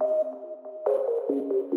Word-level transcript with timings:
Thank 0.00 0.10
you. 1.30 1.73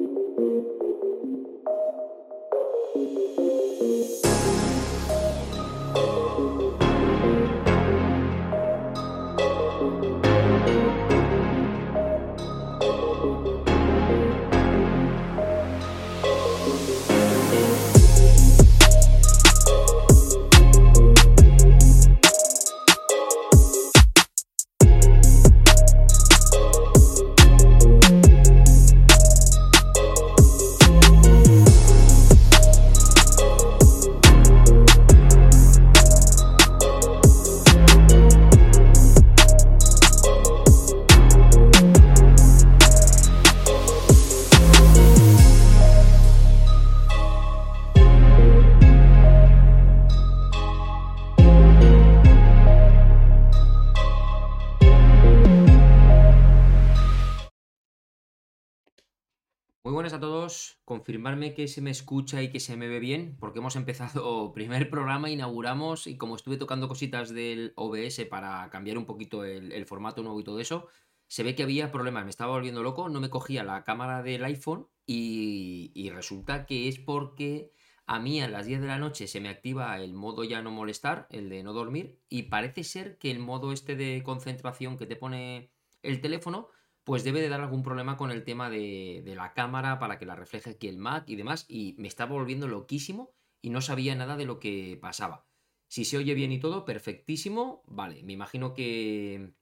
Que 61.55 61.67
se 61.67 61.81
me 61.81 61.91
escucha 61.91 62.41
y 62.41 62.49
que 62.49 62.61
se 62.61 62.77
me 62.77 62.87
ve 62.87 62.99
bien, 62.99 63.35
porque 63.39 63.59
hemos 63.59 63.75
empezado 63.75 64.51
primer 64.55 64.89
programa, 64.89 65.29
inauguramos 65.29 66.07
y 66.07 66.17
como 66.17 66.35
estuve 66.35 66.57
tocando 66.57 66.87
cositas 66.87 67.33
del 67.33 67.73
OBS 67.75 68.25
para 68.29 68.69
cambiar 68.69 68.97
un 68.97 69.05
poquito 69.05 69.43
el, 69.43 69.85
formato 69.85 70.23
nuevo 70.23 70.39
y 70.39 70.43
todo 70.45 70.59
eso, 70.61 70.87
se 71.27 71.43
ve 71.43 71.53
que 71.53 71.63
había 71.63 71.91
problemas, 71.91 72.23
me 72.23 72.29
estaba 72.29 72.53
volviendo 72.53 72.81
loco, 72.81 73.09
no 73.09 73.19
me 73.19 73.29
cogía 73.29 73.63
la 73.63 73.83
cámara 73.83 74.23
del 74.23 74.45
iPhone 74.45 74.87
y, 75.05 75.91
y 75.93 76.09
resulta 76.11 76.65
que 76.65 76.87
es 76.87 76.97
porque 76.97 77.73
a 78.05 78.19
mí 78.19 78.41
a 78.41 78.47
las 78.47 78.65
10 78.65 78.81
de 78.81 78.87
la 78.87 78.97
noche 78.97 79.27
se 79.27 79.41
me 79.41 79.49
activa 79.49 79.99
el 79.99 80.13
modo 80.13 80.45
ya 80.45 80.61
no 80.61 80.71
molestar, 80.71 81.27
el 81.29 81.49
de 81.49 81.61
no 81.61 81.73
dormir, 81.73 82.21
y 82.29 82.43
parece 82.43 82.85
ser 82.85 83.17
que 83.17 83.31
el 83.31 83.39
modo 83.39 83.73
este 83.73 83.97
de 83.97 84.23
concentración 84.23 84.97
que 84.97 85.05
te 85.05 85.17
pone 85.17 85.71
el 86.03 86.21
teléfono 86.21 86.69
pues 87.07 87.23
debe 87.23 87.39
de 87.39 87.47
dar 87.47 87.61
algún 87.61 87.83
problema 87.83 88.17
con 88.17 88.31
el 88.31 88.43
tema 88.43 88.69
de, 88.69 89.23
la 89.33 89.53
cámara 89.53 89.97
para 89.97 90.19
que 90.19 90.25
la 90.25 90.35
refleje 90.35 90.71
aquí 90.71 90.89
el 90.89 90.97
Mac 90.97 91.23
y 91.29 91.37
demás, 91.37 91.63
y 91.69 91.95
me 91.97 92.09
estaba 92.09 92.33
volviendo 92.33 92.67
loquísimo 92.67 93.31
y 93.61 93.69
no 93.69 93.79
sabía 93.79 94.13
nada 94.13 94.35
de 94.35 94.43
lo 94.43 94.59
que 94.59 94.99
pasaba. 95.01 95.45
Si 95.87 96.03
se 96.03 96.17
oye 96.17 96.33
bien 96.33 96.51
y 96.51 96.59
todo, 96.59 96.83
perfectísimo, 96.83 97.81
vale, 97.87 98.23
me 98.23 98.33
imagino 98.33 98.73
que, 98.73 99.53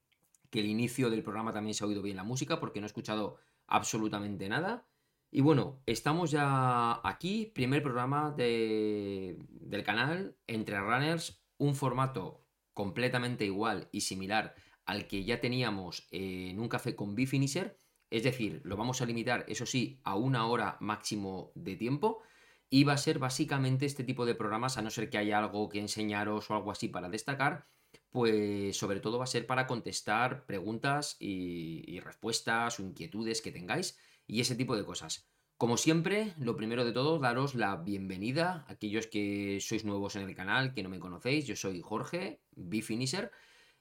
que 0.50 0.62
el 0.62 0.66
inicio 0.66 1.12
del 1.12 1.22
programa 1.22 1.54
también 1.54 1.76
se 1.76 1.84
ha 1.84 1.88
oído 1.88 2.02
bien 2.02 2.18
la 2.18 2.24
música 2.24 2.60
porque 2.60 2.80
no 2.80 2.88
he 2.88 2.88
escuchado 2.88 3.38
absolutamente 3.68 4.50
nada. 4.50 4.88
Y 5.30 5.42
bueno, 5.42 5.84
estamos 5.86 6.32
ya 6.32 7.00
aquí, 7.08 7.52
primer 7.54 7.84
programa 7.84 8.32
de, 8.32 9.38
del 9.52 9.84
canal, 9.84 10.36
Entre 10.48 10.80
Runners, 10.80 11.44
un 11.60 11.76
formato 11.76 12.42
completamente 12.74 13.46
igual 13.46 13.88
y 13.92 14.02
similar 14.02 14.56
al 14.86 15.08
que 15.08 15.24
ya 15.24 15.42
teníamos 15.42 16.08
en 16.12 16.60
un 16.60 16.70
café 16.70 16.96
con 16.96 17.16
Bifinisher. 17.16 17.78
Es 18.10 18.24
decir, 18.24 18.62
lo 18.64 18.78
vamos 18.78 19.02
a 19.02 19.06
limitar, 19.06 19.46
eso 19.48 19.66
sí, 19.66 20.00
a 20.04 20.16
una 20.16 20.48
hora 20.48 20.78
máximo 20.80 21.52
de 21.56 21.76
tiempo. 21.76 22.22
Y 22.70 22.84
va 22.84 22.94
a 22.94 22.98
ser 22.98 23.20
básicamente 23.20 23.86
este 23.86 24.04
tipo 24.04 24.26
de 24.26 24.36
programas, 24.36 24.78
a 24.78 24.82
no 24.82 24.90
ser 24.90 25.10
que 25.10 25.18
haya 25.18 25.38
algo 25.38 25.70
que 25.70 25.80
enseñaros 25.80 26.50
o 26.50 26.56
algo 26.56 26.72
así 26.72 26.88
para 26.88 27.10
destacar, 27.10 27.68
pues 28.16 28.78
sobre 28.78 29.00
todo 29.00 29.18
va 29.18 29.26
a 29.26 29.28
ser 29.28 29.46
para 29.46 29.68
contestar 29.68 30.46
preguntas 30.46 31.18
y, 31.20 32.00
respuestas 32.00 32.80
o 32.80 32.84
inquietudes 32.84 33.42
que 33.42 33.52
tengáis 33.52 33.98
y 34.26 34.40
ese 34.42 34.56
tipo 34.56 34.76
de 34.76 34.86
cosas. 34.86 35.28
Como 35.58 35.78
siempre, 35.78 36.34
lo 36.38 36.56
primero 36.56 36.86
de 36.86 36.92
todo, 36.92 37.20
daros 37.20 37.56
la 37.56 37.76
bienvenida 37.78 38.66
a 38.68 38.74
aquellos 38.74 39.08
que 39.08 39.60
sois 39.62 39.86
nuevos 39.86 40.16
en 40.16 40.24
el 40.24 40.36
canal, 40.36 40.74
que 40.74 40.84
no 40.84 40.90
me 40.90 41.00
conocéis. 41.00 41.46
Yo 41.46 41.56
soy 41.56 41.82
Jorge, 41.82 42.42
Bifinisher. 42.52 43.32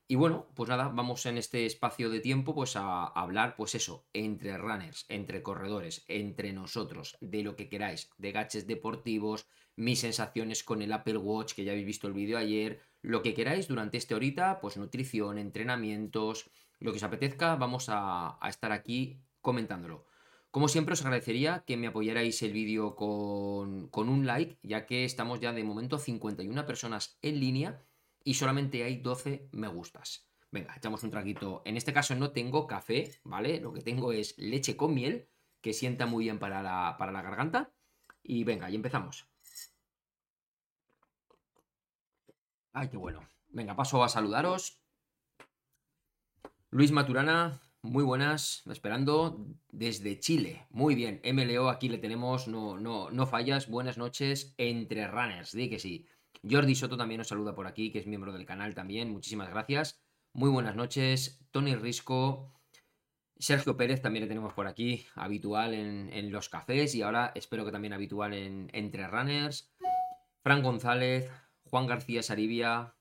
Y 0.06 0.16
bueno, 0.16 0.46
pues 0.54 0.68
nada, 0.68 0.88
vamos 0.88 1.24
en 1.24 1.38
este 1.38 1.64
espacio 1.64 2.10
de 2.10 2.20
tiempo 2.20 2.54
pues 2.54 2.76
a 2.76 3.06
hablar 3.06 3.56
pues 3.56 3.74
eso, 3.74 4.04
entre 4.12 4.58
runners, 4.58 5.06
entre 5.08 5.42
corredores, 5.42 6.04
entre 6.08 6.52
nosotros, 6.52 7.16
de 7.22 7.42
lo 7.42 7.56
que 7.56 7.70
queráis, 7.70 8.10
de 8.18 8.32
gaches 8.32 8.66
deportivos, 8.66 9.46
mis 9.76 10.00
sensaciones 10.00 10.62
con 10.62 10.82
el 10.82 10.92
Apple 10.92 11.16
Watch, 11.16 11.54
que 11.54 11.64
ya 11.64 11.72
habéis 11.72 11.86
visto 11.86 12.06
el 12.06 12.12
vídeo 12.12 12.36
ayer, 12.36 12.82
lo 13.00 13.22
que 13.22 13.32
queráis 13.32 13.66
durante 13.66 13.96
este 13.96 14.14
horita, 14.14 14.60
pues 14.60 14.76
nutrición, 14.76 15.38
entrenamientos, 15.38 16.50
lo 16.80 16.92
que 16.92 16.98
os 16.98 17.02
apetezca, 17.02 17.56
vamos 17.56 17.88
a, 17.88 18.36
a 18.44 18.48
estar 18.50 18.72
aquí 18.72 19.18
comentándolo. 19.40 20.04
Como 20.50 20.68
siempre 20.68 20.92
os 20.92 21.02
agradecería 21.02 21.64
que 21.66 21.78
me 21.78 21.86
apoyarais 21.86 22.42
el 22.42 22.52
vídeo 22.52 22.94
con, 22.94 23.88
con 23.88 24.10
un 24.10 24.26
like, 24.26 24.58
ya 24.62 24.84
que 24.84 25.06
estamos 25.06 25.40
ya 25.40 25.52
de 25.54 25.64
momento 25.64 25.98
51 25.98 26.66
personas 26.66 27.18
en 27.22 27.40
línea 27.40 27.82
y 28.24 28.34
solamente 28.34 28.82
hay 28.82 28.96
12 28.96 29.48
me 29.52 29.68
gustas. 29.68 30.26
Venga, 30.50 30.74
echamos 30.76 31.02
un 31.02 31.10
traguito. 31.10 31.62
En 31.64 31.76
este 31.76 31.92
caso 31.92 32.14
no 32.14 32.30
tengo 32.32 32.66
café, 32.66 33.20
¿vale? 33.24 33.60
Lo 33.60 33.72
que 33.72 33.82
tengo 33.82 34.12
es 34.12 34.36
leche 34.38 34.76
con 34.76 34.94
miel, 34.94 35.28
que 35.60 35.72
sienta 35.72 36.06
muy 36.06 36.24
bien 36.24 36.38
para 36.38 36.62
la, 36.62 36.96
para 36.98 37.12
la 37.12 37.22
garganta. 37.22 37.72
Y 38.22 38.44
venga, 38.44 38.70
y 38.70 38.76
empezamos. 38.76 39.28
Ay, 42.72 42.88
qué 42.88 42.96
bueno. 42.96 43.20
Venga, 43.48 43.76
paso 43.76 44.02
a 44.02 44.08
saludaros. 44.08 44.80
Luis 46.70 46.90
Maturana, 46.90 47.60
muy 47.82 48.02
buenas, 48.02 48.62
esperando 48.66 49.46
desde 49.70 50.18
Chile. 50.18 50.66
Muy 50.70 50.94
bien, 50.94 51.20
MLO, 51.24 51.68
aquí 51.68 51.88
le 51.88 51.98
tenemos, 51.98 52.48
no, 52.48 52.78
no, 52.78 53.10
no 53.10 53.26
fallas. 53.26 53.68
Buenas 53.68 53.98
noches 53.98 54.54
entre 54.56 55.06
runners, 55.06 55.52
di 55.52 55.68
que 55.68 55.78
sí. 55.78 56.08
Jordi 56.48 56.74
Soto 56.74 56.96
también 56.96 57.18
nos 57.18 57.28
saluda 57.28 57.54
por 57.54 57.66
aquí, 57.66 57.90
que 57.90 57.98
es 57.98 58.06
miembro 58.06 58.32
del 58.32 58.44
canal 58.44 58.74
también. 58.74 59.10
Muchísimas 59.10 59.48
gracias. 59.50 60.00
Muy 60.32 60.50
buenas 60.50 60.76
noches. 60.76 61.46
Tony 61.50 61.74
Risco. 61.74 62.52
Sergio 63.38 63.76
Pérez 63.76 64.00
también 64.00 64.22
le 64.22 64.28
tenemos 64.28 64.52
por 64.52 64.66
aquí, 64.66 65.06
habitual 65.16 65.74
en, 65.74 66.30
los 66.30 66.48
cafés 66.48 66.94
y 66.94 67.02
ahora 67.02 67.32
espero 67.34 67.64
que 67.64 67.72
también 67.72 67.92
habitual 67.92 68.32
en 68.32 68.70
Entre 68.72 69.06
Runners. 69.06 69.72
Fran 70.42 70.62
González, 70.62 71.28
Juan 71.64 71.86
García 71.86 72.22
Saribia. 72.22 72.94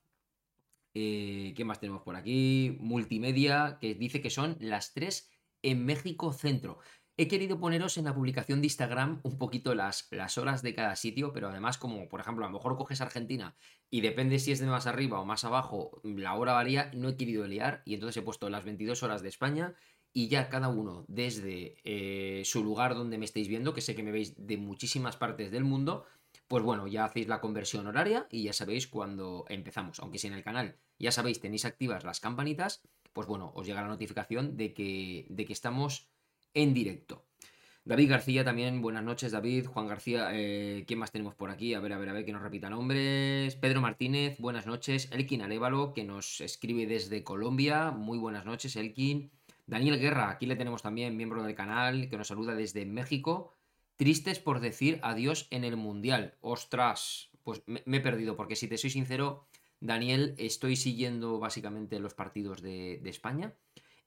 Eh, 0.94 1.54
¿Qué 1.56 1.64
más 1.64 1.80
tenemos 1.80 2.02
por 2.02 2.16
aquí? 2.16 2.76
Multimedia, 2.80 3.78
que 3.80 3.94
dice 3.94 4.20
que 4.20 4.30
son 4.30 4.56
las 4.60 4.92
3 4.94 5.30
en 5.62 5.84
México 5.84 6.32
Centro. 6.32 6.78
He 7.16 7.28
querido 7.28 7.60
poneros 7.60 7.96
en 7.96 8.06
la 8.06 8.14
publicación 8.14 8.60
de 8.60 8.66
Instagram 8.66 9.20
un 9.22 9.38
poquito 9.38 9.74
las, 9.76 10.08
las 10.10 10.36
horas 10.36 10.62
de 10.62 10.74
cada 10.74 10.96
sitio, 10.96 11.32
pero 11.32 11.48
además 11.48 11.78
como, 11.78 12.08
por 12.08 12.20
ejemplo, 12.20 12.44
a 12.44 12.48
lo 12.48 12.54
mejor 12.54 12.76
coges 12.76 13.00
Argentina 13.00 13.54
y 13.88 14.00
depende 14.00 14.40
si 14.40 14.50
es 14.50 14.58
de 14.58 14.66
más 14.66 14.88
arriba 14.88 15.20
o 15.20 15.24
más 15.24 15.44
abajo, 15.44 16.00
la 16.02 16.34
hora 16.34 16.54
varía, 16.54 16.90
no 16.92 17.08
he 17.08 17.16
querido 17.16 17.46
liar 17.46 17.82
y 17.84 17.94
entonces 17.94 18.20
he 18.20 18.24
puesto 18.24 18.50
las 18.50 18.64
22 18.64 19.04
horas 19.04 19.22
de 19.22 19.28
España 19.28 19.74
y 20.12 20.26
ya 20.26 20.48
cada 20.48 20.68
uno 20.68 21.04
desde 21.06 21.76
eh, 21.84 22.42
su 22.44 22.64
lugar 22.64 22.96
donde 22.96 23.16
me 23.16 23.26
estáis 23.26 23.46
viendo, 23.46 23.74
que 23.74 23.80
sé 23.80 23.94
que 23.94 24.02
me 24.02 24.10
veis 24.10 24.34
de 24.36 24.56
muchísimas 24.56 25.16
partes 25.16 25.52
del 25.52 25.62
mundo, 25.62 26.06
pues 26.48 26.64
bueno, 26.64 26.88
ya 26.88 27.04
hacéis 27.04 27.28
la 27.28 27.40
conversión 27.40 27.86
horaria 27.86 28.26
y 28.28 28.42
ya 28.42 28.52
sabéis 28.52 28.88
cuando 28.88 29.44
empezamos. 29.48 30.00
Aunque 30.00 30.18
si 30.18 30.26
en 30.26 30.34
el 30.34 30.42
canal 30.42 30.76
ya 30.98 31.12
sabéis 31.12 31.40
tenéis 31.40 31.64
activas 31.64 32.02
las 32.02 32.18
campanitas, 32.18 32.82
pues 33.12 33.28
bueno, 33.28 33.52
os 33.54 33.66
llega 33.66 33.82
la 33.82 33.88
notificación 33.88 34.56
de 34.56 34.74
que, 34.74 35.26
de 35.30 35.44
que 35.44 35.52
estamos 35.52 36.08
en 36.54 36.72
directo. 36.72 37.24
David 37.86 38.08
García 38.08 38.44
también, 38.44 38.80
buenas 38.80 39.04
noches 39.04 39.30
David, 39.30 39.66
Juan 39.66 39.86
García, 39.86 40.30
eh, 40.32 40.84
¿quién 40.86 40.98
más 40.98 41.12
tenemos 41.12 41.34
por 41.34 41.50
aquí? 41.50 41.74
A 41.74 41.80
ver, 41.80 41.92
a 41.92 41.98
ver, 41.98 42.08
a 42.08 42.12
ver, 42.14 42.24
que 42.24 42.32
nos 42.32 42.40
repita 42.40 42.70
nombres. 42.70 43.56
Pedro 43.56 43.82
Martínez, 43.82 44.38
buenas 44.38 44.64
noches. 44.64 45.10
Elkin 45.12 45.42
Arevalo, 45.42 45.92
que 45.92 46.02
nos 46.02 46.40
escribe 46.40 46.86
desde 46.86 47.22
Colombia, 47.22 47.90
muy 47.90 48.16
buenas 48.16 48.46
noches 48.46 48.76
Elkin. 48.76 49.30
Daniel 49.66 50.00
Guerra, 50.00 50.30
aquí 50.30 50.46
le 50.46 50.56
tenemos 50.56 50.80
también, 50.80 51.14
miembro 51.14 51.42
del 51.42 51.54
canal, 51.54 52.08
que 52.08 52.16
nos 52.16 52.28
saluda 52.28 52.54
desde 52.54 52.86
México. 52.86 53.52
Tristes 53.96 54.38
por 54.38 54.60
decir 54.60 54.98
adiós 55.02 55.46
en 55.50 55.64
el 55.64 55.76
Mundial. 55.76 56.38
Ostras, 56.40 57.28
pues 57.42 57.62
me, 57.66 57.82
he 57.84 58.00
perdido, 58.00 58.34
porque 58.34 58.56
si 58.56 58.66
te 58.66 58.78
soy 58.78 58.88
sincero, 58.88 59.46
Daniel, 59.80 60.34
estoy 60.38 60.76
siguiendo 60.76 61.38
básicamente 61.38 62.00
los 62.00 62.14
partidos 62.14 62.62
de 62.62 62.98
España. 63.04 63.54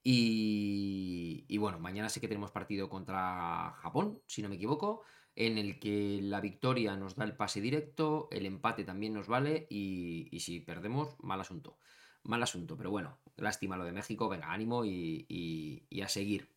Y, 0.03 1.57
bueno, 1.57 1.79
mañana 1.79 2.09
sé 2.09 2.21
que 2.21 2.27
tenemos 2.27 2.51
partido 2.51 2.89
contra 2.89 3.73
Japón, 3.81 4.21
si 4.25 4.41
no 4.41 4.49
me 4.49 4.55
equivoco, 4.55 5.03
en 5.35 5.57
el 5.57 5.79
que 5.79 6.19
la 6.21 6.39
victoria 6.39 6.95
nos 6.95 7.15
da 7.15 7.25
el 7.25 7.35
pase 7.35 7.61
directo, 7.61 8.27
el 8.31 8.45
empate 8.45 8.83
también 8.83 9.13
nos 9.13 9.27
vale 9.27 9.67
y, 9.69 10.39
si 10.39 10.61
perdemos, 10.61 11.15
mal 11.19 11.41
asunto. 11.41 11.77
Mal 12.23 12.41
asunto, 12.41 12.77
pero 12.77 12.89
bueno, 12.89 13.19
lástima 13.35 13.77
lo 13.77 13.85
de 13.85 13.91
México, 13.91 14.29
venga, 14.29 14.51
ánimo 14.51 14.85
y, 14.85 15.85
a 16.03 16.07
seguir. 16.07 16.49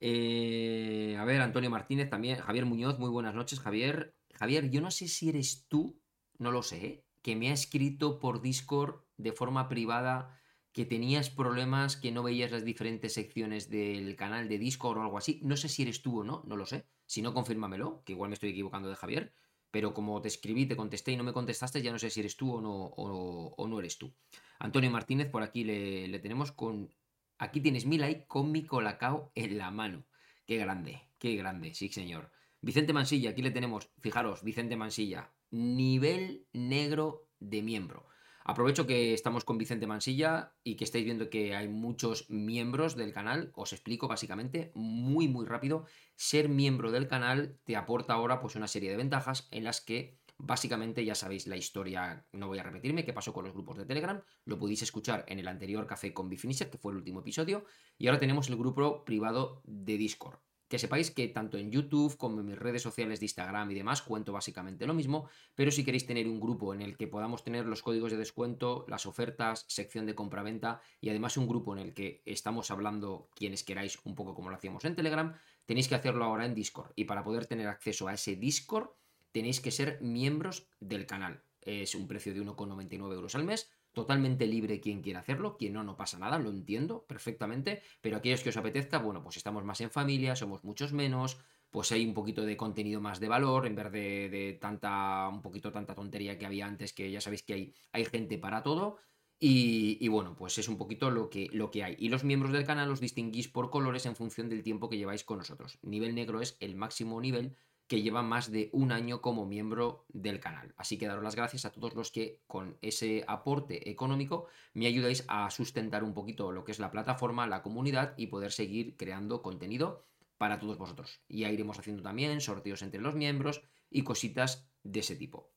Eh, 0.00 1.16
a 1.18 1.24
ver, 1.24 1.40
Antonio 1.40 1.70
Martínez 1.70 2.08
también. 2.08 2.38
Javier 2.38 2.66
Muñoz, 2.66 2.98
muy 2.98 3.10
buenas 3.10 3.34
noches, 3.34 3.60
Javier. 3.60 4.14
Javier, 4.34 4.70
yo 4.70 4.80
no 4.80 4.90
sé 4.90 5.08
si 5.08 5.28
eres 5.28 5.66
tú, 5.68 5.98
no 6.38 6.52
lo 6.52 6.62
sé, 6.62 7.04
que 7.22 7.34
me 7.34 7.50
ha 7.50 7.52
escrito 7.52 8.20
por 8.20 8.40
Discord 8.40 9.00
de 9.16 9.32
forma 9.32 9.68
privada 9.68 10.38
que 10.76 10.84
tenías 10.84 11.30
problemas, 11.30 11.96
que 11.96 12.12
no 12.12 12.22
veías 12.22 12.50
las 12.50 12.62
diferentes 12.62 13.14
secciones 13.14 13.70
del 13.70 14.14
canal 14.14 14.46
de 14.46 14.58
Discord 14.58 14.98
o 14.98 15.00
algo 15.00 15.16
así. 15.16 15.40
No 15.42 15.56
sé 15.56 15.70
si 15.70 15.80
eres 15.80 16.02
tú 16.02 16.20
o 16.20 16.22
no, 16.22 16.42
no 16.46 16.54
lo 16.54 16.66
sé. 16.66 16.84
Si 17.06 17.22
no, 17.22 17.32
confírmamelo, 17.32 18.02
que 18.04 18.12
igual 18.12 18.28
me 18.28 18.34
estoy 18.34 18.50
equivocando 18.50 18.90
de 18.90 18.94
Javier. 18.94 19.32
Pero 19.70 19.94
como 19.94 20.20
te 20.20 20.28
escribí, 20.28 20.66
te 20.66 20.76
contesté 20.76 21.12
y 21.12 21.16
no 21.16 21.24
me 21.24 21.32
contestaste, 21.32 21.80
ya 21.80 21.92
no 21.92 21.98
sé 21.98 22.10
si 22.10 22.20
eres 22.20 22.36
tú 22.36 22.56
o 22.56 22.60
no, 22.60 22.74
o, 22.74 23.66
no 23.66 23.78
eres 23.78 23.96
tú. 23.96 24.12
Antonio 24.58 24.90
Martínez, 24.90 25.30
por 25.30 25.42
aquí 25.42 25.64
le, 25.64 26.08
le 26.08 26.18
tenemos 26.18 26.52
con 26.52 26.90
Aquí 27.38 27.62
tienes 27.62 27.86
mi 27.86 27.96
like 27.96 28.26
con 28.26 28.52
mi 28.52 28.66
colacao 28.66 29.32
en 29.34 29.56
la 29.56 29.70
mano. 29.70 30.04
Qué 30.44 30.58
grande, 30.58 31.08
qué 31.18 31.36
grande, 31.36 31.72
sí 31.72 31.88
señor. 31.88 32.30
Vicente 32.60 32.92
Mansilla, 32.92 33.30
aquí 33.30 33.40
le 33.40 33.50
tenemos, 33.50 33.90
fijaros, 34.00 34.42
Vicente 34.42 34.76
Mansilla, 34.76 35.32
nivel 35.50 36.46
negro 36.52 37.30
de 37.40 37.62
miembro. 37.62 38.06
Aprovecho 38.48 38.86
que 38.86 39.12
estamos 39.12 39.44
con 39.44 39.58
Vicente 39.58 39.88
Mansilla 39.88 40.52
y 40.62 40.76
que 40.76 40.84
estáis 40.84 41.04
viendo 41.04 41.30
que 41.30 41.56
hay 41.56 41.66
muchos 41.66 42.30
miembros 42.30 42.94
del 42.94 43.12
canal. 43.12 43.50
Os 43.56 43.72
explico 43.72 44.06
básicamente 44.06 44.70
muy 44.76 45.26
muy 45.26 45.46
rápido. 45.46 45.84
Ser 46.14 46.48
miembro 46.48 46.92
del 46.92 47.08
canal 47.08 47.58
te 47.64 47.74
aporta 47.74 48.12
ahora 48.12 48.38
pues 48.40 48.54
una 48.54 48.68
serie 48.68 48.88
de 48.90 48.98
ventajas 48.98 49.48
en 49.50 49.64
las 49.64 49.80
que 49.80 50.20
Básicamente 50.38 51.02
ya 51.02 51.14
sabéis 51.14 51.46
la 51.46 51.56
historia, 51.56 52.26
no 52.32 52.46
voy 52.46 52.58
a 52.58 52.62
repetirme, 52.62 53.06
qué 53.06 53.14
pasó 53.14 53.32
con 53.32 53.44
los 53.44 53.54
grupos 53.54 53.78
de 53.78 53.86
Telegram, 53.86 54.20
lo 54.44 54.58
podéis 54.58 54.82
escuchar 54.82 55.24
en 55.28 55.38
el 55.38 55.48
anterior 55.48 55.86
Café 55.86 56.12
con 56.12 56.28
Bifinisher, 56.28 56.68
que 56.68 56.76
fue 56.76 56.92
el 56.92 56.98
último 56.98 57.20
episodio, 57.20 57.64
y 57.96 58.06
ahora 58.06 58.20
tenemos 58.20 58.50
el 58.50 58.56
grupo 58.56 59.02
privado 59.06 59.62
de 59.64 59.96
Discord. 59.96 60.38
Que 60.68 60.78
sepáis 60.78 61.10
que 61.10 61.28
tanto 61.28 61.58
en 61.58 61.70
YouTube 61.70 62.16
como 62.16 62.40
en 62.40 62.46
mis 62.46 62.58
redes 62.58 62.82
sociales 62.82 63.20
de 63.20 63.26
Instagram 63.26 63.70
y 63.70 63.74
demás 63.74 64.02
cuento 64.02 64.32
básicamente 64.32 64.86
lo 64.86 64.94
mismo, 64.94 65.28
pero 65.54 65.70
si 65.70 65.84
queréis 65.84 66.06
tener 66.06 66.26
un 66.26 66.40
grupo 66.40 66.74
en 66.74 66.82
el 66.82 66.96
que 66.96 67.06
podamos 67.06 67.44
tener 67.44 67.66
los 67.66 67.82
códigos 67.82 68.10
de 68.10 68.18
descuento, 68.18 68.84
las 68.88 69.06
ofertas, 69.06 69.64
sección 69.68 70.06
de 70.06 70.14
compra-venta 70.14 70.80
y 71.00 71.10
además 71.10 71.36
un 71.36 71.46
grupo 71.46 71.76
en 71.76 71.80
el 71.80 71.94
que 71.94 72.22
estamos 72.24 72.70
hablando 72.70 73.28
quienes 73.34 73.62
queráis 73.62 73.98
un 74.04 74.14
poco 74.14 74.34
como 74.34 74.50
lo 74.50 74.56
hacíamos 74.56 74.84
en 74.84 74.96
Telegram, 74.96 75.34
tenéis 75.66 75.88
que 75.88 75.94
hacerlo 75.94 76.24
ahora 76.24 76.46
en 76.46 76.54
Discord. 76.54 76.92
Y 76.96 77.04
para 77.04 77.22
poder 77.22 77.46
tener 77.46 77.68
acceso 77.68 78.08
a 78.08 78.14
ese 78.14 78.36
Discord, 78.36 78.90
tenéis 79.32 79.60
que 79.60 79.70
ser 79.70 80.00
miembros 80.00 80.66
del 80.80 81.06
canal. 81.06 81.42
Es 81.60 81.94
un 81.94 82.06
precio 82.06 82.32
de 82.32 82.40
1,99 82.40 83.12
euros 83.12 83.34
al 83.34 83.44
mes, 83.44 83.70
totalmente 83.96 84.46
libre 84.46 84.78
quien 84.78 85.00
quiera 85.00 85.20
hacerlo, 85.20 85.56
quien 85.56 85.72
no, 85.72 85.82
no 85.82 85.96
pasa 85.96 86.18
nada, 86.18 86.38
lo 86.38 86.50
entiendo 86.50 87.06
perfectamente, 87.06 87.80
pero 88.02 88.18
aquellos 88.18 88.42
que 88.42 88.50
os 88.50 88.56
apetezca, 88.58 88.98
bueno, 88.98 89.22
pues 89.22 89.38
estamos 89.38 89.64
más 89.64 89.80
en 89.80 89.90
familia, 89.90 90.36
somos 90.36 90.64
muchos 90.64 90.92
menos, 90.92 91.38
pues 91.70 91.90
hay 91.92 92.04
un 92.04 92.12
poquito 92.12 92.44
de 92.44 92.58
contenido 92.58 93.00
más 93.00 93.20
de 93.20 93.28
valor, 93.28 93.66
en 93.66 93.74
vez 93.74 93.90
de, 93.90 94.58
tanta, 94.60 95.30
un 95.30 95.40
poquito 95.40 95.72
tanta 95.72 95.94
tontería 95.94 96.36
que 96.36 96.44
había 96.44 96.66
antes, 96.66 96.92
que 96.92 97.10
ya 97.10 97.22
sabéis 97.22 97.42
que 97.42 97.54
hay, 97.54 97.74
hay 97.92 98.04
gente 98.04 98.36
para 98.36 98.62
todo. 98.62 98.98
Y, 99.38 99.96
y, 99.98 100.08
bueno, 100.08 100.36
pues 100.36 100.58
es 100.58 100.68
un 100.68 100.76
poquito 100.76 101.10
lo 101.10 101.30
que, 101.30 101.48
lo 101.52 101.70
que 101.70 101.82
hay. 101.82 101.96
Y 101.98 102.10
los 102.10 102.22
miembros 102.22 102.52
del 102.52 102.66
canal 102.66 102.90
los 102.90 103.00
distinguís 103.00 103.48
por 103.48 103.70
colores 103.70 104.04
en 104.04 104.14
función 104.14 104.50
del 104.50 104.62
tiempo 104.62 104.90
que 104.90 104.98
lleváis 104.98 105.24
con 105.24 105.38
nosotros. 105.38 105.78
Nivel 105.80 106.14
negro 106.14 106.42
es 106.42 106.58
el 106.60 106.76
máximo 106.76 107.18
nivel 107.20 107.56
que 107.86 108.02
lleva 108.02 108.22
más 108.22 108.50
de 108.50 108.68
un 108.72 108.90
año 108.92 109.20
como 109.20 109.46
miembro 109.46 110.04
del 110.08 110.40
canal. 110.40 110.74
Así 110.76 110.98
que 110.98 111.06
daros 111.06 111.22
las 111.22 111.36
gracias 111.36 111.64
a 111.64 111.72
todos 111.72 111.94
los 111.94 112.10
que 112.10 112.40
con 112.46 112.76
ese 112.82 113.24
aporte 113.28 113.90
económico 113.90 114.46
me 114.74 114.86
ayudáis 114.86 115.24
a 115.28 115.48
sustentar 115.50 116.02
un 116.02 116.14
poquito 116.14 116.52
lo 116.52 116.64
que 116.64 116.72
es 116.72 116.78
la 116.78 116.90
plataforma, 116.90 117.46
la 117.46 117.62
comunidad 117.62 118.14
y 118.16 118.26
poder 118.26 118.52
seguir 118.52 118.96
creando 118.96 119.42
contenido 119.42 120.04
para 120.38 120.58
todos 120.58 120.78
vosotros. 120.78 121.20
Ya 121.28 121.50
iremos 121.50 121.78
haciendo 121.78 122.02
también 122.02 122.40
sorteos 122.40 122.82
entre 122.82 123.00
los 123.00 123.14
miembros 123.14 123.62
y 123.90 124.02
cositas 124.02 124.68
de 124.82 125.00
ese 125.00 125.16
tipo. 125.16 125.52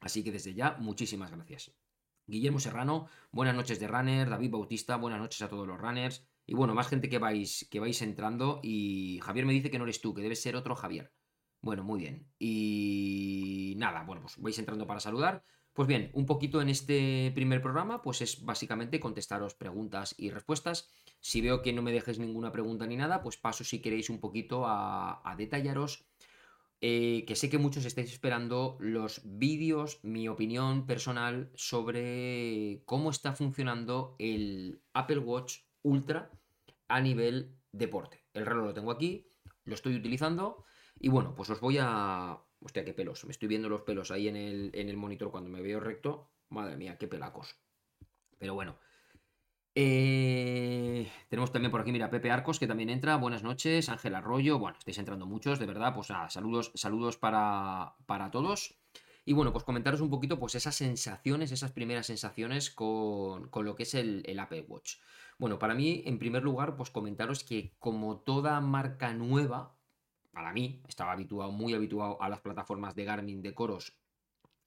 Así 0.00 0.22
que 0.22 0.32
desde 0.32 0.54
ya, 0.54 0.76
muchísimas 0.78 1.30
gracias. 1.30 1.72
Guillermo 2.26 2.60
Serrano, 2.60 3.08
buenas 3.30 3.54
noches 3.54 3.80
de 3.80 3.88
runner, 3.88 4.28
David 4.28 4.50
Bautista, 4.50 4.96
buenas 4.96 5.18
noches 5.18 5.40
a 5.42 5.48
todos 5.48 5.66
los 5.66 5.78
runners. 5.78 6.26
Y 6.46 6.54
bueno, 6.54 6.74
más 6.74 6.88
gente 6.88 7.08
que 7.08 7.18
vais, 7.18 7.66
que 7.70 7.80
vais 7.80 8.00
entrando. 8.02 8.60
Y 8.62 9.18
Javier 9.22 9.46
me 9.46 9.52
dice 9.52 9.70
que 9.70 9.78
no 9.78 9.84
eres 9.84 10.00
tú, 10.00 10.14
que 10.14 10.22
debes 10.22 10.42
ser 10.42 10.56
otro 10.56 10.74
Javier. 10.74 11.12
Bueno, 11.60 11.82
muy 11.82 12.00
bien. 12.00 12.26
Y 12.38 13.74
nada, 13.76 14.04
bueno, 14.04 14.22
pues 14.22 14.38
vais 14.38 14.58
entrando 14.58 14.86
para 14.86 15.00
saludar. 15.00 15.42
Pues 15.72 15.86
bien, 15.86 16.10
un 16.12 16.26
poquito 16.26 16.60
en 16.60 16.68
este 16.68 17.30
primer 17.34 17.62
programa, 17.62 18.02
pues 18.02 18.20
es 18.20 18.44
básicamente 18.44 18.98
contestaros 18.98 19.54
preguntas 19.54 20.14
y 20.18 20.30
respuestas. 20.30 20.90
Si 21.20 21.40
veo 21.40 21.62
que 21.62 21.72
no 21.72 21.82
me 21.82 21.92
dejes 21.92 22.18
ninguna 22.18 22.50
pregunta 22.50 22.86
ni 22.86 22.96
nada, 22.96 23.22
pues 23.22 23.36
paso 23.36 23.62
si 23.62 23.80
queréis 23.80 24.10
un 24.10 24.18
poquito 24.18 24.64
a, 24.66 25.34
detallaros. 25.38 26.04
Eh, 26.80 27.24
que 27.26 27.34
sé 27.34 27.50
que 27.50 27.58
muchos 27.58 27.84
estáis 27.84 28.12
esperando 28.12 28.76
los 28.80 29.20
vídeos, 29.24 29.98
mi 30.02 30.28
opinión 30.28 30.86
personal 30.86 31.50
sobre 31.54 32.82
cómo 32.84 33.10
está 33.10 33.34
funcionando 33.34 34.14
el 34.18 34.80
Apple 34.94 35.18
Watch 35.18 35.58
Ultra 35.82 36.30
a 36.86 37.00
nivel 37.00 37.56
deporte. 37.72 38.24
El 38.32 38.46
reloj 38.46 38.66
lo 38.66 38.74
tengo 38.74 38.90
aquí, 38.92 39.28
lo 39.64 39.74
estoy 39.74 39.94
utilizando 39.96 40.64
y 41.00 41.08
bueno, 41.08 41.34
pues 41.34 41.50
os 41.50 41.60
voy 41.60 41.78
a... 41.80 42.38
Hostia, 42.60 42.84
qué 42.84 42.92
pelos. 42.92 43.24
Me 43.24 43.30
estoy 43.30 43.48
viendo 43.48 43.68
los 43.68 43.82
pelos 43.82 44.10
ahí 44.10 44.28
en 44.28 44.36
el, 44.36 44.70
en 44.74 44.88
el 44.88 44.96
monitor 44.96 45.30
cuando 45.30 45.48
me 45.48 45.62
veo 45.62 45.78
recto. 45.80 46.30
Madre 46.48 46.76
mía, 46.76 46.98
qué 46.98 47.06
pelacos. 47.06 47.56
Pero 48.38 48.54
bueno. 48.54 48.76
Eh, 49.74 51.08
tenemos 51.28 51.52
también 51.52 51.70
por 51.70 51.80
aquí, 51.80 51.92
mira, 51.92 52.10
Pepe 52.10 52.32
Arcos, 52.32 52.58
que 52.58 52.66
también 52.66 52.90
entra. 52.90 53.16
Buenas 53.16 53.44
noches. 53.44 53.88
Ángel 53.88 54.16
Arroyo. 54.16 54.58
Bueno, 54.58 54.76
estáis 54.76 54.98
entrando 54.98 55.24
muchos, 55.24 55.60
de 55.60 55.66
verdad. 55.66 55.94
Pues 55.94 56.10
nada, 56.10 56.30
saludos, 56.30 56.72
saludos 56.74 57.16
para, 57.16 57.94
para 58.06 58.32
todos. 58.32 58.76
Y 59.24 59.34
bueno, 59.34 59.52
pues 59.52 59.62
comentaros 59.62 60.00
un 60.00 60.10
poquito, 60.10 60.40
pues 60.40 60.54
esas 60.54 60.74
sensaciones, 60.74 61.52
esas 61.52 61.70
primeras 61.70 62.06
sensaciones 62.06 62.70
con, 62.70 63.48
con 63.50 63.66
lo 63.66 63.76
que 63.76 63.82
es 63.84 63.94
el, 63.94 64.22
el, 64.26 64.38
Apple 64.40 64.64
Watch. 64.66 64.96
Bueno, 65.38 65.58
para 65.58 65.74
mí, 65.74 66.02
en 66.06 66.18
primer 66.18 66.42
lugar, 66.42 66.76
pues 66.76 66.90
comentaros 66.90 67.44
que 67.44 67.76
como 67.78 68.20
toda 68.20 68.58
marca 68.62 69.12
nueva, 69.12 69.77
para 70.38 70.52
mí, 70.52 70.80
estaba 70.86 71.10
habituado, 71.10 71.50
muy 71.50 71.74
habituado 71.74 72.22
a 72.22 72.28
las 72.28 72.40
plataformas 72.40 72.94
de 72.94 73.04
Garmin, 73.04 73.42
de 73.42 73.54
Coros 73.54 73.98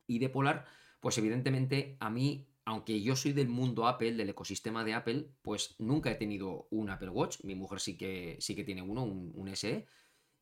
y 0.05 0.19
de 0.19 0.27
Polar, 0.27 0.65
pues 0.99 1.17
evidentemente 1.17 1.95
a 2.01 2.09
mí, 2.09 2.45
aunque 2.65 3.01
yo 3.01 3.15
soy 3.15 3.31
del 3.31 3.47
mundo 3.47 3.87
Apple, 3.87 4.15
del 4.15 4.27
ecosistema 4.27 4.83
de 4.83 4.95
Apple, 4.95 5.29
pues 5.41 5.75
nunca 5.79 6.11
he 6.11 6.15
tenido 6.15 6.67
un 6.71 6.89
Apple 6.89 7.07
Watch, 7.07 7.45
mi 7.45 7.55
mujer 7.55 7.79
sí 7.79 7.95
que, 7.95 8.35
sí 8.41 8.53
que 8.53 8.65
tiene 8.65 8.81
uno, 8.81 9.05
un, 9.05 9.47
SE, 9.55 9.87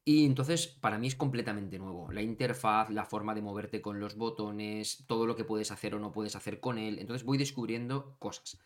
y 0.03 0.25
entonces 0.25 0.65
para 0.65 0.97
mí 0.97 1.05
es 1.05 1.15
completamente 1.15 1.77
nuevo. 1.77 2.11
La 2.11 2.23
interfaz, 2.23 2.89
la 2.89 3.05
forma 3.05 3.35
de 3.35 3.43
moverte 3.43 3.83
con 3.83 3.99
los 3.99 4.15
botones, 4.15 5.05
todo 5.05 5.27
lo 5.27 5.35
que 5.35 5.43
puedes 5.43 5.69
hacer 5.69 5.93
o 5.93 5.99
no 5.99 6.11
puedes 6.11 6.35
hacer 6.35 6.59
con 6.59 6.79
él. 6.79 6.97
Entonces 6.97 7.23
voy 7.23 7.37
descubriendo 7.37 8.15
cosas. 8.17 8.57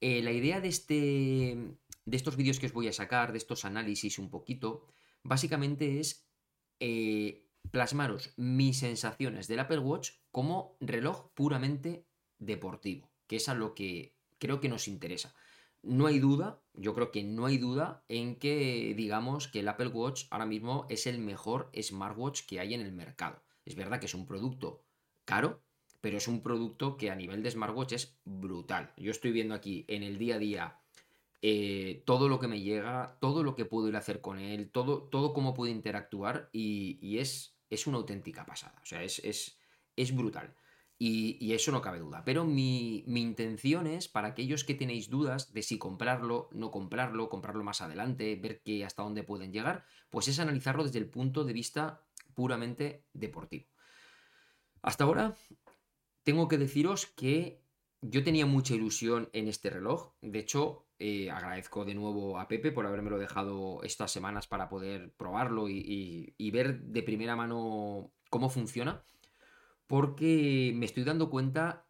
Eh, 0.00 0.22
la 0.22 0.32
idea 0.32 0.62
de, 0.62 0.68
este, 0.68 1.76
de 2.06 2.16
estos 2.16 2.36
vídeos 2.36 2.58
que 2.58 2.64
os 2.64 2.72
voy 2.72 2.88
a 2.88 2.94
sacar, 2.94 3.32
de 3.32 3.38
estos 3.38 3.66
análisis 3.66 4.18
un 4.18 4.30
poquito, 4.30 4.86
básicamente 5.22 6.00
es 6.00 6.28
eh, 6.80 7.46
plasmaros 7.70 8.32
mis 8.36 8.78
sensaciones 8.78 9.48
del 9.48 9.60
Apple 9.60 9.78
Watch 9.78 10.12
como 10.30 10.76
reloj 10.80 11.30
puramente 11.34 12.06
deportivo, 12.38 13.10
que 13.26 13.36
es 13.36 13.48
a 13.48 13.54
lo 13.54 13.74
que 13.74 14.14
creo 14.38 14.60
que 14.60 14.68
nos 14.68 14.88
interesa. 14.88 15.34
No 15.82 16.06
hay 16.06 16.18
duda, 16.18 16.60
yo 16.74 16.94
creo 16.94 17.12
que 17.12 17.22
no 17.22 17.46
hay 17.46 17.58
duda 17.58 18.04
en 18.08 18.36
que 18.36 18.94
digamos 18.96 19.48
que 19.48 19.60
el 19.60 19.68
Apple 19.68 19.88
Watch 19.88 20.24
ahora 20.30 20.46
mismo 20.46 20.86
es 20.88 21.06
el 21.06 21.18
mejor 21.18 21.70
smartwatch 21.80 22.46
que 22.46 22.60
hay 22.60 22.74
en 22.74 22.80
el 22.80 22.92
mercado. 22.92 23.42
Es 23.64 23.76
verdad 23.76 24.00
que 24.00 24.06
es 24.06 24.14
un 24.14 24.26
producto 24.26 24.84
caro, 25.24 25.62
pero 26.00 26.16
es 26.16 26.26
un 26.26 26.42
producto 26.42 26.96
que 26.96 27.10
a 27.10 27.16
nivel 27.16 27.42
de 27.42 27.50
smartwatch 27.50 27.92
es 27.92 28.18
brutal. 28.24 28.92
Yo 28.96 29.10
estoy 29.10 29.30
viendo 29.30 29.54
aquí 29.54 29.84
en 29.88 30.02
el 30.02 30.18
día 30.18 30.36
a 30.36 30.38
día 30.38 30.80
eh, 31.40 32.02
todo 32.04 32.28
lo 32.28 32.40
que 32.40 32.48
me 32.48 32.60
llega, 32.60 33.16
todo 33.20 33.44
lo 33.44 33.54
que 33.54 33.64
puedo 33.64 33.88
ir 33.88 33.94
a 33.94 34.00
hacer 34.00 34.20
con 34.20 34.38
él, 34.38 34.70
todo, 34.70 35.04
todo 35.04 35.32
cómo 35.32 35.54
puedo 35.54 35.72
interactuar 35.72 36.50
y, 36.52 37.18
es, 37.18 37.56
es, 37.70 37.86
una 37.86 37.98
auténtica 37.98 38.44
pasada. 38.44 38.80
O 38.82 38.86
sea, 38.86 39.04
es, 39.04 39.20
es, 39.96 40.16
brutal. 40.16 40.56
Y, 40.98 41.52
eso 41.52 41.70
no 41.70 41.80
cabe 41.80 42.00
duda. 42.00 42.24
Pero 42.24 42.44
mi, 42.44 43.04
mi, 43.06 43.20
intención 43.20 43.86
es, 43.86 44.08
para 44.08 44.28
aquellos 44.28 44.64
que 44.64 44.74
tenéis 44.74 45.10
dudas 45.10 45.52
de 45.52 45.62
si 45.62 45.78
comprarlo, 45.78 46.48
no 46.52 46.72
comprarlo, 46.72 47.28
comprarlo 47.28 47.62
más 47.62 47.82
adelante, 47.82 48.34
ver 48.34 48.60
que 48.62 48.84
hasta 48.84 49.04
dónde 49.04 49.22
pueden 49.22 49.52
llegar, 49.52 49.84
pues 50.10 50.26
es 50.26 50.40
analizarlo 50.40 50.82
desde 50.82 50.98
el 50.98 51.08
punto 51.08 51.44
de 51.44 51.52
vista 51.52 52.04
puramente 52.34 53.04
deportivo. 53.12 53.68
Hasta 54.82 55.04
ahora, 55.04 55.36
tengo 56.24 56.48
que 56.48 56.58
deciros 56.58 57.06
que 57.06 57.62
yo 58.00 58.24
tenía 58.24 58.46
mucha 58.46 58.74
ilusión 58.74 59.28
en 59.32 59.48
este 59.48 59.70
reloj. 59.70 60.14
De 60.20 60.40
hecho, 60.40 60.87
eh, 61.00 61.30
agradezco 61.30 61.84
de 61.84 61.94
nuevo 61.94 62.38
a 62.38 62.48
Pepe 62.48 62.72
por 62.72 62.84
habérmelo 62.84 63.18
dejado 63.18 63.82
estas 63.84 64.10
semanas 64.10 64.48
para 64.48 64.68
poder 64.68 65.12
probarlo 65.12 65.68
y, 65.68 66.50
ver 66.52 66.80
de 66.80 67.02
primera 67.02 67.36
mano 67.36 68.12
cómo 68.30 68.50
funciona. 68.50 69.04
Porque 69.86 70.72
me 70.74 70.86
estoy 70.86 71.04
dando 71.04 71.30
cuenta 71.30 71.86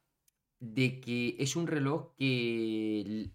de 0.60 1.00
que 1.00 1.36
es 1.38 1.56
un 1.56 1.66
reloj 1.66 2.14
que... 2.16 3.30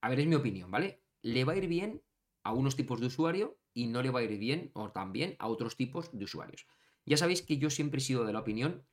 A 0.00 0.08
ver, 0.08 0.20
es 0.20 0.26
mi 0.26 0.34
opinión, 0.34 0.70
¿vale? 0.70 1.02
Le 1.22 1.44
va 1.44 1.52
a 1.52 1.56
ir 1.56 1.68
bien 1.68 2.02
a 2.42 2.52
unos 2.52 2.76
tipos 2.76 3.00
de 3.00 3.06
usuario 3.06 3.58
y 3.74 3.86
no 3.86 4.02
le 4.02 4.10
va 4.10 4.20
a 4.20 4.22
ir 4.24 4.38
bien 4.38 4.70
o 4.74 4.90
también 4.90 5.36
a 5.38 5.48
otros 5.48 5.76
tipos 5.76 6.10
de 6.16 6.24
usuarios. 6.24 6.66
Ya 7.06 7.16
sabéis 7.16 7.42
que 7.42 7.58
yo 7.58 7.70
siempre 7.70 7.98
he 7.98 8.04
sido 8.04 8.24
de 8.24 8.32
la 8.32 8.40
opinión 8.40 8.84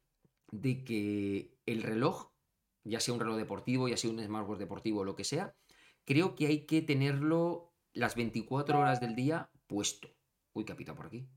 de 0.51 0.83
que 0.83 1.57
el 1.65 1.83
reloj, 1.83 2.31
ya 2.83 2.99
sea 2.99 3.13
un 3.13 3.19
reloj 3.19 3.37
deportivo, 3.37 3.87
ya 3.87 3.97
sea 3.97 4.09
un 4.09 4.23
smartwatch 4.23 4.59
deportivo 4.59 5.01
o 5.01 5.03
lo 5.03 5.15
que 5.15 5.23
sea, 5.23 5.55
creo 6.07 6.35
que 6.35 6.47
hay 6.47 6.65
que 6.65 6.81
tenerlo 6.81 7.73
las 7.93 8.15
24 8.15 8.79
horas 8.79 9.01
del 9.01 9.13
día 9.13 9.51
puesto. 9.67 10.07
Uy, 10.53 10.63
¿qué 10.63 10.71
ha 10.71 10.77
pitado 10.77 10.95
por 10.95 11.07
aquí? 11.07 11.27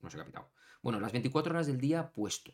No 0.00 0.10
se 0.10 0.20
ha 0.20 0.24
pitado. 0.26 0.50
Bueno, 0.82 0.98
las 0.98 1.12
24 1.12 1.52
horas 1.52 1.68
del 1.68 1.80
día 1.80 2.12
puesto. 2.12 2.52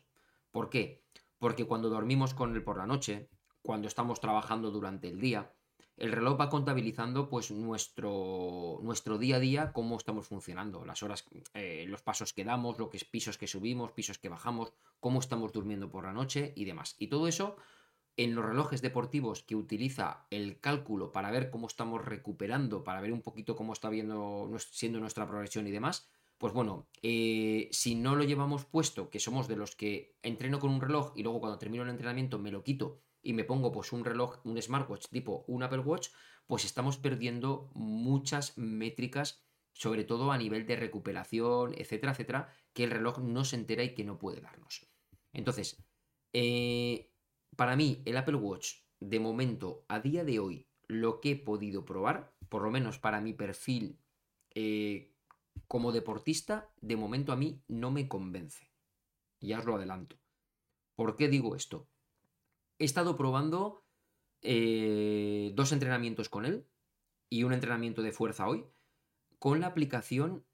¿Por 0.51 0.69
qué? 0.69 1.03
Porque 1.39 1.65
cuando 1.65 1.89
dormimos 1.89 2.35
con 2.35 2.55
él 2.55 2.63
por 2.63 2.77
la 2.77 2.85
noche, 2.85 3.29
cuando 3.63 3.87
estamos 3.87 4.21
trabajando 4.21 4.69
durante 4.69 5.07
el 5.09 5.19
día, 5.19 5.51
el 5.97 6.11
reloj 6.11 6.39
va 6.39 6.49
contabilizando 6.49 7.27
pues 7.27 7.49
nuestro, 7.49 8.79
nuestro 8.83 9.17
día 9.17 9.37
a 9.37 9.39
día, 9.39 9.73
cómo 9.73 9.97
estamos 9.97 10.27
funcionando, 10.27 10.85
las 10.85 11.01
horas, 11.01 11.25
eh, 11.55 11.85
los 11.87 12.03
pasos 12.03 12.33
que 12.33 12.43
damos, 12.43 12.77
lo 12.77 12.91
que 12.91 12.99
pisos 13.09 13.39
que 13.39 13.47
subimos, 13.47 13.93
pisos 13.93 14.19
que 14.19 14.29
bajamos, 14.29 14.73
cómo 14.99 15.19
estamos 15.19 15.51
durmiendo 15.51 15.89
por 15.89 16.03
la 16.03 16.13
noche 16.13 16.53
y 16.55 16.65
demás. 16.65 16.95
Y 16.99 17.07
todo 17.07 17.27
eso 17.27 17.57
en 18.17 18.33
los 18.33 18.43
relojes 18.43 18.81
deportivos 18.81 19.43
que 19.43 19.55
utiliza 19.55 20.25
el 20.31 20.59
cálculo 20.59 21.11
para 21.11 21.31
ver 21.31 21.51
cómo 21.51 21.67
estamos 21.67 22.03
recuperando, 22.03 22.83
para 22.83 22.99
ver 22.99 23.13
un 23.13 23.21
poquito 23.21 23.55
cómo 23.55 23.73
está 23.73 23.89
viendo, 23.89 24.51
siendo 24.59 24.99
nuestra 24.99 25.27
progresión 25.27 25.67
y 25.67 25.71
demás, 25.71 26.09
pues 26.39 26.51
bueno, 26.51 26.87
eh, 27.01 27.69
si 27.71 27.95
no 27.95 28.15
lo 28.15 28.23
llevamos 28.23 28.65
puesto, 28.65 29.09
que 29.09 29.19
somos 29.19 29.47
de 29.47 29.55
los 29.55 29.75
que 29.75 30.17
entreno 30.23 30.59
con 30.59 30.71
un 30.71 30.81
reloj 30.81 31.13
y 31.15 31.23
luego 31.23 31.39
cuando 31.39 31.59
termino 31.59 31.83
el 31.83 31.89
entrenamiento 31.89 32.39
me 32.39 32.51
lo 32.51 32.63
quito 32.63 32.99
y 33.21 33.33
me 33.33 33.43
pongo 33.43 33.71
pues 33.71 33.91
un 33.93 34.03
reloj, 34.03 34.39
un 34.45 34.59
smartwatch 34.61 35.07
tipo 35.09 35.45
un 35.47 35.63
Apple 35.63 35.79
Watch, 35.79 36.09
pues 36.47 36.65
estamos 36.65 36.97
perdiendo 36.97 37.69
muchas 37.73 38.57
métricas, 38.57 39.43
sobre 39.73 40.03
todo 40.03 40.31
a 40.31 40.37
nivel 40.37 40.65
de 40.65 40.75
recuperación, 40.75 41.75
etcétera, 41.77 42.13
etcétera, 42.13 42.53
que 42.73 42.83
el 42.83 42.91
reloj 42.91 43.19
no 43.19 43.45
se 43.45 43.57
entera 43.57 43.83
y 43.83 43.93
que 43.93 44.03
no 44.03 44.17
puede 44.17 44.41
darnos. 44.41 44.87
Entonces, 45.33 45.83
eh, 46.33 47.11
para 47.57 47.75
mí, 47.75 48.01
el 48.05 48.15
Apple 48.15 48.35
Watch, 48.35 48.75
de 48.99 49.19
momento, 49.19 49.83
a 49.89 49.99
día 49.99 50.23
de 50.23 50.39
hoy, 50.39 50.69
lo 50.87 51.19
que 51.19 51.31
he 51.31 51.35
podido 51.35 51.83
probar, 51.83 52.33
por 52.47 52.61
lo 52.61 52.71
menos 52.71 52.99
para 52.99 53.19
mi 53.19 53.33
perfil 53.33 53.99
eh, 54.55 55.13
como 55.67 55.91
deportista, 55.91 56.71
de 56.79 56.95
momento 56.95 57.33
a 57.33 57.35
mí 57.35 57.61
no 57.67 57.91
me 57.91 58.07
convence. 58.07 58.71
Ya 59.41 59.59
os 59.59 59.65
lo 59.65 59.75
adelanto. 59.75 60.17
¿Por 60.95 61.15
qué 61.15 61.27
digo 61.27 61.55
esto? 61.55 61.89
He 62.79 62.85
estado 62.85 63.17
probando 63.17 63.83
eh, 64.41 65.51
dos 65.55 65.71
entrenamientos 65.71 66.29
con 66.29 66.45
él 66.45 66.67
y 67.29 67.43
un 67.43 67.53
entrenamiento 67.53 68.01
de 68.03 68.11
fuerza 68.11 68.47
hoy 68.47 68.65
con 69.39 69.59
la 69.59 69.67
aplicación 69.67 70.45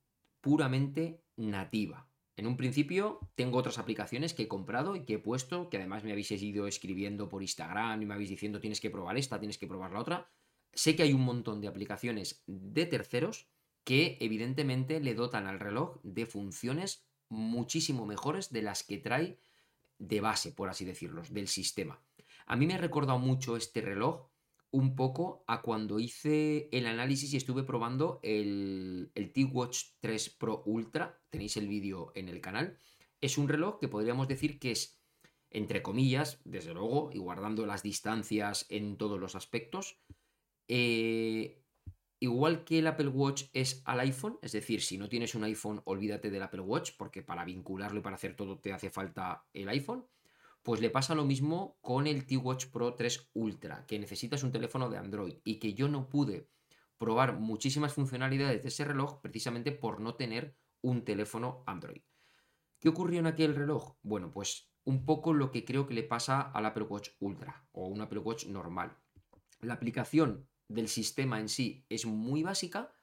puramente 0.41 1.21
nativa. 1.35 2.09
En 2.35 2.47
un 2.47 2.57
principio 2.57 3.19
tengo 3.35 3.59
otras 3.59 3.77
aplicaciones 3.77 4.33
que 4.33 4.43
he 4.43 4.47
comprado 4.47 4.95
y 4.95 5.05
que 5.05 5.15
he 5.15 5.19
puesto, 5.19 5.69
que 5.69 5.77
además 5.77 6.03
me 6.03 6.11
habéis 6.11 6.31
ido 6.31 6.67
escribiendo 6.67 7.29
por 7.29 7.43
Instagram 7.43 8.01
y 8.01 8.05
me 8.05 8.15
habéis 8.15 8.29
diciendo 8.29 8.59
tienes 8.59 8.81
que 8.81 8.89
probar 8.89 9.17
esta, 9.17 9.39
tienes 9.39 9.57
que 9.57 9.67
probar 9.67 9.91
la 9.91 9.99
otra. 9.99 10.31
Sé 10.73 10.95
que 10.95 11.03
hay 11.03 11.13
un 11.13 11.21
montón 11.21 11.61
de 11.61 11.67
aplicaciones 11.67 12.43
de 12.47 12.87
terceros 12.87 13.47
que 13.83 14.17
evidentemente 14.19 14.99
le 14.99 15.13
dotan 15.13 15.45
al 15.45 15.59
reloj 15.59 15.99
de 16.03 16.25
funciones 16.25 17.05
muchísimo 17.29 18.05
mejores 18.05 18.51
de 18.51 18.63
las 18.63 18.83
que 18.83 18.97
trae 18.97 19.39
de 19.99 20.21
base, 20.21 20.51
por 20.51 20.69
así 20.69 20.85
decirlo, 20.85 21.21
del 21.29 21.47
sistema. 21.47 22.01
A 22.45 22.55
mí 22.55 22.65
me 22.65 22.73
ha 22.73 22.79
recordado 22.79 23.19
mucho 23.19 23.57
este 23.57 23.81
reloj 23.81 24.27
un 24.73 24.95
poco 24.95 25.43
a 25.47 25.61
cuando 25.61 25.99
hice 25.99 26.67
el 26.71 26.87
análisis 26.87 27.31
y 27.31 27.37
estuve 27.37 27.63
probando 27.63 28.19
el, 28.23 29.11
el 29.13 29.31
T-Watch 29.31 29.83
3 29.99 30.29
Pro 30.31 30.63
Ultra. 30.65 31.21
Tenéis 31.29 31.57
el 31.57 31.67
vídeo 31.67 32.11
en 32.15 32.27
el 32.27 32.41
canal. 32.41 32.79
Es 33.21 33.37
un 33.37 33.47
reloj 33.47 33.79
que 33.79 33.87
podríamos 33.87 34.27
decir 34.27 34.59
que 34.59 34.71
es, 34.71 34.99
entre 35.51 35.83
comillas, 35.83 36.41
desde 36.43 36.73
luego, 36.73 37.11
y 37.13 37.19
guardando 37.19 37.67
las 37.67 37.83
distancias 37.83 38.65
en 38.69 38.97
todos 38.97 39.19
los 39.19 39.35
aspectos, 39.35 40.01
eh, 40.67 41.63
igual 42.19 42.63
que 42.63 42.79
el 42.79 42.87
Apple 42.87 43.09
Watch 43.09 43.43
es 43.53 43.83
al 43.85 43.99
iPhone, 43.99 44.39
es 44.41 44.53
decir, 44.53 44.81
si 44.81 44.97
no 44.97 45.07
tienes 45.07 45.35
un 45.35 45.43
iPhone, 45.43 45.83
olvídate 45.85 46.31
del 46.31 46.41
Apple 46.41 46.61
Watch, 46.61 46.93
porque 46.97 47.21
para 47.21 47.45
vincularlo 47.45 47.99
y 47.99 48.03
para 48.03 48.15
hacer 48.15 48.35
todo 48.35 48.57
te 48.57 48.73
hace 48.73 48.89
falta 48.89 49.45
el 49.53 49.69
iPhone. 49.69 50.03
Pues 50.63 50.79
le 50.79 50.89
pasa 50.89 51.13
lo 51.13 51.25
mismo 51.25 51.77
con 51.81 52.07
el 52.07 52.25
T-Watch 52.25 52.67
Pro 52.67 52.95
3 52.95 53.31
Ultra, 53.33 53.85
que 53.85 53.99
necesitas 53.99 54.43
un 54.43 54.51
teléfono 54.53 54.89
de 54.89 54.97
Android 54.97 55.35
y 55.43 55.59
que 55.59 55.73
yo 55.73 55.89
no 55.89 56.09
pude 56.09 56.49
probar 56.97 57.37
muchísimas 57.37 57.93
funcionalidades 57.93 58.63
de 58.63 58.69
ese 58.69 58.85
reloj 58.85 59.19
precisamente 59.21 59.73
por 59.73 59.99
no 59.99 60.15
tener 60.15 60.55
un 60.81 61.03
teléfono 61.03 61.63
Android. 61.67 62.01
¿Qué 62.79 62.87
ocurrió 62.87 63.19
en 63.19 63.27
aquel 63.27 63.55
reloj? 63.55 63.97
Bueno, 64.03 64.31
pues 64.31 64.71
un 64.85 65.05
poco 65.05 65.33
lo 65.33 65.51
que 65.51 65.65
creo 65.65 65.85
que 65.85 65.93
le 65.93 66.03
pasa 66.03 66.41
al 66.41 66.65
Apple 66.65 66.83
Watch 66.83 67.09
Ultra 67.19 67.67
o 67.73 67.87
un 67.87 67.99
Apple 67.99 68.19
Watch 68.19 68.45
normal. 68.45 68.97
La 69.59 69.73
aplicación 69.73 70.47
del 70.69 70.87
sistema 70.87 71.39
en 71.39 71.49
sí 71.49 71.85
es 71.89 72.05
muy 72.05 72.41
básica 72.41 72.93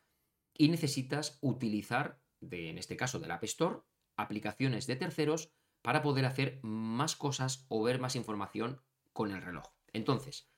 y 0.54 0.68
necesitas 0.68 1.38
utilizar, 1.42 2.22
de, 2.40 2.70
en 2.70 2.78
este 2.78 2.96
caso 2.96 3.18
del 3.18 3.30
App 3.30 3.44
Store, 3.44 3.80
aplicaciones 4.16 4.86
de 4.86 4.96
terceros 4.96 5.52
para 5.82 6.02
poder 6.02 6.26
hacer 6.26 6.60
más 6.62 7.16
cosas 7.16 7.66
o 7.68 7.82
ver 7.82 8.00
más 8.00 8.16
información 8.16 8.80
con 9.12 9.30
el 9.30 9.42
reloj. 9.42 9.66
Entonces, 9.92 10.50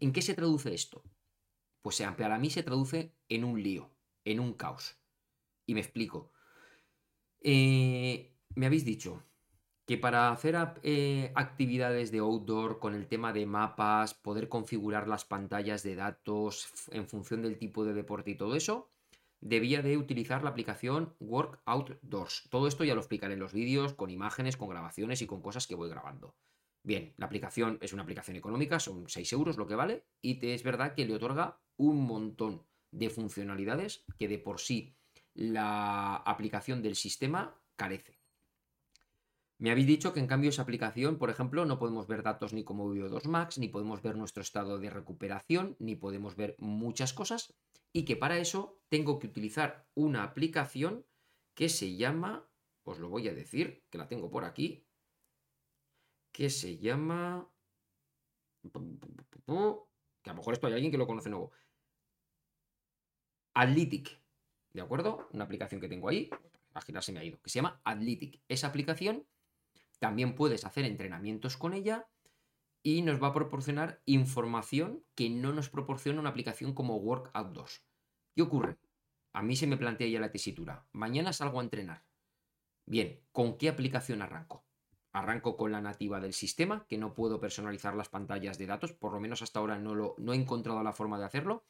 ¿en 0.00 0.12
qué 0.12 0.22
se 0.22 0.34
traduce 0.34 0.74
esto? 0.74 1.02
Pues 1.82 2.02
para 2.16 2.38
mí 2.38 2.50
se 2.50 2.62
traduce 2.62 3.16
en 3.28 3.44
un 3.44 3.62
lío, 3.62 3.90
en 4.24 4.40
un 4.40 4.54
caos. 4.54 4.98
Y 5.66 5.74
me 5.74 5.80
explico. 5.80 6.32
Eh, 7.40 8.36
me 8.54 8.66
habéis 8.66 8.84
dicho 8.84 9.22
que 9.86 9.96
para 9.96 10.32
hacer 10.32 10.56
eh, 10.82 11.32
actividades 11.36 12.10
de 12.10 12.18
outdoor 12.18 12.80
con 12.80 12.94
el 12.94 13.06
tema 13.06 13.32
de 13.32 13.46
mapas, 13.46 14.14
poder 14.14 14.48
configurar 14.48 15.06
las 15.06 15.24
pantallas 15.24 15.84
de 15.84 15.94
datos 15.94 16.66
en 16.90 17.06
función 17.06 17.42
del 17.42 17.56
tipo 17.56 17.84
de 17.84 17.94
deporte 17.94 18.32
y 18.32 18.36
todo 18.36 18.56
eso, 18.56 18.90
debía 19.40 19.82
de 19.82 19.96
utilizar 19.96 20.42
la 20.42 20.50
aplicación 20.50 21.14
Work 21.20 21.60
Outdoors. 21.66 22.48
Todo 22.50 22.68
esto 22.68 22.84
ya 22.84 22.94
lo 22.94 23.00
explicaré 23.00 23.34
en 23.34 23.40
los 23.40 23.52
vídeos, 23.52 23.94
con 23.94 24.10
imágenes, 24.10 24.56
con 24.56 24.68
grabaciones 24.68 25.22
y 25.22 25.26
con 25.26 25.42
cosas 25.42 25.66
que 25.66 25.74
voy 25.74 25.88
grabando. 25.88 26.34
Bien, 26.82 27.14
la 27.16 27.26
aplicación 27.26 27.78
es 27.80 27.92
una 27.92 28.04
aplicación 28.04 28.36
económica, 28.36 28.78
son 28.78 29.08
6 29.08 29.32
euros 29.32 29.56
lo 29.56 29.66
que 29.66 29.74
vale, 29.74 30.06
y 30.22 30.38
es 30.46 30.62
verdad 30.62 30.94
que 30.94 31.04
le 31.04 31.14
otorga 31.14 31.60
un 31.76 32.06
montón 32.06 32.64
de 32.92 33.10
funcionalidades 33.10 34.04
que 34.18 34.28
de 34.28 34.38
por 34.38 34.60
sí 34.60 34.96
la 35.34 36.16
aplicación 36.16 36.82
del 36.82 36.96
sistema 36.96 37.60
carece. 37.74 38.20
Me 39.58 39.70
habéis 39.70 39.86
dicho 39.86 40.12
que 40.12 40.20
en 40.20 40.26
cambio 40.26 40.50
esa 40.50 40.62
aplicación, 40.62 41.16
por 41.16 41.30
ejemplo, 41.30 41.64
no 41.64 41.78
podemos 41.78 42.06
ver 42.06 42.22
datos 42.22 42.52
ni 42.52 42.62
como 42.62 42.90
Video 42.90 43.08
2 43.08 43.26
Max, 43.26 43.58
ni 43.58 43.68
podemos 43.68 44.02
ver 44.02 44.16
nuestro 44.16 44.42
estado 44.42 44.78
de 44.78 44.90
recuperación, 44.90 45.76
ni 45.78 45.96
podemos 45.96 46.36
ver 46.36 46.56
muchas 46.58 47.14
cosas, 47.14 47.54
y 47.96 48.04
que 48.04 48.14
para 48.14 48.36
eso 48.36 48.78
tengo 48.90 49.18
que 49.18 49.26
utilizar 49.26 49.88
una 49.94 50.22
aplicación 50.22 51.06
que 51.54 51.70
se 51.70 51.96
llama, 51.96 52.46
os 52.84 52.98
lo 52.98 53.08
voy 53.08 53.26
a 53.26 53.32
decir, 53.32 53.86
que 53.88 53.96
la 53.96 54.06
tengo 54.06 54.30
por 54.30 54.44
aquí, 54.44 54.86
que 56.30 56.50
se 56.50 56.76
llama... 56.76 57.50
Que 58.62 60.28
a 60.30 60.32
lo 60.34 60.34
mejor 60.34 60.52
esto 60.52 60.66
hay 60.66 60.74
alguien 60.74 60.92
que 60.92 60.98
lo 60.98 61.06
conoce 61.06 61.30
nuevo. 61.30 61.52
Adlitic, 63.54 64.20
¿de 64.74 64.82
acuerdo? 64.82 65.26
Una 65.32 65.44
aplicación 65.44 65.80
que 65.80 65.88
tengo 65.88 66.10
ahí, 66.10 66.28
página 66.74 67.00
se 67.00 67.12
me 67.12 67.20
ha 67.20 67.24
ido, 67.24 67.40
que 67.40 67.48
se 67.48 67.60
llama 67.60 67.80
Adlitic. 67.82 68.42
Esa 68.46 68.66
aplicación 68.66 69.26
también 70.00 70.34
puedes 70.34 70.66
hacer 70.66 70.84
entrenamientos 70.84 71.56
con 71.56 71.72
ella 71.72 72.06
y 72.86 73.02
nos 73.02 73.20
va 73.20 73.26
a 73.26 73.32
proporcionar 73.32 74.00
información 74.04 75.02
que 75.16 75.28
no 75.28 75.52
nos 75.52 75.68
proporciona 75.68 76.20
una 76.20 76.28
aplicación 76.28 76.72
como 76.72 76.98
Work 76.98 77.30
Outdoors. 77.32 77.82
¿Qué 78.32 78.42
ocurre? 78.42 78.76
A 79.32 79.42
mí 79.42 79.56
se 79.56 79.66
me 79.66 79.76
plantea 79.76 80.06
ya 80.06 80.20
la 80.20 80.30
tesitura. 80.30 80.86
Mañana 80.92 81.32
salgo 81.32 81.58
a 81.58 81.64
entrenar. 81.64 82.04
Bien, 82.84 83.18
¿con 83.32 83.58
qué 83.58 83.68
aplicación 83.68 84.22
arranco? 84.22 84.64
Arranco 85.10 85.56
con 85.56 85.72
la 85.72 85.80
nativa 85.80 86.20
del 86.20 86.32
sistema, 86.32 86.86
que 86.86 86.96
no 86.96 87.12
puedo 87.12 87.40
personalizar 87.40 87.96
las 87.96 88.08
pantallas 88.08 88.56
de 88.56 88.66
datos, 88.66 88.92
por 88.92 89.12
lo 89.12 89.18
menos 89.18 89.42
hasta 89.42 89.58
ahora 89.58 89.80
no, 89.80 89.96
lo, 89.96 90.14
no 90.18 90.32
he 90.32 90.36
encontrado 90.36 90.80
la 90.84 90.92
forma 90.92 91.18
de 91.18 91.24
hacerlo. 91.24 91.64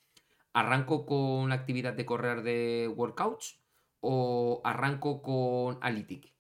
Arranco 0.52 1.06
con 1.06 1.49
la 1.49 1.54
actividad 1.54 1.94
de 1.94 2.04
correr 2.04 2.42
de 2.42 2.92
workouts 2.94 3.58
o 4.00 4.61
arranco 4.64 5.23
con 5.23 5.78
Analytic 5.80 6.35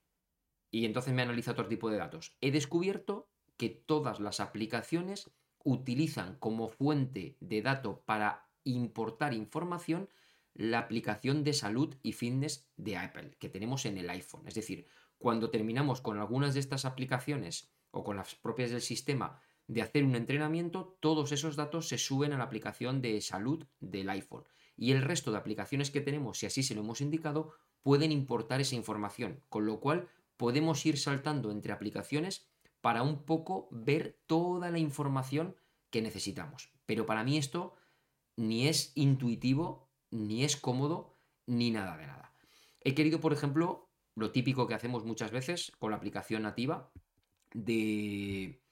y 0.70 0.84
entonces 0.84 1.14
me 1.14 1.22
analiza 1.22 1.52
otro 1.52 1.66
tipo 1.66 1.88
de 1.88 1.96
datos. 1.96 2.36
He 2.42 2.50
descubierto 2.50 3.30
que 3.56 3.68
todas 3.68 4.20
las 4.20 4.40
aplicaciones 4.40 5.30
utilizan 5.64 6.36
como 6.38 6.68
fuente 6.68 7.36
de 7.40 7.62
datos 7.62 7.98
para 8.04 8.48
importar 8.64 9.34
información 9.34 10.08
la 10.54 10.78
aplicación 10.78 11.44
de 11.44 11.52
salud 11.52 11.94
y 12.02 12.12
fitness 12.12 12.68
de 12.76 12.96
Apple 12.96 13.36
que 13.38 13.48
tenemos 13.48 13.84
en 13.84 13.98
el 13.98 14.08
iPhone. 14.08 14.46
Es 14.46 14.54
decir, 14.54 14.86
cuando 15.18 15.50
terminamos 15.50 16.00
con 16.00 16.18
algunas 16.18 16.54
de 16.54 16.60
estas 16.60 16.84
aplicaciones 16.84 17.70
o 17.90 18.04
con 18.04 18.16
las 18.16 18.34
propias 18.34 18.70
del 18.70 18.80
sistema 18.80 19.40
de 19.66 19.82
hacer 19.82 20.04
un 20.04 20.14
entrenamiento, 20.14 20.96
todos 21.00 21.32
esos 21.32 21.56
datos 21.56 21.88
se 21.88 21.98
suben 21.98 22.32
a 22.32 22.38
la 22.38 22.44
aplicación 22.44 23.02
de 23.02 23.20
salud 23.20 23.64
del 23.80 24.08
iPhone. 24.10 24.44
y 24.78 24.92
el 24.92 25.00
resto 25.00 25.32
de 25.32 25.38
aplicaciones 25.38 25.90
que 25.90 26.02
tenemos, 26.02 26.38
si 26.38 26.44
así 26.44 26.62
se 26.62 26.74
lo 26.74 26.82
hemos 26.82 27.00
indicado, 27.00 27.54
pueden 27.82 28.12
importar 28.12 28.60
esa 28.60 28.74
información, 28.74 29.40
con 29.48 29.64
lo 29.64 29.80
cual 29.80 30.06
podemos 30.36 30.84
ir 30.84 30.98
saltando 30.98 31.50
entre 31.50 31.72
aplicaciones 31.72 32.46
para 32.86 33.02
un 33.02 33.24
poco 33.24 33.66
ver 33.72 34.16
toda 34.28 34.70
la 34.70 34.78
información 34.78 35.56
que 35.90 36.02
necesitamos. 36.02 36.70
Pero 36.86 37.04
para 37.04 37.24
mí 37.24 37.36
esto 37.36 37.74
ni 38.36 38.68
es 38.68 38.92
intuitivo, 38.94 39.90
ni 40.12 40.44
es 40.44 40.56
cómodo, 40.56 41.18
ni 41.46 41.72
nada 41.72 41.96
de 41.96 42.06
nada. 42.06 42.32
He 42.84 42.94
querido, 42.94 43.20
por 43.20 43.32
ejemplo, 43.32 43.90
lo 44.14 44.30
típico 44.30 44.68
que 44.68 44.74
hacemos 44.74 45.04
muchas 45.04 45.32
veces 45.32 45.72
con 45.80 45.90
la 45.90 45.96
aplicación 45.96 46.42
nativa 46.42 46.92
de, 47.52 48.62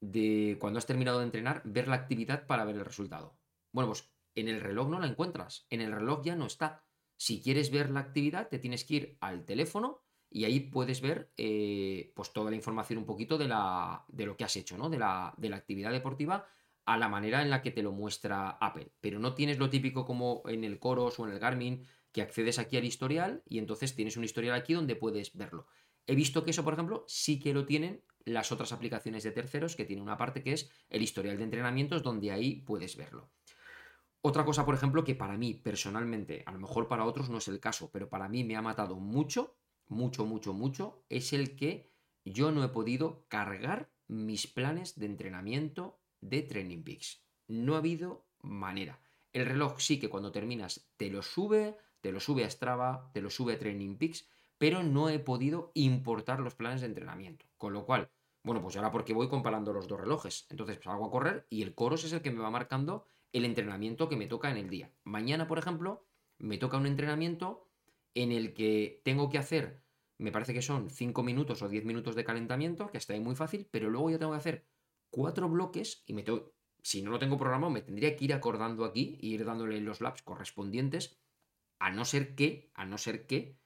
de 0.00 0.56
cuando 0.58 0.78
has 0.78 0.86
terminado 0.86 1.18
de 1.18 1.26
entrenar, 1.26 1.60
ver 1.66 1.88
la 1.88 1.96
actividad 1.96 2.46
para 2.46 2.64
ver 2.64 2.76
el 2.76 2.86
resultado. 2.86 3.36
Bueno, 3.70 3.88
pues 3.88 4.10
en 4.34 4.48
el 4.48 4.62
reloj 4.62 4.88
no 4.88 4.98
la 4.98 5.08
encuentras, 5.08 5.66
en 5.68 5.82
el 5.82 5.92
reloj 5.92 6.24
ya 6.24 6.36
no 6.36 6.46
está. 6.46 6.86
Si 7.18 7.42
quieres 7.42 7.70
ver 7.70 7.90
la 7.90 8.00
actividad, 8.00 8.48
te 8.48 8.58
tienes 8.58 8.86
que 8.86 8.94
ir 8.94 9.18
al 9.20 9.44
teléfono 9.44 10.05
y 10.36 10.44
ahí 10.44 10.60
puedes 10.60 11.00
ver 11.00 11.32
eh, 11.38 12.12
pues 12.14 12.30
toda 12.34 12.50
la 12.50 12.56
información 12.56 12.98
un 12.98 13.06
poquito 13.06 13.38
de, 13.38 13.48
la, 13.48 14.04
de 14.06 14.26
lo 14.26 14.36
que 14.36 14.44
has 14.44 14.54
hecho, 14.56 14.76
¿no? 14.76 14.90
De 14.90 14.98
la, 14.98 15.32
de 15.38 15.48
la 15.48 15.56
actividad 15.56 15.90
deportiva 15.90 16.46
a 16.84 16.98
la 16.98 17.08
manera 17.08 17.40
en 17.40 17.48
la 17.48 17.62
que 17.62 17.70
te 17.70 17.82
lo 17.82 17.90
muestra 17.92 18.50
Apple. 18.50 18.92
Pero 19.00 19.18
no 19.18 19.32
tienes 19.32 19.56
lo 19.56 19.70
típico 19.70 20.04
como 20.04 20.42
en 20.44 20.62
el 20.64 20.78
Coros 20.78 21.18
o 21.18 21.26
en 21.26 21.32
el 21.32 21.38
Garmin, 21.38 21.86
que 22.12 22.20
accedes 22.20 22.58
aquí 22.58 22.76
al 22.76 22.84
historial 22.84 23.44
y 23.48 23.56
entonces 23.56 23.96
tienes 23.96 24.18
un 24.18 24.24
historial 24.24 24.54
aquí 24.54 24.74
donde 24.74 24.94
puedes 24.94 25.34
verlo. 25.34 25.68
He 26.06 26.14
visto 26.14 26.44
que 26.44 26.50
eso, 26.50 26.64
por 26.64 26.74
ejemplo, 26.74 27.06
sí 27.08 27.40
que 27.40 27.54
lo 27.54 27.64
tienen 27.64 28.02
las 28.26 28.52
otras 28.52 28.72
aplicaciones 28.72 29.22
de 29.22 29.32
terceros, 29.32 29.74
que 29.74 29.86
tiene 29.86 30.02
una 30.02 30.18
parte 30.18 30.42
que 30.42 30.52
es 30.52 30.70
el 30.90 31.00
historial 31.00 31.38
de 31.38 31.44
entrenamientos, 31.44 32.02
donde 32.02 32.30
ahí 32.30 32.56
puedes 32.56 32.98
verlo. 32.98 33.30
Otra 34.20 34.44
cosa, 34.44 34.66
por 34.66 34.74
ejemplo, 34.74 35.02
que 35.02 35.14
para 35.14 35.38
mí 35.38 35.54
personalmente, 35.54 36.42
a 36.44 36.52
lo 36.52 36.58
mejor 36.58 36.88
para 36.88 37.06
otros 37.06 37.30
no 37.30 37.38
es 37.38 37.48
el 37.48 37.58
caso, 37.58 37.90
pero 37.90 38.10
para 38.10 38.28
mí 38.28 38.44
me 38.44 38.56
ha 38.56 38.60
matado 38.60 38.96
mucho, 38.96 39.56
mucho, 39.88 40.26
mucho, 40.26 40.52
mucho, 40.52 41.04
es 41.08 41.32
el 41.32 41.56
que 41.56 41.92
yo 42.24 42.50
no 42.50 42.64
he 42.64 42.68
podido 42.68 43.24
cargar 43.28 43.90
mis 44.08 44.46
planes 44.46 44.98
de 44.98 45.06
entrenamiento 45.06 46.00
de 46.20 46.42
Training 46.42 46.82
Peaks. 46.82 47.22
No 47.48 47.74
ha 47.74 47.78
habido 47.78 48.26
manera. 48.42 49.00
El 49.32 49.46
reloj 49.46 49.78
sí 49.78 49.98
que 49.98 50.08
cuando 50.08 50.32
terminas 50.32 50.88
te 50.96 51.10
lo 51.10 51.22
sube, 51.22 51.76
te 52.00 52.12
lo 52.12 52.20
sube 52.20 52.44
a 52.44 52.50
Strava, 52.50 53.10
te 53.12 53.20
lo 53.20 53.30
sube 53.30 53.54
a 53.54 53.58
Training 53.58 53.96
Peaks, 53.96 54.28
pero 54.58 54.82
no 54.82 55.08
he 55.08 55.18
podido 55.18 55.70
importar 55.74 56.40
los 56.40 56.54
planes 56.54 56.80
de 56.80 56.86
entrenamiento. 56.86 57.46
Con 57.58 57.72
lo 57.72 57.84
cual, 57.84 58.10
bueno, 58.42 58.62
pues 58.62 58.76
ahora 58.76 58.90
porque 58.90 59.12
voy 59.12 59.28
comparando 59.28 59.72
los 59.72 59.88
dos 59.88 60.00
relojes. 60.00 60.46
Entonces 60.50 60.78
salgo 60.82 61.06
a 61.06 61.10
correr 61.10 61.46
y 61.50 61.62
el 61.62 61.74
Coros 61.74 62.04
es 62.04 62.12
el 62.12 62.22
que 62.22 62.30
me 62.30 62.40
va 62.40 62.50
marcando 62.50 63.06
el 63.32 63.44
entrenamiento 63.44 64.08
que 64.08 64.16
me 64.16 64.26
toca 64.26 64.50
en 64.50 64.56
el 64.56 64.70
día. 64.70 64.90
Mañana, 65.04 65.46
por 65.46 65.58
ejemplo, 65.58 66.06
me 66.38 66.58
toca 66.58 66.78
un 66.78 66.86
entrenamiento 66.86 67.65
en 68.16 68.32
el 68.32 68.54
que 68.54 69.02
tengo 69.04 69.28
que 69.28 69.38
hacer, 69.38 69.84
me 70.18 70.32
parece 70.32 70.54
que 70.54 70.62
son 70.62 70.88
5 70.88 71.22
minutos 71.22 71.60
o 71.60 71.68
10 71.68 71.84
minutos 71.84 72.16
de 72.16 72.24
calentamiento, 72.24 72.90
que 72.90 72.96
está 72.96 73.12
ahí 73.12 73.20
muy 73.20 73.36
fácil, 73.36 73.68
pero 73.70 73.90
luego 73.90 74.10
ya 74.10 74.18
tengo 74.18 74.32
que 74.32 74.38
hacer 74.38 74.66
cuatro 75.10 75.48
bloques 75.50 76.02
y 76.06 76.14
me 76.14 76.22
tengo, 76.22 76.54
si 76.82 77.02
no 77.02 77.10
lo 77.10 77.18
tengo 77.18 77.36
programado, 77.36 77.70
me 77.70 77.82
tendría 77.82 78.16
que 78.16 78.24
ir 78.24 78.32
acordando 78.32 78.86
aquí 78.86 79.18
e 79.20 79.26
ir 79.26 79.44
dándole 79.44 79.80
los 79.82 80.00
laps 80.00 80.22
correspondientes, 80.22 81.20
a 81.78 81.90
no 81.90 82.06
ser 82.06 82.34
que, 82.34 82.70
a 82.74 82.86
no 82.86 82.96
ser 82.96 83.26
que 83.26 83.58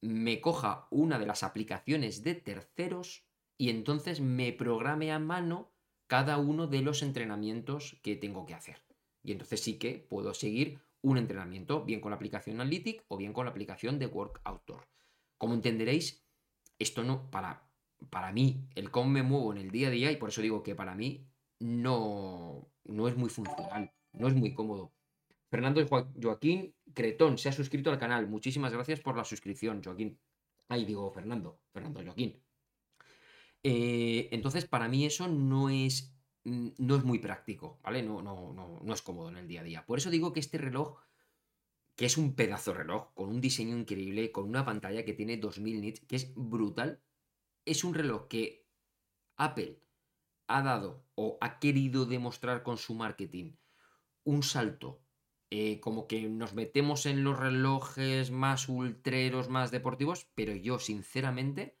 me 0.00 0.40
coja 0.40 0.88
una 0.90 1.20
de 1.20 1.26
las 1.26 1.44
aplicaciones 1.44 2.24
de 2.24 2.34
terceros 2.34 3.28
y 3.56 3.70
entonces 3.70 4.20
me 4.20 4.52
programe 4.52 5.12
a 5.12 5.20
mano 5.20 5.72
cada 6.08 6.38
uno 6.38 6.66
de 6.66 6.82
los 6.82 7.02
entrenamientos 7.02 8.00
que 8.02 8.16
tengo 8.16 8.44
que 8.44 8.54
hacer. 8.54 8.82
Y 9.22 9.30
entonces 9.30 9.60
sí 9.60 9.78
que 9.78 10.04
puedo 10.10 10.34
seguir 10.34 10.80
un 11.04 11.18
entrenamiento, 11.18 11.84
bien 11.84 12.00
con 12.00 12.10
la 12.10 12.16
aplicación 12.16 12.60
Analytic 12.60 13.04
o 13.08 13.16
bien 13.16 13.32
con 13.32 13.44
la 13.44 13.50
aplicación 13.50 13.98
de 13.98 14.06
Work 14.06 14.40
Outdoor. 14.44 14.88
Como 15.38 15.54
entenderéis, 15.54 16.26
esto 16.78 17.04
no, 17.04 17.30
para, 17.30 17.68
para 18.10 18.32
mí, 18.32 18.66
el 18.74 18.90
cómo 18.90 19.10
me 19.10 19.22
muevo 19.22 19.52
en 19.52 19.58
el 19.58 19.70
día 19.70 19.88
a 19.88 19.90
día, 19.90 20.10
y 20.10 20.16
por 20.16 20.30
eso 20.30 20.40
digo 20.40 20.62
que 20.62 20.74
para 20.74 20.94
mí 20.94 21.26
no, 21.60 22.70
no 22.84 23.08
es 23.08 23.16
muy 23.16 23.28
funcional, 23.28 23.92
no 24.12 24.28
es 24.28 24.34
muy 24.34 24.54
cómodo. 24.54 24.92
Fernando 25.50 25.86
Joaquín 25.86 26.74
Cretón 26.94 27.38
se 27.38 27.48
ha 27.48 27.52
suscrito 27.52 27.90
al 27.90 27.98
canal. 27.98 28.26
Muchísimas 28.26 28.72
gracias 28.72 29.00
por 29.00 29.16
la 29.16 29.24
suscripción, 29.24 29.82
Joaquín. 29.84 30.18
Ahí 30.68 30.84
digo 30.84 31.10
Fernando, 31.12 31.60
Fernando 31.72 32.02
Joaquín. 32.02 32.42
Eh, 33.62 34.28
entonces, 34.32 34.66
para 34.66 34.88
mí 34.88 35.06
eso 35.06 35.28
no 35.28 35.68
es, 35.68 36.13
no 36.44 36.96
es 36.96 37.04
muy 37.04 37.18
práctico, 37.18 37.80
¿vale? 37.82 38.02
No, 38.02 38.22
no, 38.22 38.52
no, 38.52 38.80
no 38.82 38.94
es 38.94 39.02
cómodo 39.02 39.28
en 39.30 39.36
el 39.36 39.48
día 39.48 39.60
a 39.62 39.64
día. 39.64 39.86
Por 39.86 39.98
eso 39.98 40.10
digo 40.10 40.32
que 40.32 40.40
este 40.40 40.58
reloj, 40.58 40.98
que 41.96 42.06
es 42.06 42.16
un 42.16 42.34
pedazo 42.34 42.72
de 42.72 42.78
reloj, 42.78 43.14
con 43.14 43.28
un 43.30 43.40
diseño 43.40 43.76
increíble, 43.76 44.32
con 44.32 44.48
una 44.48 44.64
pantalla 44.64 45.04
que 45.04 45.14
tiene 45.14 45.36
2000 45.36 45.80
nits, 45.80 46.00
que 46.00 46.16
es 46.16 46.32
brutal, 46.34 47.02
es 47.64 47.84
un 47.84 47.94
reloj 47.94 48.28
que 48.28 48.66
Apple 49.36 49.80
ha 50.46 50.62
dado 50.62 51.06
o 51.14 51.38
ha 51.40 51.58
querido 51.58 52.04
demostrar 52.04 52.62
con 52.62 52.76
su 52.76 52.94
marketing 52.94 53.56
un 54.24 54.42
salto 54.42 55.04
eh, 55.50 55.78
como 55.78 56.08
que 56.08 56.28
nos 56.28 56.54
metemos 56.54 57.06
en 57.06 57.22
los 57.22 57.38
relojes 57.38 58.32
más 58.32 58.68
ultreros, 58.68 59.48
más 59.48 59.70
deportivos, 59.70 60.26
pero 60.34 60.52
yo 60.54 60.80
sinceramente, 60.80 61.78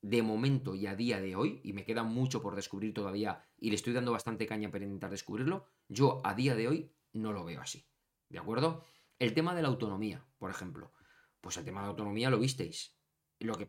de 0.00 0.22
momento 0.22 0.76
y 0.76 0.86
a 0.86 0.94
día 0.94 1.20
de 1.20 1.34
hoy, 1.34 1.60
y 1.64 1.72
me 1.72 1.84
queda 1.84 2.04
mucho 2.04 2.40
por 2.40 2.54
descubrir 2.54 2.94
todavía, 2.94 3.45
y 3.58 3.70
le 3.70 3.76
estoy 3.76 3.92
dando 3.92 4.12
bastante 4.12 4.46
caña 4.46 4.70
para 4.70 4.84
intentar 4.84 5.10
descubrirlo, 5.10 5.66
yo 5.88 6.20
a 6.24 6.34
día 6.34 6.54
de 6.54 6.68
hoy 6.68 6.92
no 7.12 7.32
lo 7.32 7.44
veo 7.44 7.60
así. 7.60 7.86
¿De 8.28 8.38
acuerdo? 8.38 8.82
El 9.18 9.34
tema 9.34 9.54
de 9.54 9.62
la 9.62 9.68
autonomía, 9.68 10.26
por 10.38 10.50
ejemplo. 10.50 10.92
Pues 11.40 11.56
el 11.56 11.64
tema 11.64 11.80
de 11.80 11.86
la 11.86 11.90
autonomía 11.90 12.30
lo 12.30 12.38
visteis. 12.38 12.96
Lo 13.38 13.54
que 13.54 13.66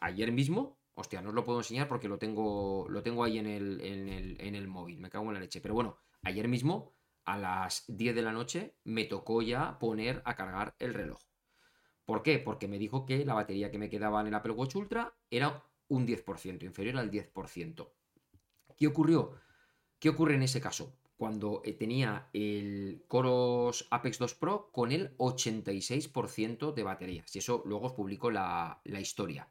ayer 0.00 0.32
mismo, 0.32 0.78
hostia, 0.94 1.20
no 1.22 1.30
os 1.30 1.34
lo 1.34 1.44
puedo 1.44 1.58
enseñar 1.58 1.88
porque 1.88 2.08
lo 2.08 2.18
tengo, 2.18 2.86
lo 2.88 3.02
tengo 3.02 3.24
ahí 3.24 3.38
en 3.38 3.46
el, 3.46 3.80
en, 3.80 4.08
el, 4.08 4.40
en 4.40 4.54
el 4.54 4.68
móvil, 4.68 5.00
me 5.00 5.10
cago 5.10 5.26
en 5.26 5.34
la 5.34 5.40
leche. 5.40 5.60
Pero 5.60 5.74
bueno, 5.74 5.98
ayer 6.22 6.48
mismo 6.48 6.94
a 7.24 7.36
las 7.36 7.84
10 7.88 8.14
de 8.14 8.22
la 8.22 8.32
noche 8.32 8.76
me 8.84 9.04
tocó 9.04 9.42
ya 9.42 9.78
poner 9.78 10.22
a 10.24 10.36
cargar 10.36 10.76
el 10.78 10.94
reloj. 10.94 11.20
¿Por 12.04 12.22
qué? 12.22 12.38
Porque 12.38 12.68
me 12.68 12.78
dijo 12.78 13.04
que 13.04 13.24
la 13.24 13.34
batería 13.34 13.70
que 13.70 13.78
me 13.78 13.90
quedaba 13.90 14.20
en 14.20 14.28
el 14.28 14.34
Apple 14.34 14.52
Watch 14.52 14.76
Ultra 14.76 15.12
era 15.28 15.64
un 15.88 16.06
10%, 16.06 16.62
inferior 16.62 16.98
al 16.98 17.10
10%. 17.10 17.90
¿Qué 18.76 18.86
ocurrió? 18.86 19.32
¿Qué 19.98 20.10
ocurre 20.10 20.34
en 20.34 20.42
ese 20.42 20.60
caso? 20.60 20.98
Cuando 21.16 21.62
eh, 21.64 21.72
tenía 21.72 22.28
el 22.34 23.04
Coros 23.08 23.88
Apex 23.90 24.18
2 24.18 24.34
Pro 24.34 24.70
con 24.70 24.92
el 24.92 25.16
86% 25.16 26.74
de 26.74 26.82
batería. 26.82 27.24
Si 27.26 27.38
eso 27.38 27.62
luego 27.64 27.86
os 27.86 27.92
publico 27.94 28.30
la, 28.30 28.80
la 28.84 29.00
historia. 29.00 29.48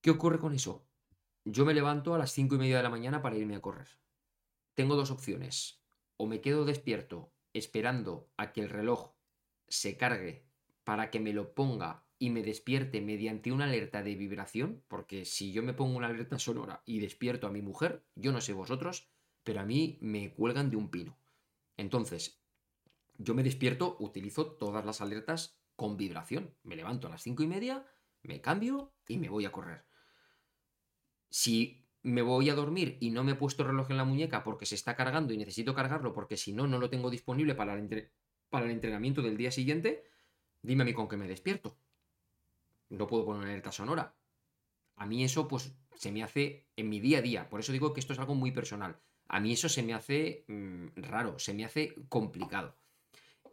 ¿Qué 0.00 0.10
ocurre 0.10 0.40
con 0.40 0.54
eso? 0.54 0.84
Yo 1.44 1.64
me 1.64 1.74
levanto 1.74 2.14
a 2.14 2.18
las 2.18 2.32
5 2.32 2.56
y 2.56 2.58
media 2.58 2.78
de 2.78 2.82
la 2.82 2.90
mañana 2.90 3.22
para 3.22 3.36
irme 3.36 3.54
a 3.54 3.62
correr. 3.62 3.88
Tengo 4.74 4.96
dos 4.96 5.12
opciones 5.12 5.80
o 6.16 6.26
me 6.26 6.40
quedo 6.40 6.64
despierto 6.64 7.32
esperando 7.52 8.28
a 8.36 8.52
que 8.52 8.62
el 8.62 8.70
reloj 8.70 9.12
se 9.68 9.96
cargue 9.96 10.44
para 10.82 11.10
que 11.10 11.20
me 11.20 11.32
lo 11.32 11.54
ponga 11.54 12.03
y 12.18 12.30
me 12.30 12.42
despierte 12.42 13.00
mediante 13.00 13.52
una 13.52 13.64
alerta 13.64 14.02
de 14.02 14.14
vibración, 14.14 14.82
porque 14.88 15.24
si 15.24 15.52
yo 15.52 15.62
me 15.62 15.74
pongo 15.74 15.96
una 15.96 16.06
alerta 16.06 16.38
sonora 16.38 16.82
y 16.86 17.00
despierto 17.00 17.46
a 17.46 17.50
mi 17.50 17.62
mujer, 17.62 18.04
yo 18.14 18.32
no 18.32 18.40
sé 18.40 18.52
vosotros, 18.52 19.08
pero 19.42 19.60
a 19.60 19.64
mí 19.64 19.98
me 20.00 20.32
cuelgan 20.32 20.70
de 20.70 20.76
un 20.76 20.90
pino. 20.90 21.18
Entonces, 21.76 22.40
yo 23.18 23.34
me 23.34 23.42
despierto, 23.42 23.96
utilizo 24.00 24.52
todas 24.52 24.84
las 24.84 25.00
alertas 25.00 25.60
con 25.76 25.96
vibración. 25.96 26.54
Me 26.62 26.76
levanto 26.76 27.06
a 27.06 27.10
las 27.10 27.22
cinco 27.22 27.42
y 27.42 27.46
media, 27.46 27.86
me 28.22 28.40
cambio 28.40 28.94
y 29.06 29.18
me 29.18 29.28
voy 29.28 29.44
a 29.44 29.52
correr. 29.52 29.84
Si 31.30 31.84
me 32.02 32.22
voy 32.22 32.50
a 32.50 32.54
dormir 32.54 32.98
y 33.00 33.10
no 33.10 33.24
me 33.24 33.32
he 33.32 33.36
puesto 33.36 33.62
el 33.62 33.70
reloj 33.70 33.90
en 33.90 33.96
la 33.96 34.04
muñeca 34.04 34.44
porque 34.44 34.66
se 34.66 34.74
está 34.74 34.94
cargando 34.94 35.32
y 35.32 35.38
necesito 35.38 35.74
cargarlo 35.74 36.12
porque 36.12 36.36
si 36.36 36.52
no, 36.52 36.66
no 36.66 36.78
lo 36.78 36.90
tengo 36.90 37.10
disponible 37.10 37.54
para 37.54 37.74
el, 37.74 38.10
para 38.50 38.66
el 38.66 38.72
entrenamiento 38.72 39.22
del 39.22 39.36
día 39.36 39.50
siguiente, 39.50 40.04
dime 40.62 40.82
a 40.82 40.84
mí 40.84 40.92
con 40.92 41.08
qué 41.08 41.16
me 41.16 41.26
despierto. 41.26 41.78
No 42.96 43.06
puedo 43.06 43.24
poner 43.24 43.42
una 43.42 43.50
alerta 43.50 43.72
sonora. 43.72 44.14
A 44.96 45.06
mí 45.06 45.24
eso 45.24 45.48
pues 45.48 45.74
se 45.94 46.12
me 46.12 46.22
hace 46.22 46.68
en 46.76 46.88
mi 46.88 47.00
día 47.00 47.18
a 47.18 47.22
día. 47.22 47.48
Por 47.48 47.60
eso 47.60 47.72
digo 47.72 47.92
que 47.92 48.00
esto 48.00 48.12
es 48.12 48.18
algo 48.18 48.34
muy 48.34 48.52
personal. 48.52 49.00
A 49.28 49.40
mí 49.40 49.52
eso 49.52 49.68
se 49.68 49.82
me 49.82 49.94
hace 49.94 50.44
mm, 50.48 50.88
raro, 50.96 51.38
se 51.38 51.54
me 51.54 51.64
hace 51.64 51.94
complicado. 52.08 52.76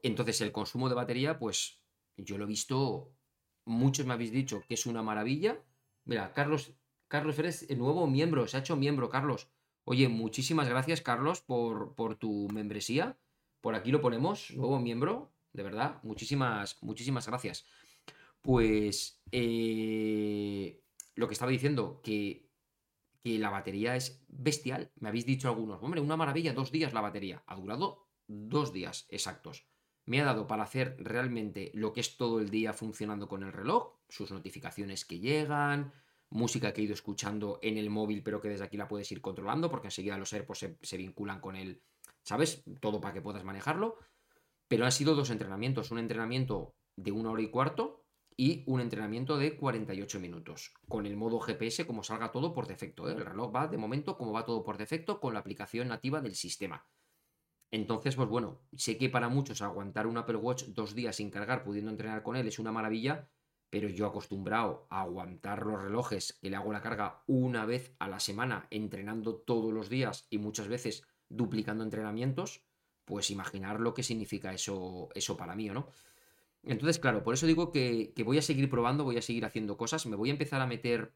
Entonces 0.04 0.42
el 0.42 0.52
consumo 0.52 0.90
de 0.90 0.96
batería 0.96 1.40
pues 1.40 1.82
yo 2.18 2.38
lo 2.38 2.44
he 2.44 2.48
visto, 2.48 3.14
muchos 3.66 4.06
me 4.06 4.14
habéis 4.14 4.32
dicho 4.32 4.64
que 4.68 4.76
es 4.76 4.86
una 4.86 5.02
maravilla. 5.02 5.64
Mira, 6.06 6.34
Carlos 6.34 6.74
Carlos, 7.12 7.38
eres 7.40 7.70
el 7.70 7.78
nuevo 7.78 8.08
miembro, 8.08 8.48
se 8.48 8.56
ha 8.56 8.62
hecho 8.62 8.78
miembro, 8.78 9.10
Carlos. 9.10 9.50
Oye, 9.84 10.08
muchísimas 10.08 10.70
gracias, 10.70 11.02
Carlos, 11.02 11.42
por, 11.42 11.94
por 11.94 12.16
tu 12.16 12.48
membresía. 12.54 13.18
Por 13.60 13.76
aquí 13.76 13.92
lo 13.92 14.00
ponemos, 14.00 14.52
nuevo 14.52 14.80
miembro, 14.80 15.34
de 15.52 15.62
verdad, 15.62 16.00
muchísimas, 16.04 16.82
muchísimas 16.82 17.28
gracias. 17.28 17.66
Pues 18.42 19.22
eh, 19.32 20.82
lo 21.16 21.28
que 21.28 21.34
estaba 21.34 21.52
diciendo, 21.52 22.02
que, 22.04 22.50
que 23.24 23.38
la 23.38 23.50
batería 23.50 23.96
es 23.96 24.24
bestial. 24.28 24.92
Me 24.96 25.10
habéis 25.10 25.26
dicho 25.26 25.48
algunos, 25.48 25.82
hombre, 25.84 26.02
una 26.02 26.18
maravilla, 26.18 26.54
dos 26.54 26.72
días 26.72 26.94
la 26.94 27.02
batería. 27.02 27.44
Ha 27.48 27.56
durado 27.56 28.08
dos 28.28 28.74
días 28.74 29.06
exactos. 29.10 29.68
me 30.06 30.20
ha 30.22 30.26
dado 30.26 30.48
para 30.48 30.64
hacer 30.64 30.98
realmente 31.00 31.72
lo 31.74 31.94
que 31.94 32.02
es 32.02 32.18
todo 32.18 32.40
el 32.40 32.50
día 32.50 32.74
funcionando 32.74 33.28
con 33.28 33.44
el 33.44 33.54
reloj, 33.54 34.00
sus 34.10 34.32
notificaciones 34.32 35.06
que 35.06 35.20
llegan, 35.20 35.94
música 36.30 36.74
que 36.74 36.82
he 36.82 36.86
ido 36.86 36.94
escuchando 36.94 37.60
en 37.62 37.78
el 37.78 37.90
móvil, 37.90 38.24
pero 38.24 38.42
que 38.42 38.50
desde 38.50 38.66
aquí 38.66 38.78
la 38.78 38.88
puedes 38.88 39.12
ir 39.12 39.22
controlando, 39.22 39.70
porque 39.70 39.88
enseguida 39.88 40.18
los 40.18 40.34
AirPods 40.34 40.60
se, 40.60 40.78
se 40.82 40.98
vinculan 40.98 41.40
con 41.40 41.56
el, 41.56 41.84
¿sabes? 42.24 42.64
Todo 42.80 43.00
para 43.00 43.14
que 43.14 43.22
puedas 43.22 43.44
manejarlo. 43.44 43.98
Pero 44.68 44.86
han 44.86 44.92
sido 44.92 45.16
dos 45.16 45.30
entrenamientos, 45.30 45.92
un 45.92 46.00
entrenamiento 46.00 46.74
de 46.96 47.12
una 47.12 47.32
hora 47.32 47.42
y 47.42 47.50
cuarto 47.50 48.01
y 48.38 48.64
un 48.68 48.82
entrenamiento 48.82 49.38
de 49.38 49.56
48 49.56 50.20
minutos, 50.20 50.74
con 50.88 51.06
el 51.06 51.18
modo 51.18 51.40
GPS 51.40 51.86
como 51.86 52.04
salga 52.04 52.32
todo 52.32 52.54
por 52.54 52.68
defecto. 52.68 53.10
¿eh? 53.10 53.14
El 53.14 53.26
reloj 53.26 53.54
va 53.56 53.68
de 53.68 53.78
momento 53.78 54.18
como 54.18 54.32
va 54.32 54.46
todo 54.46 54.64
por 54.64 54.78
defecto 54.78 55.20
con 55.20 55.34
la 55.34 55.40
aplicación 55.40 55.88
nativa 55.88 56.22
del 56.22 56.36
sistema. 56.36 56.88
Entonces, 57.72 58.16
pues 58.16 58.28
bueno, 58.28 58.62
sé 58.76 58.98
que 58.98 59.10
para 59.10 59.30
muchos 59.30 59.62
aguantar 59.62 60.06
un 60.06 60.18
Apple 60.18 60.36
Watch 60.36 60.66
dos 60.66 60.94
días 60.94 61.16
sin 61.16 61.30
cargar, 61.30 61.64
pudiendo 61.64 61.90
entrenar 61.90 62.22
con 62.22 62.36
él, 62.36 62.48
es 62.48 62.60
una 62.60 62.72
maravilla, 62.72 63.30
pero 63.70 63.88
yo 63.88 64.06
acostumbrado 64.06 64.88
a 64.90 65.02
aguantar 65.02 65.66
los 65.66 65.82
relojes 65.82 66.38
que 66.42 66.50
le 66.50 66.58
hago 66.58 66.74
la 66.74 66.82
carga 66.82 67.24
una 67.28 67.66
vez 67.66 67.96
a 68.00 68.10
la 68.10 68.20
semana, 68.20 68.68
entrenando 68.70 69.36
todos 69.36 69.74
los 69.74 69.90
días 69.90 70.28
y 70.30 70.38
muchas 70.38 70.68
veces 70.68 71.04
duplicando 71.30 71.86
entrenamientos, 71.86 72.66
pues 73.06 73.32
imaginar 73.32 73.80
lo 73.80 73.94
que 73.94 74.04
significa 74.04 74.54
eso, 74.54 75.10
eso 75.16 75.38
para 75.38 75.56
mí, 75.56 75.70
¿o 75.70 75.74
no? 75.74 75.88
Entonces, 76.64 77.00
claro, 77.00 77.24
por 77.24 77.34
eso 77.34 77.48
digo 77.48 77.72
que, 77.72 78.14
voy 78.24 78.38
a 78.38 78.42
seguir 78.42 78.70
probando, 78.70 79.04
voy 79.04 79.18
a 79.18 79.22
seguir 79.22 79.46
haciendo 79.46 79.78
cosas, 79.78 80.06
me 80.06 80.16
voy 80.16 80.30
a 80.30 80.34
empezar 80.34 80.62
a 80.62 80.68
meter 80.68 81.14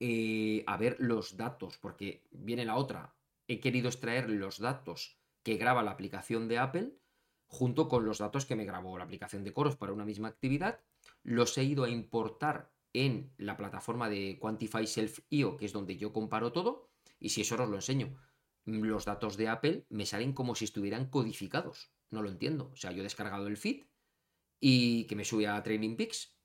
eh, 0.00 0.64
a 0.66 0.76
ver 0.76 0.96
los 0.98 1.36
datos, 1.36 1.78
porque 1.78 2.22
viene 2.30 2.64
la 2.64 2.76
otra. 2.76 3.14
He 3.48 3.60
querido 3.60 3.88
extraer 3.88 4.28
los 4.28 4.58
datos 4.58 5.16
que 5.42 5.56
graba 5.56 5.82
la 5.82 5.92
aplicación 5.92 6.48
de 6.48 6.58
Apple 6.58 6.92
junto 7.46 7.88
con 7.88 8.04
los 8.04 8.18
datos 8.18 8.44
que 8.44 8.56
me 8.56 8.64
grabó 8.64 8.98
la 8.98 9.04
aplicación 9.04 9.44
de 9.44 9.52
Coros 9.52 9.76
para 9.76 9.92
una 9.92 10.04
misma 10.04 10.28
actividad. 10.28 10.80
Los 11.22 11.56
he 11.56 11.64
ido 11.64 11.84
a 11.84 11.88
importar 11.88 12.72
en 12.92 13.32
la 13.38 13.56
plataforma 13.56 14.08
de 14.08 14.38
Quantify 14.40 14.86
Self 14.86 15.20
IO, 15.30 15.56
que 15.56 15.66
es 15.66 15.72
donde 15.72 15.96
yo 15.96 16.12
comparo 16.12 16.52
todo, 16.52 16.88
y 17.20 17.30
si 17.30 17.42
eso 17.42 17.54
os 17.54 17.68
lo 17.68 17.76
enseño. 17.76 18.16
Los 18.64 19.04
datos 19.04 19.36
de 19.36 19.48
Apple 19.48 19.86
me 19.90 20.06
salen 20.06 20.32
como 20.32 20.54
si 20.54 20.64
estuvieran 20.64 21.08
codificados. 21.08 21.92
No 22.10 22.20
lo 22.20 22.30
entiendo. 22.30 22.70
O 22.72 22.76
sea, 22.76 22.90
yo 22.90 23.00
he 23.00 23.04
descargado 23.04 23.46
el 23.46 23.56
feed 23.56 23.84
y 24.60 25.06
que 25.06 25.16
me 25.16 25.24
sube 25.24 25.46
a 25.46 25.62
Training 25.62 25.96
Peaks 25.96 26.36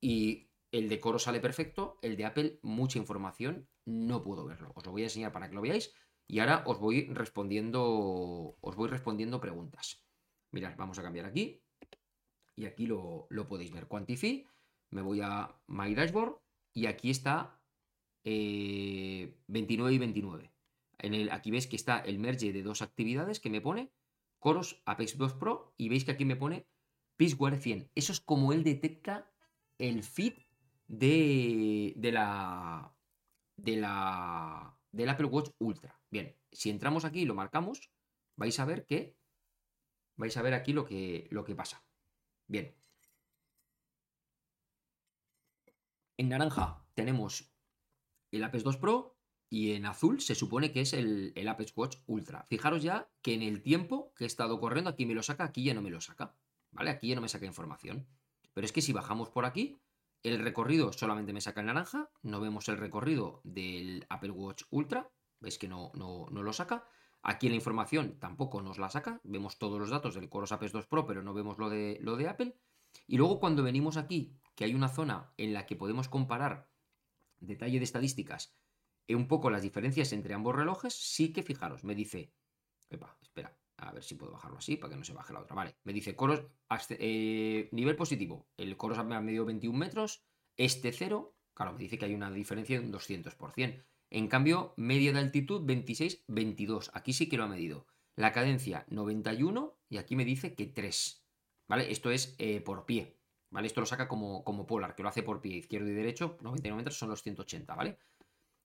y 0.00 0.50
el 0.72 0.88
de 0.88 1.00
Coro 1.00 1.18
sale 1.18 1.40
perfecto, 1.40 1.98
el 2.02 2.16
de 2.16 2.24
Apple 2.24 2.58
mucha 2.62 2.98
información, 2.98 3.68
no 3.84 4.22
puedo 4.22 4.44
verlo. 4.44 4.72
Os 4.74 4.86
lo 4.86 4.92
voy 4.92 5.02
a 5.02 5.06
enseñar 5.06 5.32
para 5.32 5.48
que 5.48 5.54
lo 5.54 5.62
veáis 5.62 5.92
y 6.26 6.38
ahora 6.38 6.62
os 6.66 6.78
voy 6.78 7.06
respondiendo 7.08 8.56
os 8.60 8.76
voy 8.76 8.88
respondiendo 8.88 9.40
preguntas. 9.40 10.04
Mirad, 10.52 10.76
vamos 10.76 10.98
a 10.98 11.02
cambiar 11.02 11.26
aquí 11.26 11.62
y 12.56 12.66
aquí 12.66 12.86
lo, 12.86 13.26
podéis 13.48 13.72
ver. 13.72 13.88
Quantify, 13.88 14.46
me 14.90 15.02
voy 15.02 15.20
a 15.22 15.56
My 15.66 15.94
Dashboard 15.94 16.40
y 16.72 16.86
aquí 16.86 17.10
está 17.10 17.60
29 18.24 19.90
eh, 19.90 19.94
y 19.94 19.98
29. 19.98 20.52
En 20.98 21.14
el, 21.14 21.30
aquí 21.30 21.50
veis 21.50 21.66
que 21.66 21.76
está 21.76 21.98
el 22.00 22.18
merge 22.18 22.52
de 22.52 22.62
dos 22.62 22.82
actividades 22.82 23.40
que 23.40 23.50
me 23.50 23.60
pone 23.60 23.90
Coros 24.38 24.82
Apex 24.84 25.16
2 25.16 25.34
Pro 25.34 25.74
y 25.76 25.88
veis 25.88 26.04
que 26.04 26.12
aquí 26.12 26.24
me 26.24 26.36
pone 26.36 26.66
Peaceware 27.20 27.58
100. 27.58 27.90
Eso 27.94 28.12
es 28.12 28.20
como 28.22 28.54
él 28.54 28.64
detecta 28.64 29.30
el 29.76 30.02
feed 30.02 30.38
de, 30.88 31.92
de 31.94 32.12
la 32.12 32.94
de 33.58 33.76
la 33.76 34.74
del 34.90 35.10
Apple 35.10 35.26
Watch 35.26 35.50
Ultra. 35.58 36.00
Bien, 36.08 36.34
si 36.50 36.70
entramos 36.70 37.04
aquí 37.04 37.20
y 37.20 37.24
lo 37.26 37.34
marcamos, 37.34 37.90
vais 38.36 38.58
a 38.58 38.64
ver 38.64 38.86
que 38.86 39.18
vais 40.16 40.34
a 40.34 40.40
ver 40.40 40.54
aquí 40.54 40.72
lo 40.72 40.86
que, 40.86 41.28
lo 41.30 41.44
que 41.44 41.54
pasa. 41.54 41.84
Bien. 42.46 42.74
En 46.16 46.30
naranja 46.30 46.86
tenemos 46.94 47.52
el 48.30 48.44
Apex 48.44 48.64
2 48.64 48.78
Pro 48.78 49.18
y 49.50 49.72
en 49.72 49.84
azul 49.84 50.22
se 50.22 50.34
supone 50.34 50.72
que 50.72 50.80
es 50.80 50.94
el, 50.94 51.34
el 51.36 51.48
Apex 51.48 51.76
Watch 51.76 51.98
Ultra. 52.06 52.44
Fijaros 52.44 52.82
ya 52.82 53.10
que 53.20 53.34
en 53.34 53.42
el 53.42 53.60
tiempo 53.60 54.14
que 54.14 54.24
he 54.24 54.26
estado 54.26 54.58
corriendo 54.58 54.88
aquí 54.88 55.04
me 55.04 55.14
lo 55.14 55.22
saca, 55.22 55.44
aquí 55.44 55.64
ya 55.64 55.74
no 55.74 55.82
me 55.82 55.90
lo 55.90 56.00
saca. 56.00 56.34
¿Vale? 56.72 56.90
Aquí 56.90 57.08
ya 57.08 57.14
no 57.14 57.20
me 57.20 57.28
saca 57.28 57.46
información. 57.46 58.06
Pero 58.54 58.64
es 58.64 58.72
que 58.72 58.82
si 58.82 58.92
bajamos 58.92 59.30
por 59.30 59.44
aquí, 59.44 59.80
el 60.22 60.38
recorrido 60.38 60.92
solamente 60.92 61.32
me 61.32 61.40
saca 61.40 61.60
el 61.60 61.66
naranja, 61.66 62.10
no 62.22 62.40
vemos 62.40 62.68
el 62.68 62.76
recorrido 62.76 63.40
del 63.44 64.06
Apple 64.10 64.32
Watch 64.32 64.64
Ultra, 64.70 65.10
veis 65.40 65.58
que 65.58 65.68
no, 65.68 65.92
no, 65.94 66.28
lo 66.30 66.52
saca. 66.52 66.86
Aquí 67.22 67.48
la 67.48 67.54
información 67.54 68.18
tampoco 68.18 68.62
nos 68.62 68.78
la 68.78 68.90
saca, 68.90 69.20
vemos 69.24 69.58
todos 69.58 69.78
los 69.78 69.90
datos 69.90 70.14
del 70.14 70.28
Coros 70.28 70.52
Apex 70.52 70.72
2 70.72 70.86
Pro, 70.86 71.06
pero 71.06 71.22
no 71.22 71.34
vemos 71.34 71.58
lo 71.58 71.68
de, 71.70 71.98
lo 72.00 72.16
de 72.16 72.28
Apple. 72.28 72.56
Y 73.06 73.18
luego 73.18 73.40
cuando 73.40 73.62
venimos 73.62 73.96
aquí, 73.96 74.36
que 74.54 74.64
hay 74.64 74.74
una 74.74 74.88
zona 74.88 75.32
en 75.36 75.52
la 75.52 75.66
que 75.66 75.76
podemos 75.76 76.08
comparar 76.08 76.70
detalle 77.38 77.78
de 77.78 77.84
estadísticas, 77.84 78.54
un 79.14 79.26
poco 79.26 79.50
las 79.50 79.62
diferencias 79.62 80.12
entre 80.12 80.34
ambos 80.34 80.54
relojes, 80.54 80.94
sí 80.94 81.32
que 81.32 81.42
fijaros, 81.42 81.84
me 81.84 81.94
dice, 81.94 82.32
espera, 82.80 83.56
a 83.80 83.92
ver 83.92 84.04
si 84.04 84.14
puedo 84.14 84.32
bajarlo 84.32 84.58
así 84.58 84.76
para 84.76 84.90
que 84.92 84.98
no 84.98 85.04
se 85.04 85.12
baje 85.12 85.32
la 85.32 85.40
otra. 85.40 85.56
Vale, 85.56 85.76
me 85.84 85.92
dice 85.92 86.14
coros, 86.14 86.44
eh, 86.90 87.68
nivel 87.72 87.96
positivo. 87.96 88.48
El 88.56 88.76
coros 88.76 89.04
me 89.04 89.14
ha 89.14 89.20
medido 89.20 89.44
21 89.44 89.76
metros, 89.76 90.24
este 90.56 90.92
0, 90.92 91.34
claro, 91.54 91.72
me 91.72 91.78
dice 91.78 91.98
que 91.98 92.04
hay 92.04 92.14
una 92.14 92.30
diferencia 92.30 92.78
de 92.78 92.86
un 92.86 92.92
200%. 92.92 93.84
En 94.10 94.28
cambio, 94.28 94.74
media 94.76 95.12
de 95.12 95.20
altitud 95.20 95.64
26, 95.64 96.24
22. 96.26 96.90
Aquí 96.94 97.12
sí 97.12 97.28
que 97.28 97.36
lo 97.36 97.44
ha 97.44 97.48
medido. 97.48 97.86
La 98.16 98.32
cadencia 98.32 98.84
91 98.88 99.78
y 99.88 99.98
aquí 99.98 100.16
me 100.16 100.24
dice 100.24 100.54
que 100.54 100.66
3. 100.66 101.24
¿Vale? 101.68 101.90
Esto 101.92 102.10
es 102.10 102.34
eh, 102.38 102.60
por 102.60 102.86
pie. 102.86 103.16
¿Vale? 103.50 103.68
Esto 103.68 103.80
lo 103.80 103.86
saca 103.86 104.08
como, 104.08 104.44
como 104.44 104.66
polar, 104.66 104.94
que 104.94 105.02
lo 105.02 105.08
hace 105.08 105.22
por 105.22 105.40
pie 105.40 105.56
izquierdo 105.56 105.88
y 105.88 105.94
derecho. 105.94 106.36
99 106.40 106.76
metros 106.76 106.98
son 106.98 107.08
los 107.08 107.22
180, 107.22 107.74
¿vale? 107.74 107.98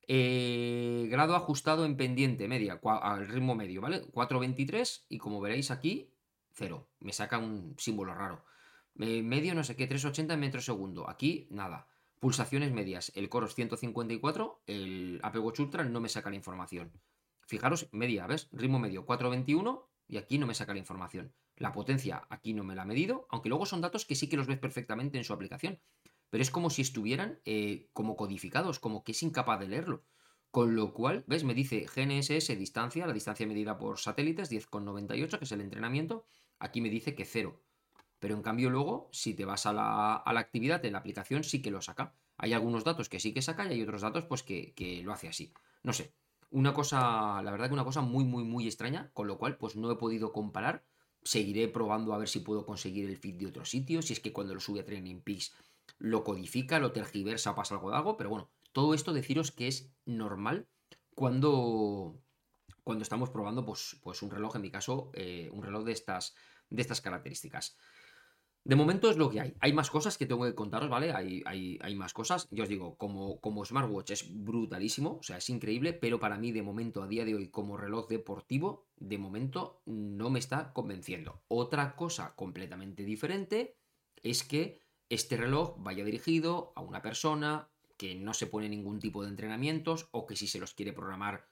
Eh, 0.07 1.07
grado 1.09 1.35
ajustado 1.35 1.85
en 1.85 1.97
pendiente 1.97 2.47
media, 2.47 2.79
al 2.83 3.27
ritmo 3.27 3.55
medio, 3.55 3.81
¿vale? 3.81 4.03
4.23 4.11 5.05
y 5.09 5.17
como 5.17 5.41
veréis 5.41 5.71
aquí, 5.71 6.11
0. 6.53 6.87
Me 6.99 7.13
saca 7.13 7.37
un 7.37 7.75
símbolo 7.77 8.13
raro. 8.13 8.45
medio, 8.95 9.55
no 9.55 9.63
sé 9.63 9.75
qué, 9.75 9.89
3.80 9.89 10.37
metros 10.37 10.65
segundo. 10.65 11.09
Aquí, 11.09 11.47
nada. 11.49 11.87
Pulsaciones 12.19 12.71
medias. 12.71 13.11
El 13.15 13.29
Coros 13.29 13.55
154, 13.55 14.63
el 14.67 15.19
Apple 15.23 15.41
Watch 15.41 15.59
Ultra 15.59 15.83
no 15.83 15.99
me 15.99 16.09
saca 16.09 16.29
la 16.29 16.35
información. 16.35 16.91
Fijaros, 17.41 17.89
media, 17.91 18.25
¿ves? 18.27 18.47
Ritmo 18.51 18.79
medio, 18.79 19.05
4.21 19.05 19.85
y 20.07 20.17
aquí 20.17 20.37
no 20.37 20.47
me 20.47 20.53
saca 20.55 20.73
la 20.73 20.79
información. 20.79 21.33
La 21.57 21.71
potencia 21.71 22.25
aquí 22.29 22.53
no 22.53 22.63
me 22.63 22.75
la 22.75 22.83
ha 22.83 22.85
medido, 22.85 23.27
aunque 23.29 23.49
luego 23.49 23.65
son 23.65 23.81
datos 23.81 24.05
que 24.05 24.15
sí 24.15 24.29
que 24.29 24.37
los 24.37 24.47
ves 24.47 24.59
perfectamente 24.59 25.17
en 25.17 25.23
su 25.23 25.33
aplicación 25.33 25.79
pero 26.35 26.43
es 26.43 26.51
como 26.51 26.69
si 26.69 26.81
estuvieran 26.81 27.39
eh, 27.45 27.87
como 27.93 28.17
codificados, 28.17 28.81
como 28.81 29.05
que 29.05 29.13
es 29.13 29.23
incapaz 29.23 29.57
de 29.57 29.69
leerlo. 29.69 30.03
Con 30.51 30.75
lo 30.75 30.93
cual, 30.93 31.23
¿ves? 31.27 31.45
Me 31.45 31.53
dice 31.53 31.85
GNSS 31.85 32.59
distancia, 32.59 33.07
la 33.07 33.13
distancia 33.13 33.47
medida 33.47 33.77
por 33.77 33.99
satélites, 33.99 34.51
10,98, 34.51 35.37
que 35.37 35.45
es 35.45 35.51
el 35.53 35.61
entrenamiento. 35.61 36.25
Aquí 36.59 36.81
me 36.81 36.89
dice 36.89 37.15
que 37.15 37.23
cero. 37.23 37.61
Pero 38.19 38.35
en 38.35 38.41
cambio 38.41 38.69
luego, 38.69 39.07
si 39.13 39.33
te 39.33 39.45
vas 39.45 39.65
a 39.65 39.71
la, 39.71 40.23
actividad 40.25 40.83
en 40.83 40.91
la 40.91 40.99
aplicación, 40.99 41.45
sí 41.45 41.61
que 41.61 41.71
lo 41.71 41.81
saca. 41.81 42.13
Hay 42.35 42.51
algunos 42.51 42.83
datos 42.83 43.07
que 43.07 43.21
sí 43.21 43.33
que 43.33 43.41
saca 43.41 43.65
y 43.67 43.71
hay 43.71 43.81
otros 43.81 44.01
datos 44.01 44.25
pues 44.25 44.43
que, 44.43 44.73
que 44.73 45.03
lo 45.03 45.13
hace 45.13 45.29
así. 45.29 45.53
No 45.83 45.93
sé. 45.93 46.11
Una 46.51 46.73
cosa, 46.73 47.41
la 47.43 47.51
verdad 47.51 47.67
que 47.67 47.75
una 47.75 47.85
cosa 47.85 48.01
muy, 48.01 48.25
muy, 48.25 48.43
muy 48.43 48.67
extraña, 48.67 49.09
con 49.13 49.27
lo 49.27 49.37
cual 49.37 49.55
pues 49.55 49.77
no 49.77 49.89
he 49.89 49.95
podido 49.95 50.33
comparar. 50.33 50.83
Seguiré 51.23 51.69
probando 51.69 52.13
a 52.13 52.17
ver 52.17 52.27
si 52.27 52.41
puedo 52.41 52.65
conseguir 52.65 53.09
el 53.09 53.15
feed 53.15 53.35
de 53.35 53.47
otro 53.47 53.63
sitio, 53.63 54.01
si 54.01 54.11
es 54.11 54.19
que 54.19 54.33
cuando 54.33 54.53
lo 54.53 54.59
sube 54.59 54.81
a 54.81 54.85
Training 54.85 55.21
Peaks 55.21 55.53
lo 55.97 56.23
codifica, 56.23 56.79
lo 56.79 56.91
tergiversa 56.91 57.55
pasa 57.55 57.75
algo 57.75 57.89
de 57.89 57.97
algo, 57.97 58.17
pero 58.17 58.29
bueno, 58.29 58.51
todo 58.71 58.93
esto 58.93 59.13
deciros 59.13 59.51
que 59.51 59.67
es 59.67 59.91
normal 60.05 60.67
cuando, 61.13 62.19
cuando 62.83 63.03
estamos 63.03 63.29
probando 63.29 63.65
pues, 63.65 63.99
pues 64.03 64.21
un 64.21 64.31
reloj, 64.31 64.55
en 64.55 64.61
mi 64.61 64.71
caso, 64.71 65.11
eh, 65.13 65.49
un 65.51 65.63
reloj 65.63 65.85
de 65.85 65.93
estas, 65.93 66.35
de 66.69 66.81
estas 66.81 67.01
características. 67.01 67.77
De 68.65 68.75
momento 68.75 69.11
es 69.11 69.17
lo 69.17 69.29
que 69.29 69.39
hay. 69.39 69.53
Hay 69.59 69.73
más 69.73 69.91
cosas 69.91 70.17
que 70.17 70.25
tengo 70.25 70.43
que 70.43 70.55
contaros, 70.55 70.89
¿vale? 70.89 71.13
Hay, 71.13 71.43
hay, 71.45 71.95
más 71.95 72.13
cosas. 72.13 72.47
Yo 72.49 72.63
os 72.63 72.69
digo, 72.69 72.97
como, 72.97 73.39
como 73.39 73.63
smartwatch 73.63 74.09
es 74.09 74.43
brutalísimo, 74.43 75.17
o 75.19 75.23
sea, 75.23 75.37
es 75.37 75.51
increíble, 75.51 75.93
pero 75.93 76.19
para 76.19 76.39
mí 76.39 76.51
de 76.51 76.63
momento, 76.63 77.03
a 77.03 77.07
día 77.07 77.25
de 77.25 77.35
hoy, 77.35 77.49
como 77.49 77.77
reloj 77.77 78.07
deportivo, 78.07 78.87
de 78.95 79.19
momento 79.19 79.83
no 79.85 80.31
me 80.31 80.39
está 80.39 80.73
convenciendo. 80.73 81.43
Otra 81.47 81.95
cosa 81.95 82.33
completamente 82.35 83.03
diferente 83.03 83.77
es 84.23 84.43
que 84.43 84.81
este 85.09 85.37
reloj 85.37 85.75
vaya 85.77 86.03
dirigido 86.03 86.73
a 86.75 86.81
una 86.81 87.01
persona 87.01 87.69
que 87.97 88.15
no 88.15 88.33
se 88.33 88.47
pone 88.47 88.69
ningún 88.69 88.99
tipo 88.99 89.23
de 89.23 89.29
entrenamientos 89.29 90.07
o 90.11 90.25
que 90.25 90.35
si 90.35 90.47
se 90.47 90.59
los 90.59 90.73
quiere 90.73 90.93
programar 90.93 91.47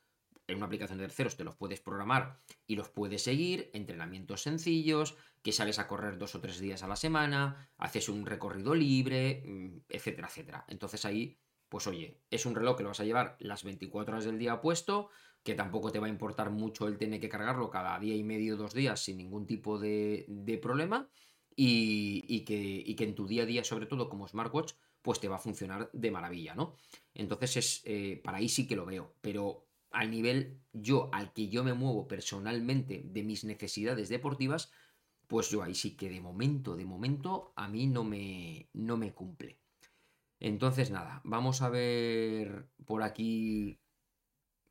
en 0.47 0.57
una 0.57 0.65
aplicación 0.65 0.97
de 0.97 1.05
terceros 1.05 1.37
te 1.37 1.43
los 1.43 1.55
puedes 1.55 1.79
programar 1.79 2.39
y 2.67 2.75
los 2.75 2.89
puedes 2.89 3.23
seguir, 3.23 3.69
entrenamientos 3.73 4.41
sencillos, 4.41 5.15
que 5.41 5.51
sales 5.51 5.79
a 5.79 5.87
correr 5.87 6.17
dos 6.17 6.35
o 6.35 6.41
tres 6.41 6.59
días 6.59 6.83
a 6.83 6.87
la 6.87 6.95
semana, 6.95 7.69
haces 7.77 8.09
un 8.09 8.25
recorrido 8.25 8.75
libre, 8.75 9.43
mm, 9.45 9.77
etcétera, 9.89 10.27
etcétera. 10.27 10.65
Entonces 10.67 11.05
ahí, 11.05 11.37
pues 11.69 11.87
oye, 11.87 12.21
es 12.29 12.45
un 12.45 12.55
reloj 12.55 12.77
que 12.77 12.83
lo 12.83 12.89
vas 12.89 12.99
a 12.99 13.05
llevar 13.05 13.35
las 13.39 13.63
24 13.63 14.13
horas 14.13 14.25
del 14.25 14.39
día 14.39 14.61
puesto, 14.61 15.09
que 15.43 15.55
tampoco 15.55 15.91
te 15.91 15.99
va 15.99 16.07
a 16.07 16.09
importar 16.09 16.49
mucho 16.49 16.87
el 16.87 16.97
tener 16.97 17.19
que 17.19 17.29
cargarlo 17.29 17.69
cada 17.69 17.99
día 17.99 18.15
y 18.15 18.23
medio, 18.23 18.55
dos 18.55 18.73
días 18.73 19.01
sin 19.03 19.17
ningún 19.17 19.45
tipo 19.45 19.77
de, 19.77 20.25
problema 20.61 21.09
y, 21.55 22.43
que, 22.45 22.95
que 22.95 23.03
en 23.03 23.15
tu 23.15 23.27
día 23.27 23.43
a 23.43 23.45
día, 23.45 23.63
sobre 23.63 23.85
todo 23.85 24.09
como 24.09 24.27
smartwatch, 24.27 24.73
pues 25.01 25.19
te 25.19 25.27
va 25.27 25.35
a 25.35 25.39
funcionar 25.39 25.89
de 25.93 26.11
maravilla, 26.11 26.55
¿no? 26.55 26.75
Entonces 27.13 27.57
es, 27.57 27.81
eh, 27.85 28.21
para 28.23 28.37
ahí 28.37 28.49
sí 28.49 28.67
que 28.67 28.75
lo 28.75 28.85
veo, 28.85 29.15
pero 29.21 29.67
al 29.91 30.09
nivel 30.09 30.61
yo, 30.71 31.09
al 31.13 31.33
que 31.33 31.49
yo 31.49 31.63
me 31.63 31.73
muevo 31.73 32.07
personalmente 32.07 33.03
de 33.05 33.23
mis 33.23 33.43
necesidades 33.43 34.09
deportivas, 34.09 34.71
pues 35.27 35.49
yo 35.49 35.61
ahí 35.63 35.75
sí 35.75 35.95
que 35.95 36.09
de 36.09 36.21
momento, 36.21 36.75
de 36.75 36.85
momento, 36.85 37.53
a 37.55 37.67
mí 37.67 37.87
no 37.87 38.03
me, 38.03 38.69
no 38.73 38.97
me 38.97 39.13
cumple. 39.13 39.59
Entonces 40.39 40.91
nada, 40.91 41.21
vamos 41.23 41.61
a 41.61 41.69
ver 41.69 42.67
por 42.85 43.03
aquí 43.03 43.79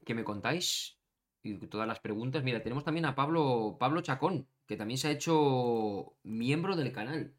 qué 0.04 0.14
me 0.14 0.24
contáis 0.24 0.98
y 1.42 1.54
todas 1.66 1.88
las 1.88 2.00
preguntas. 2.00 2.44
Mira, 2.44 2.62
tenemos 2.62 2.84
también 2.84 3.06
a 3.06 3.14
Pablo, 3.14 3.76
Pablo 3.78 4.00
Chacón, 4.02 4.48
que 4.72 4.78
también 4.78 4.96
se 4.96 5.08
ha 5.08 5.11
hecho 5.11 6.14
miembro 6.22 6.76
del 6.76 6.92
canal. 6.92 7.35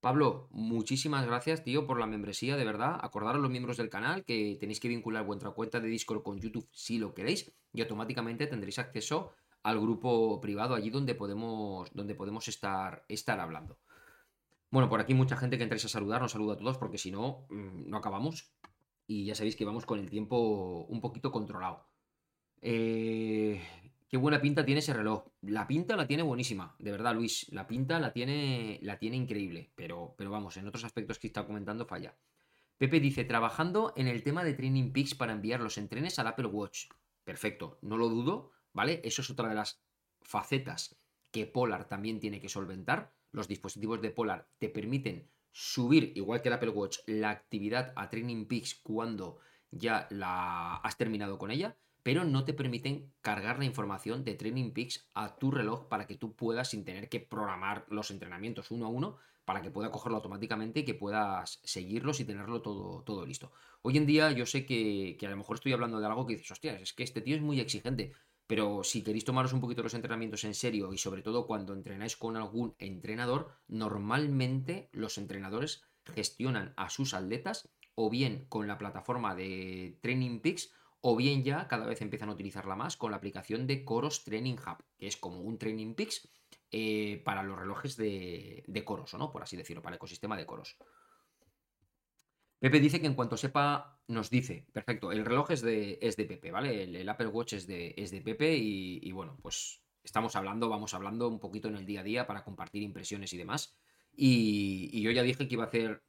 Pablo, 0.00 0.48
muchísimas 0.50 1.26
gracias, 1.26 1.62
tío, 1.64 1.86
por 1.86 2.00
la 2.00 2.06
membresía, 2.06 2.56
de 2.56 2.64
verdad. 2.64 2.98
Acordaros 3.02 3.42
los 3.42 3.50
miembros 3.50 3.76
del 3.76 3.90
canal 3.90 4.24
que 4.24 4.56
tenéis 4.58 4.80
que 4.80 4.88
vincular 4.88 5.26
vuestra 5.26 5.50
cuenta 5.50 5.80
de 5.80 5.88
Discord 5.88 6.22
con 6.22 6.38
YouTube 6.38 6.66
si 6.72 6.96
lo 6.96 7.12
queréis 7.12 7.52
y 7.74 7.82
automáticamente 7.82 8.46
tendréis 8.46 8.78
acceso 8.78 9.32
al 9.62 9.78
grupo 9.78 10.40
privado 10.40 10.74
allí 10.74 10.88
donde 10.88 11.14
podemos, 11.14 11.92
donde 11.92 12.14
podemos 12.14 12.48
estar, 12.48 13.04
estar 13.06 13.38
hablando. 13.38 13.78
Bueno, 14.70 14.88
por 14.88 15.00
aquí 15.00 15.12
mucha 15.12 15.36
gente 15.36 15.58
que 15.58 15.64
entréis 15.64 15.84
a 15.84 15.88
saludar, 15.88 16.22
nos 16.22 16.32
saluda 16.32 16.54
a 16.54 16.56
todos 16.56 16.78
porque 16.78 16.96
si 16.96 17.10
no, 17.10 17.44
mm, 17.50 17.90
no 17.90 17.98
acabamos. 17.98 18.50
Y 19.06 19.26
ya 19.26 19.34
sabéis 19.34 19.56
que 19.56 19.66
vamos 19.66 19.84
con 19.84 19.98
el 19.98 20.08
tiempo 20.08 20.86
un 20.88 21.02
poquito 21.02 21.30
controlado. 21.30 21.86
Eh, 22.62 23.60
qué 24.08 24.16
buena 24.16 24.40
pinta 24.40 24.64
tiene 24.64 24.80
ese 24.80 24.92
reloj. 24.92 25.24
La 25.42 25.66
pinta 25.66 25.96
la 25.96 26.06
tiene 26.06 26.22
buenísima, 26.22 26.74
de 26.78 26.90
verdad, 26.90 27.14
Luis. 27.14 27.46
La 27.52 27.66
pinta 27.66 28.00
la 28.00 28.12
tiene, 28.12 28.78
la 28.82 28.98
tiene 28.98 29.16
increíble. 29.16 29.70
Pero, 29.74 30.14
pero 30.16 30.30
vamos, 30.30 30.56
en 30.56 30.66
otros 30.66 30.84
aspectos 30.84 31.18
que 31.18 31.26
está 31.26 31.46
comentando 31.46 31.86
falla. 31.86 32.16
Pepe 32.78 33.00
dice, 33.00 33.24
trabajando 33.24 33.92
en 33.96 34.06
el 34.06 34.22
tema 34.22 34.44
de 34.44 34.54
Training 34.54 34.92
Peaks 34.92 35.14
para 35.14 35.32
enviar 35.32 35.60
los 35.60 35.78
entrenes 35.78 36.18
al 36.18 36.28
Apple 36.28 36.46
Watch. 36.46 36.86
Perfecto, 37.24 37.78
no 37.82 37.96
lo 37.96 38.08
dudo, 38.08 38.52
¿vale? 38.72 39.00
Eso 39.04 39.20
es 39.20 39.30
otra 39.30 39.48
de 39.48 39.56
las 39.56 39.82
facetas 40.22 40.96
que 41.30 41.46
Polar 41.46 41.88
también 41.88 42.20
tiene 42.20 42.40
que 42.40 42.48
solventar. 42.48 43.12
Los 43.32 43.48
dispositivos 43.48 44.00
de 44.00 44.10
Polar 44.10 44.48
te 44.58 44.68
permiten 44.68 45.28
subir, 45.50 46.12
igual 46.14 46.40
que 46.40 46.48
el 46.48 46.54
Apple 46.54 46.70
Watch, 46.70 46.98
la 47.06 47.30
actividad 47.30 47.92
a 47.96 48.08
Training 48.08 48.46
Peaks 48.46 48.76
cuando 48.76 49.40
ya 49.70 50.06
la 50.10 50.76
has 50.76 50.96
terminado 50.96 51.36
con 51.36 51.50
ella 51.50 51.76
pero 52.08 52.24
no 52.24 52.46
te 52.46 52.54
permiten 52.54 53.12
cargar 53.20 53.58
la 53.58 53.66
información 53.66 54.24
de 54.24 54.34
Training 54.34 54.70
Peaks 54.70 55.10
a 55.12 55.36
tu 55.36 55.50
reloj 55.50 55.88
para 55.88 56.06
que 56.06 56.14
tú 56.14 56.34
puedas, 56.34 56.70
sin 56.70 56.82
tener 56.82 57.10
que 57.10 57.20
programar 57.20 57.84
los 57.90 58.10
entrenamientos 58.10 58.70
uno 58.70 58.86
a 58.86 58.88
uno, 58.88 59.18
para 59.44 59.60
que 59.60 59.70
pueda 59.70 59.90
cogerlo 59.90 60.16
automáticamente 60.16 60.80
y 60.80 60.84
que 60.86 60.94
puedas 60.94 61.60
seguirlos 61.64 62.18
y 62.20 62.24
tenerlo 62.24 62.62
todo, 62.62 63.02
todo 63.02 63.26
listo. 63.26 63.52
Hoy 63.82 63.98
en 63.98 64.06
día 64.06 64.32
yo 64.32 64.46
sé 64.46 64.64
que, 64.64 65.18
a 65.22 65.28
lo 65.28 65.36
mejor 65.36 65.56
estoy 65.56 65.74
hablando 65.74 66.00
de 66.00 66.06
algo 66.06 66.26
que 66.26 66.32
dices, 66.32 66.50
hostia, 66.50 66.80
es 66.80 66.94
que 66.94 67.02
este 67.02 67.20
tío 67.20 67.36
es 67.36 67.42
muy 67.42 67.60
exigente, 67.60 68.14
pero 68.46 68.84
si 68.84 69.02
queréis 69.02 69.26
tomaros 69.26 69.52
un 69.52 69.60
poquito 69.60 69.82
los 69.82 69.92
entrenamientos 69.92 70.44
en 70.44 70.54
serio 70.54 70.94
y 70.94 70.96
sobre 70.96 71.20
todo 71.20 71.46
cuando 71.46 71.74
entrenáis 71.74 72.16
con 72.16 72.38
algún 72.38 72.74
entrenador, 72.78 73.52
normalmente 73.66 74.88
los 74.92 75.18
entrenadores 75.18 75.82
gestionan 76.06 76.72
a 76.78 76.88
sus 76.88 77.12
atletas 77.12 77.68
o 77.94 78.08
bien 78.08 78.46
con 78.48 78.66
la 78.66 78.78
plataforma 78.78 79.34
de 79.34 79.98
Training 80.00 80.40
Peaks 80.40 80.72
o 81.00 81.16
bien 81.16 81.44
ya 81.44 81.68
cada 81.68 81.86
vez 81.86 82.02
empiezan 82.02 82.28
a 82.28 82.32
utilizarla 82.32 82.76
más 82.76 82.96
con 82.96 83.10
la 83.10 83.16
aplicación 83.16 83.66
de 83.66 83.84
Coros 83.84 84.24
Training 84.24 84.56
Hub, 84.56 84.84
que 84.98 85.06
es 85.06 85.16
como 85.16 85.40
un 85.40 85.58
Training 85.58 85.94
Peaks 85.94 86.28
eh, 86.70 87.22
para 87.24 87.42
los 87.42 87.58
relojes 87.58 87.96
de, 87.96 88.64
de 88.66 88.84
Coros, 88.84 89.14
¿no? 89.14 89.30
Por 89.30 89.42
así 89.42 89.56
decirlo, 89.56 89.82
para 89.82 89.94
el 89.94 89.98
ecosistema 89.98 90.36
de 90.36 90.46
Coros. 90.46 90.76
Pepe 92.60 92.80
dice 92.80 93.00
que 93.00 93.06
en 93.06 93.14
cuanto 93.14 93.36
sepa, 93.36 94.00
nos 94.08 94.30
dice, 94.30 94.66
perfecto, 94.72 95.12
el 95.12 95.24
reloj 95.24 95.52
es 95.52 95.62
de, 95.62 95.98
es 96.02 96.16
de 96.16 96.24
Pepe, 96.24 96.50
¿vale? 96.50 96.82
El, 96.82 97.08
Apple 97.08 97.28
Watch 97.28 97.52
es 97.52 97.66
de, 97.66 97.94
es 97.96 98.10
de 98.10 98.20
Pepe 98.20 98.56
y, 98.56 99.12
bueno, 99.12 99.38
pues 99.40 99.80
estamos 100.02 100.34
hablando, 100.34 100.68
vamos 100.68 100.92
hablando 100.92 101.28
un 101.28 101.38
poquito 101.38 101.68
en 101.68 101.76
el 101.76 101.86
día 101.86 102.00
a 102.00 102.04
día 102.04 102.26
para 102.26 102.42
compartir 102.42 102.82
impresiones 102.82 103.32
y 103.32 103.36
demás. 103.36 103.76
Y, 104.12 105.00
yo 105.00 105.12
ya 105.12 105.22
dije 105.22 105.46
que 105.46 105.54
iba 105.54 105.64
a 105.64 105.68
hacer, 105.68 106.02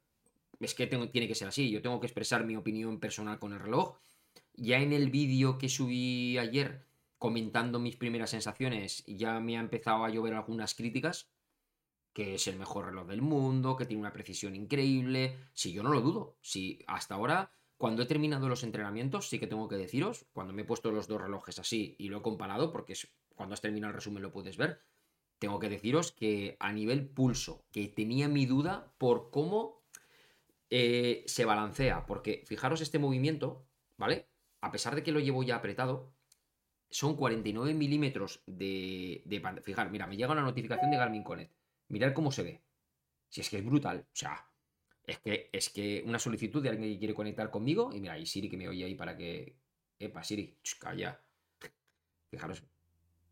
es 0.58 0.74
que 0.74 0.88
tiene 0.88 1.28
que 1.28 1.34
ser 1.36 1.46
así, 1.46 1.70
yo 1.70 1.82
tengo 1.82 2.00
que 2.00 2.08
expresar 2.08 2.44
mi 2.44 2.56
opinión 2.56 2.98
personal 2.98 3.38
con 3.38 3.52
el 3.52 3.60
reloj 3.60 4.00
ya 4.54 4.78
en 4.78 4.92
el 4.92 5.10
vídeo 5.10 5.58
que 5.58 5.68
subí 5.68 6.38
ayer 6.38 6.86
comentando 7.18 7.78
mis 7.78 7.96
primeras 7.96 8.30
sensaciones, 8.30 9.04
ya 9.06 9.40
me 9.40 9.58
ha 9.58 9.60
empezado 9.60 10.04
a 10.04 10.08
llover 10.08 10.32
algunas 10.32 10.74
críticas, 10.74 11.30
que 12.14 12.34
es 12.36 12.46
el 12.48 12.58
mejor 12.58 12.86
reloj 12.86 13.06
del 13.06 13.20
mundo, 13.20 13.76
que 13.76 13.84
tiene 13.84 14.00
una 14.00 14.12
precisión 14.12 14.56
increíble. 14.56 15.36
Si 15.52 15.72
yo 15.72 15.82
no 15.82 15.92
lo 15.92 16.00
dudo, 16.00 16.38
si 16.40 16.82
hasta 16.86 17.14
ahora, 17.14 17.52
cuando 17.76 18.02
he 18.02 18.06
terminado 18.06 18.48
los 18.48 18.64
entrenamientos, 18.64 19.28
sí 19.28 19.38
que 19.38 19.46
tengo 19.46 19.68
que 19.68 19.76
deciros, 19.76 20.26
cuando 20.32 20.54
me 20.54 20.62
he 20.62 20.64
puesto 20.64 20.90
los 20.90 21.08
dos 21.08 21.20
relojes 21.20 21.58
así 21.58 21.94
y 21.98 22.08
lo 22.08 22.18
he 22.18 22.22
comparado, 22.22 22.72
porque 22.72 22.94
cuando 23.34 23.52
has 23.52 23.60
terminado 23.60 23.90
el 23.90 23.96
resumen 23.96 24.22
lo 24.22 24.32
puedes 24.32 24.56
ver, 24.56 24.80
tengo 25.38 25.58
que 25.58 25.68
deciros 25.68 26.12
que 26.12 26.56
a 26.58 26.72
nivel 26.72 27.06
pulso, 27.06 27.64
que 27.70 27.88
tenía 27.88 28.28
mi 28.28 28.46
duda 28.46 28.92
por 28.96 29.30
cómo 29.30 29.82
eh, 30.70 31.22
se 31.26 31.44
balancea, 31.44 32.06
porque 32.06 32.44
fijaros 32.46 32.80
este 32.80 32.98
movimiento, 32.98 33.66
¿vale? 33.96 34.29
A 34.60 34.70
pesar 34.70 34.94
de 34.94 35.02
que 35.02 35.12
lo 35.12 35.20
llevo 35.20 35.42
ya 35.42 35.56
apretado, 35.56 36.12
son 36.90 37.16
49 37.16 37.74
milímetros 37.74 38.42
de, 38.46 39.22
de 39.24 39.62
Fijar, 39.62 39.90
mira, 39.90 40.06
me 40.06 40.16
llega 40.16 40.32
una 40.32 40.42
notificación 40.42 40.90
de 40.90 40.96
Garmin 40.96 41.22
Connect. 41.22 41.52
Mirad 41.88 42.12
cómo 42.12 42.32
se 42.32 42.42
ve. 42.42 42.62
Si 43.28 43.40
es 43.40 43.48
que 43.48 43.58
es 43.58 43.64
brutal. 43.64 44.06
O 44.12 44.16
sea, 44.16 44.44
es 45.04 45.18
que, 45.20 45.50
es 45.52 45.70
que 45.70 46.02
una 46.06 46.18
solicitud 46.18 46.62
de 46.62 46.70
alguien 46.70 46.92
que 46.92 46.98
quiere 46.98 47.14
conectar 47.14 47.50
conmigo. 47.50 47.90
Y 47.92 48.00
mira, 48.00 48.18
y 48.18 48.26
Siri 48.26 48.48
que 48.48 48.56
me 48.56 48.68
oye 48.68 48.84
ahí 48.84 48.94
para 48.94 49.16
que. 49.16 49.56
Epa, 49.98 50.24
Siri, 50.24 50.58
calla. 50.78 51.20
Fijaros, 52.30 52.62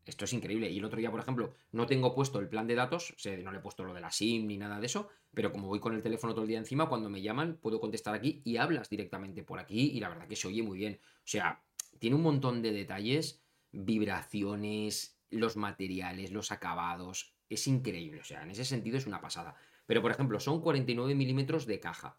esto 0.05 0.25
es 0.25 0.33
increíble. 0.33 0.69
Y 0.69 0.77
el 0.77 0.85
otro 0.85 0.99
día, 0.99 1.11
por 1.11 1.19
ejemplo, 1.19 1.53
no 1.71 1.85
tengo 1.85 2.15
puesto 2.15 2.39
el 2.39 2.49
plan 2.49 2.67
de 2.67 2.75
datos, 2.75 3.15
no 3.43 3.51
le 3.51 3.57
he 3.59 3.61
puesto 3.61 3.83
lo 3.83 3.93
de 3.93 4.01
la 4.01 4.11
SIM 4.11 4.47
ni 4.47 4.57
nada 4.57 4.79
de 4.79 4.85
eso, 4.85 5.09
pero 5.33 5.51
como 5.51 5.67
voy 5.67 5.79
con 5.79 5.93
el 5.93 6.01
teléfono 6.01 6.33
todo 6.33 6.43
el 6.43 6.49
día 6.49 6.57
encima, 6.57 6.89
cuando 6.89 7.09
me 7.09 7.21
llaman 7.21 7.57
puedo 7.61 7.79
contestar 7.79 8.15
aquí 8.15 8.41
y 8.43 8.57
hablas 8.57 8.89
directamente 8.89 9.43
por 9.43 9.59
aquí 9.59 9.91
y 9.91 9.99
la 9.99 10.09
verdad 10.09 10.27
que 10.27 10.35
se 10.35 10.47
oye 10.47 10.63
muy 10.63 10.77
bien. 10.77 10.99
O 11.03 11.27
sea, 11.27 11.61
tiene 11.99 12.15
un 12.15 12.23
montón 12.23 12.61
de 12.61 12.71
detalles, 12.71 13.41
vibraciones, 13.71 15.19
los 15.29 15.57
materiales, 15.57 16.31
los 16.31 16.51
acabados. 16.51 17.33
Es 17.49 17.67
increíble, 17.67 18.21
o 18.21 18.23
sea, 18.23 18.43
en 18.43 18.51
ese 18.51 18.65
sentido 18.65 18.97
es 18.97 19.05
una 19.05 19.21
pasada. 19.21 19.55
Pero, 19.85 20.01
por 20.01 20.11
ejemplo, 20.11 20.39
son 20.39 20.61
49 20.61 21.15
milímetros 21.15 21.65
de 21.65 21.79
caja. 21.79 22.17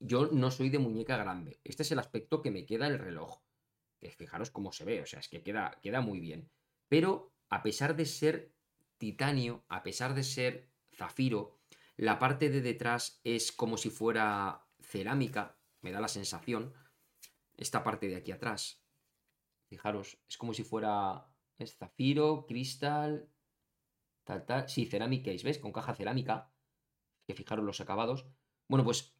Yo 0.00 0.28
no 0.32 0.50
soy 0.50 0.70
de 0.70 0.78
muñeca 0.78 1.16
grande. 1.16 1.60
Este 1.64 1.82
es 1.82 1.92
el 1.92 1.98
aspecto 1.98 2.40
que 2.40 2.50
me 2.50 2.64
queda 2.64 2.86
el 2.86 2.98
reloj. 2.98 3.40
Fijaros 4.16 4.50
cómo 4.50 4.72
se 4.72 4.84
ve, 4.84 5.02
o 5.02 5.06
sea, 5.06 5.20
es 5.20 5.28
que 5.28 5.42
queda, 5.42 5.78
queda 5.82 6.00
muy 6.00 6.18
bien. 6.18 6.48
Pero 6.92 7.32
a 7.48 7.62
pesar 7.62 7.96
de 7.96 8.04
ser 8.04 8.52
titanio, 8.98 9.64
a 9.70 9.82
pesar 9.82 10.12
de 10.12 10.22
ser 10.22 10.68
zafiro, 10.94 11.58
la 11.96 12.18
parte 12.18 12.50
de 12.50 12.60
detrás 12.60 13.18
es 13.24 13.50
como 13.50 13.78
si 13.78 13.88
fuera 13.88 14.66
cerámica, 14.78 15.56
me 15.80 15.90
da 15.90 16.02
la 16.02 16.08
sensación. 16.08 16.74
Esta 17.56 17.82
parte 17.82 18.08
de 18.08 18.16
aquí 18.16 18.30
atrás, 18.30 18.84
fijaros, 19.70 20.18
es 20.28 20.36
como 20.36 20.52
si 20.52 20.64
fuera 20.64 21.32
es 21.56 21.78
zafiro, 21.78 22.44
cristal, 22.46 23.26
tal, 24.24 24.44
tal. 24.44 24.68
Sí, 24.68 24.84
cerámica, 24.84 25.30
¿ves? 25.42 25.58
Con 25.60 25.72
caja 25.72 25.94
cerámica. 25.94 26.52
Que 27.26 27.32
fijaros 27.32 27.64
los 27.64 27.80
acabados. 27.80 28.26
Bueno, 28.68 28.84
pues 28.84 29.16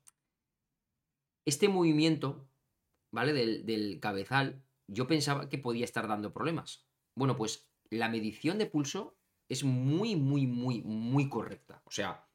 este 1.46 1.70
movimiento, 1.70 2.50
¿vale? 3.10 3.32
Del, 3.32 3.64
del 3.64 3.98
cabezal, 3.98 4.62
yo 4.88 5.06
pensaba 5.06 5.48
que 5.48 5.56
podía 5.56 5.86
estar 5.86 6.06
dando 6.06 6.34
problemas. 6.34 6.91
Bueno, 7.14 7.36
pues 7.36 7.68
la 7.90 8.08
medición 8.08 8.58
de 8.58 8.66
pulso 8.66 9.16
es 9.48 9.64
muy, 9.64 10.16
muy, 10.16 10.46
muy, 10.46 10.82
muy 10.82 11.28
correcta. 11.28 11.82
O 11.84 11.90
sea, 11.90 12.26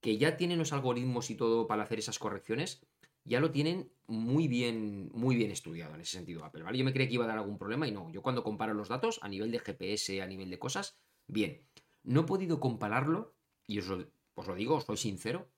que 0.00 0.18
ya 0.18 0.36
tienen 0.36 0.58
los 0.58 0.72
algoritmos 0.72 1.30
y 1.30 1.36
todo 1.36 1.66
para 1.66 1.84
hacer 1.84 1.98
esas 1.98 2.18
correcciones, 2.18 2.84
ya 3.24 3.40
lo 3.40 3.50
tienen 3.50 3.92
muy 4.06 4.48
bien, 4.48 5.10
muy 5.12 5.36
bien 5.36 5.50
estudiado 5.50 5.94
en 5.94 6.00
ese 6.00 6.12
sentido 6.12 6.44
Apple, 6.44 6.62
¿vale? 6.62 6.78
Yo 6.78 6.84
me 6.84 6.92
creía 6.92 7.08
que 7.08 7.14
iba 7.14 7.24
a 7.24 7.28
dar 7.28 7.38
algún 7.38 7.58
problema 7.58 7.86
y 7.86 7.92
no. 7.92 8.10
Yo 8.10 8.22
cuando 8.22 8.42
comparo 8.42 8.74
los 8.74 8.88
datos 8.88 9.20
a 9.22 9.28
nivel 9.28 9.50
de 9.50 9.58
GPS, 9.58 10.22
a 10.22 10.26
nivel 10.26 10.50
de 10.50 10.58
cosas, 10.58 10.98
bien. 11.26 11.62
No 12.02 12.22
he 12.22 12.24
podido 12.24 12.58
compararlo, 12.58 13.36
y 13.66 13.78
os 13.78 13.86
lo, 13.88 14.54
digo, 14.56 14.76
os 14.76 14.84
soy 14.84 14.96
sincero, 14.96 15.50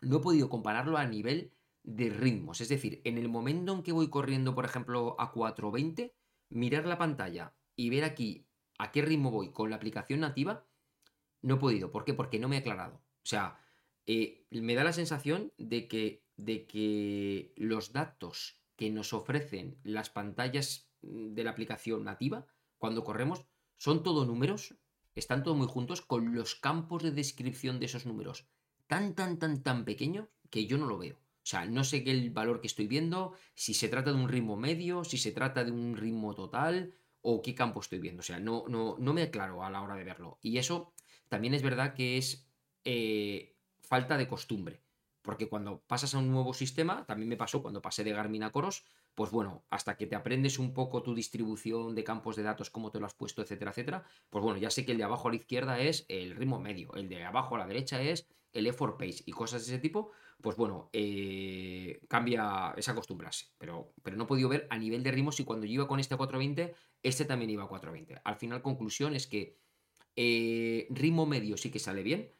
no 0.00 0.18
he 0.18 0.20
podido 0.20 0.48
compararlo 0.48 0.98
a 0.98 1.06
nivel 1.06 1.52
de 1.82 2.10
ritmos. 2.10 2.60
Es 2.60 2.68
decir, 2.68 3.00
en 3.04 3.16
el 3.16 3.28
momento 3.28 3.72
en 3.72 3.82
que 3.82 3.92
voy 3.92 4.10
corriendo, 4.10 4.54
por 4.54 4.66
ejemplo, 4.66 5.16
a 5.18 5.32
420, 5.32 6.14
mirar 6.50 6.86
la 6.86 6.98
pantalla 6.98 7.54
y 7.78 7.90
ver 7.90 8.02
aquí 8.02 8.44
a 8.76 8.90
qué 8.90 9.02
ritmo 9.02 9.30
voy 9.30 9.52
con 9.52 9.70
la 9.70 9.76
aplicación 9.76 10.20
nativa, 10.20 10.66
no 11.42 11.54
he 11.54 11.58
podido. 11.58 11.92
¿Por 11.92 12.04
qué? 12.04 12.12
Porque 12.12 12.40
no 12.40 12.48
me 12.48 12.56
he 12.56 12.58
aclarado. 12.58 12.96
O 12.96 13.26
sea, 13.26 13.60
eh, 14.06 14.46
me 14.50 14.74
da 14.74 14.82
la 14.82 14.92
sensación 14.92 15.52
de 15.58 15.86
que, 15.86 16.24
de 16.36 16.66
que 16.66 17.52
los 17.56 17.92
datos 17.92 18.60
que 18.74 18.90
nos 18.90 19.12
ofrecen 19.12 19.78
las 19.84 20.10
pantallas 20.10 20.90
de 21.02 21.44
la 21.44 21.50
aplicación 21.50 22.02
nativa, 22.02 22.46
cuando 22.78 23.04
corremos, 23.04 23.46
son 23.76 24.02
todo 24.02 24.26
números, 24.26 24.74
están 25.14 25.44
todos 25.44 25.56
muy 25.56 25.68
juntos, 25.68 26.00
con 26.00 26.34
los 26.34 26.56
campos 26.56 27.04
de 27.04 27.12
descripción 27.12 27.78
de 27.78 27.86
esos 27.86 28.06
números 28.06 28.48
tan, 28.88 29.14
tan, 29.14 29.38
tan, 29.38 29.62
tan 29.62 29.84
pequeños 29.84 30.26
que 30.50 30.66
yo 30.66 30.78
no 30.78 30.86
lo 30.86 30.98
veo. 30.98 31.14
O 31.16 31.50
sea, 31.50 31.64
no 31.64 31.84
sé 31.84 32.02
qué 32.02 32.10
el 32.10 32.30
valor 32.30 32.60
que 32.60 32.66
estoy 32.66 32.88
viendo, 32.88 33.34
si 33.54 33.72
se 33.72 33.88
trata 33.88 34.12
de 34.12 34.18
un 34.18 34.28
ritmo 34.28 34.56
medio, 34.56 35.04
si 35.04 35.16
se 35.16 35.30
trata 35.30 35.64
de 35.64 35.70
un 35.70 35.96
ritmo 35.96 36.34
total 36.34 36.94
o 37.30 37.42
qué 37.42 37.54
campo 37.54 37.80
estoy 37.80 37.98
viendo. 37.98 38.20
O 38.20 38.22
sea, 38.22 38.40
no, 38.40 38.64
no, 38.68 38.96
no 38.98 39.12
me 39.12 39.20
aclaro 39.20 39.62
a 39.62 39.68
la 39.68 39.82
hora 39.82 39.96
de 39.96 40.04
verlo. 40.04 40.38
Y 40.40 40.56
eso 40.56 40.94
también 41.28 41.52
es 41.52 41.62
verdad 41.62 41.92
que 41.92 42.16
es 42.16 42.48
eh, 42.86 43.54
falta 43.80 44.16
de 44.16 44.26
costumbre. 44.26 44.80
Porque 45.20 45.46
cuando 45.46 45.82
pasas 45.86 46.14
a 46.14 46.18
un 46.20 46.30
nuevo 46.30 46.54
sistema, 46.54 47.04
también 47.04 47.28
me 47.28 47.36
pasó 47.36 47.60
cuando 47.60 47.82
pasé 47.82 48.02
de 48.02 48.12
Garmin 48.12 48.44
a 48.44 48.50
Coros, 48.50 48.86
pues 49.14 49.30
bueno, 49.30 49.62
hasta 49.68 49.98
que 49.98 50.06
te 50.06 50.16
aprendes 50.16 50.58
un 50.58 50.72
poco 50.72 51.02
tu 51.02 51.14
distribución 51.14 51.94
de 51.94 52.02
campos 52.02 52.34
de 52.34 52.44
datos, 52.44 52.70
cómo 52.70 52.90
te 52.90 52.98
lo 52.98 53.04
has 53.04 53.12
puesto, 53.12 53.42
etcétera, 53.42 53.72
etcétera, 53.72 54.04
pues 54.30 54.42
bueno, 54.42 54.58
ya 54.58 54.70
sé 54.70 54.86
que 54.86 54.92
el 54.92 54.98
de 54.98 55.04
abajo 55.04 55.28
a 55.28 55.32
la 55.32 55.36
izquierda 55.36 55.80
es 55.80 56.06
el 56.08 56.34
ritmo 56.34 56.58
medio, 56.60 56.94
el 56.94 57.10
de 57.10 57.24
abajo 57.24 57.56
a 57.56 57.58
la 57.58 57.66
derecha 57.66 58.00
es 58.00 58.26
el 58.54 58.66
effort 58.66 58.98
pace 58.98 59.22
y 59.26 59.32
cosas 59.32 59.66
de 59.66 59.74
ese 59.74 59.82
tipo, 59.82 60.12
pues 60.40 60.56
bueno, 60.56 60.88
eh, 60.92 62.00
cambia, 62.08 62.74
es 62.76 62.88
acostumbrarse. 62.88 63.46
Pero, 63.58 63.92
pero 64.02 64.16
no 64.16 64.24
he 64.24 64.26
podido 64.26 64.48
ver 64.48 64.66
a 64.70 64.78
nivel 64.78 65.02
de 65.02 65.10
ritmo 65.10 65.32
si 65.32 65.44
cuando 65.44 65.66
yo 65.66 65.72
iba 65.72 65.88
con 65.88 66.00
este 66.00 66.14
a 66.14 66.16
420, 66.16 66.74
este 67.02 67.24
también 67.24 67.50
iba 67.50 67.64
a 67.64 67.68
420. 67.68 68.20
Al 68.24 68.36
final, 68.36 68.62
conclusión 68.62 69.14
es 69.14 69.26
que 69.26 69.58
eh, 70.16 70.86
ritmo 70.90 71.26
medio 71.26 71.56
sí 71.56 71.70
que 71.70 71.78
sale 71.78 72.02
bien, 72.02 72.32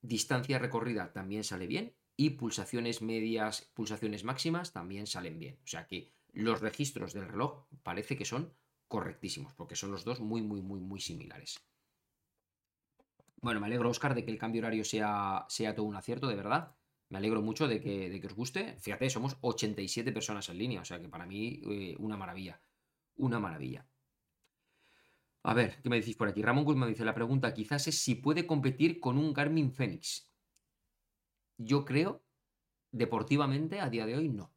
distancia 0.00 0.58
recorrida 0.58 1.12
también 1.12 1.44
sale 1.44 1.66
bien 1.66 1.94
y 2.16 2.30
pulsaciones 2.30 3.02
medias, 3.02 3.70
pulsaciones 3.74 4.24
máximas 4.24 4.72
también 4.72 5.06
salen 5.06 5.38
bien. 5.38 5.58
O 5.64 5.66
sea 5.66 5.86
que 5.86 6.12
los 6.32 6.60
registros 6.60 7.12
del 7.12 7.28
reloj 7.28 7.66
parece 7.82 8.16
que 8.16 8.24
son 8.24 8.54
correctísimos, 8.88 9.54
porque 9.54 9.76
son 9.76 9.90
los 9.90 10.04
dos 10.04 10.20
muy, 10.20 10.42
muy, 10.42 10.62
muy, 10.62 10.80
muy 10.80 11.00
similares. 11.00 11.60
Bueno, 13.40 13.60
me 13.60 13.66
alegro, 13.66 13.88
Oscar, 13.88 14.14
de 14.14 14.24
que 14.24 14.30
el 14.30 14.38
cambio 14.38 14.60
horario 14.60 14.84
sea, 14.84 15.46
sea 15.48 15.74
todo 15.74 15.86
un 15.86 15.96
acierto, 15.96 16.28
de 16.28 16.34
verdad. 16.34 16.76
Me 17.10 17.18
alegro 17.18 17.42
mucho 17.42 17.68
de 17.68 17.80
que, 17.80 18.08
de 18.08 18.20
que 18.20 18.26
os 18.26 18.34
guste. 18.34 18.76
Fíjate, 18.80 19.10
somos 19.10 19.36
87 19.40 20.12
personas 20.12 20.48
en 20.48 20.58
línea, 20.58 20.80
o 20.80 20.84
sea 20.84 21.00
que 21.00 21.08
para 21.08 21.26
mí 21.26 21.60
eh, 21.70 21.96
una 21.98 22.16
maravilla. 22.16 22.60
Una 23.16 23.38
maravilla. 23.38 23.86
A 25.42 25.54
ver, 25.54 25.80
¿qué 25.82 25.88
me 25.88 25.96
decís 25.96 26.16
por 26.16 26.28
aquí? 26.28 26.42
Ramón 26.42 26.64
Guzmán 26.64 26.88
dice, 26.88 27.04
la 27.04 27.14
pregunta 27.14 27.52
quizás 27.52 27.86
es 27.88 27.98
si 27.98 28.14
puede 28.14 28.46
competir 28.46 29.00
con 29.00 29.18
un 29.18 29.32
Garmin 29.32 29.72
Fenix. 29.72 30.30
Yo 31.58 31.84
creo, 31.84 32.24
deportivamente, 32.90 33.80
a 33.80 33.90
día 33.90 34.06
de 34.06 34.16
hoy, 34.16 34.28
no 34.28 34.52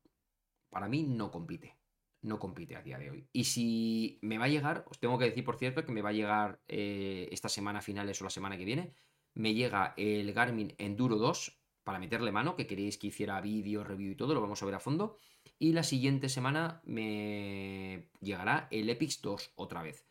para 0.74 0.90
mí 0.90 1.04
no 1.04 1.32
compite. 1.32 1.78
No 2.24 2.40
compite 2.40 2.76
a 2.76 2.82
día 2.82 2.98
de 2.98 3.12
hoy. 3.12 3.28
Y 3.32 3.44
si 3.44 4.18
me 4.22 4.38
va 4.38 4.46
a 4.46 4.50
llegar, 4.50 4.86
os 4.90 5.00
tengo 5.00 5.18
que 5.20 5.26
decir, 5.26 5.44
por 5.44 5.58
cierto, 5.58 5.86
que 5.86 5.92
me 5.92 6.02
va 6.02 6.10
a 6.10 6.14
llegar 6.14 6.62
eh, 6.68 7.30
esta 7.32 7.48
semana 7.48 7.82
finales 7.82 8.20
o 8.20 8.24
la 8.24 8.30
semana 8.30 8.58
que 8.58 8.66
viene, 8.66 8.94
me 9.36 9.54
llega 9.54 9.94
el 9.98 10.34
Garmin 10.34 10.74
Enduro 10.78 11.18
2 11.18 11.63
para 11.84 12.00
meterle 12.00 12.32
mano, 12.32 12.56
que 12.56 12.68
queréis 12.68 12.98
que 12.98 13.08
hiciera 13.08 13.42
vídeo, 13.42 13.84
review 13.84 14.12
y 14.12 14.16
todo, 14.16 14.34
lo 14.34 14.42
vamos 14.42 14.62
a 14.62 14.66
ver 14.66 14.76
a 14.76 14.80
fondo. 14.80 15.18
Y 15.60 15.74
la 15.74 15.84
siguiente 15.84 16.30
semana 16.30 16.82
me 16.86 18.10
llegará 18.22 18.68
el 18.72 18.90
Epix 18.90 19.22
2 19.22 19.54
otra 19.56 19.82
vez. 19.82 20.06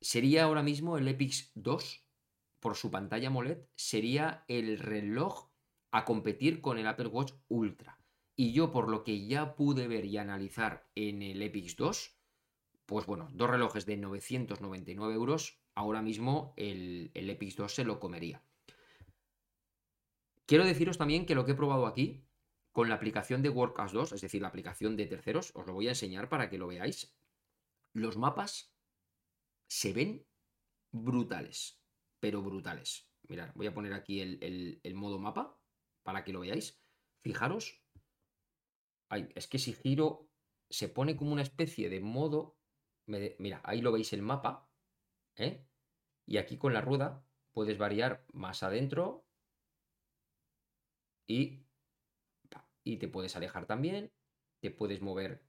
Sería 0.00 0.44
ahora 0.44 0.62
mismo 0.62 0.98
el 0.98 1.08
Epix 1.08 1.52
2, 1.54 2.04
por 2.60 2.76
su 2.76 2.90
pantalla 2.90 3.28
AMOLED, 3.28 3.58
sería 3.74 4.44
el 4.48 4.78
reloj 4.78 5.50
a 5.90 6.04
competir 6.04 6.60
con 6.60 6.78
el 6.78 6.86
Apple 6.86 7.08
Watch 7.08 7.32
Ultra. 7.48 7.98
Y 8.34 8.52
yo, 8.52 8.72
por 8.72 8.88
lo 8.88 9.04
que 9.04 9.26
ya 9.26 9.54
pude 9.56 9.88
ver 9.88 10.06
y 10.06 10.16
analizar 10.16 10.88
en 10.94 11.22
el 11.22 11.42
Epix 11.42 11.76
2, 11.76 12.16
pues 12.86 13.06
bueno, 13.06 13.28
dos 13.32 13.50
relojes 13.50 13.84
de 13.84 13.96
999 13.98 15.14
euros, 15.14 15.60
ahora 15.74 16.02
mismo 16.02 16.54
el, 16.56 17.10
el 17.14 17.30
Epix 17.30 17.56
2 17.56 17.74
se 17.74 17.84
lo 17.84 18.00
comería. 18.00 18.42
Quiero 20.46 20.64
deciros 20.64 20.98
también 20.98 21.26
que 21.26 21.34
lo 21.34 21.44
que 21.44 21.52
he 21.52 21.56
probado 21.56 21.86
aquí, 21.86 22.24
con 22.72 22.88
la 22.88 22.94
aplicación 22.94 23.42
de 23.42 23.50
WordCast 23.50 23.94
2, 23.94 24.12
es 24.12 24.20
decir, 24.20 24.42
la 24.42 24.48
aplicación 24.48 24.96
de 24.96 25.06
terceros, 25.06 25.52
os 25.54 25.66
lo 25.66 25.74
voy 25.74 25.88
a 25.88 25.90
enseñar 25.90 26.28
para 26.28 26.48
que 26.48 26.58
lo 26.58 26.66
veáis. 26.66 27.14
Los 27.92 28.16
mapas 28.16 28.74
se 29.68 29.92
ven 29.92 30.26
brutales, 30.90 31.82
pero 32.18 32.42
brutales. 32.42 33.10
Mirad, 33.28 33.52
voy 33.54 33.66
a 33.66 33.74
poner 33.74 33.92
aquí 33.92 34.20
el, 34.20 34.80
el 34.82 34.94
modo 34.94 35.18
mapa 35.18 35.58
para 36.02 36.24
que 36.24 36.32
lo 36.32 36.40
veáis. 36.40 36.82
Fijaros 37.20 37.82
es 39.34 39.46
que 39.46 39.58
si 39.58 39.72
giro 39.74 40.28
se 40.70 40.88
pone 40.88 41.16
como 41.16 41.32
una 41.32 41.42
especie 41.42 41.90
de 41.90 42.00
modo. 42.00 42.56
mira, 43.06 43.60
ahí 43.64 43.80
lo 43.80 43.92
veis 43.92 44.12
el 44.12 44.22
mapa. 44.22 44.70
¿eh? 45.36 45.66
Y 46.26 46.38
aquí 46.38 46.56
con 46.56 46.72
la 46.72 46.80
rueda 46.80 47.24
puedes 47.52 47.78
variar 47.78 48.24
más 48.32 48.62
adentro. 48.62 49.26
Y, 52.84 52.96
te 52.98 53.08
puedes 53.08 53.36
alejar 53.36 53.66
también. 53.66 54.12
Te 54.60 54.70
puedes 54.70 55.00
mover 55.00 55.42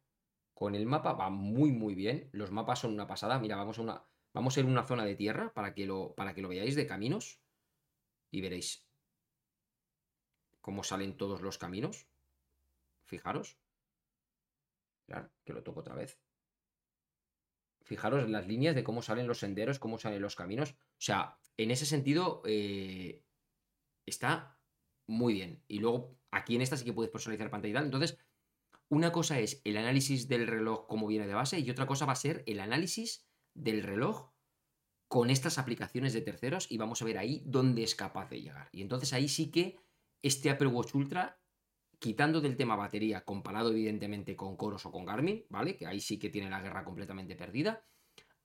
con 0.54 0.76
el 0.76 0.86
mapa. 0.86 1.13
Va 1.13 1.30
muy, 1.30 1.72
muy 1.72 1.96
bien. 1.96 2.30
Los 2.32 2.52
mapas 2.52 2.80
son 2.80 2.93
una 2.93 3.08
pasada. 3.08 3.39
Mira, 3.39 3.56
vamos 3.56 3.80
a 3.80 3.82
una. 3.82 4.06
Vamos 4.34 4.56
a 4.56 4.62
ir 4.62 4.65
a 4.65 4.69
una 4.69 4.86
zona 4.86 5.06
de 5.06 5.15
tierra 5.15 5.54
para 5.54 5.74
que 5.74 5.86
lo, 5.86 6.15
para 6.15 6.34
que 6.34 6.41
lo 6.41 6.50
veáis 6.50 6.76
de 6.76 6.88
caminos. 6.88 7.39
Y 8.32 8.41
veréis 8.41 8.88
cómo 10.62 10.84
salen 10.84 11.17
todos 11.17 11.41
los 11.41 11.58
caminos. 11.58 12.08
Fijaros. 13.04 13.58
Claro, 15.06 15.30
que 15.43 15.54
lo 15.54 15.63
toco 15.63 15.82
otra 15.82 15.96
vez. 15.96 16.19
Fijaros 17.82 18.24
en 18.24 18.32
las 18.32 18.48
líneas 18.48 18.74
de 18.74 18.84
cómo 18.84 19.02
salen 19.02 19.28
los 19.28 19.39
senderos, 19.39 19.78
cómo 19.78 19.98
salen 20.00 20.22
los 20.22 20.36
caminos. 20.38 20.72
O 20.72 21.02
sea, 21.02 21.38
en 21.58 21.69
ese 21.69 21.86
sentido 21.86 22.41
eh, 22.46 23.22
está 24.06 24.58
muy 25.07 25.33
bien. 25.33 25.63
Y 25.67 25.79
luego 25.79 26.17
aquí 26.31 26.55
en 26.55 26.61
esta 26.61 26.77
sí 26.77 26.85
que 26.85 26.93
puedes 26.93 27.11
personalizar 27.11 27.49
pantalla 27.49 27.71
y 27.71 27.75
tal. 27.75 27.85
Entonces, 27.85 28.17
una 28.89 29.11
cosa 29.11 29.39
es 29.39 29.61
el 29.63 29.77
análisis 29.77 30.27
del 30.27 30.47
reloj 30.47 30.87
como 30.87 31.07
viene 31.07 31.27
de 31.27 31.33
base 31.33 31.59
y 31.59 31.69
otra 31.69 31.87
cosa 31.87 32.05
va 32.05 32.13
a 32.13 32.17
ser 32.17 32.43
el 32.45 32.59
análisis 32.59 33.25
del 33.53 33.83
reloj 33.83 34.31
con 35.07 35.29
estas 35.29 35.57
aplicaciones 35.57 36.13
de 36.13 36.21
terceros 36.21 36.71
y 36.71 36.77
vamos 36.77 37.01
a 37.01 37.05
ver 37.05 37.17
ahí 37.17 37.43
dónde 37.45 37.83
es 37.83 37.95
capaz 37.95 38.29
de 38.29 38.41
llegar. 38.41 38.69
Y 38.71 38.81
entonces 38.81 39.13
ahí 39.13 39.27
sí 39.27 39.51
que 39.51 39.79
este 40.21 40.49
Apple 40.49 40.67
Watch 40.67 40.95
Ultra 40.95 41.39
quitando 42.03 42.41
del 42.41 42.57
tema 42.57 42.75
batería, 42.75 43.23
comparado 43.23 43.71
evidentemente 43.71 44.35
con 44.35 44.57
Coros 44.57 44.85
o 44.85 44.91
con 44.91 45.05
Garmin, 45.05 45.45
¿vale? 45.47 45.77
Que 45.77 45.87
ahí 45.87 46.01
sí 46.01 46.19
que 46.19 46.29
tiene 46.29 46.49
la 46.49 46.61
guerra 46.61 46.83
completamente 46.83 47.37
perdida. 47.37 47.85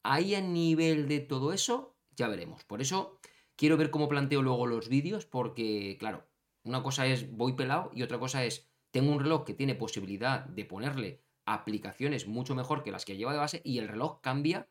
Ahí 0.04 0.36
a 0.36 0.40
nivel 0.40 1.08
de 1.08 1.18
todo 1.18 1.52
eso, 1.52 1.96
ya 2.14 2.28
veremos. 2.28 2.62
Por 2.62 2.80
eso 2.80 3.18
quiero 3.56 3.76
ver 3.76 3.90
cómo 3.90 4.08
planteo 4.08 4.42
luego 4.42 4.68
los 4.68 4.88
vídeos, 4.88 5.26
porque, 5.26 5.96
claro, 5.98 6.24
una 6.68 6.82
cosa 6.82 7.06
es 7.06 7.34
voy 7.34 7.54
pelado 7.54 7.90
y 7.94 8.02
otra 8.02 8.18
cosa 8.18 8.44
es 8.44 8.68
tengo 8.90 9.10
un 9.10 9.20
reloj 9.20 9.44
que 9.44 9.54
tiene 9.54 9.74
posibilidad 9.74 10.44
de 10.44 10.66
ponerle 10.66 11.22
aplicaciones 11.46 12.26
mucho 12.26 12.54
mejor 12.54 12.82
que 12.82 12.92
las 12.92 13.06
que 13.06 13.16
lleva 13.16 13.32
de 13.32 13.38
base 13.38 13.62
y 13.64 13.78
el 13.78 13.88
reloj 13.88 14.20
cambia 14.20 14.68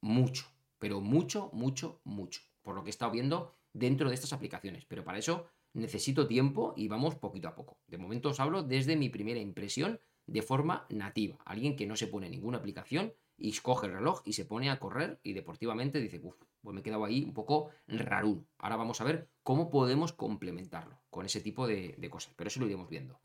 mucho, 0.00 0.46
pero 0.78 1.00
mucho, 1.00 1.50
mucho, 1.52 2.00
mucho, 2.02 2.40
por 2.62 2.74
lo 2.74 2.82
que 2.82 2.88
he 2.88 2.90
estado 2.90 3.12
viendo 3.12 3.54
dentro 3.72 4.08
de 4.08 4.16
estas 4.16 4.32
aplicaciones. 4.32 4.84
Pero 4.84 5.04
para 5.04 5.18
eso 5.18 5.46
necesito 5.74 6.26
tiempo 6.26 6.74
y 6.76 6.88
vamos 6.88 7.14
poquito 7.14 7.46
a 7.46 7.54
poco. 7.54 7.78
De 7.86 7.98
momento 7.98 8.30
os 8.30 8.40
hablo 8.40 8.64
desde 8.64 8.96
mi 8.96 9.08
primera 9.08 9.40
impresión 9.40 10.00
de 10.26 10.42
forma 10.42 10.86
nativa. 10.90 11.38
Alguien 11.44 11.76
que 11.76 11.86
no 11.86 11.96
se 11.96 12.08
pone 12.08 12.28
ninguna 12.28 12.58
aplicación 12.58 13.14
y 13.38 13.50
escoge 13.50 13.86
el 13.86 13.94
reloj 13.94 14.22
y 14.24 14.34
se 14.34 14.44
pone 14.44 14.70
a 14.70 14.78
correr 14.78 15.20
y 15.22 15.32
deportivamente 15.32 16.00
dice, 16.00 16.20
uff, 16.22 16.36
pues 16.60 16.74
me 16.74 16.80
he 16.80 16.82
quedado 16.84 17.04
ahí 17.06 17.24
un 17.24 17.32
poco 17.34 17.70
rarún. 17.86 18.46
Ahora 18.58 18.76
vamos 18.76 19.00
a 19.00 19.04
ver 19.04 19.30
cómo 19.42 19.70
podemos 19.70 20.12
complementarlo 20.12 21.00
con 21.10 21.24
ese 21.26 21.40
tipo 21.40 21.66
de, 21.66 21.94
de 21.98 22.10
cosas, 22.10 22.34
pero 22.36 22.48
eso 22.48 22.60
lo 22.60 22.66
iremos 22.66 22.88
viendo. 22.90 23.20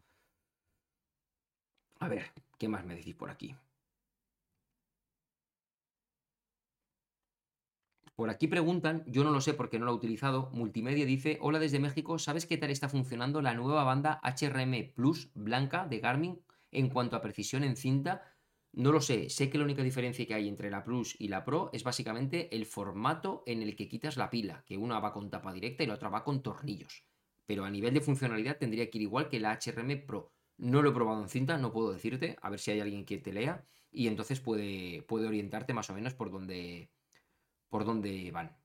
A 2.00 2.08
ver, 2.08 2.32
¿qué 2.60 2.68
más 2.68 2.86
me 2.86 2.94
decís 2.96 3.16
por 3.16 3.32
aquí? 3.32 3.56
Por 8.16 8.30
aquí 8.32 8.48
preguntan, 8.48 9.04
yo 9.08 9.24
no 9.24 9.30
lo 9.32 9.40
sé 9.42 9.54
porque 9.54 9.78
no 9.78 9.86
lo 9.86 9.92
he 9.92 9.96
utilizado. 9.96 10.50
Multimedia 10.52 11.06
dice: 11.06 11.38
Hola 11.42 11.60
desde 11.60 11.80
México, 11.80 12.18
¿sabes 12.20 12.46
qué 12.48 12.58
tal 12.58 12.72
está 12.72 12.90
funcionando 12.90 13.42
la 13.42 13.54
nueva 13.54 13.84
banda 13.84 14.20
HRM 14.24 14.94
Plus 14.96 15.32
blanca 15.36 15.86
de 15.88 16.00
Garmin 16.00 16.42
en 16.72 16.90
cuanto 16.90 17.16
a 17.16 17.22
precisión 17.22 17.64
en 17.64 17.76
cinta? 17.76 18.33
No 18.74 18.92
lo 18.92 19.02
sé, 19.02 19.30
sé 19.30 19.52
que 19.52 19.60
la 19.60 19.66
única 19.66 19.84
diferencia 19.84 20.26
que 20.26 20.34
hay 20.34 20.48
entre 20.48 20.72
la 20.72 20.84
Plus 20.84 21.16
y 21.20 21.28
la 21.28 21.46
Pro 21.46 21.70
es 21.74 21.84
básicamente 21.84 22.56
el 22.56 22.66
formato 22.66 23.44
en 23.46 23.62
el 23.62 23.76
que 23.76 23.88
quitas 23.88 24.18
la 24.18 24.32
pila, 24.32 24.64
que 24.66 24.78
una 24.78 25.00
va 25.00 25.14
con 25.14 25.30
tapa 25.30 25.54
directa 25.54 25.84
y 25.84 25.86
la 25.86 25.94
otra 25.94 26.10
va 26.10 26.24
con 26.24 26.42
tornillos. 26.42 27.06
Pero 27.46 27.66
a 27.66 27.70
nivel 27.70 27.94
de 27.94 28.02
funcionalidad 28.02 28.58
tendría 28.58 28.90
que 28.90 28.98
ir 28.98 29.04
igual 29.04 29.30
que 29.30 29.40
la 29.40 29.54
HRM 29.54 30.08
Pro. 30.08 30.34
No 30.58 30.82
lo 30.82 30.90
he 30.90 30.94
probado 30.94 31.22
en 31.22 31.30
cinta, 31.30 31.58
no 31.60 31.72
puedo 31.72 31.94
decirte, 31.94 32.36
a 32.42 32.50
ver 32.50 32.60
si 32.60 32.72
hay 32.72 32.80
alguien 32.80 33.06
que 33.06 33.20
te 33.20 33.32
lea 33.32 33.64
y 33.92 34.08
entonces 34.08 34.40
puede, 34.40 35.04
puede 35.04 35.28
orientarte 35.28 35.74
más 35.76 35.92
o 35.92 35.94
menos 35.94 36.16
por 36.16 36.32
donde, 36.32 36.90
por 37.70 37.86
dónde 37.86 38.32
van. 38.32 38.58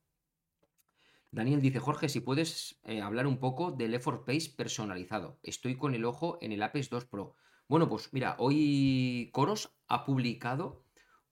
Daniel 1.30 1.60
dice, 1.60 1.80
Jorge, 1.80 2.08
si 2.08 2.20
puedes 2.20 2.80
eh, 2.84 3.02
hablar 3.02 3.26
un 3.26 3.38
poco 3.38 3.72
del 3.72 3.92
effort 3.92 4.24
pace 4.24 4.50
personalizado. 4.56 5.38
Estoy 5.42 5.76
con 5.76 5.94
el 5.94 6.06
ojo 6.06 6.38
en 6.40 6.52
el 6.52 6.62
Apex 6.62 6.88
2 6.88 7.04
Pro. 7.04 7.36
Bueno, 7.68 7.86
pues 7.86 8.14
mira, 8.14 8.34
hoy 8.38 9.28
Coros 9.30 9.70
ha 9.88 10.06
publicado 10.06 10.86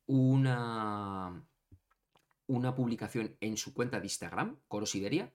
una, 0.05 1.49
una 2.47 2.75
publicación 2.75 3.39
en 3.41 3.57
su 3.57 3.73
cuenta 3.73 4.01
de 4.01 4.07
Instagram, 4.07 4.61
Coro 4.69 4.85
Siberia, 4.85 5.33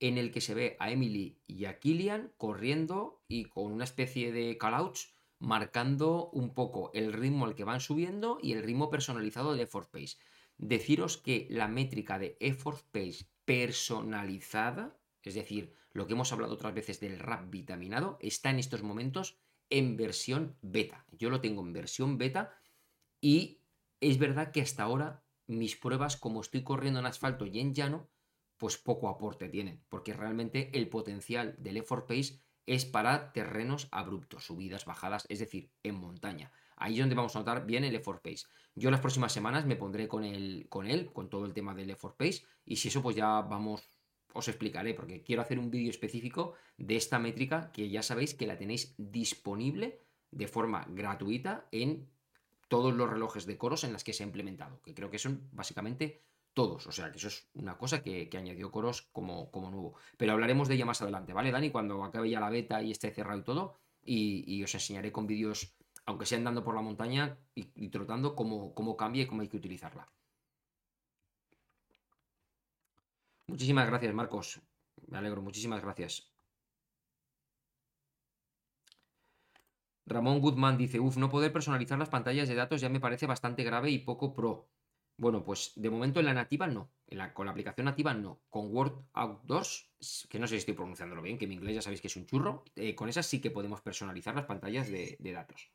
en 0.00 0.18
el 0.18 0.30
que 0.30 0.42
se 0.42 0.52
ve 0.52 0.76
a 0.80 0.90
Emily 0.90 1.40
y 1.46 1.64
a 1.64 1.78
Killian 1.78 2.30
corriendo 2.36 3.22
y 3.26 3.46
con 3.46 3.72
una 3.72 3.84
especie 3.84 4.30
de 4.30 4.58
callouts 4.58 5.14
marcando 5.38 6.28
un 6.30 6.52
poco 6.52 6.90
el 6.92 7.14
ritmo 7.14 7.46
al 7.46 7.54
que 7.54 7.64
van 7.64 7.80
subiendo 7.80 8.38
y 8.42 8.52
el 8.52 8.62
ritmo 8.62 8.90
personalizado 8.90 9.54
de 9.54 9.62
Effort 9.62 9.90
Pace. 9.90 10.18
Deciros 10.58 11.16
que 11.16 11.46
la 11.48 11.68
métrica 11.68 12.18
de 12.18 12.36
Effort 12.40 12.84
Pace 12.92 13.24
personalizada, 13.46 14.94
es 15.22 15.34
decir, 15.34 15.72
lo 15.92 16.06
que 16.06 16.12
hemos 16.12 16.34
hablado 16.34 16.52
otras 16.52 16.74
veces 16.74 17.00
del 17.00 17.18
rap 17.18 17.48
vitaminado, 17.48 18.18
está 18.20 18.50
en 18.50 18.58
estos 18.58 18.82
momentos 18.82 19.38
en 19.70 19.96
versión 19.96 20.56
beta. 20.62 21.04
Yo 21.12 21.30
lo 21.30 21.40
tengo 21.40 21.62
en 21.62 21.72
versión 21.72 22.18
beta 22.18 22.54
y 23.20 23.60
es 24.00 24.18
verdad 24.18 24.52
que 24.52 24.62
hasta 24.62 24.82
ahora 24.82 25.24
mis 25.46 25.76
pruebas, 25.76 26.16
como 26.16 26.40
estoy 26.40 26.62
corriendo 26.62 27.00
en 27.00 27.06
asfalto 27.06 27.46
y 27.46 27.58
en 27.58 27.74
llano, 27.74 28.08
pues 28.58 28.76
poco 28.76 29.08
aporte 29.08 29.48
tienen, 29.48 29.82
porque 29.88 30.12
realmente 30.12 30.76
el 30.76 30.88
potencial 30.88 31.54
del 31.58 31.78
effort 31.78 32.06
pace 32.06 32.40
es 32.66 32.84
para 32.84 33.32
terrenos 33.32 33.88
abruptos, 33.90 34.44
subidas, 34.44 34.84
bajadas, 34.84 35.24
es 35.30 35.38
decir, 35.38 35.70
en 35.82 35.94
montaña. 35.94 36.52
Ahí 36.76 36.94
es 36.94 37.00
donde 37.00 37.14
vamos 37.14 37.34
a 37.34 37.38
notar 37.38 37.64
bien 37.64 37.84
el 37.84 37.94
effort 37.94 38.22
pace. 38.22 38.46
Yo 38.74 38.90
las 38.90 39.00
próximas 39.00 39.32
semanas 39.32 39.64
me 39.64 39.76
pondré 39.76 40.06
con, 40.06 40.22
el, 40.22 40.66
con 40.68 40.86
él, 40.86 41.10
con 41.12 41.30
todo 41.30 41.46
el 41.46 41.54
tema 41.54 41.74
del 41.74 41.90
effort 41.90 42.16
pace, 42.16 42.44
y 42.66 42.76
si 42.76 42.88
eso 42.88 43.02
pues 43.02 43.16
ya 43.16 43.40
vamos, 43.40 43.88
os 44.32 44.48
explicaré, 44.48 44.94
porque 44.94 45.22
quiero 45.22 45.42
hacer 45.42 45.58
un 45.58 45.70
vídeo 45.70 45.90
específico 45.90 46.54
de 46.76 46.96
esta 46.96 47.18
métrica 47.18 47.72
que 47.72 47.88
ya 47.88 48.02
sabéis 48.02 48.34
que 48.34 48.46
la 48.46 48.58
tenéis 48.58 48.94
disponible 48.98 50.00
de 50.30 50.48
forma 50.48 50.86
gratuita 50.90 51.68
en 51.72 52.08
todos 52.68 52.94
los 52.94 53.08
relojes 53.08 53.46
de 53.46 53.56
coros 53.56 53.84
en 53.84 53.92
las 53.92 54.04
que 54.04 54.12
se 54.12 54.22
ha 54.22 54.26
implementado, 54.26 54.80
que 54.82 54.94
creo 54.94 55.10
que 55.10 55.18
son 55.18 55.48
básicamente 55.52 56.22
todos. 56.58 56.86
O 56.86 56.92
sea, 56.92 57.10
que 57.10 57.18
eso 57.18 57.28
es 57.28 57.48
una 57.54 57.78
cosa 57.78 58.02
que, 58.02 58.28
añadió 58.36 58.70
Coros 58.70 59.02
como, 59.12 59.50
como, 59.50 59.70
nuevo. 59.70 59.94
Pero 60.16 60.32
hablaremos 60.32 60.68
de 60.68 60.74
ella 60.74 60.86
más 60.86 61.00
adelante, 61.00 61.32
¿vale, 61.32 61.50
Dani? 61.50 61.70
Cuando 61.70 62.02
acabe 62.02 62.30
ya 62.30 62.40
la 62.40 62.50
beta 62.50 62.82
y 62.82 62.90
esté 62.90 63.10
cerrado 63.10 63.38
y 63.38 63.44
todo. 63.44 63.78
Y, 64.04 64.62
os 64.64 64.74
enseñaré 64.74 65.12
con 65.12 65.26
vídeos, 65.26 65.76
aunque 66.04 66.26
sea 66.26 66.38
andando 66.38 66.64
por 66.64 66.74
la 66.74 66.82
montaña 66.82 67.38
y, 67.54 67.88
trotando, 67.90 68.34
cómo, 68.34 68.74
cómo 68.74 68.96
cambia 68.96 69.22
y 69.22 69.26
cómo 69.26 69.42
hay 69.42 69.48
que 69.48 69.56
utilizarla. 69.56 70.10
Muchísimas 73.48 73.86
gracias, 73.86 74.14
Marcos. 74.14 74.60
Me 75.06 75.18
alegro, 75.18 75.40
muchísimas 75.42 75.82
gracias. 75.82 76.30
Ramón 80.06 80.40
Goodman 80.40 80.78
dice, 80.78 81.00
uff, 81.00 81.16
no 81.16 81.30
poder 81.30 81.52
personalizar 81.52 81.98
las 81.98 82.08
pantallas 82.10 82.48
de 82.48 82.54
datos 82.54 82.80
ya 82.80 82.88
me 82.88 83.00
parece 83.00 83.26
bastante 83.26 83.64
grave 83.64 83.90
y 83.90 83.98
poco 83.98 84.34
pro. 84.34 84.68
Bueno, 85.16 85.44
pues 85.44 85.72
de 85.76 85.90
momento 85.90 86.20
en 86.20 86.26
la 86.26 86.34
nativa 86.34 86.66
no. 86.66 86.92
con 87.34 87.46
la 87.46 87.52
aplicación 87.52 87.86
nativa 87.86 88.14
no. 88.14 88.40
Con 88.50 88.74
Word 88.74 89.06
Outdoors, 89.14 89.90
que 90.28 90.38
no 90.38 90.46
sé 90.46 90.54
si 90.54 90.58
estoy 90.58 90.74
pronunciándolo 90.74 91.22
bien, 91.22 91.38
que 91.38 91.46
mi 91.46 91.54
inglés 91.54 91.76
ya 91.76 91.82
sabéis 91.82 92.00
que 92.02 92.08
es 92.08 92.16
un 92.16 92.26
churro, 92.26 92.64
eh, 92.76 92.94
con 92.94 93.08
esa 93.08 93.22
sí 93.22 93.40
que 93.40 93.50
podemos 93.50 93.80
personalizar 93.80 94.34
las 94.34 94.46
pantallas 94.46 94.88
de 94.88 95.32
datos. 95.32 95.70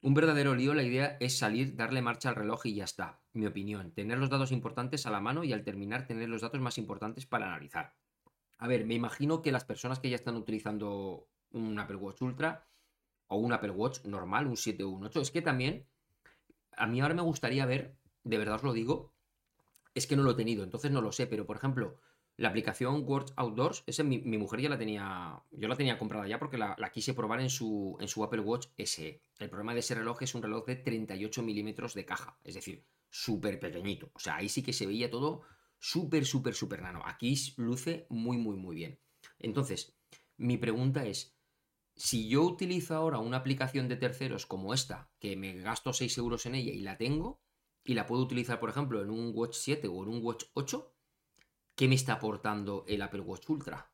Un 0.00 0.14
verdadero 0.14 0.54
lío, 0.54 0.74
la 0.74 0.84
idea 0.84 1.16
es 1.18 1.38
salir, 1.38 1.74
darle 1.74 2.02
marcha 2.02 2.28
al 2.28 2.36
reloj 2.36 2.66
y 2.66 2.74
ya 2.74 2.84
está. 2.84 3.20
Mi 3.32 3.46
opinión, 3.46 3.90
tener 3.90 4.18
los 4.18 4.30
datos 4.30 4.52
importantes 4.52 5.06
a 5.06 5.10
la 5.10 5.20
mano 5.20 5.42
y 5.42 5.52
al 5.52 5.64
terminar 5.64 6.06
tener 6.06 6.28
los 6.28 6.42
datos 6.42 6.60
más 6.60 6.78
importantes 6.78 7.26
para 7.26 7.46
analizar. 7.46 7.94
A 8.58 8.68
ver, 8.68 8.86
me 8.86 8.94
imagino 8.94 9.42
que 9.42 9.50
las 9.50 9.64
personas 9.64 9.98
que 9.98 10.08
ya 10.08 10.14
están 10.14 10.36
utilizando 10.36 11.26
un 11.50 11.78
Apple 11.80 11.96
Watch 11.96 12.22
Ultra 12.22 12.64
o 13.26 13.38
un 13.38 13.52
Apple 13.52 13.70
Watch 13.70 14.04
normal, 14.04 14.46
un 14.46 14.56
7 14.56 14.84
o 14.84 14.88
un 14.88 15.04
8. 15.04 15.20
Es 15.20 15.32
que 15.32 15.42
también, 15.42 15.84
a 16.76 16.86
mí 16.86 17.00
ahora 17.00 17.14
me 17.14 17.22
gustaría 17.22 17.66
ver, 17.66 17.96
de 18.22 18.38
verdad 18.38 18.56
os 18.56 18.62
lo 18.62 18.72
digo, 18.72 19.12
es 19.94 20.06
que 20.06 20.16
no 20.16 20.22
lo 20.22 20.30
he 20.30 20.36
tenido, 20.36 20.62
entonces 20.62 20.92
no 20.92 21.00
lo 21.00 21.10
sé, 21.10 21.26
pero 21.26 21.44
por 21.44 21.56
ejemplo, 21.56 21.98
la 22.38 22.50
aplicación 22.50 23.02
Watch 23.04 23.32
Outdoors, 23.34 23.82
esa 23.86 24.04
mi, 24.04 24.20
mujer 24.20 24.60
ya 24.60 24.68
la 24.68 24.78
tenía, 24.78 25.42
yo 25.50 25.66
la 25.66 25.74
tenía 25.74 25.98
comprada 25.98 26.28
ya 26.28 26.38
porque 26.38 26.56
la, 26.56 26.76
quise 26.92 27.12
probar 27.12 27.40
en 27.40 27.50
su, 27.50 27.96
en 28.00 28.06
su 28.06 28.22
Apple 28.22 28.40
Watch 28.40 28.68
SE. 28.78 29.20
El 29.40 29.50
problema 29.50 29.74
de 29.74 29.80
ese 29.80 29.96
reloj 29.96 30.22
es 30.22 30.36
un 30.36 30.42
reloj 30.42 30.64
de 30.66 30.76
38 30.76 31.42
milímetros 31.42 31.94
de 31.94 32.04
caja, 32.04 32.38
es 32.44 32.54
decir, 32.54 32.86
súper 33.10 33.58
pequeñito. 33.58 34.12
O 34.14 34.20
sea, 34.20 34.36
ahí 34.36 34.48
sí 34.48 34.62
que 34.62 34.72
se 34.72 34.86
veía 34.86 35.10
todo 35.10 35.42
súper, 35.80 36.24
súper, 36.24 36.54
súper 36.54 36.80
nano. 36.80 37.02
Aquí 37.04 37.34
luce 37.56 38.06
muy, 38.08 38.38
muy, 38.38 38.56
muy 38.56 38.76
bien. 38.76 39.00
Entonces, 39.40 39.98
mi 40.36 40.58
pregunta 40.58 41.06
es, 41.06 41.36
si 41.96 42.28
yo 42.28 42.44
utilizo 42.44 42.94
ahora 42.94 43.18
una 43.18 43.38
aplicación 43.38 43.88
de 43.88 43.96
terceros 43.96 44.46
como 44.46 44.72
esta, 44.72 45.10
que 45.18 45.34
me 45.34 45.54
gasto 45.54 45.92
6 45.92 46.16
euros 46.18 46.46
en 46.46 46.54
ella 46.54 46.72
y 46.72 46.82
la 46.82 46.98
tengo, 46.98 47.40
y 47.82 47.94
la 47.94 48.06
puedo 48.06 48.22
utilizar, 48.22 48.60
por 48.60 48.70
ejemplo, 48.70 49.02
en 49.02 49.10
un 49.10 49.32
Watch 49.34 49.56
7 49.56 49.88
o 49.88 50.04
en 50.04 50.08
un 50.08 50.22
Watch 50.22 50.44
8, 50.54 50.94
¿qué 51.78 51.86
me 51.86 51.94
está 51.94 52.14
aportando 52.14 52.84
el 52.88 53.02
Apple 53.02 53.20
Watch 53.20 53.48
Ultra? 53.48 53.92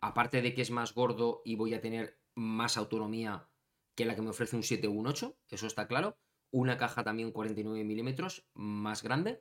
Aparte 0.00 0.40
de 0.40 0.54
que 0.54 0.62
es 0.62 0.70
más 0.70 0.94
gordo 0.94 1.42
y 1.44 1.56
voy 1.56 1.74
a 1.74 1.80
tener 1.80 2.20
más 2.36 2.76
autonomía 2.76 3.50
que 3.96 4.04
la 4.04 4.14
que 4.14 4.22
me 4.22 4.30
ofrece 4.30 4.54
un 4.54 4.62
7 4.62 4.86
o 4.86 4.92
un 4.92 5.08
8, 5.08 5.36
eso 5.48 5.66
está 5.66 5.88
claro. 5.88 6.16
Una 6.52 6.78
caja 6.78 7.02
también 7.02 7.32
49 7.32 7.82
milímetros, 7.82 8.46
más 8.54 9.02
grande. 9.02 9.40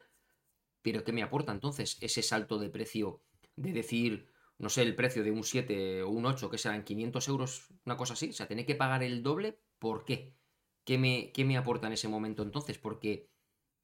Pero 0.82 1.04
¿qué 1.04 1.14
me 1.14 1.22
aporta 1.22 1.52
entonces 1.52 2.00
ese 2.02 2.24
salto 2.24 2.58
de 2.58 2.72
precio 2.72 3.22
de 3.56 3.74
decir, 3.74 4.28
no 4.58 4.70
sé, 4.70 4.82
el 4.82 4.96
precio 4.96 5.24
de 5.24 5.30
un 5.30 5.44
7 5.44 6.02
o 6.02 6.10
un 6.10 6.26
8, 6.26 6.50
que 6.50 6.58
serán 6.58 6.84
500 6.84 7.28
euros, 7.28 7.68
una 7.86 7.96
cosa 7.96 8.14
así. 8.14 8.30
O 8.30 8.34
sea, 8.34 8.48
tener 8.48 8.66
que 8.66 8.74
pagar 8.74 9.04
el 9.04 9.22
doble, 9.22 9.60
¿por 9.78 10.04
qué? 10.04 10.36
¿Qué 10.84 10.98
me, 10.98 11.32
qué 11.32 11.46
me 11.46 11.58
aporta 11.58 11.86
en 11.86 11.94
ese 11.94 12.08
momento 12.08 12.42
entonces? 12.42 12.80
Porque 12.80 13.30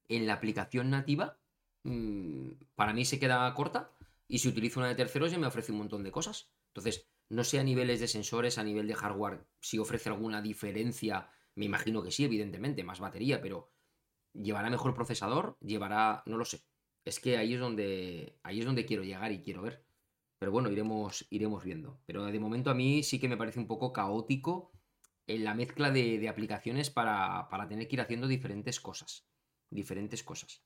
en 0.07 0.25
la 0.25 0.33
aplicación 0.33 0.89
nativa, 0.89 1.40
mm, 1.83 2.51
para 2.75 2.93
mí 2.93 3.05
se 3.05 3.19
queda 3.19 3.53
corta 3.53 3.91
y 4.27 4.39
si 4.39 4.49
utilizo 4.49 4.79
una 4.79 4.89
de 4.89 4.95
terceros 4.95 5.31
ya 5.31 5.37
me 5.37 5.47
ofrece 5.47 5.71
un 5.71 5.79
montón 5.79 6.03
de 6.03 6.11
cosas. 6.11 6.51
Entonces, 6.67 7.07
no 7.29 7.43
sé 7.43 7.59
a 7.59 7.63
niveles 7.63 7.99
de 7.99 8.07
sensores, 8.07 8.57
a 8.57 8.63
nivel 8.63 8.87
de 8.87 8.95
hardware, 8.95 9.45
si 9.59 9.77
ofrece 9.77 10.09
alguna 10.09 10.41
diferencia. 10.41 11.29
Me 11.55 11.65
imagino 11.65 12.01
que 12.03 12.11
sí, 12.11 12.23
evidentemente, 12.25 12.83
más 12.83 12.99
batería, 12.99 13.41
pero 13.41 13.71
¿llevará 14.33 14.69
mejor 14.69 14.93
procesador? 14.93 15.57
¿Llevará.? 15.61 16.23
No 16.25 16.37
lo 16.37 16.45
sé. 16.45 16.63
Es 17.05 17.19
que 17.19 17.37
ahí 17.37 17.53
es 17.53 17.59
donde. 17.59 18.37
Ahí 18.43 18.59
es 18.59 18.65
donde 18.65 18.85
quiero 18.85 19.03
llegar 19.03 19.31
y 19.31 19.41
quiero 19.41 19.61
ver. 19.61 19.85
Pero 20.39 20.51
bueno, 20.51 20.71
iremos, 20.71 21.27
iremos 21.29 21.63
viendo. 21.63 21.99
Pero 22.05 22.25
de 22.25 22.39
momento 22.39 22.71
a 22.71 22.73
mí 22.73 23.03
sí 23.03 23.19
que 23.19 23.29
me 23.29 23.37
parece 23.37 23.59
un 23.59 23.67
poco 23.67 23.93
caótico 23.93 24.71
en 25.27 25.43
la 25.43 25.53
mezcla 25.53 25.91
de, 25.91 26.27
aplicaciones 26.27 26.89
para, 26.89 27.47
tener 27.69 27.87
que 27.87 27.95
ir 27.95 28.01
haciendo 28.01 28.27
diferentes 28.27 28.79
cosas. 28.79 29.27
Diferentes 29.69 30.23
cosas. 30.23 30.63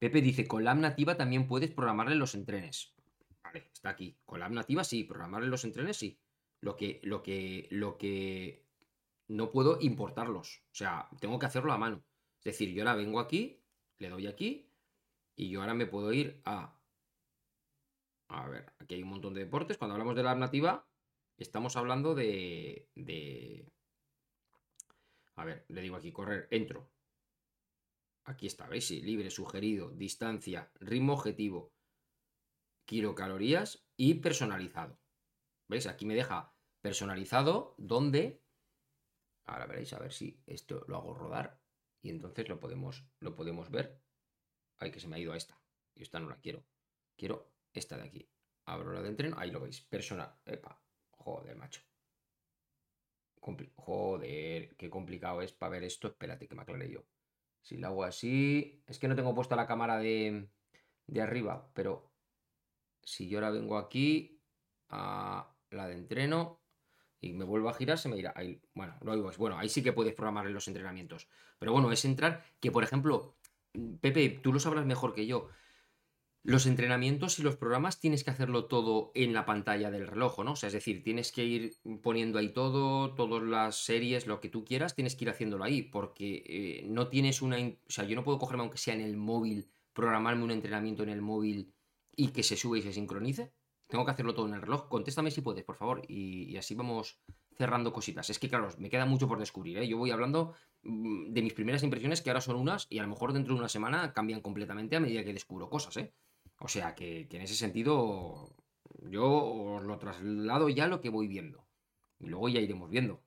Pepe 0.00 0.20
dice, 0.20 0.48
con 0.48 0.64
la 0.64 0.74
nativa 0.74 1.16
también 1.16 1.46
puedes 1.46 1.70
programarle 1.70 2.16
los 2.16 2.34
entrenes. 2.34 2.92
Vale, 3.44 3.70
está 3.72 3.90
aquí. 3.90 4.18
Con 4.24 4.40
la 4.40 4.48
nativa 4.48 4.82
sí, 4.82 5.04
programarle 5.04 5.48
los 5.48 5.64
entrenes 5.64 5.96
sí. 5.96 6.18
Lo 6.60 6.74
que, 6.74 7.00
lo 7.04 7.22
que, 7.22 7.68
lo 7.70 7.96
que 7.96 8.66
no 9.28 9.52
puedo 9.52 9.78
importarlos. 9.80 10.64
O 10.72 10.74
sea, 10.74 11.08
tengo 11.20 11.38
que 11.38 11.46
hacerlo 11.46 11.72
a 11.72 11.78
mano. 11.78 12.02
Es 12.38 12.44
decir, 12.44 12.72
yo 12.72 12.82
ahora 12.82 12.96
vengo 12.96 13.20
aquí, 13.20 13.62
le 13.98 14.08
doy 14.08 14.26
aquí, 14.26 14.72
y 15.36 15.50
yo 15.50 15.60
ahora 15.60 15.74
me 15.74 15.86
puedo 15.86 16.12
ir 16.12 16.40
a 16.44 16.80
a 18.30 18.48
ver, 18.48 18.72
aquí 18.78 18.94
hay 18.94 19.02
un 19.02 19.08
montón 19.08 19.34
de 19.34 19.44
deportes. 19.44 19.76
Cuando 19.76 19.94
hablamos 19.94 20.14
de 20.14 20.22
la 20.22 20.34
nativa, 20.36 20.86
estamos 21.36 21.76
hablando 21.76 22.14
de, 22.14 22.88
de... 22.94 23.68
A 25.34 25.44
ver, 25.44 25.64
le 25.68 25.82
digo 25.82 25.96
aquí, 25.96 26.12
correr, 26.12 26.46
entro. 26.52 26.88
Aquí 28.30 28.46
está, 28.46 28.68
¿veis? 28.68 28.86
Sí, 28.86 29.02
libre, 29.02 29.28
sugerido, 29.28 29.90
distancia, 29.90 30.70
ritmo 30.74 31.14
objetivo, 31.14 31.74
kilocalorías 32.84 33.84
y 33.96 34.14
personalizado. 34.14 35.00
¿Veis? 35.68 35.88
Aquí 35.88 36.06
me 36.06 36.14
deja 36.14 36.54
personalizado 36.80 37.74
donde... 37.76 38.40
Ahora 39.46 39.66
veréis, 39.66 39.92
a 39.94 39.98
ver 39.98 40.12
si 40.12 40.40
esto 40.46 40.84
lo 40.86 40.96
hago 40.96 41.12
rodar 41.12 41.60
y 42.02 42.10
entonces 42.10 42.48
lo 42.48 42.60
podemos, 42.60 43.04
lo 43.18 43.34
podemos 43.34 43.68
ver. 43.68 44.00
Ay, 44.78 44.92
que 44.92 45.00
se 45.00 45.08
me 45.08 45.16
ha 45.16 45.18
ido 45.18 45.32
a 45.32 45.36
esta. 45.36 45.60
Y 45.96 46.02
esta 46.02 46.20
no 46.20 46.28
la 46.28 46.40
quiero. 46.40 46.64
Quiero 47.16 47.52
esta 47.72 47.96
de 47.96 48.04
aquí. 48.04 48.30
Abro 48.66 48.92
la 48.92 49.02
de 49.02 49.08
entreno, 49.08 49.36
ahí 49.40 49.50
lo 49.50 49.60
veis. 49.60 49.80
Persona. 49.80 50.40
Epa. 50.44 50.80
Joder, 51.10 51.56
macho. 51.56 51.82
Joder, 53.74 54.76
qué 54.76 54.88
complicado 54.88 55.42
es 55.42 55.52
para 55.52 55.70
ver 55.70 55.84
esto. 55.84 56.06
Espérate 56.06 56.46
que 56.46 56.54
me 56.54 56.62
aclare 56.62 56.88
yo. 56.88 57.04
Si 57.62 57.76
lo 57.76 57.88
hago 57.88 58.04
así. 58.04 58.82
Es 58.86 58.98
que 58.98 59.08
no 59.08 59.16
tengo 59.16 59.34
puesta 59.34 59.56
la 59.56 59.66
cámara 59.66 59.98
de, 59.98 60.48
de 61.06 61.20
arriba, 61.20 61.70
pero 61.74 62.12
si 63.02 63.28
yo 63.28 63.38
ahora 63.38 63.50
vengo 63.50 63.78
aquí 63.78 64.40
a 64.88 65.54
la 65.70 65.88
de 65.88 65.94
entreno 65.94 66.60
y 67.20 67.32
me 67.32 67.44
vuelvo 67.44 67.68
a 67.68 67.74
girar, 67.74 67.98
se 67.98 68.08
me 68.08 68.16
irá. 68.16 68.32
Ahí, 68.34 68.60
bueno, 68.74 68.96
lo 69.02 69.30
Bueno, 69.32 69.58
ahí 69.58 69.68
sí 69.68 69.82
que 69.82 69.92
puedes 69.92 70.14
programar 70.14 70.46
los 70.46 70.68
entrenamientos. 70.68 71.28
Pero 71.58 71.72
bueno, 71.72 71.92
es 71.92 72.04
entrar 72.04 72.44
que, 72.60 72.70
por 72.70 72.82
ejemplo, 72.82 73.36
Pepe, 74.00 74.40
tú 74.42 74.52
lo 74.52 74.60
sabrás 74.60 74.86
mejor 74.86 75.14
que 75.14 75.26
yo 75.26 75.48
Los 76.42 76.64
entrenamientos 76.64 77.38
y 77.38 77.42
los 77.42 77.56
programas 77.56 78.00
tienes 78.00 78.24
que 78.24 78.30
hacerlo 78.30 78.64
todo 78.64 79.12
en 79.14 79.34
la 79.34 79.44
pantalla 79.44 79.90
del 79.90 80.06
reloj, 80.06 80.42
¿no? 80.42 80.52
O 80.52 80.56
sea, 80.56 80.68
es 80.68 80.72
decir, 80.72 81.02
tienes 81.02 81.32
que 81.32 81.44
ir 81.44 81.76
poniendo 82.02 82.38
ahí 82.38 82.48
todo, 82.48 83.14
todas 83.14 83.42
las 83.42 83.84
series, 83.84 84.26
lo 84.26 84.40
que 84.40 84.48
tú 84.48 84.64
quieras, 84.64 84.94
tienes 84.94 85.16
que 85.16 85.24
ir 85.24 85.30
haciéndolo 85.30 85.64
ahí, 85.64 85.82
porque 85.82 86.42
eh, 86.46 86.86
no 86.88 87.08
tienes 87.08 87.42
una... 87.42 87.58
O 87.58 87.90
sea, 87.90 88.04
yo 88.04 88.16
no 88.16 88.24
puedo 88.24 88.38
cogerme, 88.38 88.62
aunque 88.62 88.78
sea 88.78 88.94
en 88.94 89.02
el 89.02 89.18
móvil, 89.18 89.70
programarme 89.92 90.44
un 90.44 90.50
entrenamiento 90.50 91.02
en 91.02 91.10
el 91.10 91.20
móvil 91.20 91.74
y 92.16 92.28
que 92.28 92.42
se 92.42 92.56
sube 92.56 92.78
y 92.78 92.82
se 92.82 92.94
sincronice. 92.94 93.52
Tengo 93.86 94.04
que 94.04 94.12
hacerlo 94.12 94.34
todo 94.34 94.46
en 94.46 94.54
el 94.54 94.62
reloj. 94.62 94.88
Contéstame 94.88 95.30
si 95.30 95.42
puedes, 95.42 95.64
por 95.64 95.76
favor. 95.76 96.02
Y, 96.08 96.56
así 96.56 96.74
vamos 96.74 97.20
cerrando 97.58 97.92
cositas. 97.92 98.30
Es 98.30 98.38
que, 98.38 98.48
claro, 98.48 98.68
me 98.78 98.88
queda 98.88 99.04
mucho 99.04 99.28
por 99.28 99.38
descubrir. 99.38 99.78
¿eh? 99.78 99.88
Yo 99.88 99.98
voy 99.98 100.10
hablando 100.10 100.54
mm, 100.84 101.32
de 101.32 101.42
mis 101.42 101.52
primeras 101.52 101.82
impresiones, 101.82 102.22
que 102.22 102.30
ahora 102.30 102.40
son 102.40 102.56
unas, 102.56 102.86
y 102.88 102.98
a 102.98 103.02
lo 103.02 103.08
mejor 103.08 103.32
dentro 103.32 103.52
de 103.52 103.60
una 103.60 103.68
semana 103.68 104.12
cambian 104.12 104.40
completamente 104.40 104.96
a 104.96 105.00
medida 105.00 105.24
que 105.24 105.34
descubro 105.34 105.68
cosas. 105.68 105.96
¿eh? 105.96 106.14
O 106.60 106.68
sea, 106.68 106.94
que, 106.94 107.26
en 107.30 107.42
ese 107.42 107.54
sentido 107.56 108.54
yo 109.14 109.24
os 109.26 109.82
lo 109.82 109.98
traslado 109.98 110.68
ya 110.68 110.86
lo 110.86 111.00
que 111.00 111.08
voy 111.08 111.26
viendo. 111.26 111.66
Y 112.18 112.26
luego 112.28 112.48
ya 112.48 112.60
iremos 112.60 112.90
viendo. 112.90 113.22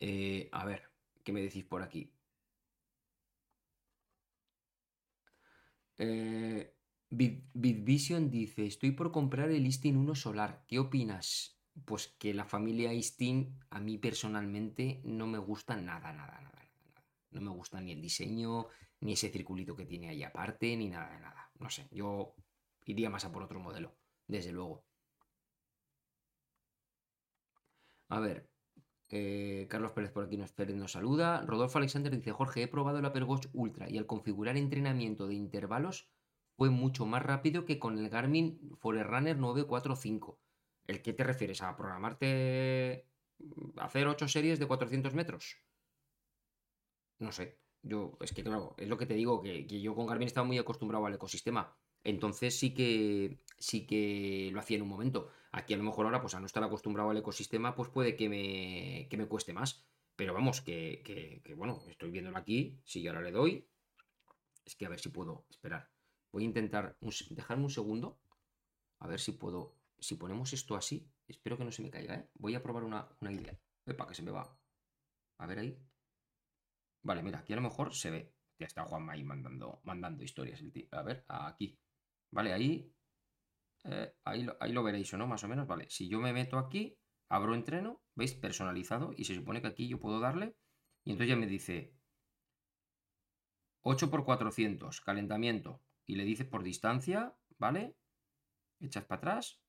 Eh, 0.00 0.48
a 0.52 0.64
ver, 0.64 0.90
¿qué 1.22 1.32
me 1.32 1.42
decís 1.42 1.64
por 1.64 1.82
aquí? 1.82 2.12
Eh, 5.98 6.74
Bitvision 7.08 8.30
dice, 8.30 8.66
estoy 8.66 8.90
por 8.90 9.12
comprar 9.12 9.50
el 9.50 9.66
Istin 9.66 9.96
1 9.96 10.14
solar. 10.16 10.64
¿Qué 10.66 10.78
opinas? 10.80 11.56
Pues 11.84 12.08
que 12.18 12.34
la 12.34 12.44
familia 12.44 12.92
Istin 12.92 13.60
a 13.70 13.78
mí 13.80 13.96
personalmente 13.98 15.00
no 15.04 15.26
me 15.28 15.38
gusta 15.38 15.76
nada, 15.76 16.12
nada, 16.12 16.40
nada, 16.40 16.60
nada. 16.84 17.04
No 17.30 17.40
me 17.40 17.50
gusta 17.50 17.80
ni 17.80 17.92
el 17.92 18.02
diseño, 18.02 18.66
ni 19.00 19.12
ese 19.12 19.30
circulito 19.30 19.76
que 19.76 19.86
tiene 19.86 20.08
ahí 20.08 20.22
aparte, 20.24 20.76
ni 20.76 20.88
nada 20.88 21.18
nada. 21.20 21.45
No 21.58 21.68
sé, 21.70 21.88
yo 21.90 22.34
iría 22.86 23.10
más 23.10 23.24
a 23.24 23.32
por 23.32 23.42
otro 23.42 23.60
modelo, 23.60 23.98
desde 24.26 24.52
luego. 24.52 24.86
A 28.08 28.20
ver, 28.20 28.48
eh, 29.08 29.66
Carlos 29.70 29.92
Pérez 29.92 30.12
por 30.12 30.24
aquí 30.24 30.36
nos, 30.36 30.54
nos 30.58 30.92
saluda. 30.92 31.42
Rodolfo 31.46 31.78
Alexander 31.78 32.14
dice, 32.14 32.32
Jorge, 32.32 32.62
he 32.62 32.68
probado 32.68 32.98
el 32.98 33.04
Apple 33.04 33.24
Watch 33.24 33.48
Ultra 33.52 33.88
y 33.90 33.98
al 33.98 34.06
configurar 34.06 34.56
entrenamiento 34.56 35.26
de 35.28 35.34
intervalos 35.34 36.10
fue 36.56 36.70
mucho 36.70 37.06
más 37.06 37.22
rápido 37.22 37.64
que 37.64 37.78
con 37.78 37.98
el 37.98 38.08
Garmin 38.10 38.60
Forerunner 38.78 39.38
945. 39.38 40.40
¿El 40.86 41.02
qué 41.02 41.12
te 41.12 41.24
refieres? 41.24 41.62
¿A 41.62 41.76
programarte 41.76 43.08
a 43.76 43.84
hacer 43.86 44.06
8 44.08 44.28
series 44.28 44.58
de 44.58 44.66
400 44.66 45.14
metros? 45.14 45.58
No 47.18 47.32
sé. 47.32 47.58
Yo, 47.86 48.18
es 48.20 48.32
que 48.32 48.42
claro, 48.42 48.74
es 48.78 48.88
lo 48.88 48.98
que 48.98 49.06
te 49.06 49.14
digo, 49.14 49.40
que, 49.42 49.64
yo 49.66 49.94
con 49.94 50.06
Garmin 50.06 50.26
estaba 50.26 50.46
muy 50.46 50.58
acostumbrado 50.58 51.06
al 51.06 51.14
ecosistema. 51.14 51.76
Entonces 52.02 52.58
sí 52.58 52.74
que 52.74 53.38
sí 53.58 53.86
que 53.86 54.50
lo 54.52 54.60
hacía 54.60 54.76
en 54.76 54.82
un 54.82 54.88
momento. 54.88 55.30
Aquí 55.52 55.72
a 55.72 55.76
lo 55.76 55.84
mejor 55.84 56.06
ahora, 56.06 56.20
pues 56.20 56.34
a 56.34 56.40
no 56.40 56.46
estar 56.46 56.64
acostumbrado 56.64 57.10
al 57.10 57.16
ecosistema, 57.16 57.74
pues 57.76 57.88
puede 57.88 58.16
que 58.16 58.28
me, 58.28 59.06
que 59.08 59.16
me 59.16 59.26
cueste 59.26 59.52
más. 59.52 59.86
Pero 60.16 60.34
vamos, 60.34 60.60
que, 60.62 61.02
que, 61.44 61.54
bueno, 61.54 61.82
estoy 61.88 62.10
viéndolo 62.10 62.36
aquí. 62.38 62.80
Si 62.84 63.02
yo 63.02 63.10
ahora 63.10 63.22
le 63.22 63.30
doy. 63.30 63.68
Es 64.64 64.74
que 64.74 64.86
a 64.86 64.88
ver 64.88 64.98
si 64.98 65.10
puedo 65.10 65.46
esperar. 65.48 65.88
Voy 66.32 66.42
a 66.42 66.46
intentar 66.46 66.96
dejarme 67.30 67.64
un 67.64 67.70
segundo. 67.70 68.18
A 68.98 69.06
ver 69.06 69.20
si 69.20 69.32
puedo. 69.32 69.76
Si 69.98 70.16
ponemos 70.16 70.52
esto 70.52 70.74
así. 70.74 71.08
Espero 71.28 71.56
que 71.56 71.64
no 71.64 71.72
se 71.72 71.82
me 71.82 71.90
caiga, 71.90 72.14
¿eh? 72.16 72.28
Voy 72.34 72.54
a 72.54 72.62
probar 72.62 72.84
una, 72.84 73.08
una 73.20 73.32
idea. 73.32 73.58
Epa, 73.86 74.06
que 74.08 74.14
se 74.14 74.22
me 74.22 74.32
va. 74.32 74.56
A 75.38 75.46
ver 75.46 75.58
ahí. 75.60 75.78
Vale, 77.06 77.22
mira, 77.22 77.38
aquí 77.38 77.52
a 77.52 77.56
lo 77.56 77.62
mejor 77.62 77.94
se 77.94 78.10
ve. 78.10 78.34
Ya 78.58 78.66
está 78.66 78.84
Juanma 78.84 79.12
ahí 79.12 79.22
mandando, 79.22 79.80
mandando 79.84 80.24
historias. 80.24 80.60
A 80.90 81.02
ver, 81.02 81.24
aquí. 81.28 81.78
Vale, 82.32 82.52
ahí. 82.52 82.92
Eh, 83.84 84.12
ahí, 84.24 84.42
lo, 84.42 84.56
ahí 84.58 84.72
lo 84.72 84.82
veréis, 84.82 85.14
¿o 85.14 85.16
no? 85.16 85.28
Más 85.28 85.44
o 85.44 85.48
menos. 85.48 85.68
Vale, 85.68 85.88
si 85.88 86.08
yo 86.08 86.18
me 86.18 86.32
meto 86.32 86.58
aquí, 86.58 86.98
abro 87.28 87.54
entreno, 87.54 88.02
¿veis? 88.16 88.34
Personalizado. 88.34 89.12
Y 89.16 89.24
se 89.24 89.36
supone 89.36 89.60
que 89.62 89.68
aquí 89.68 89.86
yo 89.86 90.00
puedo 90.00 90.18
darle. 90.18 90.56
Y 91.04 91.12
entonces 91.12 91.28
ya 91.28 91.36
me 91.36 91.46
dice 91.46 91.94
8 93.82 94.10
por 94.10 94.24
400, 94.24 95.00
calentamiento. 95.00 95.80
Y 96.06 96.16
le 96.16 96.24
dice 96.24 96.44
por 96.44 96.64
distancia, 96.64 97.36
¿vale? 97.56 97.96
Echas 98.80 99.04
para 99.04 99.18
atrás 99.18 99.62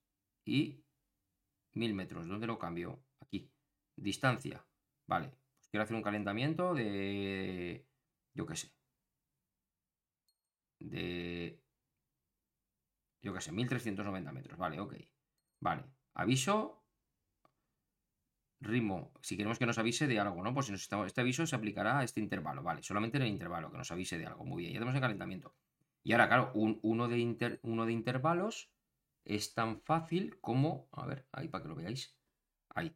y 0.44 0.84
1000 1.74 1.94
metros. 1.94 2.28
¿Dónde 2.28 2.48
lo 2.48 2.58
cambio? 2.58 3.04
Aquí. 3.20 3.52
Distancia. 3.96 4.66
Vale. 5.06 5.38
Quiero 5.70 5.84
hacer 5.84 5.96
un 5.96 6.04
calentamiento 6.04 6.74
de... 6.74 7.86
Yo 8.34 8.46
qué 8.46 8.56
sé. 8.56 8.72
De... 10.80 11.62
Yo 13.22 13.34
qué 13.34 13.42
sé, 13.42 13.52
1390 13.52 14.32
metros. 14.32 14.58
Vale, 14.58 14.80
ok. 14.80 14.96
Vale. 15.60 15.84
Aviso. 16.14 16.84
Ritmo. 18.60 19.12
Si 19.22 19.38
queremos 19.38 19.60
que 19.60 19.66
nos 19.66 19.78
avise 19.78 20.08
de 20.08 20.20
algo, 20.20 20.42
¿no? 20.44 20.54
Pues 20.54 20.70
este 20.70 21.22
aviso 21.22 21.46
se 21.46 21.56
aplicará 21.56 22.00
a 22.00 22.04
este 22.04 22.20
intervalo. 22.22 22.64
Vale, 22.64 22.82
solamente 22.82 23.18
en 23.18 23.24
el 23.24 23.30
intervalo, 23.30 23.72
que 23.72 23.78
nos 23.78 23.92
avise 23.92 24.18
de 24.18 24.26
algo. 24.26 24.46
Muy 24.46 24.64
bien, 24.64 24.74
ya 24.74 24.80
tenemos 24.80 24.96
el 24.96 25.02
calentamiento. 25.02 25.56
Y 26.04 26.14
ahora, 26.14 26.28
claro, 26.28 26.52
uno, 26.54 27.08
de 27.08 27.60
uno 27.64 27.86
de 27.86 27.92
intervalos 27.92 28.72
es 29.26 29.54
tan 29.54 29.82
fácil 29.82 30.40
como... 30.40 30.88
A 30.92 31.06
ver, 31.06 31.28
ahí 31.34 31.50
para 31.50 31.64
que 31.64 31.70
lo 31.70 31.76
veáis. 31.76 32.18
Ahí. 32.70 32.96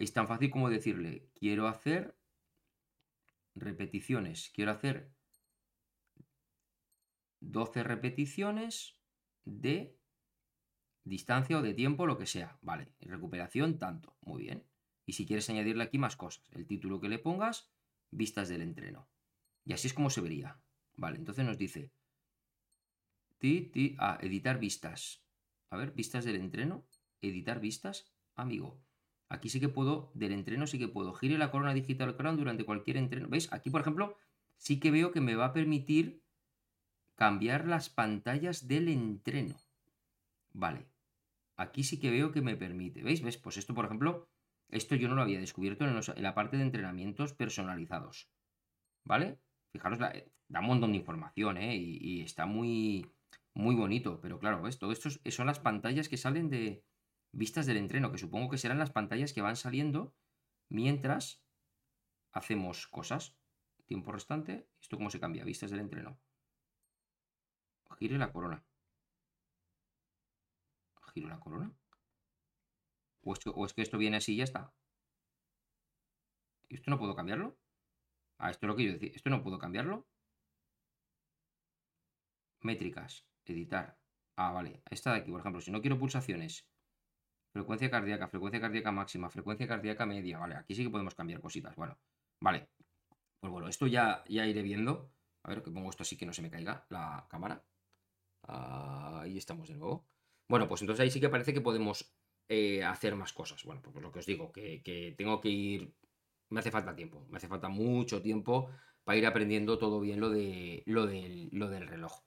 Es 0.00 0.14
tan 0.14 0.26
fácil 0.26 0.50
como 0.50 0.70
decirle, 0.70 1.28
quiero 1.34 1.68
hacer 1.68 2.16
repeticiones, 3.54 4.50
quiero 4.54 4.70
hacer 4.70 5.12
12 7.40 7.82
repeticiones 7.82 8.96
de 9.44 9.98
distancia 11.04 11.58
o 11.58 11.62
de 11.62 11.74
tiempo, 11.74 12.06
lo 12.06 12.16
que 12.16 12.24
sea. 12.24 12.58
Vale, 12.62 12.94
recuperación 13.00 13.78
tanto, 13.78 14.16
muy 14.22 14.44
bien. 14.44 14.64
Y 15.04 15.12
si 15.12 15.26
quieres 15.26 15.50
añadirle 15.50 15.84
aquí 15.84 15.98
más 15.98 16.16
cosas, 16.16 16.48
el 16.52 16.66
título 16.66 16.98
que 16.98 17.10
le 17.10 17.18
pongas, 17.18 17.70
vistas 18.10 18.48
del 18.48 18.62
entreno. 18.62 19.06
Y 19.66 19.74
así 19.74 19.86
es 19.86 19.92
como 19.92 20.08
se 20.08 20.22
vería. 20.22 20.62
Vale, 20.96 21.18
entonces 21.18 21.44
nos 21.44 21.58
dice, 21.58 21.92
ti, 23.36 23.68
ti, 23.70 23.96
a 23.98 24.18
editar 24.22 24.58
vistas. 24.58 25.22
A 25.68 25.76
ver, 25.76 25.92
vistas 25.92 26.24
del 26.24 26.36
entreno, 26.36 26.86
editar 27.20 27.60
vistas, 27.60 28.10
amigo. 28.34 28.80
Aquí 29.30 29.48
sí 29.48 29.60
que 29.60 29.68
puedo, 29.68 30.10
del 30.12 30.32
entreno 30.32 30.66
sí 30.66 30.76
que 30.76 30.88
puedo. 30.88 31.14
Gire 31.14 31.38
la 31.38 31.52
corona 31.52 31.72
digital 31.72 32.16
crown 32.16 32.36
durante 32.36 32.64
cualquier 32.64 32.96
entreno. 32.96 33.28
¿Veis? 33.28 33.50
Aquí, 33.52 33.70
por 33.70 33.80
ejemplo, 33.80 34.16
sí 34.56 34.80
que 34.80 34.90
veo 34.90 35.12
que 35.12 35.20
me 35.20 35.36
va 35.36 35.46
a 35.46 35.52
permitir 35.52 36.20
cambiar 37.14 37.68
las 37.68 37.88
pantallas 37.90 38.66
del 38.66 38.88
entreno. 38.88 39.54
Vale. 40.52 40.84
Aquí 41.56 41.84
sí 41.84 42.00
que 42.00 42.10
veo 42.10 42.32
que 42.32 42.42
me 42.42 42.56
permite. 42.56 43.04
¿Veis? 43.04 43.22
¿Ves? 43.22 43.38
Pues 43.38 43.56
esto, 43.56 43.72
por 43.72 43.84
ejemplo, 43.84 44.28
esto 44.68 44.96
yo 44.96 45.08
no 45.08 45.14
lo 45.14 45.22
había 45.22 45.38
descubierto 45.38 45.86
en, 45.86 46.22
la 46.22 46.34
parte 46.34 46.56
de 46.56 46.64
entrenamientos 46.64 47.32
personalizados. 47.32 48.28
¿Vale? 49.04 49.38
Fijaros, 49.72 50.00
da 50.00 50.60
un 50.60 50.66
montón 50.66 50.90
de 50.90 50.98
información, 50.98 51.56
¿eh? 51.56 51.76
Y, 51.76 51.98
y, 52.00 52.20
está 52.22 52.46
muy, 52.46 53.06
muy 53.54 53.76
bonito. 53.76 54.18
Pero 54.20 54.40
claro, 54.40 54.60
¿ves? 54.60 54.80
Todo 54.80 54.90
esto 54.90 55.08
son 55.08 55.46
las 55.46 55.60
pantallas 55.60 56.08
que 56.08 56.16
salen 56.16 56.50
de, 56.50 56.82
vistas 57.32 57.66
del 57.66 57.76
entreno, 57.76 58.10
que 58.10 58.18
supongo 58.18 58.50
que 58.50 58.58
serán 58.58 58.78
las 58.78 58.90
pantallas 58.90 59.32
que 59.32 59.42
van 59.42 59.56
saliendo 59.56 60.14
mientras 60.68 61.42
hacemos 62.32 62.86
cosas. 62.88 63.36
Tiempo 63.86 64.12
restante. 64.12 64.68
¿Esto 64.80 64.96
cómo 64.96 65.10
se 65.10 65.20
cambia? 65.20 65.44
Vistas 65.44 65.70
del 65.70 65.80
entreno. 65.80 66.20
Gire 67.98 68.18
la 68.18 68.32
corona. 68.32 68.64
¿Giro 71.12 71.28
la 71.28 71.40
corona? 71.40 71.72
¿O 73.22 73.34
es, 73.66 73.74
que, 73.74 73.82
esto 73.82 73.98
viene 73.98 74.16
así 74.16 74.34
y 74.34 74.36
ya 74.36 74.44
está? 74.44 74.72
¿Y 76.68 76.76
esto 76.76 76.90
no 76.90 76.98
puedo 76.98 77.14
cambiarlo? 77.14 77.58
Ah, 78.38 78.50
esto 78.50 78.66
es 78.66 78.68
lo 78.68 78.76
que 78.76 78.84
yo 78.84 78.92
decía. 78.92 79.10
¿Esto 79.14 79.28
no 79.28 79.42
puedo 79.42 79.58
cambiarlo? 79.58 80.06
Métricas. 82.60 83.26
Editar. 83.44 83.98
Ah, 84.36 84.52
vale. 84.52 84.82
Esta 84.90 85.12
de 85.12 85.18
aquí, 85.20 85.30
por 85.30 85.40
ejemplo, 85.40 85.60
si 85.60 85.70
no 85.70 85.80
quiero 85.80 85.98
pulsaciones 85.98 86.66
Frecuencia 87.52 87.90
cardíaca, 87.90 88.28
frecuencia 88.28 88.60
cardíaca 88.60 88.92
máxima, 88.92 89.28
frecuencia 89.28 89.66
cardíaca 89.66 90.06
media. 90.06 90.38
Vale, 90.38 90.56
aquí 90.56 90.74
sí 90.74 90.84
que 90.84 90.90
podemos 90.90 91.14
cambiar 91.14 91.40
cositas. 91.40 91.74
Bueno, 91.74 91.98
vale. 92.40 92.68
Pues 93.40 93.50
bueno, 93.50 93.68
esto 93.68 93.86
ya, 93.86 94.22
ya 94.28 94.46
iré 94.46 94.62
viendo. 94.62 95.12
A 95.42 95.48
ver, 95.48 95.62
que 95.62 95.70
pongo 95.70 95.90
esto 95.90 96.02
así 96.02 96.16
que 96.16 96.26
no 96.26 96.32
se 96.32 96.42
me 96.42 96.50
caiga 96.50 96.86
la 96.90 97.26
cámara. 97.28 97.64
Ahí 98.42 99.36
estamos 99.36 99.68
de 99.68 99.76
nuevo. 99.76 100.06
Bueno, 100.48 100.68
pues 100.68 100.82
entonces 100.82 101.02
ahí 101.02 101.10
sí 101.10 101.20
que 101.20 101.28
parece 101.28 101.52
que 101.52 101.60
podemos 101.60 102.14
eh, 102.48 102.84
hacer 102.84 103.16
más 103.16 103.32
cosas. 103.32 103.64
Bueno, 103.64 103.80
pues 103.82 103.96
lo 103.96 104.12
que 104.12 104.20
os 104.20 104.26
digo, 104.26 104.52
que, 104.52 105.14
tengo 105.16 105.40
que 105.40 105.48
ir. 105.48 105.94
Me 106.50 106.60
hace 106.60 106.70
falta 106.70 106.94
tiempo. 106.94 107.26
Me 107.30 107.38
hace 107.38 107.48
falta 107.48 107.68
mucho 107.68 108.22
tiempo 108.22 108.70
para 109.04 109.18
ir 109.18 109.26
aprendiendo 109.26 109.78
todo 109.78 110.00
bien 110.00 110.20
lo, 110.20 110.30
de, 110.30 110.82
lo, 110.86 111.06
lo 111.06 111.68
del 111.68 111.86
reloj. 111.88 112.22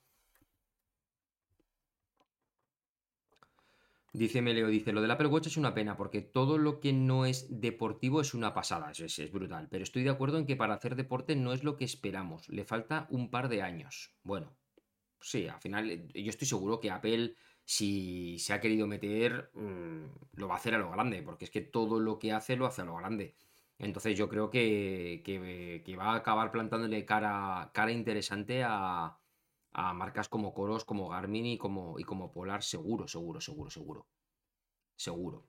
Dice 4.15 4.43
Meleo, 4.43 4.67
dice, 4.67 4.91
lo 4.93 5.01
del 5.01 5.09
Apple 5.09 5.27
Watch 5.27 5.47
es 5.47 5.57
una 5.57 5.73
pena 5.73 5.97
porque 5.97 6.21
todo 6.21 6.59
lo 6.59 6.79
que 6.79 6.93
no 6.93 7.25
es 7.25 7.59
deportivo 7.61 8.21
es 8.21 8.35
una 8.35 8.53
pasada, 8.53 8.91
es, 8.91 8.99
es, 9.19 9.31
brutal, 9.31 9.67
pero 9.71 9.83
estoy 9.83 10.03
de 10.03 10.11
acuerdo 10.11 10.37
en 10.37 10.45
que 10.45 10.55
para 10.55 10.75
hacer 10.75 10.95
deporte 10.95 11.35
no 11.35 11.51
es 11.51 11.63
lo 11.63 11.77
que 11.77 11.85
esperamos, 11.85 12.47
le 12.49 12.63
falta 12.63 13.07
un 13.09 13.31
par 13.31 13.49
de 13.49 13.63
años. 13.63 14.15
Bueno, 14.23 14.55
Sí, 15.21 15.47
al 15.47 15.59
final 15.61 15.89
eh, 15.91 16.07
yo 16.23 16.29
estoy 16.29 16.47
seguro 16.47 16.79
que 16.79 16.91
Apple, 16.91 17.35
si 17.65 18.37
se 18.39 18.53
ha 18.53 18.61
querido 18.61 18.87
meter, 18.87 19.51
mm, 19.53 20.05
lo 20.35 20.47
va 20.47 20.55
a 20.55 20.57
hacer 20.57 20.75
a 20.75 20.79
lo 20.79 20.91
grande, 20.91 21.23
porque 21.23 21.45
es 21.45 21.51
que 21.51 21.61
todo 21.61 21.99
lo 21.99 22.19
que 22.19 22.33
hace 22.33 22.55
lo 22.57 22.65
hace 22.67 22.81
a 22.81 22.85
lo 22.85 22.95
grande. 22.97 23.37
Entonces 23.79 24.17
yo 24.17 24.29
creo 24.29 24.49
que, 24.49 25.21
que- 25.25 25.95
va 25.97 26.13
a 26.13 26.15
acabar 26.17 26.51
plantándole 26.51 27.05
cara, 27.05 27.71
cara 27.73 27.91
interesante 27.91 28.63
a, 28.65 29.19
a 29.73 29.93
marcas 29.93 30.29
como 30.29 30.53
Coros, 30.53 30.85
como 30.85 31.09
Garmin 31.09 31.45
y 31.45 31.57
como, 31.57 31.99
y 31.99 32.03
como 32.03 32.31
Polar, 32.31 32.63
seguro, 32.63 33.07
seguro, 33.07 33.41
seguro, 33.41 33.69
seguro. 33.69 34.07
Seguro. 34.95 35.47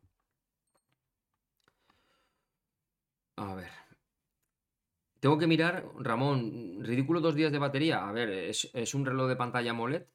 A 3.36 3.54
ver. 3.54 3.70
Tengo 5.20 5.38
que 5.38 5.46
mirar, 5.46 5.86
Ramón, 5.98 6.84
ridículo 6.84 7.20
dos 7.20 7.34
días 7.34 7.50
de 7.50 7.58
batería. 7.58 8.06
A 8.06 8.12
ver, 8.12 8.28
es, 8.28 8.94
un 8.94 9.06
reloj 9.06 9.28
de 9.28 9.36
pantalla 9.36 9.70
AMOLED. 9.70 10.06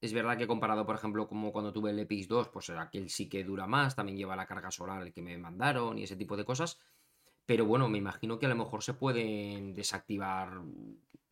Es 0.00 0.12
verdad 0.12 0.36
que 0.36 0.46
comparado, 0.46 0.84
por 0.84 0.96
ejemplo, 0.96 1.28
como 1.28 1.52
cuando 1.52 1.72
tuve 1.72 1.90
el 1.90 1.98
Epix 2.00 2.28
2, 2.28 2.48
pues 2.48 2.70
aquel 2.70 3.08
sí 3.08 3.28
que 3.28 3.44
dura 3.44 3.66
más, 3.66 3.94
también 3.96 4.18
lleva 4.18 4.36
la 4.36 4.46
carga 4.46 4.70
solar 4.70 5.12
que 5.12 5.22
me 5.22 5.38
mandaron 5.38 5.98
y 5.98 6.02
ese 6.02 6.16
tipo 6.16 6.36
de 6.36 6.44
cosas. 6.44 6.78
Pero 7.46 7.64
bueno, 7.64 7.88
me 7.88 7.98
imagino 7.98 8.38
que 8.38 8.46
a 8.46 8.48
lo 8.48 8.56
mejor 8.56 8.82
se 8.82 8.94
pueden 8.94 9.72
desactivar 9.72 10.60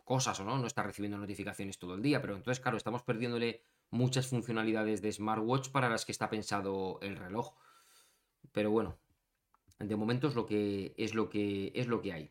cosas 0.05 0.39
o 0.41 0.45
no, 0.45 0.59
no 0.59 0.67
está 0.67 0.83
recibiendo 0.83 1.19
notificaciones 1.19 1.79
todo 1.79 1.95
el 1.95 2.03
día, 2.03 2.21
pero 2.21 2.37
entonces, 2.37 2.61
claro, 2.61 2.77
estamos 2.77 3.03
perdiéndole 3.03 3.63
muchas 3.91 4.29
funcionalidades 4.29 5.03
de 5.03 5.13
smartwatch 5.13 5.71
para 5.71 5.89
las 5.89 6.05
que 6.05 6.13
está 6.13 6.29
pensado 6.31 6.99
el 7.01 7.17
reloj. 7.17 7.55
Pero 8.53 8.71
bueno, 8.71 8.99
de 9.79 9.97
momento 9.97 10.29
es 10.29 10.35
lo 10.35 10.47
que 10.47 10.95
es 10.97 11.15
lo 11.15 11.29
que 11.29 11.73
es 11.75 11.87
lo 11.89 12.01
que 12.01 12.13
hay. 12.13 12.31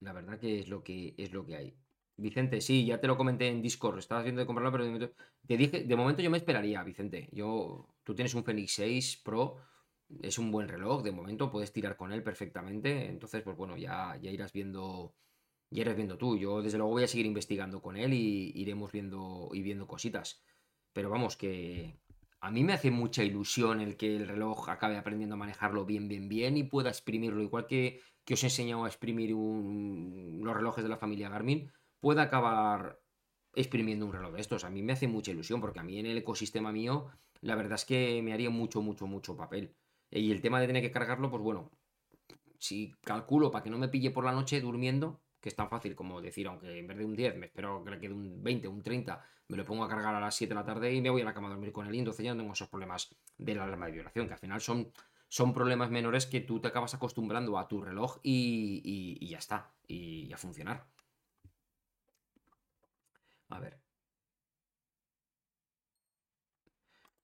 La 0.00 0.12
verdad 0.12 0.38
que 0.38 0.58
es 0.58 0.68
lo 0.68 0.82
que 0.82 1.14
es 1.16 1.32
lo 1.32 1.46
que 1.46 1.56
hay. 1.56 1.76
Vicente, 2.16 2.60
sí, 2.60 2.84
ya 2.84 3.00
te 3.00 3.06
lo 3.06 3.16
comenté 3.16 3.48
en 3.48 3.62
Discord, 3.62 3.98
estabas 3.98 4.24
viendo 4.24 4.40
de 4.40 4.46
comprarlo, 4.46 4.70
pero 4.70 4.84
de 4.84 4.90
momento, 4.90 5.14
te 5.46 5.56
dije, 5.56 5.84
de 5.84 5.96
momento 5.96 6.22
yo 6.22 6.30
me 6.30 6.36
esperaría, 6.36 6.82
Vicente. 6.82 7.28
Yo, 7.32 7.88
tú 8.04 8.14
tienes 8.14 8.34
un 8.34 8.44
Fenix 8.44 8.74
6 8.74 9.22
Pro, 9.24 9.56
es 10.20 10.38
un 10.38 10.50
buen 10.50 10.68
reloj, 10.68 11.02
de 11.02 11.12
momento 11.12 11.50
puedes 11.50 11.72
tirar 11.72 11.96
con 11.96 12.12
él 12.12 12.22
perfectamente, 12.22 13.08
entonces 13.08 13.42
pues 13.42 13.56
bueno, 13.56 13.76
ya, 13.76 14.18
ya 14.20 14.30
irás 14.30 14.52
viendo 14.52 15.14
ya 15.72 15.82
irás 15.82 15.96
viendo 15.96 16.18
tú. 16.18 16.36
Yo 16.36 16.62
desde 16.62 16.78
luego 16.78 16.92
voy 16.92 17.04
a 17.04 17.08
seguir 17.08 17.26
investigando 17.26 17.80
con 17.80 17.96
él 17.96 18.12
y 18.12 18.52
iremos 18.54 18.92
viendo 18.92 19.48
y 19.52 19.62
viendo 19.62 19.86
cositas. 19.86 20.42
Pero 20.92 21.10
vamos 21.10 21.36
que 21.36 21.98
a 22.40 22.50
mí 22.50 22.62
me 22.64 22.74
hace 22.74 22.90
mucha 22.90 23.24
ilusión 23.24 23.80
el 23.80 23.96
que 23.96 24.14
el 24.16 24.28
reloj 24.28 24.68
acabe 24.68 24.98
aprendiendo 24.98 25.34
a 25.34 25.38
manejarlo 25.38 25.86
bien, 25.86 26.08
bien, 26.08 26.28
bien 26.28 26.56
y 26.56 26.64
pueda 26.64 26.90
exprimirlo, 26.90 27.42
igual 27.42 27.66
que, 27.66 28.00
que 28.24 28.34
os 28.34 28.42
he 28.42 28.46
enseñado 28.46 28.84
a 28.84 28.88
exprimir 28.88 29.30
los 29.30 30.54
relojes 30.54 30.84
de 30.84 30.90
la 30.90 30.98
familia 30.98 31.30
Garmin, 31.30 31.70
pueda 32.00 32.22
acabar 32.22 33.00
exprimiendo 33.54 34.06
un 34.06 34.12
reloj 34.12 34.34
de 34.34 34.40
estos. 34.40 34.64
A 34.64 34.70
mí 34.70 34.82
me 34.82 34.92
hace 34.92 35.08
mucha 35.08 35.30
ilusión 35.30 35.60
porque 35.60 35.80
a 35.80 35.84
mí 35.84 35.98
en 35.98 36.06
el 36.06 36.18
ecosistema 36.18 36.72
mío 36.72 37.08
la 37.40 37.54
verdad 37.56 37.74
es 37.74 37.84
que 37.84 38.20
me 38.22 38.32
haría 38.32 38.50
mucho, 38.50 38.82
mucho, 38.82 39.06
mucho 39.06 39.36
papel. 39.36 39.74
Y 40.12 40.30
el 40.30 40.40
tema 40.40 40.60
de 40.60 40.66
tener 40.66 40.82
que 40.82 40.90
cargarlo, 40.90 41.30
pues 41.30 41.42
bueno, 41.42 41.70
si 42.58 42.94
calculo 43.02 43.50
para 43.50 43.64
que 43.64 43.70
no 43.70 43.78
me 43.78 43.88
pille 43.88 44.10
por 44.10 44.24
la 44.24 44.32
noche 44.32 44.60
durmiendo, 44.60 45.20
que 45.40 45.48
es 45.48 45.56
tan 45.56 45.68
fácil 45.68 45.94
como 45.96 46.20
decir, 46.20 46.46
aunque 46.46 46.78
en 46.78 46.86
vez 46.86 46.98
de 46.98 47.04
un 47.04 47.16
10 47.16 47.36
me 47.36 47.46
espero 47.46 47.82
que 47.82 47.90
le 47.90 47.98
quede 47.98 48.14
un 48.14 48.42
20, 48.42 48.68
un 48.68 48.82
30, 48.82 49.24
me 49.48 49.56
lo 49.56 49.64
pongo 49.64 49.84
a 49.84 49.88
cargar 49.88 50.14
a 50.14 50.20
las 50.20 50.34
7 50.36 50.54
de 50.54 50.60
la 50.60 50.64
tarde 50.64 50.92
y 50.94 51.00
me 51.00 51.10
voy 51.10 51.22
a 51.22 51.24
la 51.24 51.34
cama 51.34 51.48
a 51.48 51.50
dormir 51.50 51.72
con 51.72 51.86
él 51.86 51.94
y 51.94 51.98
entonces 51.98 52.24
ya 52.24 52.32
no 52.34 52.40
tengo 52.40 52.52
esos 52.52 52.68
problemas 52.68 53.14
de 53.38 53.54
la 53.54 53.64
alarma 53.64 53.86
de 53.86 53.92
vibración, 53.92 54.26
que 54.28 54.34
al 54.34 54.38
final 54.38 54.60
son, 54.60 54.92
son 55.28 55.52
problemas 55.52 55.90
menores 55.90 56.26
que 56.26 56.40
tú 56.40 56.60
te 56.60 56.68
acabas 56.68 56.94
acostumbrando 56.94 57.58
a 57.58 57.66
tu 57.66 57.80
reloj 57.82 58.18
y, 58.22 59.18
y 59.20 59.28
ya 59.28 59.38
está, 59.38 59.72
y 59.88 60.32
a 60.32 60.36
funcionar. 60.36 60.86
A 63.50 63.60
ver. 63.60 63.81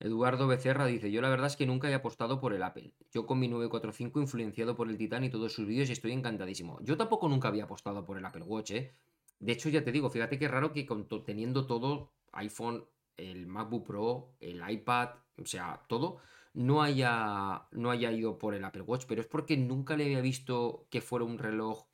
Eduardo 0.01 0.47
Becerra 0.47 0.87
dice, 0.87 1.11
yo 1.11 1.21
la 1.21 1.29
verdad 1.29 1.49
es 1.49 1.57
que 1.57 1.67
nunca 1.67 1.91
he 1.91 1.95
apostado 1.95 2.41
por 2.41 2.53
el 2.53 2.63
Apple. 2.63 2.93
Yo 3.13 3.27
con 3.27 3.41
mi 3.41 3.49
945 3.49 4.21
influenciado 4.21 4.77
por 4.77 4.89
el 4.89 4.97
Titan 4.97 5.25
y 5.25 5.31
todos 5.31 5.53
sus 5.53 5.67
vídeos 5.67 5.91
estoy 5.91 6.13
encantadísimo. 6.13 6.79
Yo 6.83 6.97
tampoco 6.97 7.29
nunca 7.29 7.49
había 7.49 7.65
apostado 7.65 8.05
por 8.05 8.17
el 8.17 8.25
Apple 8.25 8.45
Watch, 8.45 8.71
¿eh? 8.71 8.95
De 9.41 9.53
hecho, 9.53 9.69
ya 9.69 9.85
te 9.85 9.93
digo, 9.93 10.11
fíjate 10.11 10.39
qué 10.39 10.49
raro 10.49 10.73
que 10.73 10.87
teniendo 11.25 11.67
todo, 11.67 12.13
iPhone, 12.33 12.85
el 13.17 13.47
MacBook 13.47 13.87
Pro, 13.87 14.29
el 14.41 14.63
iPad, 14.69 15.11
o 15.41 15.47
sea, 15.47 15.83
todo, 15.89 16.19
no 16.55 16.83
haya, 16.83 17.67
no 17.73 17.91
haya 17.91 18.11
ido 18.13 18.39
por 18.39 18.55
el 18.55 18.65
Apple 18.65 18.83
Watch, 18.83 19.05
pero 19.07 19.21
es 19.21 19.27
porque 19.27 19.57
nunca 19.57 19.97
le 19.97 20.05
había 20.05 20.21
visto 20.21 20.87
que 20.91 21.01
fuera 21.01 21.25
un 21.25 21.39
reloj. 21.39 21.87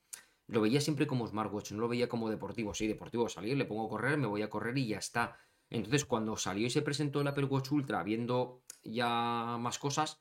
Lo 0.47 0.61
veía 0.61 0.81
siempre 0.81 1.07
como 1.07 1.27
smartwatch, 1.27 1.73
no 1.73 1.81
lo 1.81 1.89
veía 1.89 2.09
como 2.09 2.31
deportivo. 2.31 2.75
Sí, 2.75 2.87
deportivo, 2.87 3.29
salir, 3.29 3.57
le 3.57 3.65
pongo 3.65 3.87
a 3.87 3.89
correr, 3.89 4.19
me 4.19 4.27
voy 4.27 4.43
a 4.43 4.51
correr 4.51 4.77
y 4.77 4.89
ya 4.89 4.99
está. 4.99 5.39
Entonces, 5.75 6.05
cuando 6.05 6.37
salió 6.37 6.69
y 6.69 6.71
se 6.71 6.83
presentó 6.83 7.21
el 7.21 7.27
Apple 7.27 7.47
Watch 7.47 7.73
Ultra, 7.73 8.05
viendo 8.05 8.63
ya 8.85 9.57
más 9.59 9.81
cosas, 9.81 10.21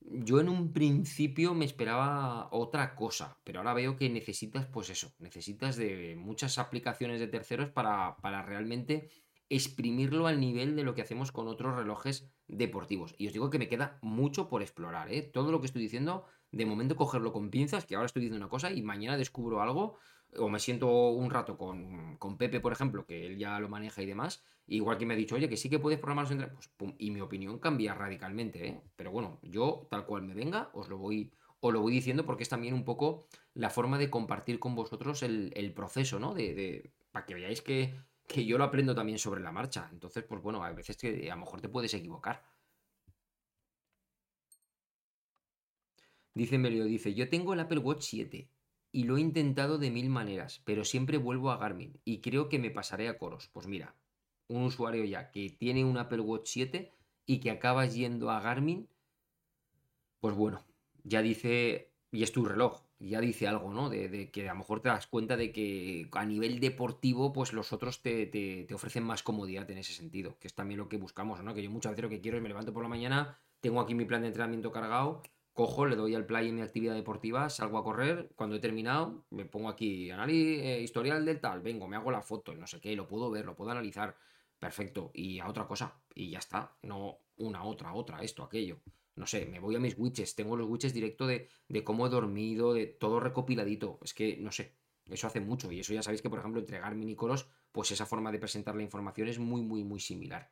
yo 0.00 0.40
en 0.40 0.48
un 0.48 0.72
principio 0.72 1.52
me 1.52 1.66
esperaba 1.66 2.48
otra 2.50 2.94
cosa, 2.94 3.38
pero 3.44 3.58
ahora 3.58 3.74
veo 3.74 3.96
que 3.96 4.08
necesitas, 4.08 4.64
pues 4.66 4.88
eso, 4.88 5.12
necesitas 5.18 5.76
de 5.76 6.16
muchas 6.16 6.56
aplicaciones 6.56 7.20
de 7.20 7.28
terceros 7.28 7.68
para, 7.68 8.16
para 8.22 8.42
realmente 8.42 9.10
exprimirlo 9.50 10.26
al 10.28 10.40
nivel 10.40 10.76
de 10.76 10.82
lo 10.82 10.94
que 10.94 11.02
hacemos 11.02 11.30
con 11.30 11.46
otros 11.46 11.76
relojes 11.76 12.30
deportivos. 12.48 13.14
Y 13.18 13.26
os 13.26 13.34
digo 13.34 13.50
que 13.50 13.58
me 13.58 13.68
queda 13.68 13.98
mucho 14.00 14.48
por 14.48 14.62
explorar, 14.62 15.12
¿eh? 15.12 15.22
Todo 15.22 15.52
lo 15.52 15.60
que 15.60 15.66
estoy 15.66 15.82
diciendo, 15.82 16.24
de 16.52 16.64
momento 16.64 16.96
cogerlo 16.96 17.34
con 17.34 17.50
pinzas, 17.50 17.84
que 17.84 17.96
ahora 17.96 18.06
estoy 18.06 18.22
diciendo 18.22 18.42
una 18.42 18.50
cosa 18.50 18.72
y 18.72 18.82
mañana 18.82 19.18
descubro 19.18 19.60
algo 19.60 19.98
o 20.38 20.48
me 20.48 20.58
siento 20.58 21.10
un 21.10 21.30
rato 21.30 21.56
con, 21.56 22.36
Pepe, 22.38 22.60
por 22.60 22.72
ejemplo, 22.72 23.06
que 23.06 23.26
él 23.26 23.38
ya 23.38 23.58
lo 23.60 23.68
maneja 23.68 24.02
y 24.02 24.06
demás, 24.06 24.44
igual 24.66 24.98
que 24.98 25.06
me 25.06 25.14
ha 25.14 25.16
dicho, 25.16 25.34
oye, 25.36 25.48
que 25.48 25.56
sí 25.56 25.70
que 25.70 25.78
puedes 25.78 25.98
programar 25.98 26.30
los 26.30 26.50
pues 26.50 26.68
pum, 26.68 26.94
y 26.98 27.10
mi 27.10 27.20
opinión 27.20 27.58
cambia 27.58 27.94
radicalmente, 27.94 28.66
¿eh? 28.68 28.80
Pero 28.96 29.10
bueno, 29.10 29.38
yo, 29.42 29.86
tal 29.90 30.06
cual 30.06 30.22
me 30.22 30.34
venga, 30.34 30.70
os 30.74 30.88
lo 30.88 30.98
voy, 30.98 31.32
os 31.60 31.72
lo 31.72 31.80
voy 31.80 31.92
diciendo 31.92 32.26
porque 32.26 32.42
es 32.42 32.48
también 32.48 32.74
un 32.74 32.84
poco 32.84 33.26
la 33.54 33.70
forma 33.70 33.98
de 33.98 34.10
compartir 34.10 34.58
con 34.58 34.74
vosotros 34.74 35.22
el, 35.22 35.72
proceso, 35.74 36.18
¿no? 36.18 36.34
De, 36.34 36.92
para 37.10 37.24
que 37.26 37.34
veáis 37.34 37.62
que, 37.62 37.94
que 38.26 38.44
yo 38.44 38.58
lo 38.58 38.64
aprendo 38.64 38.94
también 38.94 39.18
sobre 39.18 39.40
la 39.40 39.52
marcha. 39.52 39.88
Entonces, 39.92 40.24
pues 40.24 40.42
bueno, 40.42 40.62
a 40.64 40.72
veces 40.72 40.96
que 40.96 41.30
a 41.30 41.34
lo 41.34 41.40
mejor 41.40 41.60
te 41.60 41.68
puedes 41.68 41.94
equivocar. 41.94 42.42
Dice 46.34 46.58
Melio, 46.58 46.84
dice, 46.84 47.14
yo 47.14 47.28
tengo 47.30 47.54
el 47.54 47.60
Apple 47.60 47.78
Watch 47.78 48.02
7 48.02 48.50
y 48.92 49.04
lo 49.04 49.16
he 49.16 49.20
intentado 49.20 49.78
de 49.78 49.90
mil 49.90 50.08
maneras, 50.08 50.62
pero 50.64 50.84
siempre 50.84 51.18
vuelvo 51.18 51.50
a 51.50 51.58
Garmin 51.58 52.00
y 52.04 52.20
creo 52.20 52.48
que 52.48 52.58
me 52.58 52.70
pasaré 52.70 53.08
a 53.08 53.18
Coros. 53.18 53.48
Pues 53.52 53.66
mira, 53.66 53.94
un 54.48 54.64
usuario 54.64 55.04
ya 55.04 55.30
que 55.30 55.50
tiene 55.50 55.84
un 55.84 55.98
Apple 55.98 56.20
Watch 56.20 56.48
7 56.48 56.92
y 57.26 57.40
que 57.40 57.50
acabas 57.50 57.94
yendo 57.94 58.30
a 58.30 58.40
Garmin, 58.40 58.88
pues 60.20 60.34
bueno, 60.34 60.64
ya 61.04 61.22
dice, 61.22 61.92
y 62.10 62.22
es 62.22 62.32
tu 62.32 62.44
reloj, 62.44 62.82
ya 62.98 63.20
dice 63.20 63.46
algo, 63.46 63.72
¿no? 63.72 63.90
De, 63.90 64.30
que 64.30 64.48
a 64.48 64.52
lo 64.52 64.60
mejor 64.60 64.80
te 64.80 64.88
das 64.88 65.06
cuenta 65.06 65.36
de 65.36 65.52
que 65.52 66.08
a 66.12 66.24
nivel 66.24 66.60
deportivo, 66.60 67.32
pues 67.32 67.52
los 67.52 67.72
otros 67.72 68.00
te, 68.02 68.26
te, 68.26 68.72
ofrecen 68.74 69.04
más 69.04 69.22
comodidad 69.22 69.70
en 69.70 69.78
ese 69.78 69.92
sentido, 69.92 70.38
que 70.38 70.46
es 70.46 70.54
también 70.54 70.78
lo 70.78 70.88
que 70.88 70.96
buscamos, 70.96 71.42
¿no? 71.42 71.54
Que 71.54 71.62
yo 71.62 71.70
muchas 71.70 71.92
veces 71.92 72.04
lo 72.04 72.08
que 72.08 72.20
quiero 72.20 72.38
es 72.38 72.42
me 72.42 72.48
levanto 72.48 72.72
por 72.72 72.82
la 72.82 72.88
mañana, 72.88 73.38
tengo 73.60 73.80
aquí 73.80 73.94
mi 73.94 74.04
plan 74.04 74.22
de 74.22 74.28
entrenamiento 74.28 74.72
cargado 74.72 75.22
cojo, 75.56 75.86
le 75.86 75.96
doy 75.96 76.14
al 76.14 76.26
play 76.26 76.50
en 76.50 76.56
mi 76.56 76.60
actividad 76.60 76.94
deportiva, 76.94 77.48
salgo 77.48 77.78
a 77.78 77.82
correr, 77.82 78.30
cuando 78.36 78.56
he 78.56 78.60
terminado, 78.60 79.24
me 79.30 79.46
pongo 79.46 79.70
aquí, 79.70 80.10
análisis, 80.10 80.60
eh, 80.62 80.80
historial 80.82 81.24
del 81.24 81.40
tal, 81.40 81.62
vengo, 81.62 81.88
me 81.88 81.96
hago 81.96 82.10
la 82.10 82.20
foto, 82.20 82.54
no 82.54 82.66
sé 82.66 82.78
qué, 82.78 82.94
lo 82.94 83.08
puedo 83.08 83.30
ver, 83.30 83.46
lo 83.46 83.56
puedo 83.56 83.70
analizar, 83.70 84.14
perfecto, 84.58 85.10
y 85.14 85.40
a 85.40 85.48
otra 85.48 85.66
cosa, 85.66 85.98
y 86.14 86.30
ya 86.30 86.40
está, 86.40 86.76
no 86.82 87.20
una, 87.38 87.64
otra, 87.64 87.94
otra, 87.94 88.22
esto, 88.22 88.44
aquello. 88.44 88.80
No 89.14 89.26
sé, 89.26 89.46
me 89.46 89.58
voy 89.58 89.74
a 89.76 89.80
mis 89.80 89.98
widgets, 89.98 90.34
tengo 90.34 90.58
los 90.58 90.68
widgets 90.68 90.92
directo 90.92 91.26
de, 91.26 91.48
de 91.68 91.82
cómo 91.82 92.06
he 92.06 92.10
dormido, 92.10 92.74
de 92.74 92.86
todo 92.86 93.18
recopiladito. 93.18 93.98
Es 94.02 94.12
que, 94.12 94.36
no 94.36 94.52
sé, 94.52 94.74
eso 95.06 95.26
hace 95.26 95.40
mucho. 95.40 95.72
Y 95.72 95.80
eso 95.80 95.94
ya 95.94 96.02
sabéis 96.02 96.20
que, 96.20 96.28
por 96.28 96.38
ejemplo, 96.38 96.60
entregar 96.60 96.94
minicoros, 96.94 97.48
pues 97.72 97.90
esa 97.90 98.04
forma 98.04 98.30
de 98.30 98.38
presentar 98.38 98.74
la 98.74 98.82
información 98.82 99.28
es 99.28 99.38
muy, 99.38 99.62
muy, 99.62 99.84
muy 99.84 100.00
similar. 100.00 100.50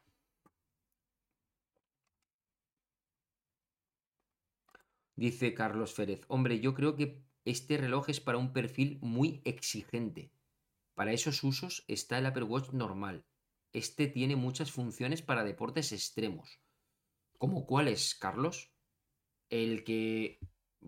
Dice 5.16 5.54
Carlos 5.54 5.94
Férez, 5.94 6.22
hombre, 6.28 6.60
yo 6.60 6.74
creo 6.74 6.96
que 6.96 7.22
este 7.44 7.76
reloj 7.76 8.08
es 8.08 8.20
para 8.20 8.38
un 8.38 8.52
perfil 8.52 8.98
muy 9.00 9.40
exigente. 9.44 10.32
Para 10.94 11.12
esos 11.12 11.42
usos 11.44 11.84
está 11.88 12.18
el 12.18 12.26
Apple 12.26 12.44
Watch 12.44 12.70
normal. 12.72 13.24
Este 13.72 14.06
tiene 14.06 14.36
muchas 14.36 14.70
funciones 14.70 15.22
para 15.22 15.44
deportes 15.44 15.92
extremos. 15.92 16.60
¿Cómo 17.38 17.66
cuáles, 17.66 18.14
Carlos? 18.14 18.72
El 19.50 19.84
que 19.84 20.38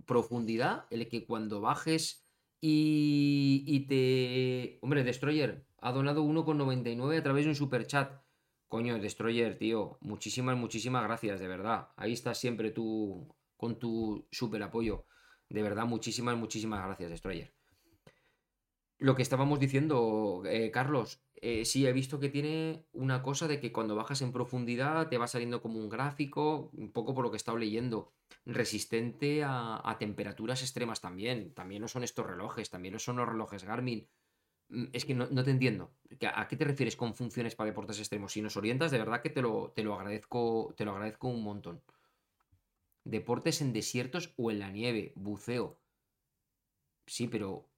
profundidad, 0.06 0.86
el 0.90 1.08
que 1.08 1.26
cuando 1.26 1.60
bajes 1.60 2.26
y, 2.60 3.64
y 3.66 3.80
te... 3.86 4.78
Hombre, 4.82 5.04
Destroyer 5.04 5.66
ha 5.78 5.92
donado 5.92 6.24
1,99 6.24 7.18
a 7.18 7.22
través 7.22 7.44
de 7.44 7.50
un 7.50 7.56
super 7.56 7.86
chat. 7.86 8.22
Coño, 8.68 8.98
Destroyer, 8.98 9.58
tío, 9.58 9.98
muchísimas, 10.00 10.56
muchísimas 10.56 11.04
gracias, 11.04 11.38
de 11.38 11.48
verdad. 11.48 11.90
Ahí 11.96 12.12
está 12.12 12.34
siempre 12.34 12.70
tú 12.70 13.35
con 13.56 13.78
tu 13.78 14.26
súper 14.30 14.62
apoyo. 14.62 15.06
De 15.48 15.62
verdad, 15.62 15.86
muchísimas, 15.86 16.36
muchísimas 16.36 16.84
gracias, 16.84 17.10
Destroyer. 17.10 17.52
Lo 18.98 19.14
que 19.14 19.22
estábamos 19.22 19.60
diciendo, 19.60 20.42
eh, 20.46 20.70
Carlos, 20.70 21.20
eh, 21.34 21.66
sí, 21.66 21.86
he 21.86 21.92
visto 21.92 22.18
que 22.18 22.30
tiene 22.30 22.86
una 22.92 23.22
cosa 23.22 23.46
de 23.46 23.60
que 23.60 23.70
cuando 23.70 23.94
bajas 23.94 24.22
en 24.22 24.32
profundidad 24.32 25.08
te 25.10 25.18
va 25.18 25.26
saliendo 25.26 25.60
como 25.60 25.78
un 25.78 25.90
gráfico, 25.90 26.70
un 26.72 26.92
poco 26.92 27.14
por 27.14 27.22
lo 27.24 27.30
que 27.30 27.36
he 27.36 27.42
estado 27.44 27.58
leyendo, 27.58 28.14
resistente 28.46 29.44
a, 29.44 29.80
a 29.84 29.98
temperaturas 29.98 30.62
extremas 30.62 31.02
también. 31.02 31.52
También 31.52 31.82
no 31.82 31.88
son 31.88 32.04
estos 32.04 32.26
relojes, 32.26 32.70
también 32.70 32.94
no 32.94 32.98
son 32.98 33.16
los 33.16 33.28
relojes 33.28 33.64
Garmin. 33.64 34.08
Mm, 34.70 34.86
Es 34.92 35.04
que 35.06 35.14
no, 35.14 35.28
te 35.44 35.50
entiendo. 35.50 35.92
¿Que- 36.20 36.28
¿A 36.28 36.48
qué 36.48 36.56
te 36.56 36.64
refieres 36.66 36.96
con 36.96 37.14
funciones 37.14 37.54
para 37.56 37.68
deportes 37.70 37.98
extremos? 38.00 38.32
Si 38.32 38.42
nos 38.42 38.56
orientas, 38.56 38.90
de 38.92 38.98
verdad 38.98 39.22
que 39.22 39.30
te 39.30 39.42
lo, 39.42 39.72
te 39.76 39.84
lo 39.84 39.94
agradezco, 39.94 40.74
te 40.76 40.84
lo 40.86 40.92
agradezco 40.92 41.28
un 41.28 41.42
montón. 41.44 41.82
Deportes 43.06 43.60
en 43.60 43.72
desiertos 43.72 44.34
o 44.36 44.50
en 44.50 44.58
la 44.58 44.68
nieve, 44.68 45.12
buceo. 45.14 45.78
Sí, 47.06 47.28
pero, 47.28 47.70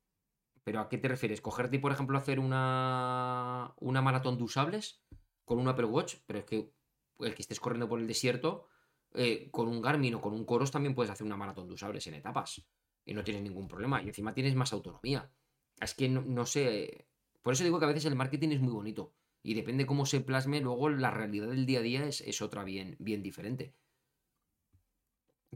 pero 0.64 0.80
¿a 0.80 0.88
qué 0.88 0.96
te 0.96 1.06
refieres? 1.06 1.42
¿Cogerte 1.42 1.76
y, 1.76 1.80
por 1.80 1.92
ejemplo, 1.92 2.16
hacer 2.16 2.40
una, 2.40 3.74
una 3.78 4.00
maratón 4.00 4.38
de 4.38 4.44
usables 4.44 5.02
con 5.44 5.58
un 5.58 5.68
Apple 5.68 5.84
Watch? 5.84 6.14
Pero 6.26 6.38
es 6.38 6.46
que 6.46 6.72
el 7.18 7.34
que 7.34 7.42
estés 7.42 7.60
corriendo 7.60 7.90
por 7.90 8.00
el 8.00 8.06
desierto, 8.06 8.68
eh, 9.12 9.50
con 9.50 9.68
un 9.68 9.82
Garmin 9.82 10.14
o 10.14 10.22
con 10.22 10.32
un 10.32 10.46
Coros 10.46 10.70
también 10.70 10.94
puedes 10.94 11.10
hacer 11.10 11.26
una 11.26 11.36
maratón 11.36 11.68
de 11.68 11.74
usables 11.74 12.06
en 12.06 12.14
etapas. 12.14 12.64
Y 13.04 13.12
no 13.12 13.22
tienes 13.22 13.42
ningún 13.42 13.68
problema. 13.68 14.02
Y 14.02 14.06
encima 14.06 14.32
tienes 14.32 14.54
más 14.54 14.72
autonomía. 14.72 15.30
Es 15.78 15.94
que 15.94 16.08
no, 16.08 16.22
no 16.22 16.46
sé. 16.46 17.06
Por 17.42 17.52
eso 17.52 17.64
digo 17.64 17.78
que 17.78 17.84
a 17.84 17.88
veces 17.88 18.06
el 18.06 18.16
marketing 18.16 18.48
es 18.52 18.60
muy 18.62 18.72
bonito. 18.72 19.12
Y 19.42 19.52
depende 19.52 19.84
cómo 19.84 20.06
se 20.06 20.22
plasme, 20.22 20.62
luego 20.62 20.88
la 20.88 21.10
realidad 21.10 21.48
del 21.48 21.66
día 21.66 21.80
a 21.80 21.82
día 21.82 22.06
es, 22.06 22.22
es 22.22 22.40
otra 22.40 22.64
bien, 22.64 22.96
bien 22.98 23.22
diferente. 23.22 23.74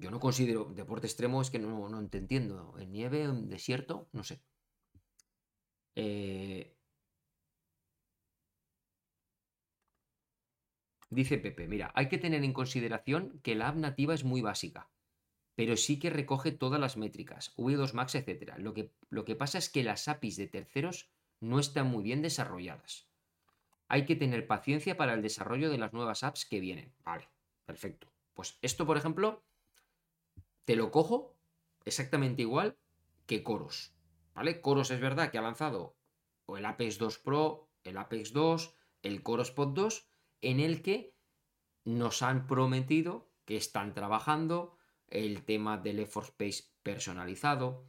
Yo 0.03 0.11
no 0.11 0.19
considero 0.19 0.65
deporte 0.65 1.07
extremo, 1.07 1.41
es 1.41 1.51
que 1.53 1.61
no, 1.61 1.89
no 1.89 2.01
entiendo. 2.01 2.75
En 2.77 2.91
nieve, 2.91 3.23
en 3.23 3.49
desierto, 3.49 4.09
no 4.13 4.25
sé. 4.25 4.43
Eh, 5.95 6.75
dice 11.09 11.39
Pepe, 11.39 11.69
mira, 11.69 11.93
hay 11.95 12.09
que 12.09 12.19
tener 12.19 12.43
en 12.43 12.53
consideración 12.53 13.39
que 13.45 13.55
la 13.55 13.69
app 13.69 13.77
nativa 13.77 14.13
es 14.13 14.25
muy 14.25 14.41
básica, 14.41 14.91
pero 15.55 15.77
sí 15.77 16.01
que 16.01 16.11
recoge 16.11 16.51
todas 16.51 16.81
las 16.81 16.97
métricas, 16.97 17.55
V2 17.57 17.93
Max, 17.93 18.17
etcétera. 18.17 18.59
Lo 18.59 18.75
que, 18.75 18.91
lo 19.09 19.25
que 19.25 19.37
pasa 19.37 19.59
es 19.59 19.71
que 19.71 19.85
las 19.85 20.09
APIs 20.09 20.37
de 20.37 20.49
terceros 20.49 21.13
no 21.39 21.61
están 21.61 21.87
muy 21.87 22.03
bien 22.03 22.23
desarrolladas. 22.23 23.07
Hay 23.87 24.05
que 24.05 24.17
tener 24.17 24.49
paciencia 24.49 24.97
para 24.97 25.15
el 25.15 25.23
desarrollo 25.23 25.71
de 25.71 25.79
las 25.79 25.93
nuevas 25.93 26.25
apps 26.25 26.45
que 26.45 26.59
vienen. 26.59 26.93
Vale, 27.05 27.29
perfecto. 27.67 28.09
Pues 28.35 28.59
esto, 28.63 28.85
por 28.85 28.97
ejemplo, 28.97 29.45
te 30.65 30.77
lo 30.77 30.91
cojo 30.91 31.37
exactamente 31.85 32.43
igual 32.43 32.77
que 33.27 33.43
Coros. 33.43 33.95
¿Vale? 34.35 34.61
Coros 34.61 34.91
es 34.91 35.01
verdad 35.01 35.31
que 35.31 35.39
ha 35.39 35.43
lanzado 35.43 35.97
el 36.49 36.65
Apex 36.65 36.99
2 36.99 37.19
Pro, 37.19 37.69
el 37.85 37.97
Apex 37.97 38.33
2, 38.33 38.75
el 39.03 39.23
Coros 39.23 39.51
Pod 39.51 39.75
2, 39.75 40.09
en 40.41 40.61
el 40.61 40.83
que 40.83 41.15
nos 41.85 42.23
han 42.23 42.47
prometido 42.47 43.31
que 43.45 43.57
están 43.57 43.95
trabajando 43.95 44.77
el 45.09 45.45
tema 45.45 45.79
del 45.79 45.99
Effort 45.99 46.29
Space 46.29 46.73
personalizado, 46.83 47.87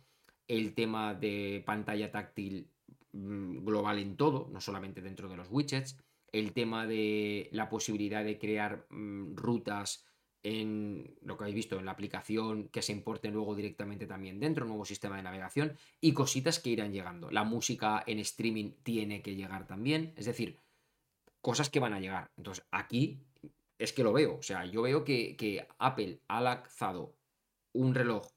el 0.48 0.74
tema 0.74 1.14
de 1.14 1.64
pantalla 1.66 2.12
táctil 2.12 2.70
mm, 3.14 3.64
global 3.64 4.00
en 4.00 4.18
todo, 4.18 4.50
no 4.52 4.60
solamente 4.60 5.02
dentro 5.02 5.30
de 5.30 5.38
los 5.38 5.48
widgets, 5.50 5.98
el 6.32 6.54
tema 6.54 6.88
de 6.88 7.50
la 7.52 7.70
posibilidad 7.70 8.24
de 8.24 8.40
crear 8.40 8.88
mm, 8.90 9.36
rutas 9.36 10.06
en 10.44 11.16
lo 11.22 11.38
que 11.38 11.46
habéis 11.46 11.56
visto 11.56 11.80
en 11.80 11.86
la 11.86 11.92
aplicación 11.92 12.68
que 12.68 12.82
se 12.82 12.92
importen 12.92 13.34
luego 13.34 13.56
directamente 13.56 14.06
también 14.06 14.40
dentro, 14.40 14.66
nuevo 14.66 14.86
sistema 14.86 15.16
de 15.16 15.24
navegación 15.24 15.78
y 16.02 16.14
cositas 16.14 16.60
que 16.60 16.70
irán 16.70 16.92
llegando. 16.92 17.32
La 17.32 17.46
música 17.46 18.04
en 18.06 18.20
streaming 18.20 18.74
tiene 18.84 19.22
que 19.22 19.36
llegar 19.36 19.66
también, 19.66 20.14
es 20.18 20.26
decir, 20.26 20.60
cosas 21.42 21.70
que 21.70 21.80
van 21.80 21.94
a 21.94 22.00
llegar. 22.00 22.30
Entonces, 22.38 22.66
aquí 22.72 23.24
es 23.78 23.94
que 23.94 24.04
lo 24.04 24.14
veo. 24.14 24.38
O 24.38 24.44
sea, 24.44 24.66
yo 24.66 24.82
veo 24.82 25.06
que, 25.06 25.36
que 25.38 25.66
Apple 25.80 26.20
ha 26.28 26.42
lanzado 26.42 27.16
un 27.72 27.96
reloj 27.96 28.28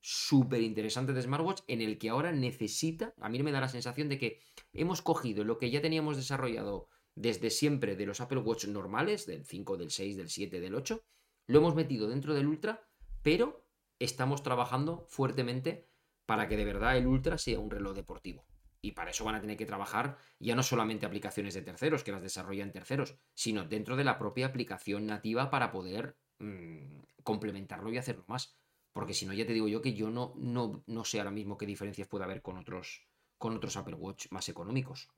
súper 0.00 0.60
interesante 0.60 1.14
de 1.14 1.22
smartwatch 1.22 1.62
en 1.66 1.80
el 1.80 1.98
que 1.98 2.10
ahora 2.10 2.30
necesita, 2.30 3.14
a 3.20 3.30
mí 3.30 3.42
me 3.42 3.52
da 3.52 3.60
la 3.60 3.70
sensación 3.70 4.10
de 4.10 4.18
que 4.18 4.40
hemos 4.74 5.00
cogido 5.00 5.44
lo 5.44 5.56
que 5.56 5.70
ya 5.70 5.80
teníamos 5.80 6.18
desarrollado 6.18 6.88
desde 7.14 7.48
siempre 7.48 7.96
de 7.96 8.04
los 8.04 8.20
Apple 8.20 8.40
Watch 8.40 8.66
normales, 8.66 9.24
del 9.24 9.46
5, 9.46 9.78
del 9.78 9.90
6, 9.90 10.16
del 10.18 10.28
7, 10.28 10.60
del 10.60 10.74
8, 10.74 11.02
lo 11.46 11.58
hemos 11.58 11.74
metido 11.74 12.08
dentro 12.08 12.34
del 12.34 12.46
Ultra, 12.46 12.86
pero 13.22 13.66
estamos 13.98 14.42
trabajando 14.42 15.06
fuertemente 15.08 15.88
para 16.26 16.48
que 16.48 16.56
de 16.56 16.64
verdad 16.64 16.96
el 16.96 17.06
Ultra 17.06 17.38
sea 17.38 17.58
un 17.58 17.70
reloj 17.70 17.94
deportivo. 17.94 18.46
Y 18.80 18.92
para 18.92 19.10
eso 19.10 19.24
van 19.24 19.34
a 19.34 19.40
tener 19.40 19.56
que 19.56 19.64
trabajar 19.64 20.18
ya 20.38 20.54
no 20.54 20.62
solamente 20.62 21.06
aplicaciones 21.06 21.54
de 21.54 21.62
terceros, 21.62 22.04
que 22.04 22.12
las 22.12 22.22
desarrollan 22.22 22.70
terceros, 22.70 23.16
sino 23.32 23.64
dentro 23.64 23.96
de 23.96 24.04
la 24.04 24.18
propia 24.18 24.46
aplicación 24.46 25.06
nativa 25.06 25.50
para 25.50 25.70
poder 25.70 26.18
mmm, 26.38 27.00
complementarlo 27.22 27.90
y 27.90 27.96
hacerlo 27.96 28.24
más. 28.28 28.58
Porque 28.92 29.14
si 29.14 29.26
no, 29.26 29.32
ya 29.32 29.46
te 29.46 29.54
digo 29.54 29.68
yo 29.68 29.80
que 29.80 29.94
yo 29.94 30.10
no, 30.10 30.34
no, 30.36 30.84
no 30.86 31.04
sé 31.04 31.18
ahora 31.18 31.30
mismo 31.30 31.56
qué 31.56 31.66
diferencias 31.66 32.08
puede 32.08 32.24
haber 32.24 32.42
con 32.42 32.58
otros, 32.58 33.08
con 33.38 33.56
otros 33.56 33.76
Apple 33.76 33.94
Watch 33.94 34.26
más 34.30 34.48
económicos. 34.48 35.08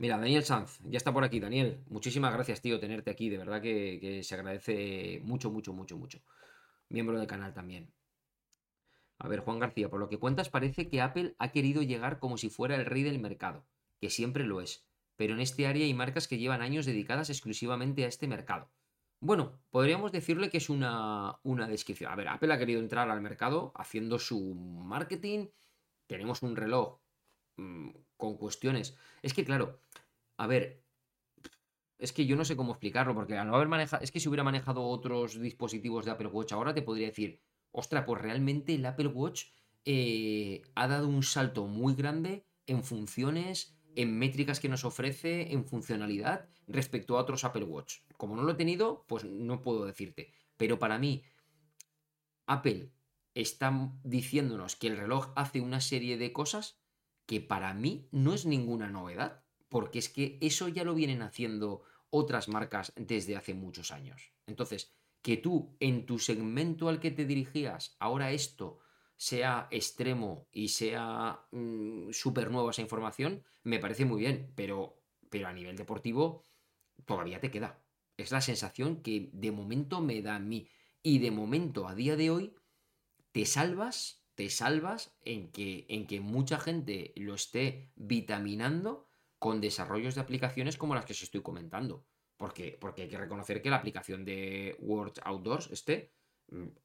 Mira, 0.00 0.16
Daniel 0.16 0.44
Sanz, 0.44 0.80
ya 0.84 0.96
está 0.96 1.12
por 1.12 1.24
aquí, 1.24 1.40
Daniel. 1.40 1.84
Muchísimas 1.90 2.32
gracias, 2.32 2.62
tío, 2.62 2.80
tenerte 2.80 3.10
aquí. 3.10 3.28
De 3.28 3.36
verdad 3.36 3.60
que, 3.60 4.22
se 4.24 4.34
agradece 4.34 5.20
mucho, 5.22 5.50
mucho, 5.50 5.74
mucho, 5.74 5.98
mucho. 5.98 6.22
Miembro 6.88 7.18
del 7.18 7.26
canal 7.26 7.52
también. 7.52 7.92
A 9.18 9.28
ver, 9.28 9.40
Juan 9.40 9.58
García, 9.58 9.90
por 9.90 10.00
lo 10.00 10.08
que 10.08 10.16
cuentas 10.16 10.48
parece 10.48 10.88
que 10.88 11.02
Apple 11.02 11.34
ha 11.38 11.52
querido 11.52 11.82
llegar 11.82 12.18
como 12.18 12.38
si 12.38 12.48
fuera 12.48 12.76
el 12.76 12.86
rey 12.86 13.02
del 13.02 13.18
mercado, 13.18 13.66
que 14.00 14.08
siempre 14.08 14.44
lo 14.44 14.62
es, 14.62 14.86
pero 15.16 15.34
en 15.34 15.40
este 15.40 15.66
área 15.66 15.84
hay 15.84 15.92
marcas 15.92 16.28
que 16.28 16.38
llevan 16.38 16.62
años 16.62 16.86
dedicadas 16.86 17.28
exclusivamente 17.28 18.06
a 18.06 18.08
este 18.08 18.26
mercado. 18.26 18.70
Bueno, 19.20 19.60
podríamos 19.68 20.12
decirle 20.12 20.48
que 20.48 20.56
es 20.56 20.70
una, 20.70 21.40
una 21.42 21.68
descripción. 21.68 22.10
A 22.10 22.16
ver, 22.16 22.28
Apple 22.28 22.54
ha 22.54 22.58
querido 22.58 22.80
entrar 22.80 23.10
al 23.10 23.20
mercado 23.20 23.74
haciendo 23.76 24.18
su 24.18 24.54
marketing, 24.54 25.48
tenemos 26.06 26.42
un 26.42 26.56
reloj 26.56 27.00
mmm, 27.58 27.90
con 28.16 28.38
cuestiones. 28.38 28.96
Es 29.20 29.34
que, 29.34 29.44
claro, 29.44 29.78
a 30.40 30.46
ver, 30.46 30.82
es 31.98 32.14
que 32.14 32.24
yo 32.24 32.34
no 32.34 32.46
sé 32.46 32.56
cómo 32.56 32.72
explicarlo, 32.72 33.14
porque 33.14 33.36
al 33.36 33.46
no 33.46 33.56
haber 33.56 33.68
manejado, 33.68 34.02
es 34.02 34.10
que 34.10 34.20
si 34.20 34.28
hubiera 34.28 34.42
manejado 34.42 34.84
otros 34.84 35.38
dispositivos 35.38 36.06
de 36.06 36.12
Apple 36.12 36.28
Watch 36.28 36.52
ahora 36.52 36.72
te 36.72 36.80
podría 36.80 37.08
decir, 37.08 37.42
ostras, 37.72 38.04
pues 38.06 38.22
realmente 38.22 38.74
el 38.74 38.86
Apple 38.86 39.08
Watch 39.08 39.48
eh, 39.84 40.62
ha 40.74 40.88
dado 40.88 41.08
un 41.08 41.22
salto 41.22 41.66
muy 41.66 41.94
grande 41.94 42.46
en 42.66 42.82
funciones, 42.82 43.76
en 43.96 44.18
métricas 44.18 44.60
que 44.60 44.70
nos 44.70 44.86
ofrece, 44.86 45.52
en 45.52 45.66
funcionalidad 45.66 46.48
respecto 46.66 47.18
a 47.18 47.20
otros 47.20 47.44
Apple 47.44 47.64
Watch. 47.64 47.98
Como 48.16 48.34
no 48.34 48.42
lo 48.42 48.52
he 48.52 48.56
tenido, 48.56 49.04
pues 49.08 49.24
no 49.24 49.60
puedo 49.60 49.84
decirte. 49.84 50.32
Pero 50.56 50.78
para 50.78 50.98
mí, 50.98 51.22
Apple 52.46 52.94
está 53.34 53.92
diciéndonos 54.04 54.74
que 54.74 54.86
el 54.86 54.96
reloj 54.96 55.34
hace 55.36 55.60
una 55.60 55.82
serie 55.82 56.16
de 56.16 56.32
cosas 56.32 56.80
que 57.26 57.42
para 57.42 57.74
mí 57.74 58.08
no 58.10 58.32
es 58.32 58.46
ninguna 58.46 58.88
novedad, 58.88 59.44
porque 59.70 60.00
es 60.00 60.10
que 60.10 60.36
eso 60.42 60.68
ya 60.68 60.84
lo 60.84 60.94
vienen 60.94 61.22
haciendo 61.22 61.82
otras 62.10 62.48
marcas 62.48 62.92
desde 62.96 63.36
hace 63.36 63.54
muchos 63.54 63.92
años. 63.92 64.32
Entonces, 64.46 64.92
que 65.22 65.36
tú 65.36 65.76
en 65.80 66.04
tu 66.04 66.18
segmento 66.18 66.88
al 66.88 67.00
que 67.00 67.12
te 67.12 67.24
dirigías, 67.24 67.96
ahora 68.00 68.32
esto 68.32 68.80
sea 69.16 69.68
extremo 69.70 70.48
y 70.52 70.68
sea 70.68 71.46
mmm, 71.52 72.10
súper 72.10 72.50
nueva 72.50 72.70
esa 72.70 72.82
información, 72.82 73.44
me 73.62 73.78
parece 73.78 74.04
muy 74.04 74.20
bien, 74.20 74.52
pero, 74.56 75.02
pero 75.28 75.46
a 75.46 75.52
nivel 75.52 75.76
deportivo 75.76 76.42
todavía 77.04 77.40
te 77.40 77.50
queda. 77.50 77.82
Es 78.16 78.32
la 78.32 78.40
sensación 78.40 79.02
que 79.02 79.30
de 79.32 79.52
momento 79.52 80.00
me 80.00 80.20
da 80.20 80.36
a 80.36 80.40
mí. 80.40 80.68
Y 81.02 81.18
de 81.18 81.30
momento, 81.30 81.88
a 81.88 81.94
día 81.94 82.16
de 82.16 82.30
hoy, 82.30 82.54
te 83.32 83.46
salvas, 83.46 84.26
te 84.34 84.50
salvas 84.50 85.16
en 85.24 85.50
que, 85.52 85.86
en 85.88 86.06
que 86.06 86.20
mucha 86.20 86.58
gente 86.58 87.12
lo 87.16 87.34
esté 87.34 87.92
vitaminando 87.94 89.09
con 89.40 89.60
desarrollos 89.60 90.14
de 90.14 90.20
aplicaciones 90.20 90.76
como 90.76 90.94
las 90.94 91.06
que 91.06 91.14
os 91.14 91.22
estoy 91.22 91.40
comentando. 91.40 92.04
Porque, 92.36 92.76
porque 92.78 93.02
hay 93.02 93.08
que 93.08 93.18
reconocer 93.18 93.60
que 93.62 93.70
la 93.70 93.76
aplicación 93.76 94.24
de 94.24 94.76
World 94.80 95.14
Outdoors, 95.24 95.70
este, 95.72 96.12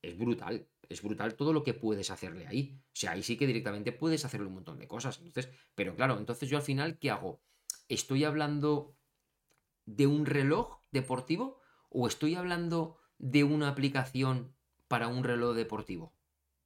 es 0.01 0.18
brutal. 0.18 0.68
Es 0.88 1.01
brutal 1.01 1.36
todo 1.36 1.51
lo 1.51 1.64
que 1.64 1.74
puedes 1.74 2.10
hacerle 2.12 2.47
ahí. 2.47 2.80
O 2.88 2.95
sea, 2.95 3.12
ahí 3.12 3.24
sí 3.24 3.38
que 3.38 3.45
directamente 3.45 3.91
puedes 3.91 4.24
hacerle 4.24 4.47
un 4.47 4.53
montón 4.53 4.80
de 4.80 4.88
cosas. 4.88 5.20
Entonces, 5.22 5.51
pero 5.76 5.95
claro, 5.95 6.18
entonces 6.18 6.49
yo 6.49 6.58
al 6.58 6.64
final, 6.64 6.97
¿qué 6.97 7.12
hago? 7.12 7.41
¿Estoy 7.89 8.24
hablando 8.24 8.95
de 9.86 10.08
un 10.08 10.26
reloj 10.26 10.80
deportivo 10.91 11.60
o 11.89 12.08
estoy 12.08 12.36
hablando 12.36 12.97
de 13.18 13.43
una 13.43 13.68
aplicación 13.68 14.56
para 14.88 15.10
un 15.10 15.26
reloj 15.26 15.56
deportivo? 15.56 16.14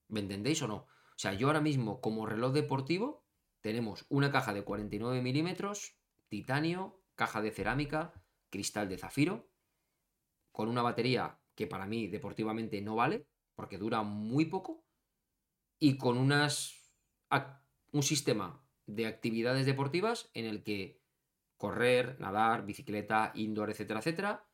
¿Me 0.07 0.19
entendéis 0.19 0.61
o 0.61 0.67
no? 0.67 0.75
O 0.75 1.21
sea, 1.21 1.33
yo 1.33 1.47
ahora 1.47 1.61
mismo 1.61 1.99
como 1.99 2.27
reloj 2.27 2.53
deportivo 2.53 3.23
tenemos 3.61 4.05
una 4.09 4.31
caja 4.31 4.53
de 4.53 4.63
49 4.63 5.21
milímetros, 5.21 5.97
titanio, 6.27 7.01
caja 7.15 7.41
de 7.41 7.51
cerámica, 7.51 8.13
cristal 8.49 8.89
de 8.89 8.97
zafiro, 8.97 9.49
con 10.51 10.69
una 10.69 10.81
batería 10.81 11.39
que 11.55 11.67
para 11.67 11.85
mí 11.85 12.07
deportivamente 12.07 12.81
no 12.81 12.95
vale, 12.95 13.27
porque 13.55 13.77
dura 13.77 14.01
muy 14.03 14.45
poco, 14.45 14.83
y 15.79 15.97
con 15.97 16.17
unas 16.17 16.75
un 17.91 18.03
sistema 18.03 18.63
de 18.85 19.05
actividades 19.05 19.65
deportivas 19.65 20.29
en 20.33 20.45
el 20.45 20.63
que 20.63 21.01
correr, 21.57 22.19
nadar, 22.19 22.65
bicicleta, 22.65 23.31
indoor, 23.35 23.69
etcétera, 23.69 23.99
etcétera, 23.99 24.47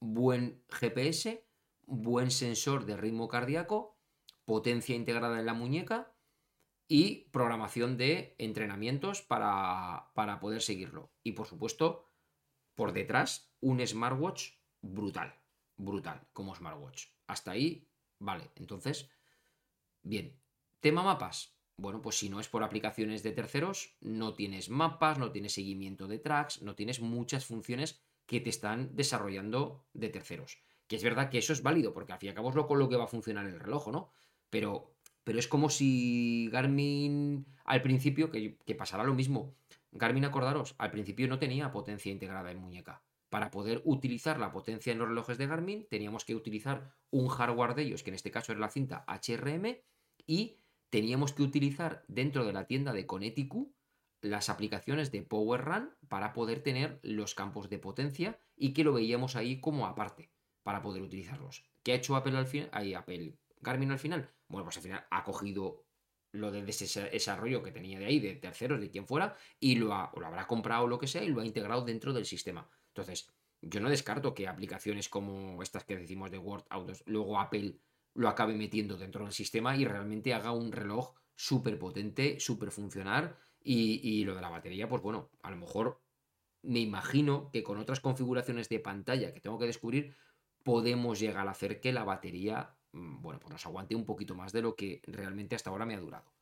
buen 0.00 0.62
GPS, 0.68 1.46
buen 1.86 2.30
sensor 2.30 2.84
de 2.86 2.96
ritmo 2.96 3.28
cardíaco, 3.28 3.96
potencia 4.44 4.94
integrada 4.94 5.38
en 5.38 5.46
la 5.46 5.54
muñeca 5.54 6.12
y 6.92 7.28
programación 7.30 7.96
de 7.96 8.34
entrenamientos 8.38 9.22
para, 9.22 10.10
para 10.12 10.40
poder 10.40 10.60
seguirlo. 10.60 11.12
Y 11.22 11.32
por 11.32 11.46
supuesto, 11.46 12.04
por 12.74 12.92
detrás, 12.92 13.54
un 13.60 13.86
smartwatch 13.86 14.54
brutal, 14.82 15.32
brutal 15.76 16.26
como 16.32 16.52
smartwatch. 16.52 17.06
Hasta 17.28 17.52
ahí, 17.52 17.88
vale. 18.18 18.50
Entonces, 18.56 19.08
bien. 20.02 20.36
Tema 20.80 21.04
mapas. 21.04 21.56
Bueno, 21.76 22.02
pues 22.02 22.18
si 22.18 22.28
no 22.28 22.40
es 22.40 22.48
por 22.48 22.64
aplicaciones 22.64 23.22
de 23.22 23.30
terceros, 23.30 23.96
no 24.00 24.34
tienes 24.34 24.68
mapas, 24.68 25.16
no 25.16 25.30
tienes 25.30 25.52
seguimiento 25.52 26.08
de 26.08 26.18
tracks, 26.18 26.60
no 26.60 26.74
tienes 26.74 27.00
muchas 27.00 27.46
funciones 27.46 28.02
que 28.26 28.40
te 28.40 28.50
están 28.50 28.96
desarrollando 28.96 29.86
de 29.92 30.08
terceros. 30.08 30.58
Que 30.88 30.96
es 30.96 31.04
verdad 31.04 31.30
que 31.30 31.38
eso 31.38 31.52
es 31.52 31.62
válido, 31.62 31.94
porque 31.94 32.12
al 32.12 32.18
fin 32.18 32.26
y 32.26 32.30
al 32.30 32.34
cabo 32.34 32.50
es 32.50 32.56
lo 32.56 32.66
con 32.66 32.80
lo 32.80 32.88
que 32.88 32.96
va 32.96 33.04
a 33.04 33.06
funcionar 33.06 33.46
el 33.46 33.60
reloj, 33.60 33.92
¿no? 33.92 34.10
Pero 34.50 34.96
pero 35.24 35.38
es 35.38 35.48
como 35.48 35.70
si 35.70 36.48
Garmin 36.52 37.46
al 37.64 37.82
principio, 37.82 38.30
que, 38.30 38.56
que 38.66 38.74
pasará 38.74 39.04
lo 39.04 39.14
mismo. 39.14 39.54
Garmin, 39.92 40.24
acordaros, 40.24 40.74
al 40.78 40.90
principio 40.90 41.28
no 41.28 41.38
tenía 41.38 41.72
potencia 41.72 42.12
integrada 42.12 42.50
en 42.50 42.58
muñeca. 42.58 43.02
Para 43.28 43.50
poder 43.50 43.80
utilizar 43.84 44.40
la 44.40 44.50
potencia 44.50 44.92
en 44.92 44.98
los 44.98 45.08
relojes 45.08 45.38
de 45.38 45.46
Garmin, 45.46 45.86
teníamos 45.88 46.24
que 46.24 46.34
utilizar 46.34 46.92
un 47.10 47.28
hardware 47.28 47.74
de 47.74 47.82
ellos, 47.82 48.02
que 48.02 48.10
en 48.10 48.14
este 48.14 48.30
caso 48.30 48.52
era 48.52 48.60
la 48.60 48.70
cinta 48.70 49.04
HRM, 49.06 49.78
y 50.26 50.56
teníamos 50.90 51.32
que 51.32 51.42
utilizar 51.42 52.04
dentro 52.08 52.44
de 52.44 52.52
la 52.52 52.66
tienda 52.66 52.92
de 52.92 53.06
Coneticu 53.06 53.72
las 54.20 54.50
aplicaciones 54.50 55.10
de 55.12 55.22
Power 55.22 55.64
Run 55.64 55.90
para 56.08 56.32
poder 56.32 56.62
tener 56.62 56.98
los 57.02 57.34
campos 57.34 57.70
de 57.70 57.78
potencia 57.78 58.38
y 58.56 58.72
que 58.72 58.84
lo 58.84 58.92
veíamos 58.92 59.36
ahí 59.36 59.60
como 59.60 59.86
aparte 59.86 60.30
para 60.62 60.82
poder 60.82 61.02
utilizarlos. 61.02 61.64
¿Qué 61.82 61.92
ha 61.92 61.96
hecho 61.96 62.16
Apple 62.16 62.36
al 62.36 62.46
final? 62.46 62.68
Ahí 62.72 62.94
Apple. 62.94 63.34
Garmin 63.60 63.90
al 63.90 63.98
final 63.98 64.32
bueno, 64.50 64.64
pues 64.64 64.76
al 64.76 64.82
final 64.82 65.06
ha 65.10 65.24
cogido 65.24 65.86
lo 66.32 66.50
de 66.50 66.68
ese 66.68 67.08
desarrollo 67.08 67.62
que 67.62 67.72
tenía 67.72 67.98
de 67.98 68.06
ahí, 68.06 68.20
de 68.20 68.34
terceros, 68.34 68.80
de 68.80 68.90
quien 68.90 69.06
fuera, 69.06 69.36
y 69.58 69.76
lo, 69.76 69.88
lo 69.88 70.26
habrá 70.26 70.46
comprado 70.46 70.84
o 70.84 70.88
lo 70.88 70.98
que 70.98 71.06
sea, 71.06 71.22
y 71.22 71.28
lo 71.28 71.40
ha 71.40 71.46
integrado 71.46 71.84
dentro 71.84 72.12
del 72.12 72.26
sistema. 72.26 72.68
Entonces, 72.88 73.30
yo 73.62 73.80
no 73.80 73.88
descarto 73.88 74.34
que 74.34 74.48
aplicaciones 74.48 75.08
como 75.08 75.62
estas 75.62 75.84
que 75.84 75.96
decimos 75.96 76.30
de 76.30 76.38
Word 76.38 76.64
Autos, 76.68 77.02
luego 77.06 77.38
Apple 77.40 77.78
lo 78.14 78.28
acabe 78.28 78.54
metiendo 78.54 78.96
dentro 78.96 79.24
del 79.24 79.32
sistema 79.32 79.76
y 79.76 79.84
realmente 79.84 80.34
haga 80.34 80.52
un 80.52 80.72
reloj 80.72 81.14
súper 81.36 81.78
potente, 81.78 82.40
súper 82.40 82.70
funcional. 82.70 83.36
Y, 83.62 84.00
y, 84.02 84.24
lo 84.24 84.34
de 84.34 84.40
la 84.40 84.48
batería, 84.48 84.88
pues 84.88 85.02
bueno, 85.02 85.30
a 85.42 85.50
lo 85.50 85.56
mejor 85.56 86.00
me 86.62 86.80
imagino 86.80 87.50
que 87.52 87.62
con 87.62 87.78
otras 87.78 88.00
configuraciones 88.00 88.68
de 88.68 88.80
pantalla 88.80 89.32
que 89.32 89.40
tengo 89.40 89.58
que 89.58 89.66
descubrir, 89.66 90.16
podemos 90.64 91.20
llegar 91.20 91.46
a 91.46 91.52
hacer 91.52 91.80
que 91.80 91.92
la 91.92 92.04
batería 92.04 92.74
bueno, 92.92 93.40
pues 93.40 93.52
nos 93.52 93.66
aguante 93.66 93.94
un 93.94 94.04
poquito 94.04 94.34
más 94.34 94.52
de 94.52 94.62
lo 94.62 94.74
que 94.74 95.00
realmente 95.06 95.56
hasta 95.56 95.70
ahora 95.70 95.86
me 95.86 95.94
ha 95.94 96.00
durado. 96.00 96.32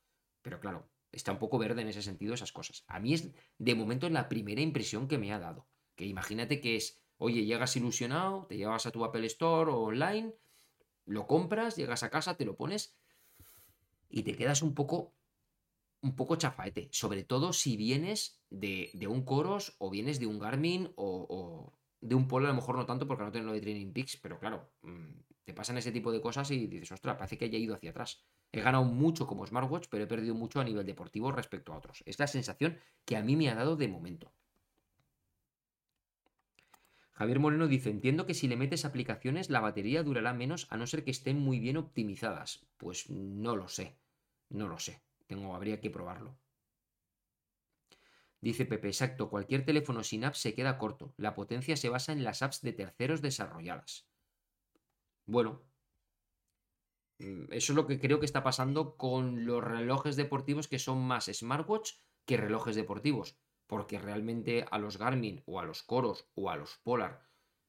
Pero 0.41 0.59
claro, 0.59 0.89
está 1.11 1.31
un 1.31 1.39
poco 1.39 1.57
verde 1.57 1.81
en 1.81 1.87
ese 1.87 2.01
sentido 2.01 2.33
esas 2.33 2.51
cosas. 2.51 2.83
A 2.87 2.99
mí 2.99 3.13
es 3.13 3.29
de 3.57 3.75
momento 3.75 4.09
la 4.09 4.29
primera 4.29 4.61
impresión 4.61 5.07
que 5.07 5.17
me 5.17 5.33
ha 5.33 5.39
dado. 5.39 5.67
Que 5.95 6.05
imagínate 6.05 6.61
que 6.61 6.75
es, 6.75 7.01
oye, 7.17 7.45
llegas 7.45 7.75
ilusionado, 7.75 8.45
te 8.47 8.57
llevas 8.57 8.85
a 8.85 8.91
tu 8.91 9.03
Apple 9.03 9.25
Store 9.27 9.71
o 9.71 9.79
online, 9.81 10.33
lo 11.05 11.27
compras, 11.27 11.75
llegas 11.75 12.03
a 12.03 12.09
casa, 12.09 12.37
te 12.37 12.45
lo 12.45 12.55
pones 12.55 12.95
y 14.09 14.23
te 14.23 14.35
quedas 14.35 14.61
un 14.61 14.73
poco 14.73 15.13
un 16.01 16.15
poco 16.15 16.37
chafaete, 16.37 16.87
sobre 16.91 17.23
todo 17.23 17.51
si 17.51 17.75
vienes 17.75 18.41
de, 18.49 18.89
un 19.09 19.23
Coros 19.23 19.75
o 19.79 19.89
vienes 19.89 20.19
de 20.19 20.27
un 20.27 20.39
Garmin 20.39 20.93
o, 20.95 21.73
de 21.99 22.15
un 22.15 22.27
Polo, 22.27 22.45
a 22.45 22.49
lo 22.49 22.55
mejor 22.55 22.77
no 22.77 22.85
tanto 22.85 23.05
porque 23.05 23.23
no 23.23 23.31
tengo 23.31 23.47
lo 23.47 23.53
de 23.53 23.61
Training 23.61 23.91
Peaks, 23.91 24.17
pero 24.17 24.39
claro, 24.39 24.71
mm, 24.83 25.09
te 25.49 25.55
pasan 25.55 25.79
ese 25.79 25.91
tipo 25.91 26.11
de 26.11 26.21
cosas 26.21 26.51
y 26.51 26.67
dices, 26.67 26.91
ostras, 26.91 27.17
parece 27.17 27.35
que 27.35 27.45
haya 27.45 27.57
ido 27.57 27.73
hacia 27.73 27.89
atrás. 27.89 28.23
He 28.51 28.61
ganado 28.61 28.83
mucho 28.83 29.25
como 29.25 29.47
smartwatch, 29.47 29.87
pero 29.89 30.03
he 30.03 30.07
perdido 30.07 30.35
mucho 30.35 30.61
a 30.61 30.63
nivel 30.63 30.85
deportivo 30.85 31.31
respecto 31.31 31.73
a 31.73 31.77
otros. 31.77 32.03
Es 32.05 32.19
la 32.19 32.27
sensación 32.27 32.77
que 33.03 33.17
a 33.17 33.23
mí 33.23 33.35
me 33.35 33.49
ha 33.49 33.55
dado 33.55 33.75
de 33.75 33.87
momento. 33.87 34.31
Javier 37.13 37.39
Moreno 37.39 37.67
dice, 37.67 37.89
entiendo 37.89 38.27
que 38.27 38.35
si 38.35 38.47
le 38.47 38.57
metes 38.57 38.85
aplicaciones 38.85 39.49
la 39.49 39.59
batería 39.59 40.03
durará 40.03 40.33
menos 40.33 40.67
a 40.69 40.77
no 40.77 40.85
ser 40.85 41.03
que 41.03 41.09
estén 41.09 41.39
muy 41.39 41.59
bien 41.59 41.77
optimizadas. 41.77 42.67
Pues 42.77 43.09
no 43.09 43.55
lo 43.55 43.67
sé, 43.67 43.97
no 44.49 44.67
lo 44.67 44.77
sé. 44.77 45.01
Tengo, 45.25 45.55
habría 45.55 45.81
que 45.81 45.89
probarlo. 45.89 46.37
Dice 48.39 48.67
Pepe, 48.67 48.89
exacto, 48.89 49.31
cualquier 49.31 49.65
teléfono 49.65 50.03
sin 50.03 50.25
apps 50.25 50.37
se 50.37 50.53
queda 50.53 50.77
corto. 50.77 51.15
La 51.17 51.33
potencia 51.33 51.75
se 51.75 51.89
basa 51.89 52.11
en 52.11 52.23
las 52.23 52.43
apps 52.43 52.61
de 52.61 52.73
terceros 52.73 53.23
desarrolladas. 53.23 54.08
Bueno, 55.29 55.61
mm, 57.19 57.53
eso 57.53 57.71
es 57.73 57.75
lo 57.75 57.85
que 57.85 57.99
creo 57.99 58.19
que 58.19 58.25
está 58.25 58.43
pasando 58.43 58.97
con 58.97 59.45
los 59.45 59.63
relojes 59.63 60.15
deportivos 60.15 60.67
que 60.67 60.79
son 60.79 61.05
más 61.05 61.25
smartwatch 61.31 61.91
que 62.25 62.37
relojes 62.37 62.75
deportivos. 62.75 63.37
Porque 63.67 63.99
realmente 63.99 64.65
a 64.71 64.79
los 64.79 64.97
Garmin 64.97 65.43
o 65.45 65.59
a 65.59 65.65
los 65.65 65.83
Coros 65.83 66.27
o 66.33 66.49
a 66.49 66.55
los 66.55 66.77
Polar, 66.77 67.21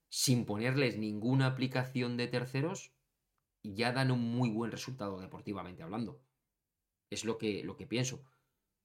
sin 0.09 0.47
ponerles 0.47 0.97
ninguna 0.97 1.47
aplicación 1.49 2.17
de 2.17 2.29
terceros, 2.29 2.95
ya 3.63 3.93
dan 3.93 4.11
un 4.11 4.23
muy 4.33 4.49
buen 4.49 4.71
resultado 4.71 5.21
deportivamente 5.21 5.83
hablando. 5.83 6.23
Es 7.11 7.27
lo 7.27 7.37
que, 7.37 7.63
lo 7.63 7.77
que 7.77 7.87
pienso. 7.87 8.25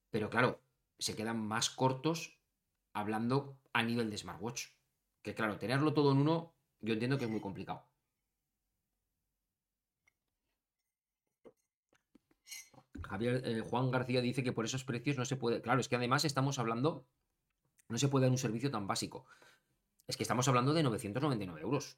Pero 0.09 0.29
claro, 0.29 0.61
se 0.99 1.15
quedan 1.15 1.39
más 1.47 1.69
cortos 1.69 2.37
hablando 2.93 3.57
a 3.71 3.83
nivel 3.83 4.09
de 4.09 4.17
smartwatch. 4.17 4.67
Que 5.21 5.33
claro, 5.33 5.57
tenerlo 5.57 5.93
todo 5.93 6.11
en 6.11 6.17
uno, 6.17 6.53
yo 6.81 6.93
entiendo 6.93 7.17
que 7.17 7.23
es 7.25 7.31
muy 7.31 7.39
complicado. 7.39 7.87
Javier, 13.05 13.41
eh, 13.45 13.61
Juan 13.61 13.91
García 13.91 14.21
dice 14.21 14.43
que 14.43 14.51
por 14.51 14.65
esos 14.65 14.83
precios 14.83 15.17
no 15.17 15.25
se 15.25 15.35
puede. 15.35 15.61
Claro, 15.61 15.81
es 15.81 15.87
que 15.87 15.95
además 15.95 16.25
estamos 16.25 16.59
hablando. 16.59 17.05
No 17.87 17.97
se 17.97 18.07
puede 18.07 18.25
dar 18.25 18.31
un 18.31 18.37
servicio 18.37 18.71
tan 18.71 18.87
básico. 18.87 19.25
Es 20.07 20.17
que 20.17 20.23
estamos 20.23 20.47
hablando 20.47 20.73
de 20.73 20.83
999 20.83 21.61
euros. 21.61 21.97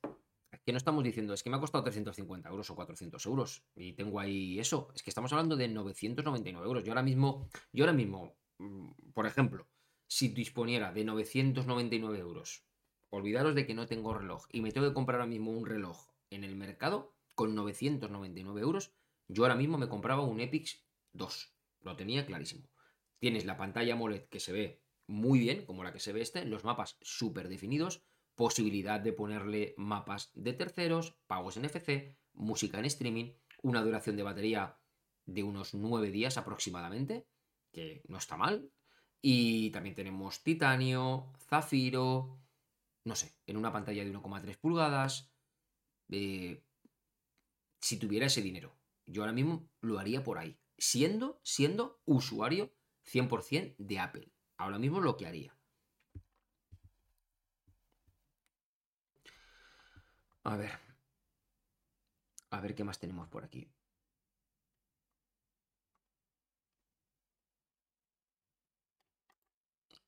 Es 0.51 0.62
que 0.62 0.72
no 0.72 0.78
estamos 0.78 1.03
diciendo, 1.03 1.34
es 1.34 1.43
que 1.43 1.49
me 1.49 1.58
ha 1.58 1.60
costado 1.60 1.84
350 1.84 2.49
euros 2.49 2.70
o 2.70 2.76
400 2.76 3.26
euros. 3.26 3.64
Y 3.76 3.93
tengo 3.93 4.20
ahí 4.20 4.60
eso. 4.60 4.89
Es 4.95 5.03
que 5.03 5.10
estamos 5.10 5.32
hablando 5.34 5.55
de 5.55 5.68
999 5.68 6.66
euros. 6.66 6.84
Yo 6.84 6.91
ahora 6.91 7.03
mismo, 7.03 7.49
yo 7.72 7.84
ahora 7.84 7.93
mismo, 7.93 8.36
mm, 8.58 9.12
por 9.14 9.26
ejemplo, 9.26 9.68
si 10.08 10.30
disponiera 10.30 10.91
de 10.93 11.03
999 11.03 12.20
euros, 12.20 12.64
olvidaros 13.10 13.55
de 13.55 13.66
que 13.66 13.74
no 13.74 13.88
tengo 13.88 14.14
reloj 14.14 14.45
y 14.51 14.62
me 14.62 14.72
tengo 14.72 14.88
que 14.88 14.93
comprar 14.93 15.20
ahora 15.20 15.30
mismo 15.30 15.51
un 15.51 15.66
reloj 15.66 16.10
en 16.30 16.43
el 16.43 16.55
mercado 16.55 17.14
con 17.36 17.55
999 17.55 18.62
euros, 18.62 18.93
yo 19.28 19.43
ahora 19.43 19.55
mismo 19.55 19.78
me 19.78 19.89
compraba 19.89 20.24
un 20.24 20.39
Epix 20.39 20.86
2. 21.18 21.53
Lo 21.82 21.95
tenía 21.95 22.26
clarísimo. 22.26 22.70
Tienes 23.20 23.45
la 23.45 23.57
pantalla 23.57 23.93
AMOLED 23.93 24.30
que 24.30 24.39
se 24.39 24.51
ve 24.51 24.84
muy 25.07 25.39
bien, 25.39 25.65
como 25.65 25.84
la 25.84 25.93
que 25.93 25.99
se 25.99 26.13
ve 26.13 26.22
este, 26.22 26.45
los 26.45 26.63
mapas 26.63 26.97
súper 27.01 27.49
definidos, 27.49 28.03
posibilidad 28.36 28.99
de 28.99 29.13
ponerle 29.13 29.74
mapas 29.78 30.32
de 30.34 30.53
terceros, 30.53 31.18
pagos 31.26 31.57
NFC, 31.57 32.15
música 32.34 32.78
en 32.78 32.86
streaming, 32.86 33.34
una 33.63 33.82
duración 33.82 34.15
de 34.15 34.24
batería 34.24 34.78
de 35.26 35.43
unos 35.43 35.74
9 35.74 36.11
días 36.11 36.38
aproximadamente, 36.38 37.26
que 37.72 38.03
no 38.07 38.18
está 38.18 38.38
mal. 38.38 38.70
Y 39.22 39.72
también 39.72 39.95
tenemos 39.95 40.43
titanio, 40.43 41.34
zafiro, 41.49 42.39
no 43.03 43.15
sé, 43.15 43.36
en 43.47 43.57
una 43.57 43.74
pantalla 43.74 44.03
de 44.03 44.13
1,3 44.13 44.57
pulgadas. 44.57 45.32
Eh, 46.09 46.63
si 47.82 47.97
tuviera 47.97 48.28
ese 48.28 48.41
dinero, 48.41 48.78
yo 49.05 49.24
ahora 49.24 49.34
mismo 49.34 49.68
lo 49.82 49.97
haría 49.97 50.24
por 50.24 50.38
ahí 50.38 50.59
siendo, 50.78 51.39
siendo 51.43 52.01
usuario 52.05 52.73
100% 53.03 53.75
de 53.78 53.99
Apple. 53.99 54.32
Ahora 54.57 54.80
mismo 54.80 54.99
lo 55.01 55.17
que 55.17 55.28
haría. 55.28 55.55
A 60.43 60.55
ver. 60.57 60.71
A 62.49 62.61
ver 62.61 62.73
qué 62.75 62.84
más 62.84 62.99
tenemos 62.99 63.28
por 63.28 63.43
aquí. 63.43 63.69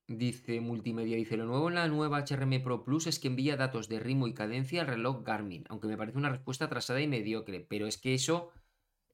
Dice 0.08 0.60
Multimedia, 0.60 1.18
dice, 1.18 1.38
lo 1.38 1.46
nuevo 1.46 1.70
en 1.70 1.76
la 1.76 1.88
nueva 1.88 2.26
HRM 2.26 2.64
Pro 2.64 2.84
Plus 2.84 3.06
es 3.06 3.20
que 3.20 3.28
envía 3.28 3.58
datos 3.58 3.90
de 3.90 4.00
ritmo 4.00 4.28
y 4.28 4.34
cadencia 4.34 4.82
al 4.82 4.88
reloj 4.88 5.24
Garmin, 5.24 5.66
aunque 5.70 5.88
me 5.88 5.98
parece 5.98 6.18
una 6.18 6.32
respuesta 6.32 6.66
atrasada 6.66 7.00
y 7.00 7.08
mediocre, 7.08 7.60
pero 7.60 7.86
es 7.86 8.00
que 8.00 8.16
eso 8.16 8.52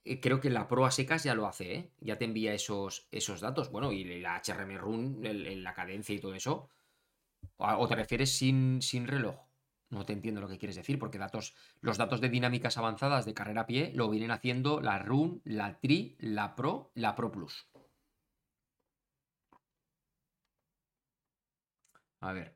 eh, 0.05 0.19
creo 0.21 0.39
que 0.39 0.49
la 0.51 0.67
Pro 0.67 0.85
a 0.85 0.91
secas 0.91 1.23
ya 1.23 1.33
lo 1.35 1.47
hace, 1.47 1.75
¿eh? 1.75 1.91
ya 1.99 2.17
te 2.17 2.25
envía 2.25 2.53
esos, 2.53 3.07
esos 3.11 3.41
datos. 3.41 3.71
Bueno, 3.71 3.91
y 3.91 4.03
la 4.21 4.35
HRM 4.35 4.77
Run, 4.77 5.25
el, 5.25 5.63
la 5.63 5.73
cadencia 5.73 6.15
y 6.15 6.19
todo 6.19 6.35
eso. 6.35 6.69
Ah, 7.59 7.77
¿O 7.79 7.87
te 7.87 7.95
refieres 7.95 8.37
sin, 8.37 8.81
sin 8.81 9.07
reloj? 9.07 9.35
No 9.89 10.05
te 10.05 10.13
entiendo 10.13 10.41
lo 10.41 10.47
que 10.47 10.57
quieres 10.59 10.75
decir, 10.75 10.99
porque 10.99 11.17
datos, 11.17 11.55
los 11.81 11.97
datos 11.97 12.21
de 12.21 12.29
dinámicas 12.29 12.77
avanzadas 12.77 13.25
de 13.25 13.33
carrera 13.33 13.61
a 13.61 13.67
pie 13.67 13.91
lo 13.95 14.09
vienen 14.09 14.31
haciendo 14.31 14.81
la 14.81 14.99
Run, 14.99 15.41
la 15.45 15.79
Tri, 15.79 16.15
la 16.19 16.55
Pro, 16.55 16.91
la 16.95 17.15
Pro 17.15 17.31
Plus. 17.31 17.67
A 22.21 22.33
ver. 22.33 22.55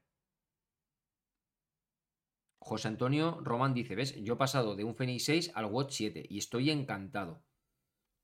José 2.70 2.88
Antonio 2.88 3.40
Román 3.42 3.74
dice, 3.74 3.96
¿ves? 3.96 4.16
Yo 4.22 4.36
he 4.36 4.38
pasado 4.38 4.76
de 4.76 4.84
un 4.84 4.96
Fenix 4.96 5.24
6 5.26 5.52
al 5.56 5.66
Watch 5.66 5.92
7 5.92 6.24
y 6.30 6.38
estoy 6.38 6.70
encantado. 6.70 7.42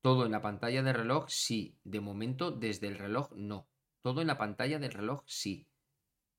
Todo 0.02 0.24
en 0.24 0.30
la 0.30 0.40
pantalla 0.40 0.84
del 0.84 0.94
reloj, 0.94 1.24
sí. 1.28 1.76
De 1.82 2.00
momento, 2.00 2.52
desde 2.52 2.86
el 2.86 2.96
reloj, 2.96 3.32
no. 3.34 3.68
Todo 4.02 4.20
en 4.20 4.28
la 4.28 4.38
pantalla 4.38 4.78
del 4.78 4.92
reloj, 4.92 5.24
sí. 5.26 5.66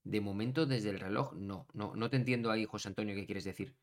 De 0.04 0.22
momento, 0.22 0.64
desde 0.64 0.88
el 0.88 1.00
reloj, 1.00 1.34
no. 1.34 1.66
No, 1.74 1.94
no 1.96 2.08
te 2.08 2.16
entiendo 2.16 2.50
ahí, 2.50 2.64
José 2.64 2.88
Antonio, 2.88 3.14
qué 3.14 3.26
quieres 3.26 3.44
decir. 3.44 3.76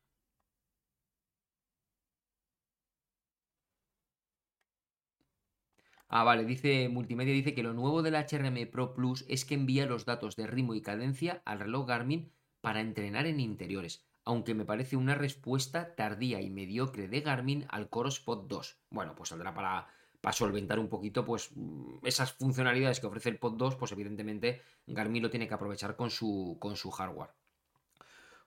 Ah, 6.08 6.24
vale, 6.24 6.44
dice 6.44 6.88
Multimedia, 6.88 7.32
dice 7.32 7.54
que 7.54 7.62
lo 7.62 7.72
nuevo 7.74 8.02
del 8.02 8.16
HRM 8.16 8.66
Pro 8.70 8.92
Plus 8.94 9.24
es 9.28 9.44
que 9.44 9.54
envía 9.54 9.86
los 9.86 10.04
datos 10.04 10.34
de 10.34 10.46
ritmo 10.48 10.74
y 10.74 10.82
cadencia 10.82 11.42
al 11.44 11.60
reloj 11.60 11.86
Garmin 11.86 12.32
para 12.60 12.80
entrenar 12.80 13.26
en 13.26 13.40
interiores, 13.40 14.05
aunque 14.26 14.54
me 14.54 14.64
parece 14.64 14.96
una 14.96 15.14
respuesta 15.14 15.94
tardía 15.94 16.40
y 16.40 16.50
mediocre 16.50 17.06
de 17.08 17.20
Garmin 17.20 17.64
al 17.68 17.88
Core 17.88 18.08
Spot 18.08 18.46
2. 18.48 18.76
Bueno, 18.90 19.14
pues 19.14 19.30
saldrá 19.30 19.54
para, 19.54 19.86
solventar 20.32 20.80
un 20.80 20.88
poquito 20.88 21.24
pues 21.24 21.52
mm, 21.54 22.04
esas 22.04 22.32
funcionalidades 22.32 22.98
que 22.98 23.06
ofrece 23.06 23.28
el 23.28 23.38
Pod 23.38 23.54
2, 23.56 23.76
pues 23.76 23.92
evidentemente 23.92 24.60
Garmin 24.88 25.22
lo 25.22 25.30
tiene 25.30 25.46
que 25.46 25.54
aprovechar 25.54 25.94
con 25.94 26.10
su, 26.10 26.56
con 26.60 26.76
su 26.76 26.90
hardware. 26.90 27.30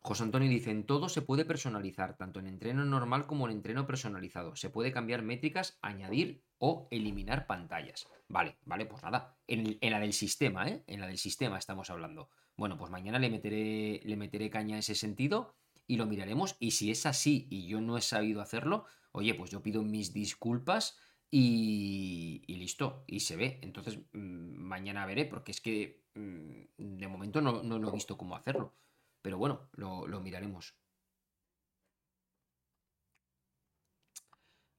José 0.02 0.24
Antonio 0.24 0.50
dice, 0.50 0.72
en 0.72 0.86
todo 0.86 1.08
se 1.08 1.22
puede 1.22 1.46
personalizar, 1.46 2.18
tanto 2.18 2.42
en 2.42 2.48
entreno 2.48 2.84
normal 2.84 3.26
como 3.26 3.48
en 3.48 3.54
entreno 3.54 3.88
personalizado. 3.88 4.58
Se 4.58 4.70
puede 4.70 4.92
cambiar 4.92 5.22
métricas, 5.22 5.78
añadir 5.82 6.44
o 6.58 6.88
eliminar 6.92 7.48
pantallas. 7.48 8.08
Vale, 8.28 8.58
vale, 8.66 8.86
pues 8.86 9.02
nada. 9.04 9.38
En, 9.48 9.78
la 9.82 10.00
del 10.00 10.14
sistema, 10.14 10.68
¿eh? 10.68 10.84
En 10.88 11.00
la 11.00 11.08
del 11.08 11.18
sistema 11.18 11.58
estamos 11.58 11.90
hablando. 11.90 12.30
Bueno, 12.56 12.78
pues 12.78 12.92
mañana 12.92 13.20
le 13.20 13.30
meteré, 13.30 14.02
le 14.04 14.18
meteré 14.18 14.50
caña 14.50 14.76
en 14.76 14.80
ese 14.80 14.96
sentido 14.96 15.56
y 15.90 15.98
lo 15.98 16.06
miraremos. 16.06 16.56
Y 16.60 16.72
si 16.72 16.92
es 16.92 17.06
así 17.08 17.48
y 17.50 17.68
yo 17.68 17.82
no 17.82 17.98
he 17.98 18.02
sabido 18.02 18.42
hacerlo, 18.42 18.86
oye, 19.12 19.34
pues 19.34 19.50
yo 19.50 19.64
pido 19.64 19.82
mis 19.84 20.14
disculpas 20.14 21.00
y, 21.32 22.44
listo, 22.48 23.04
y 23.08 23.22
se 23.22 23.36
ve. 23.36 23.60
Entonces, 23.64 23.98
mm, 24.14 24.56
mañana 24.56 25.06
veré, 25.08 25.26
porque 25.26 25.52
es 25.52 25.62
que 25.62 26.06
mm, 26.14 26.98
de 27.00 27.08
momento 27.08 27.42
no, 27.42 27.64
no, 27.64 27.80
lo 27.80 27.90
he 27.90 27.94
visto 27.94 28.18
cómo 28.18 28.36
hacerlo. 28.36 28.76
Pero 29.24 29.38
bueno, 29.40 29.70
lo, 29.74 30.22
miraremos. 30.22 30.76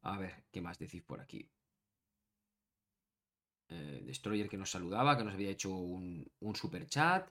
A 0.03 0.17
ver, 0.19 0.45
¿qué 0.53 0.61
más 0.61 0.79
decís 0.79 1.03
por 1.03 1.21
aquí? 1.21 1.51
Eh, 3.69 4.03
Destroyer 4.05 4.49
que 4.49 4.57
nos 4.57 4.71
saludaba, 4.71 5.17
que 5.17 5.25
nos 5.25 5.35
había 5.35 5.51
hecho 5.51 5.71
un, 5.75 6.31
super 6.55 6.87
chat. 6.87 7.29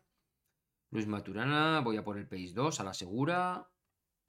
Luis 0.91 1.07
Maturana, 1.07 1.81
voy 1.81 1.97
a 1.97 2.03
por 2.03 2.17
el 2.17 2.27
Pace 2.27 2.53
2 2.53 2.79
a 2.79 2.83
la 2.83 2.93
segura. 2.93 3.69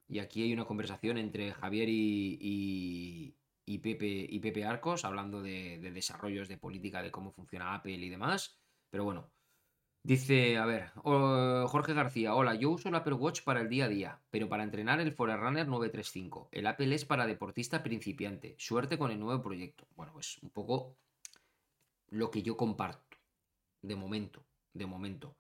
Y 0.08 0.18
aquí 0.18 0.42
hay 0.42 0.52
una 0.52 0.64
conversación 0.64 1.18
entre 1.18 1.52
Javier 1.52 1.88
y, 1.90 3.34
Pepe, 3.82 4.26
y 4.28 4.40
Pepe 4.40 4.64
Arcos, 4.64 5.04
hablando 5.04 5.42
de, 5.42 5.78
de, 5.78 5.90
desarrollos 5.92 6.48
de 6.48 6.58
política, 6.58 7.02
de 7.02 7.12
cómo 7.12 7.32
funciona 7.32 7.74
Apple 7.74 7.94
y 7.94 8.08
demás. 8.08 8.58
Pero 8.90 9.04
bueno, 9.04 9.30
Dice, 10.02 10.56
a 10.56 10.64
ver, 10.64 10.88
Jorge 10.94 11.92
García, 11.92 12.34
hola, 12.34 12.54
yo 12.54 12.70
uso 12.70 12.88
el 12.88 12.94
Apple 12.94 13.12
Watch 13.14 13.42
para 13.42 13.61
el 13.61 13.68
día 13.68 13.84
a 13.84 13.88
día, 13.88 14.22
pero 14.30 14.48
para 14.48 14.64
entrenar 14.64 14.98
el 14.98 15.12
Forerunner 15.12 15.68
935. 15.68 16.48
El 16.52 16.66
Apple 16.66 16.94
es 16.94 17.04
para 17.04 17.26
deportista 17.26 17.82
principiante. 17.82 18.54
Suerte 18.58 18.96
con 18.96 19.11
el 19.11 19.20
nuevo 19.20 19.42
proyecto. 19.42 19.86
Bueno, 19.96 20.14
pues 20.14 20.38
un 20.38 20.48
poco 20.50 20.96
lo 22.08 22.30
que 22.30 22.42
yo 22.42 22.56
comparto. 22.56 23.18
De 23.82 23.94
momento, 23.94 24.42
de 24.72 24.86
momento. 24.86 25.36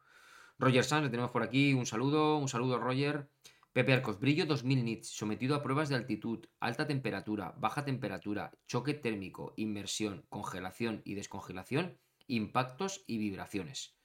Roger 0.60 0.84
Sanz, 0.84 1.04
le 1.04 1.10
tenemos 1.10 1.30
por 1.30 1.42
aquí. 1.42 1.72
Un 1.72 1.86
saludo, 1.86 2.36
un 2.36 2.48
saludo, 2.48 2.78
Roger. 2.78 3.30
Pepe 3.72 3.94
Arcos, 3.94 4.20
brillo 4.20 4.44
2000 4.44 4.84
nits, 4.84 5.08
sometido 5.08 5.54
a 5.54 5.62
pruebas 5.62 5.88
de 5.88 5.94
altitud, 5.94 6.44
alta 6.58 6.86
temperatura, 6.86 7.54
baja 7.56 7.84
temperatura, 7.84 8.52
choque 8.66 8.92
térmico, 8.92 9.54
inmersión, 9.56 10.26
congelación 10.28 11.00
y 11.04 11.14
descongelación, 11.14 11.96
impactos 12.26 13.04
y 13.06 13.16
vibraciones. 13.16 13.96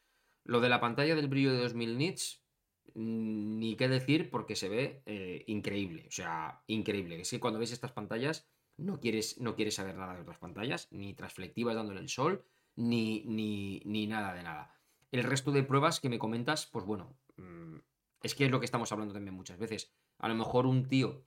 Lo 0.46 0.62
de 0.62 0.70
la 0.70 0.80
pantalla 0.80 1.16
del 1.16 1.28
brillo 1.28 1.52
de 1.52 1.60
2000 1.60 1.98
nits, 1.98 2.46
mm, 2.94 3.60
ni 3.60 3.76
qué 3.76 3.90
decir 3.90 4.30
porque 4.30 4.56
se 4.56 4.70
ve 4.70 5.02
eh, 5.06 5.44
increíble. 5.48 6.06
O 6.08 6.12
sea, 6.12 6.62
increíble. 6.68 7.20
Es 7.20 7.32
que 7.32 7.40
cuando 7.42 7.60
ves 7.60 7.74
estas 7.74 7.92
pantallas 7.92 8.48
no 8.78 9.02
quieres, 9.02 9.42
no 9.42 9.56
quieres 9.56 9.76
saber 9.76 9.98
nada 9.98 10.14
de 10.14 10.22
otras 10.22 10.38
pantallas, 10.38 10.88
ni 10.92 11.14
transflectivas 11.16 11.76
dándole 11.76 12.00
el 12.00 12.08
sol, 12.08 12.46
ni, 12.78 13.24
ni, 13.26 13.82
ni 13.84 14.08
nada 14.08 14.34
de 14.34 14.44
nada. 14.44 14.76
El 15.12 15.24
resto 15.24 15.52
de 15.52 15.64
pruebas 15.64 16.00
que 16.00 16.10
me 16.10 16.20
comentas, 16.20 16.66
pues 16.66 16.86
bueno, 16.86 17.18
mm, 17.38 17.78
es 18.22 18.36
que 18.36 18.46
es 18.46 18.52
lo 18.52 18.60
que 18.60 18.66
estamos 18.66 18.92
hablando 18.92 19.14
también 19.14 19.36
muchas 19.36 19.58
veces. 19.58 19.94
A 20.18 20.28
lo 20.28 20.36
mejor 20.36 20.66
un 20.66 20.88
tío 20.88 21.26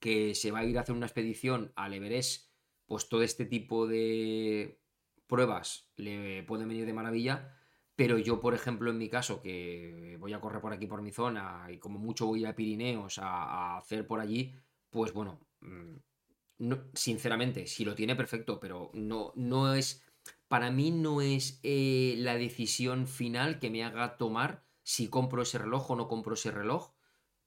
que 0.00 0.34
se 0.34 0.50
va 0.50 0.60
a 0.60 0.64
ir 0.64 0.76
a 0.78 0.82
hacer 0.82 0.94
una 0.94 1.06
expedición 1.06 1.72
al 1.76 1.94
Everest, 1.94 2.52
pues 2.86 3.08
todo 3.08 3.22
este 3.22 3.46
tipo 3.46 3.86
de 3.86 4.80
pruebas 5.26 5.90
le 5.96 6.42
pueden 6.44 6.68
venir 6.68 6.86
de 6.86 6.92
maravilla 6.92 7.56
pero 7.96 8.18
yo, 8.18 8.40
por 8.40 8.54
ejemplo, 8.54 8.90
en 8.90 8.98
mi 8.98 9.08
caso, 9.08 9.40
que 9.40 10.16
voy 10.20 10.34
a 10.34 10.40
correr 10.40 10.60
por 10.60 10.72
aquí 10.72 10.86
por 10.86 11.00
mi 11.00 11.12
zona 11.12 11.66
y 11.70 11.78
como 11.78 11.98
mucho 11.98 12.26
voy 12.26 12.44
a 12.44 12.54
Pirineos 12.54 13.18
a, 13.18 13.78
hacer 13.78 14.06
por 14.06 14.20
allí, 14.20 14.54
pues 14.90 15.14
bueno, 15.14 15.40
mm, 15.60 16.72
sinceramente, 16.92 17.66
si 17.66 17.86
lo 17.86 17.94
tiene 17.94 18.14
perfecto, 18.14 18.60
pero 18.60 18.90
no, 18.92 19.32
no 19.34 19.74
es, 19.74 20.04
para 20.48 20.70
mí 20.70 20.90
no 20.90 21.20
es 21.20 21.60
eh, 21.62 22.14
la 22.18 22.36
decisión 22.36 23.06
final 23.06 23.58
que 23.58 23.70
me 23.70 23.84
haga 23.84 24.16
tomar 24.16 24.64
si 24.82 25.08
compro 25.08 25.42
ese 25.42 25.58
reloj 25.58 25.90
o 25.90 25.96
no 25.96 26.08
compro 26.08 26.34
ese 26.34 26.50
reloj 26.50 26.92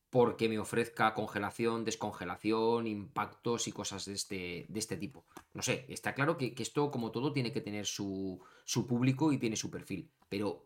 porque 0.10 0.50
me 0.50 0.60
ofrezca 0.60 1.14
congelación, 1.14 1.86
descongelación, 1.86 2.88
impactos 2.88 3.68
y 3.68 3.72
cosas 3.72 4.06
de 4.06 4.14
este, 4.14 4.66
de 4.68 4.80
este 4.80 4.98
tipo. 4.98 5.26
No 5.54 5.62
sé, 5.62 5.86
está 5.88 6.16
claro 6.16 6.36
que, 6.36 6.54
esto, 6.58 6.90
como 6.90 7.12
todo, 7.12 7.32
tiene 7.32 7.52
que 7.52 7.62
tener 7.62 7.86
su, 7.86 8.42
su, 8.66 8.88
público 8.88 9.32
y 9.32 9.38
tiene 9.38 9.56
su 9.56 9.70
perfil. 9.70 10.12
Pero 10.28 10.66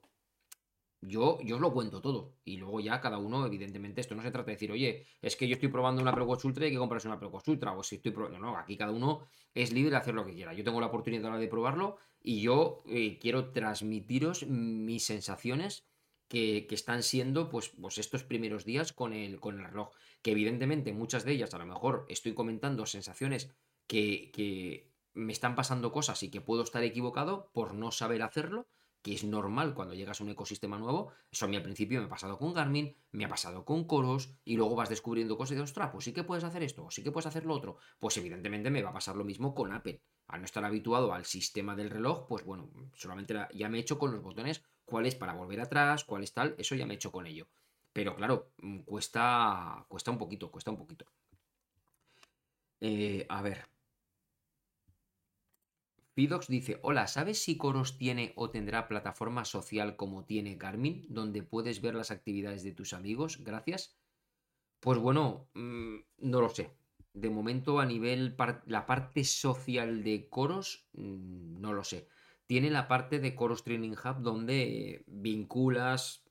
yo, 1.01 1.39
yo 1.41 1.55
os 1.55 1.61
lo 1.61 1.73
cuento 1.73 2.01
todo. 2.01 2.37
Y 2.45 2.55
luego 2.55 2.79
ya 2.79 3.01
cada 3.01 3.17
uno, 3.17 3.45
evidentemente, 3.45 3.99
esto 3.99 4.15
no 4.15 4.21
se 4.21 4.31
trata 4.31 4.47
de 4.47 4.53
decir, 4.53 4.71
oye, 4.71 5.05
es 5.21 5.35
que 5.35 5.47
yo 5.47 5.55
estoy 5.55 5.69
probando 5.69 6.01
una 6.01 6.13
Watch 6.13 6.45
Ultra 6.45 6.63
y 6.63 6.67
hay 6.67 6.73
que 6.73 6.79
comprarse 6.79 7.09
una 7.09 7.17
Watch 7.17 7.49
Ultra. 7.49 7.73
O 7.73 7.83
si 7.83 7.97
estoy 7.97 8.13
probando. 8.13 8.39
No, 8.39 8.57
aquí 8.57 8.77
cada 8.77 8.93
uno 8.93 9.27
es 9.53 9.73
libre 9.73 9.91
de 9.91 9.97
hacer 9.97 10.13
lo 10.13 10.25
que 10.25 10.33
quiera. 10.33 10.53
Yo 10.53 10.63
tengo 10.63 10.79
la 10.79 10.87
oportunidad 10.87 11.37
de 11.37 11.47
probarlo 11.49 11.97
y 12.23 12.41
yo 12.41 12.83
eh, 12.87 13.19
quiero 13.19 13.51
transmitiros 13.51 14.47
mis 14.47 15.05
sensaciones 15.05 15.85
que, 16.29 16.65
están 16.71 17.03
siendo 17.03 17.49
pues, 17.49 17.69
pues, 17.79 17.99
estos 17.99 18.23
primeros 18.23 18.65
días 18.65 18.93
con 18.93 19.13
el, 19.13 19.39
con 19.39 19.59
el 19.59 19.65
reloj. 19.65 19.91
Que 20.23 20.31
evidentemente 20.31 20.93
muchas 20.93 21.25
de 21.25 21.33
ellas 21.33 21.53
a 21.53 21.59
lo 21.59 21.65
mejor 21.65 22.05
estoy 22.07 22.33
comentando 22.33 22.85
sensaciones 22.85 23.53
que, 23.85 24.31
que 24.31 24.89
me 25.13 25.33
están 25.33 25.55
pasando 25.55 25.91
cosas 25.91 26.23
y 26.23 26.31
que 26.31 26.41
puedo 26.41 26.63
estar 26.63 26.81
equivocado 26.81 27.51
por 27.53 27.75
no 27.75 27.91
saber 27.91 28.23
hacerlo, 28.23 28.67
que 29.03 29.13
es 29.13 29.25
normal 29.25 29.75
cuando 29.75 29.93
llegas 29.93 30.21
a 30.21 30.23
un 30.23 30.29
ecosistema 30.29 30.79
nuevo. 30.79 31.11
Eso 31.29 31.45
a 31.45 31.49
mí 31.49 31.57
al 31.57 31.61
principio 31.61 31.99
me 31.99 32.05
ha 32.05 32.09
pasado 32.09 32.39
con 32.39 32.53
Garmin, 32.53 32.95
me 33.11 33.25
ha 33.25 33.29
pasado 33.29 33.65
con 33.65 33.83
Coros, 33.83 34.33
y 34.45 34.55
luego 34.55 34.75
vas 34.75 34.89
descubriendo 34.89 35.37
cosas 35.37 35.51
y 35.51 35.55
de 35.55 35.61
ostras, 35.61 35.89
pues 35.91 36.05
sí 36.05 36.13
que 36.13 36.23
puedes 36.23 36.45
hacer 36.45 36.63
esto, 36.63 36.89
sí 36.89 37.03
que 37.03 37.11
puedes 37.11 37.27
hacer 37.27 37.45
lo 37.45 37.53
otro. 37.53 37.77
Pues 37.99 38.17
evidentemente 38.17 38.71
me 38.71 38.81
va 38.81 38.91
a 38.91 38.93
pasar 38.93 39.17
lo 39.17 39.25
mismo 39.25 39.53
con 39.53 39.73
Apple. 39.73 40.01
Al 40.33 40.41
no 40.41 40.45
estar 40.45 40.65
habituado 40.65 41.13
al 41.13 41.25
sistema 41.25 41.75
del 41.75 41.91
reloj, 41.91 42.25
pues 42.27 42.43
bueno, 42.43 42.67
solamente 42.95 43.35
ya 43.53 43.69
me 43.69 43.77
he 43.77 43.81
hecho 43.81 43.99
con 43.99 44.11
los 44.11 44.23
botones 44.23 44.63
cuál 44.83 45.05
es 45.05 45.13
para 45.13 45.33
volver 45.33 45.61
atrás, 45.61 46.03
cuál 46.05 46.23
es 46.23 46.33
tal, 46.33 46.55
eso 46.57 46.73
ya 46.73 46.87
me 46.87 46.93
he 46.93 46.95
hecho 46.95 47.11
con 47.11 47.27
ello. 47.27 47.47
Pero 47.93 48.15
claro, 48.15 48.49
mm, 48.57 48.79
cuesta, 48.79 49.85
cuesta 49.87 50.09
un 50.09 50.17
poquito, 50.17 50.49
cuesta 50.49 50.71
un 50.71 50.77
poquito. 50.77 51.05
Eh, 52.81 53.27
a 53.29 53.43
ver. 53.43 53.67
Fidox 56.15 56.47
dice, 56.47 56.79
hola, 56.81 57.05
¿sabes 57.05 57.43
si 57.43 57.55
Coros 57.55 57.99
tiene 57.99 58.33
o 58.35 58.49
tendrá 58.49 58.87
plataforma 58.87 59.45
social 59.45 59.95
como 59.95 60.25
tiene 60.25 60.55
Garmin, 60.55 61.05
donde 61.09 61.43
puedes 61.43 61.79
ver 61.79 61.93
las 61.93 62.09
actividades 62.09 62.63
de 62.63 62.71
tus 62.71 62.93
amigos? 62.93 63.37
Gracias. 63.43 63.95
Pues 64.79 64.97
bueno, 64.97 65.47
mm, 65.53 65.97
no 66.21 66.41
lo 66.41 66.49
sé. 66.49 66.71
De 67.13 67.29
momento 67.29 67.79
a 67.79 67.85
nivel 67.85 68.35
la 68.65 68.85
parte 68.85 69.23
social 69.23 70.03
de 70.03 70.27
Coros, 70.29 70.87
mm, 70.93 71.61
no 71.61 71.73
lo 71.73 71.83
sé 71.83 72.07
tiene 72.45 72.69
la 72.69 72.87
parte 72.87 73.19
de 73.19 73.35
Coros 73.35 73.63
Training 73.63 73.91
Hub 73.93 74.21
donde 74.21 75.03
vinculas 75.07 76.23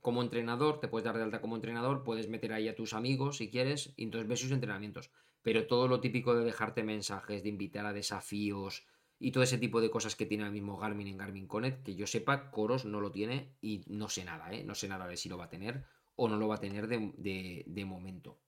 como 0.00 0.22
entrenador, 0.22 0.80
te 0.80 0.88
puedes 0.88 1.04
dar 1.04 1.16
de 1.16 1.22
alta 1.22 1.40
como 1.40 1.54
entrenador, 1.56 2.02
puedes 2.02 2.28
meter 2.28 2.52
ahí 2.52 2.68
a 2.68 2.74
tus 2.74 2.92
amigos 2.92 3.36
si 3.36 3.50
quieres, 3.50 3.94
y 3.96 4.04
entonces 4.04 4.28
ves 4.28 4.40
sus 4.40 4.50
entrenamientos. 4.50 5.10
Pero 5.42 5.66
todo 5.66 5.86
lo 5.86 6.00
típico 6.00 6.34
de 6.34 6.44
dejarte 6.44 6.82
mensajes, 6.82 7.42
de 7.42 7.48
invitar 7.48 7.86
a 7.86 7.92
desafíos 7.92 8.84
y 9.18 9.30
todo 9.30 9.44
ese 9.44 9.58
tipo 9.58 9.80
de 9.80 9.90
cosas 9.90 10.16
que 10.16 10.26
tiene 10.26 10.44
el 10.44 10.52
mismo 10.52 10.76
Garmin 10.76 11.06
en 11.06 11.16
Garmin 11.16 11.46
Connect, 11.46 11.84
que 11.84 11.94
yo 11.94 12.06
sepa, 12.08 12.50
Coros 12.50 12.84
no 12.84 13.00
lo 13.00 13.12
tiene 13.12 13.54
y 13.60 13.84
no 13.86 14.08
sé 14.08 14.24
nada, 14.24 14.52
¿eh? 14.52 14.64
No 14.64 14.74
sé 14.74 14.88
nada 14.88 15.06
de 15.06 15.16
si 15.16 15.28
lo 15.28 15.38
va 15.38 15.44
a 15.44 15.50
tener 15.50 15.84
o 16.16 16.28
no 16.28 16.36
lo 16.36 16.48
va 16.48 16.56
a 16.56 16.60
tener 16.60 16.88
de, 16.88 17.64
de 17.66 17.84
momento. 17.84 18.38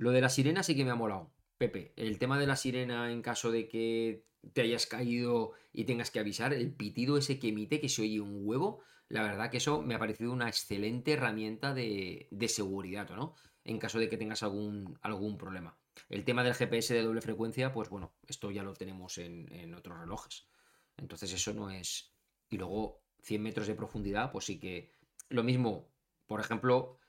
Lo 0.00 0.12
de 0.12 0.22
la 0.22 0.30
sirena 0.30 0.62
sí 0.62 0.74
que 0.74 0.86
me 0.86 0.92
ha 0.92 0.94
molado. 0.94 1.30
Pepe, 1.58 1.92
el 1.94 2.18
tema 2.18 2.38
de 2.38 2.46
la 2.46 2.56
sirena 2.56 3.12
en 3.12 3.20
caso 3.20 3.50
de 3.50 3.68
que 3.68 4.24
te 4.54 4.62
hayas 4.62 4.86
caído 4.86 5.52
y 5.74 5.84
tengas 5.84 6.10
que 6.10 6.18
avisar, 6.18 6.54
el 6.54 6.72
pitido 6.72 7.18
ese 7.18 7.38
que 7.38 7.48
emite, 7.48 7.82
que 7.82 7.90
se 7.90 8.00
oye 8.00 8.18
un 8.18 8.40
huevo, 8.46 8.82
la 9.10 9.22
verdad 9.22 9.50
que 9.50 9.58
eso 9.58 9.82
me 9.82 9.94
ha 9.94 9.98
parecido 9.98 10.32
una 10.32 10.48
excelente 10.48 11.12
herramienta 11.12 11.74
de, 11.74 12.28
seguridad, 12.48 13.10
¿no? 13.10 13.34
En 13.62 13.78
caso 13.78 13.98
de 13.98 14.08
que 14.08 14.16
tengas 14.16 14.42
algún, 14.42 14.98
algún 15.02 15.36
problema. 15.36 15.78
El 16.08 16.24
tema 16.24 16.44
del 16.44 16.54
GPS 16.54 16.94
de 16.94 17.02
doble 17.02 17.20
frecuencia, 17.20 17.70
pues 17.70 17.90
bueno, 17.90 18.14
esto 18.26 18.50
ya 18.50 18.62
lo 18.62 18.72
tenemos 18.72 19.18
en, 19.18 19.52
en 19.52 19.74
otros 19.74 19.98
relojes. 19.98 20.48
Entonces 20.96 21.30
eso 21.34 21.52
no 21.52 21.70
es... 21.70 22.14
Y 22.48 22.56
luego 22.56 23.02
100 23.20 23.42
metros 23.42 23.66
de 23.66 23.74
profundidad, 23.74 24.32
pues 24.32 24.46
sí 24.46 24.58
que... 24.58 24.94
Lo 25.28 25.42
mismo, 25.44 25.90
por 26.26 26.40
ejemplo, 26.40 26.99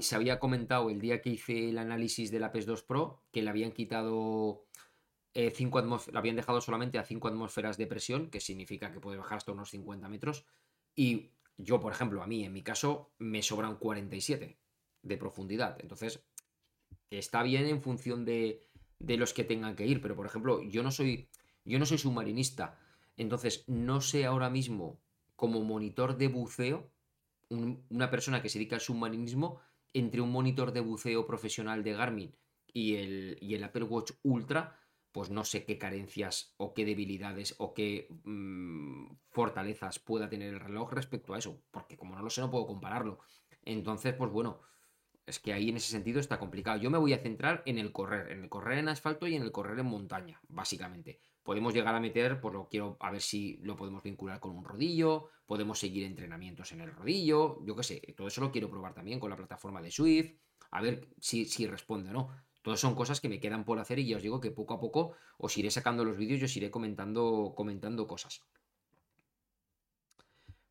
se 0.00 0.16
había 0.16 0.38
comentado 0.38 0.90
el 0.90 1.00
día 1.00 1.20
que 1.20 1.30
hice 1.30 1.70
el 1.70 1.78
análisis 1.78 2.30
del 2.30 2.44
Apex 2.44 2.66
2 2.66 2.82
Pro 2.82 3.22
que 3.32 3.42
le 3.42 3.50
habían 3.50 3.72
quitado 3.72 4.66
5 5.34 5.78
atmósferas, 5.78 6.12
lo 6.14 6.18
habían 6.18 6.36
dejado 6.36 6.60
solamente 6.60 6.98
a 6.98 7.04
5 7.04 7.28
atmósferas 7.28 7.76
de 7.76 7.86
presión, 7.86 8.30
que 8.30 8.40
significa 8.40 8.90
que 8.90 9.00
puede 9.00 9.18
bajar 9.18 9.38
hasta 9.38 9.52
unos 9.52 9.70
50 9.70 10.08
metros. 10.08 10.44
Y 10.96 11.30
yo, 11.56 11.80
por 11.80 11.92
ejemplo, 11.92 12.22
a 12.22 12.26
mí, 12.26 12.44
en 12.44 12.52
mi 12.52 12.62
caso, 12.62 13.12
me 13.18 13.42
sobran 13.42 13.76
47 13.76 14.58
de 15.02 15.16
profundidad. 15.16 15.76
Entonces, 15.80 16.24
está 17.10 17.42
bien 17.42 17.66
en 17.66 17.82
función 17.82 18.24
de, 18.24 18.66
de 18.98 19.16
los 19.16 19.32
que 19.32 19.44
tengan 19.44 19.76
que 19.76 19.86
ir. 19.86 20.00
Pero, 20.00 20.16
por 20.16 20.26
ejemplo, 20.26 20.62
yo 20.62 20.82
no 20.82 20.90
soy, 20.90 21.28
yo 21.64 21.78
no 21.78 21.86
soy 21.86 21.98
submarinista. 21.98 22.78
Entonces, 23.16 23.64
no 23.68 24.00
sé 24.00 24.24
ahora 24.24 24.50
mismo, 24.50 25.00
como 25.36 25.62
monitor 25.62 26.16
de 26.16 26.28
buceo, 26.28 26.90
una 27.50 28.10
persona 28.10 28.42
que 28.42 28.48
se 28.48 28.58
dedica 28.58 28.76
al 28.76 28.80
submarinismo, 28.80 29.60
entre 29.92 30.20
un 30.20 30.30
monitor 30.30 30.72
de 30.72 30.80
buceo 30.80 31.26
profesional 31.26 31.82
de 31.82 31.92
Garmin 31.94 32.36
y 32.72 32.96
el, 32.96 33.38
y 33.40 33.54
el 33.54 33.64
Apple 33.64 33.84
Watch 33.84 34.12
Ultra, 34.22 34.78
pues 35.12 35.30
no 35.30 35.44
sé 35.44 35.64
qué 35.64 35.78
carencias 35.78 36.54
o 36.58 36.74
qué 36.74 36.84
debilidades 36.84 37.54
o 37.58 37.72
qué 37.72 38.08
mm, 38.24 39.16
fortalezas 39.30 39.98
pueda 39.98 40.28
tener 40.28 40.52
el 40.52 40.60
reloj 40.60 40.92
respecto 40.92 41.34
a 41.34 41.38
eso, 41.38 41.62
porque 41.70 41.96
como 41.96 42.14
no 42.14 42.22
lo 42.22 42.30
sé 42.30 42.40
no 42.40 42.50
puedo 42.50 42.66
compararlo. 42.66 43.18
Entonces, 43.62 44.14
pues 44.14 44.30
bueno, 44.30 44.60
es 45.26 45.38
que 45.38 45.52
ahí 45.52 45.70
en 45.70 45.76
ese 45.76 45.90
sentido 45.90 46.20
está 46.20 46.38
complicado. 46.38 46.78
Yo 46.78 46.90
me 46.90 46.98
voy 46.98 47.12
a 47.12 47.18
centrar 47.18 47.62
en 47.66 47.78
el 47.78 47.92
correr, 47.92 48.32
en 48.32 48.44
el 48.44 48.48
correr 48.48 48.78
en 48.78 48.88
asfalto 48.88 49.26
y 49.26 49.34
en 49.34 49.42
el 49.42 49.52
correr 49.52 49.78
en 49.78 49.86
montaña, 49.86 50.40
básicamente. 50.48 51.20
Podemos 51.42 51.72
llegar 51.72 51.94
a 51.94 52.00
meter, 52.00 52.40
pues 52.40 52.54
lo 52.54 52.68
quiero 52.68 52.96
a 53.00 53.10
ver 53.10 53.22
si 53.22 53.56
lo 53.62 53.74
podemos 53.76 54.02
vincular 54.02 54.38
con 54.38 54.56
un 54.56 54.64
rodillo, 54.64 55.30
podemos 55.46 55.78
seguir 55.78 56.04
entrenamientos 56.04 56.72
en 56.72 56.82
el 56.82 56.92
rodillo, 56.92 57.64
yo 57.64 57.74
qué 57.74 57.82
sé, 57.82 58.14
todo 58.16 58.28
eso 58.28 58.40
lo 58.40 58.52
quiero 58.52 58.68
probar 58.68 58.94
también 58.94 59.18
con 59.18 59.30
la 59.30 59.36
plataforma 59.36 59.80
de 59.80 59.90
Swift, 59.90 60.34
a 60.70 60.82
ver 60.82 61.08
si, 61.20 61.46
si 61.46 61.66
responde 61.66 62.10
o 62.10 62.12
no. 62.12 62.28
Todas 62.62 62.80
son 62.80 62.94
cosas 62.94 63.20
que 63.20 63.30
me 63.30 63.40
quedan 63.40 63.64
por 63.64 63.78
hacer 63.78 63.98
y 63.98 64.06
ya 64.06 64.16
os 64.16 64.22
digo 64.22 64.40
que 64.40 64.50
poco 64.50 64.74
a 64.74 64.80
poco 64.80 65.14
os 65.38 65.56
iré 65.56 65.70
sacando 65.70 66.04
los 66.04 66.18
vídeos 66.18 66.40
y 66.40 66.44
os 66.44 66.56
iré 66.56 66.70
comentando, 66.70 67.54
comentando 67.56 68.06
cosas. 68.06 68.42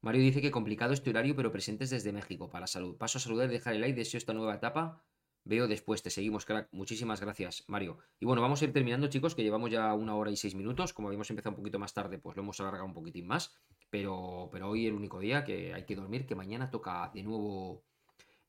Mario 0.02 0.22
dice 0.22 0.42
que 0.42 0.52
complicado 0.52 0.94
este 0.94 1.10
horario, 1.10 1.36
pero 1.36 1.52
presentes 1.52 1.90
desde 1.90 2.14
México 2.14 2.50
para 2.50 2.68
salud. 2.68 2.98
Paso 2.98 3.18
a 3.18 3.22
saludar, 3.22 3.50
dejar 3.50 3.74
el 3.74 3.82
like, 3.82 3.98
deseo 3.98 4.20
esta 4.20 4.34
nueva 4.34 4.56
etapa. 4.56 5.04
Veo 5.48 5.66
después, 5.66 6.04
te 6.04 6.10
seguimos, 6.10 6.46
crack. 6.46 6.68
Muchísimas 6.74 7.22
gracias, 7.22 7.64
Mario. 7.68 8.00
Y 8.20 8.26
bueno, 8.26 8.42
vamos 8.42 8.62
a 8.62 8.66
ir 8.66 8.74
terminando, 8.74 9.08
chicos, 9.08 9.34
que 9.34 9.44
llevamos 9.44 9.72
ya 9.72 9.94
una 9.94 10.14
hora 10.14 10.30
y 10.30 10.36
seis 10.36 10.56
minutos. 10.56 10.92
Como 10.92 11.08
habíamos 11.08 11.30
empezado 11.30 11.52
un 11.52 11.56
poquito 11.56 11.80
más 11.80 11.94
tarde, 11.94 12.20
pues 12.20 12.36
lo 12.36 12.44
hemos 12.44 12.60
alargado 12.60 12.84
un 12.84 12.94
poquitín 12.94 13.28
más. 13.28 13.56
Pero, 13.90 14.50
pero 14.52 14.68
hoy 14.68 14.88
el 14.88 14.94
único 14.94 15.20
día 15.20 15.46
que 15.46 15.74
hay 15.74 15.86
que 15.86 15.96
dormir, 15.96 16.26
que 16.26 16.36
mañana 16.36 16.70
toca 16.70 17.12
de 17.14 17.24
nuevo 17.24 17.86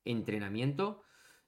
entrenamiento. 0.04 1.02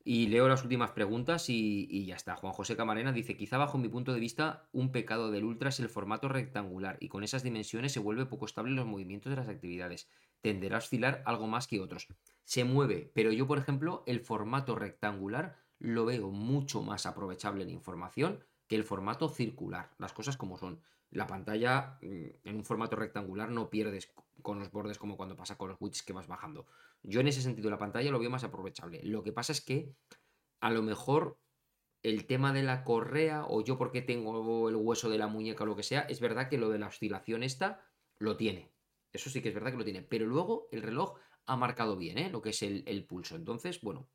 Y 0.05 0.29
leo 0.29 0.49
las 0.49 0.63
últimas 0.63 0.93
preguntas 0.93 1.47
y, 1.49 2.07
ya 2.07 2.15
está. 2.15 2.37
Juan 2.37 2.53
José 2.53 2.77
Camarena 2.77 3.13
dice, 3.13 3.37
quizá 3.37 3.59
bajo 3.59 3.77
mi 3.77 3.89
punto 3.89 4.13
de 4.13 4.21
vista 4.21 4.69
un 4.73 4.93
pecado 4.93 5.33
del 5.33 5.45
Ultra 5.45 5.71
es 5.71 5.81
el 5.81 5.89
formato 5.89 6.29
rectangular 6.29 6.97
y 7.01 7.09
con 7.09 7.25
esas 7.25 7.43
dimensiones 7.43 7.91
se 7.91 7.99
vuelve 7.99 8.25
poco 8.25 8.47
estable 8.47 8.71
los 8.71 8.87
movimientos 8.87 9.31
de 9.31 9.37
las 9.37 9.49
actividades. 9.49 10.09
Tenderá 10.43 10.77
a 10.77 10.79
oscilar 10.79 11.23
algo 11.27 11.49
más 11.49 11.67
que 11.67 11.81
otros. 11.81 12.07
Se 12.51 12.65
mueve, 12.65 13.13
pero 13.15 13.31
yo 13.31 13.47
por 13.47 13.59
ejemplo 13.59 14.03
el 14.07 14.19
formato 14.19 14.75
rectangular 14.75 15.57
lo 15.79 16.05
veo 16.05 16.33
mucho 16.33 16.83
más 16.83 17.07
aprovechable 17.07 17.63
en 17.63 17.71
información 17.71 18.43
que 18.67 18.75
el 18.75 18.83
formato 18.83 19.29
circular. 19.29 19.93
Las 19.99 20.13
cosas 20.13 20.37
como 20.37 20.59
son. 20.59 20.83
La 21.13 21.29
pantalla 21.29 21.97
mm, 22.03 22.27
en 22.43 22.57
un 22.57 22.65
formato 22.65 22.97
rectangular 22.97 23.53
no 23.53 23.71
pierdes 23.71 24.13
con 24.43 24.59
los 24.59 24.73
bordes 24.73 24.99
como 24.99 25.17
cuando 25.17 25.37
pasa 25.37 25.57
con 25.57 25.69
los 25.69 25.81
widgets 25.81 26.03
que 26.03 26.13
vas 26.13 26.27
bajando. 26.27 26.67
Yo 27.05 27.21
en 27.21 27.29
ese 27.29 27.41
sentido 27.41 27.71
la 27.71 27.79
pantalla 27.79 28.11
lo 28.11 28.19
veo 28.19 28.31
más 28.31 28.43
aprovechable. 28.43 29.01
Lo 29.05 29.23
que 29.23 29.31
pasa 29.31 29.53
es 29.53 29.61
que 29.61 29.95
a 30.59 30.73
lo 30.73 30.83
mejor 30.83 31.39
el 32.03 32.27
tema 32.27 32.53
de 32.53 32.65
la 32.65 32.83
correa 32.83 33.45
o 33.47 33.63
yo 33.63 33.79
porque 33.79 34.03
tengo 34.03 34.69
el 34.69 34.75
hueso 34.75 35.09
de 35.09 35.19
la 35.19 35.29
muñeca 35.29 35.63
o 35.63 35.69
lo 35.69 35.77
que 35.77 35.85
sea, 35.85 36.01
es 36.01 36.19
verdad 36.19 36.49
que 36.49 36.59
lo 36.59 36.69
de 36.71 36.81
la 36.81 36.89
oscilación 36.89 37.45
esta 37.45 37.87
lo 38.19 38.37
tiene. 38.37 38.73
Eso 39.13 39.31
sí 39.31 39.41
que 39.41 39.51
es 39.51 39.55
verdad 39.55 39.71
que 39.71 39.79
lo 39.79 39.85
tiene. 39.85 40.03
Pero 40.03 40.27
luego 40.27 40.67
el 40.73 40.83
reloj 40.83 41.17
ha 41.51 41.57
marcado 41.57 41.97
bien, 41.97 42.17
¿eh? 42.19 42.31
Lo 42.31 42.41
que 42.41 42.51
es 42.51 42.63
el, 42.63 43.05
pulso. 43.07 43.35
Entonces, 43.37 43.81
bueno, 43.81 44.09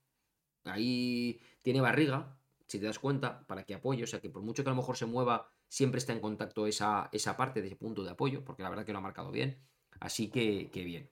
ahí 0.63 1.41
tiene 1.61 1.81
barriga, 1.81 2.37
si 2.67 2.79
te 2.79 2.85
das 2.85 2.99
cuenta, 2.99 3.45
para 3.47 3.65
que 3.65 3.75
apoye. 3.75 4.03
O 4.03 4.07
sea 4.07 4.21
que 4.21 4.29
por 4.29 4.41
mucho 4.41 4.63
que 4.63 4.69
a 4.69 4.73
lo 4.73 4.77
mejor 4.77 4.97
se 4.97 5.05
mueva, 5.05 5.51
siempre 5.67 5.99
está 5.99 6.13
en 6.13 6.21
contacto 6.21 6.65
esa, 6.67 7.09
esa 7.11 7.35
parte 7.37 7.61
de 7.61 7.67
ese 7.67 7.75
punto 7.75 8.03
de 8.03 8.11
apoyo, 8.11 8.43
porque 8.45 8.63
la 8.63 8.69
verdad 8.69 8.85
que 8.85 8.93
lo 8.93 8.99
ha 8.99 9.01
marcado 9.01 9.31
bien. 9.31 9.59
Así 9.99 10.29
que, 10.29 10.69
bien. 10.73 11.09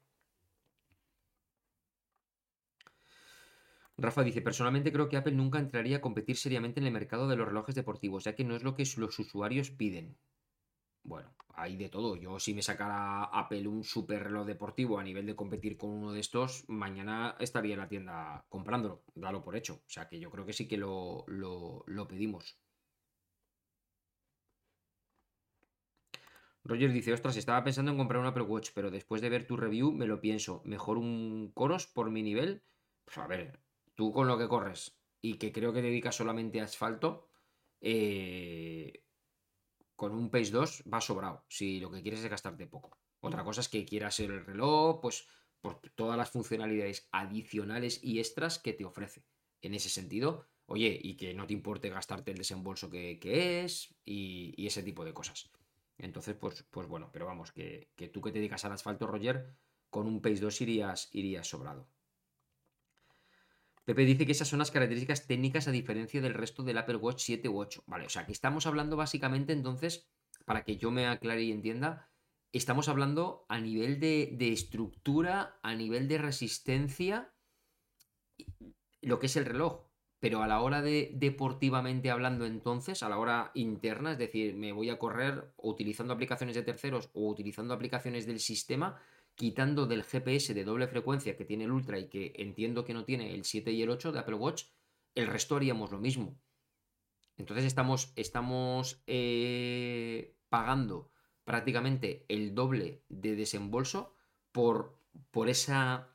Rafa 3.98 4.24
dice, 4.24 4.42
personalmente 4.42 4.92
creo 4.92 5.10
que 5.10 5.18
Apple 5.18 5.34
nunca 5.34 5.60
entraría 5.60 5.98
a 5.98 6.02
competir 6.02 6.38
seriamente 6.38 6.80
en 6.80 6.88
el 6.88 6.94
mercado 6.94 7.28
de 7.28 7.36
los 7.36 7.48
relojes 7.48 7.76
deportivos, 7.76 8.24
ya 8.24 8.36
que 8.36 8.44
no 8.44 8.56
es 8.56 8.64
lo 8.64 8.74
que 8.74 8.88
los 8.98 9.20
usuarios 9.20 9.72
piden. 9.72 10.18
Bueno, 11.04 11.34
hay 11.56 11.78
de 11.78 11.90
todo. 11.90 12.16
Yo 12.18 12.40
si 12.40 12.54
me 12.54 12.62
sacara 12.62 13.24
Apple 13.26 13.68
un 13.68 13.84
super 13.84 14.24
reloj 14.24 14.46
deportivo 14.46 15.00
a 15.00 15.04
nivel 15.04 15.26
de 15.26 15.36
competir 15.36 15.78
con 15.78 15.90
uno 15.92 16.12
de 16.14 16.20
estos, 16.20 16.66
mañana 16.70 17.36
estaría 17.40 17.74
en 17.74 17.80
la 17.80 17.88
tienda 17.90 18.46
comprándolo, 18.50 19.04
dalo 19.16 19.44
por 19.44 19.56
hecho. 19.56 19.76
O 19.76 19.90
sea 19.90 20.08
que 20.08 20.20
yo 20.20 20.30
creo 20.32 20.46
que 20.46 20.54
sí 20.54 20.68
que 20.68 20.78
lo, 20.78 21.26
lo 21.28 22.08
pedimos. 22.08 22.58
Roger 26.66 26.92
dice, 26.94 27.14
ostras, 27.14 27.36
estaba 27.38 27.64
pensando 27.64 27.92
en 27.92 27.98
comprar 27.98 28.22
un 28.22 28.28
Apple 28.28 28.44
Watch, 28.44 28.70
pero 28.74 28.90
después 28.92 29.22
de 29.22 29.30
ver 29.30 29.46
tu 29.46 29.58
review 29.58 29.92
me 29.92 30.08
lo 30.08 30.22
pienso. 30.22 30.62
Mejor 30.66 30.98
un 30.98 31.52
Coros 31.54 31.88
por 31.88 32.10
mi 32.10 32.24
nivel. 32.24 32.64
Pues 33.06 33.18
a 33.18 33.28
ver, 33.28 33.60
tú 33.96 34.12
con 34.14 34.28
lo 34.28 34.38
que 34.38 34.48
corres 34.48 34.98
y 35.22 35.38
que 35.38 35.52
creo 35.52 35.74
que 35.74 35.82
dedicas 35.82 36.16
solamente 36.16 36.62
a 36.62 36.66
asfalto, 36.66 37.28
eh, 37.82 39.03
con 39.96 40.14
un 40.14 40.30
Pace 40.30 40.52
2 40.52 40.84
va 40.92 41.02
sobrado, 41.02 41.46
si 41.50 41.80
lo 41.80 41.92
que 41.92 42.02
quieres 42.02 42.22
es 42.22 42.30
gastarte 42.30 42.68
poco. 42.68 42.98
Otra 43.20 43.44
cosa 43.44 43.62
es 43.62 43.70
que 43.70 43.86
quieras 43.86 44.20
el 44.20 44.46
reloj, 44.46 45.00
pues 45.02 45.28
por 45.62 45.80
todas 45.96 46.18
las 46.18 46.30
funcionalidades 46.30 47.08
adicionales 47.12 48.00
y 48.04 48.20
extras 48.20 48.60
que 48.60 48.74
te 48.74 48.86
ofrece. 48.86 49.26
En 49.62 49.74
ese 49.74 49.90
sentido, 49.90 50.46
oye, 50.66 51.00
y 51.02 51.16
que 51.16 51.34
no 51.34 51.48
te 51.48 51.54
importe 51.54 51.90
gastarte 51.90 52.32
el 52.32 52.38
desembolso 52.38 52.90
que, 52.90 53.18
es 53.64 53.96
y 54.04 54.68
ese 54.68 54.84
tipo 54.84 55.06
de 55.06 55.14
cosas. 55.14 55.50
Entonces, 55.98 56.36
pues, 56.36 56.64
pues 56.70 56.88
bueno, 56.88 57.10
pero 57.12 57.26
vamos, 57.26 57.52
que, 57.52 57.90
tú 58.12 58.22
que 58.22 58.32
te 58.32 58.40
dedicas 58.40 58.66
al 58.66 58.74
asfalto, 58.74 59.08
Roger, 59.08 59.56
con 59.90 60.08
un 60.08 60.22
Pace 60.22 60.40
2 60.40 60.62
irías, 60.62 61.10
irías 61.14 61.48
sobrado. 61.48 61.88
Pepe 63.86 64.06
dice 64.06 64.26
que 64.26 64.32
esas 64.32 64.48
son 64.48 64.60
las 64.60 64.72
características 64.72 65.28
técnicas 65.28 65.68
a 65.68 65.72
diferencia 65.72 66.22
del 66.22 66.34
resto 66.34 66.64
del 66.64 66.78
Apple 66.78 66.96
Watch 66.96 67.24
7 67.24 67.50
u 67.50 67.60
8. 67.60 67.84
Vale, 67.88 68.06
o 68.06 68.10
sea, 68.10 68.22
aquí 68.22 68.32
estamos 68.32 68.66
hablando 68.66 68.96
básicamente 68.96 69.52
entonces, 69.52 70.08
para 70.46 70.64
que 70.64 70.78
yo 70.78 70.90
me 70.90 71.08
aclare 71.08 71.44
y 71.44 71.52
entienda, 71.52 72.10
estamos 72.54 72.88
hablando 72.88 73.46
a 73.50 73.60
nivel 73.60 74.00
de, 74.00 74.30
de 74.38 74.54
estructura, 74.54 75.60
a 75.64 75.76
nivel 75.76 76.08
de 76.08 76.18
resistencia, 76.18 77.34
lo 79.02 79.20
que 79.20 79.26
es 79.26 79.36
el 79.36 79.46
reloj. 79.46 79.88
Pero 80.20 80.42
a 80.42 80.48
la 80.48 80.62
hora 80.62 80.82
de 80.82 81.12
deportivamente 81.16 82.10
hablando 82.10 82.46
entonces, 82.46 83.04
a 83.04 83.10
la 83.10 83.18
hora 83.18 83.52
interna, 83.56 84.14
es 84.14 84.18
decir, 84.18 84.56
me 84.56 84.72
voy 84.72 84.90
a 84.90 84.98
correr 84.98 85.52
utilizando 85.58 86.14
aplicaciones 86.14 86.56
de 86.56 86.64
terceros 86.64 87.10
o 87.12 87.28
utilizando 87.28 87.74
aplicaciones 87.74 88.26
del 88.26 88.40
sistema, 88.40 89.02
quitando 89.36 89.86
del 89.86 90.04
GPS 90.04 90.54
de 90.54 90.64
doble 90.64 90.88
frecuencia 90.88 91.36
que 91.36 91.46
tiene 91.46 91.64
el 91.64 91.72
Ultra 91.72 92.00
y 92.00 92.08
que 92.08 92.34
entiendo 92.36 92.86
que 92.86 92.94
no 92.94 93.04
tiene 93.04 93.34
el 93.34 93.46
7 93.46 93.72
y 93.72 93.82
el 93.82 93.90
8 93.90 94.12
de 94.12 94.20
Apple 94.20 94.36
Watch, 94.36 94.66
el 95.16 95.28
resto 95.28 95.56
haríamos 95.56 95.92
lo 95.92 96.00
mismo. 96.00 96.38
Entonces 97.38 97.66
estamos, 97.66 98.14
estamos 98.16 99.02
eh, 99.08 100.36
pagando 100.50 101.12
prácticamente 101.44 102.26
el 102.28 102.54
doble 102.54 103.04
de 103.10 103.36
desembolso 103.36 104.16
por, 104.52 104.98
por, 105.32 105.50
esa, 105.50 106.10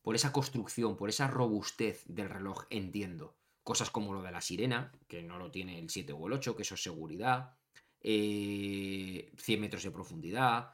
por 0.00 0.14
esa 0.14 0.32
construcción, 0.32 0.96
por 0.96 1.08
esa 1.08 1.28
robustez 1.28 2.04
del 2.06 2.30
reloj, 2.30 2.64
entiendo. 2.70 3.36
Cosas 3.62 3.90
como 3.90 4.12
lo 4.12 4.22
de 4.22 4.32
la 4.32 4.40
sirena, 4.40 4.92
que 5.06 5.22
no 5.22 5.38
lo 5.38 5.50
tiene 5.50 5.78
el 5.78 5.88
7 5.88 6.12
o 6.14 6.26
el 6.26 6.32
8, 6.32 6.56
que 6.56 6.62
eso 6.62 6.74
es 6.74 6.82
seguridad. 6.82 7.54
100 8.00 8.10
eh, 8.10 9.56
metros 9.60 9.84
de 9.84 9.92
profundidad, 9.92 10.72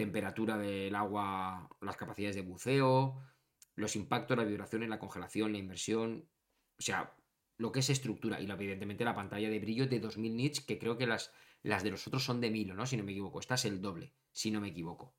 temperatura 0.00 0.56
del 0.56 0.94
agua, 0.94 1.68
las 1.82 1.96
capacidades 1.96 2.36
de 2.36 2.42
buceo, 2.42 3.20
los 3.74 3.96
impactos, 3.96 4.36
la 4.38 4.44
vibración, 4.44 4.88
la 4.88 4.98
congelación, 4.98 5.52
la 5.52 5.58
inversión. 5.58 6.26
O 6.78 6.82
sea, 6.82 7.14
lo 7.58 7.70
que 7.70 7.80
es 7.80 7.90
estructura. 7.90 8.40
Y 8.40 8.50
evidentemente 8.50 9.04
la 9.04 9.14
pantalla 9.14 9.50
de 9.50 9.58
brillo 9.58 9.86
de 9.86 10.00
2000 10.00 10.36
nits, 10.36 10.60
que 10.62 10.78
creo 10.78 10.96
que 10.96 11.06
las, 11.06 11.32
las 11.62 11.82
de 11.82 11.90
los 11.90 12.06
otros 12.06 12.24
son 12.24 12.40
de 12.40 12.50
1000, 12.50 12.74
¿no? 12.74 12.86
Si 12.86 12.96
no 12.96 13.04
me 13.04 13.12
equivoco. 13.12 13.40
Esta 13.40 13.56
es 13.56 13.66
el 13.66 13.82
doble, 13.82 14.14
si 14.32 14.50
no 14.50 14.62
me 14.62 14.68
equivoco. 14.68 15.14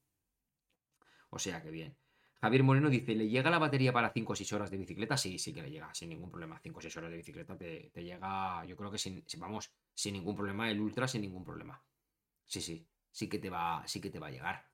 O 1.30 1.38
sea 1.38 1.62
que 1.62 1.70
bien. 1.70 1.96
Javier 2.42 2.64
Moreno 2.64 2.90
dice, 2.90 3.14
¿le 3.14 3.30
llega 3.30 3.52
la 3.52 3.60
batería 3.60 3.94
para 3.94 4.12
5 4.12 4.34
o 4.34 4.36
6 4.36 4.52
horas 4.54 4.72
de 4.72 4.78
bicicleta? 4.78 5.16
Sí, 5.16 5.38
sí 5.38 5.54
que 5.54 5.62
le 5.62 5.70
llega, 5.70 5.94
sin 5.94 6.10
ningún 6.10 6.32
problema. 6.32 6.60
5 6.60 6.80
o 6.80 6.82
6 6.82 6.98
horas 6.98 7.12
de 7.12 7.18
bicicleta 7.18 7.56
te, 7.56 7.92
llega, 7.98 8.66
yo 8.66 8.76
creo 8.76 8.90
que 8.90 8.98
sin, 8.98 9.24
vamos, 9.38 9.72
sin 9.94 10.14
ningún 10.14 10.36
problema. 10.36 10.72
El 10.72 10.82
Ultra 10.82 11.08
sin 11.08 11.22
ningún 11.22 11.44
problema. 11.46 11.80
Sí, 12.48 12.62
sí, 12.62 12.88
sí 13.12 13.30
que 13.30 13.38
te 13.38 13.52
va, 13.52 13.84
sí 13.86 14.02
que 14.02 14.10
te 14.10 14.18
va 14.18 14.28
a 14.28 14.32
llegar. 14.32 14.71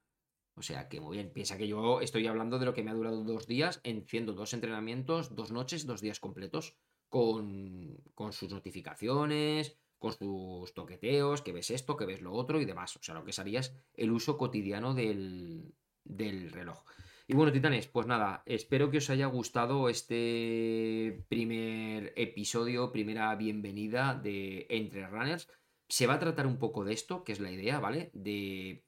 O 0.57 0.63
sea 0.63 0.89
que 0.89 0.99
muy 0.99 1.17
bien. 1.17 1.31
Piensa 1.31 1.57
que 1.57 1.67
yo 1.67 2.01
estoy 2.01 2.25
hablando 2.25 2.57
de 2.57 2.65
lo 2.65 2.73
que 2.73 2.84
me 2.84 2.89
ha 2.89 2.95
durado 2.95 3.23
dos 3.23 3.45
días, 3.45 3.79
enciendo 3.84 4.34
dos 4.34 4.53
entrenamientos, 4.53 5.35
dos 5.35 5.51
noches, 5.51 5.85
dos 5.85 6.01
días 6.01 6.19
completos, 6.19 6.75
con, 7.09 7.95
con 8.15 8.34
sus 8.34 8.51
notificaciones, 8.51 9.77
con 9.99 10.13
sus 10.13 10.73
toqueteos, 10.73 11.43
que 11.43 11.53
ves 11.53 11.69
esto, 11.69 11.95
que 11.95 12.07
ves 12.07 12.21
lo 12.21 12.34
otro 12.34 12.59
y 12.59 12.65
demás. 12.65 12.95
O 12.95 13.03
sea, 13.03 13.13
lo 13.13 13.23
que 13.23 13.34
sería 13.34 13.61
el 13.93 14.11
uso 14.11 14.35
cotidiano 14.35 14.95
del, 14.95 15.75
del 16.03 16.51
reloj. 16.51 16.84
Y 17.27 17.35
bueno, 17.35 17.51
titanes, 17.51 17.88
pues 17.88 18.07
nada, 18.07 18.41
espero 18.45 18.89
que 18.89 18.97
os 18.97 19.09
haya 19.11 19.27
gustado 19.27 19.89
este 19.89 21.23
primer 21.27 22.13
episodio, 22.15 22.91
primera 22.91 23.35
bienvenida 23.35 24.15
de 24.15 24.65
Entre 24.69 25.05
Runners. 25.05 25.47
Se 25.89 26.07
va 26.07 26.15
a 26.15 26.19
tratar 26.19 26.47
un 26.47 26.57
poco 26.57 26.84
de 26.84 26.93
esto, 26.93 27.23
que 27.23 27.34
es 27.34 27.39
la 27.39 27.51
idea, 27.51 27.79
¿vale? 27.79 28.09
De 28.13 28.86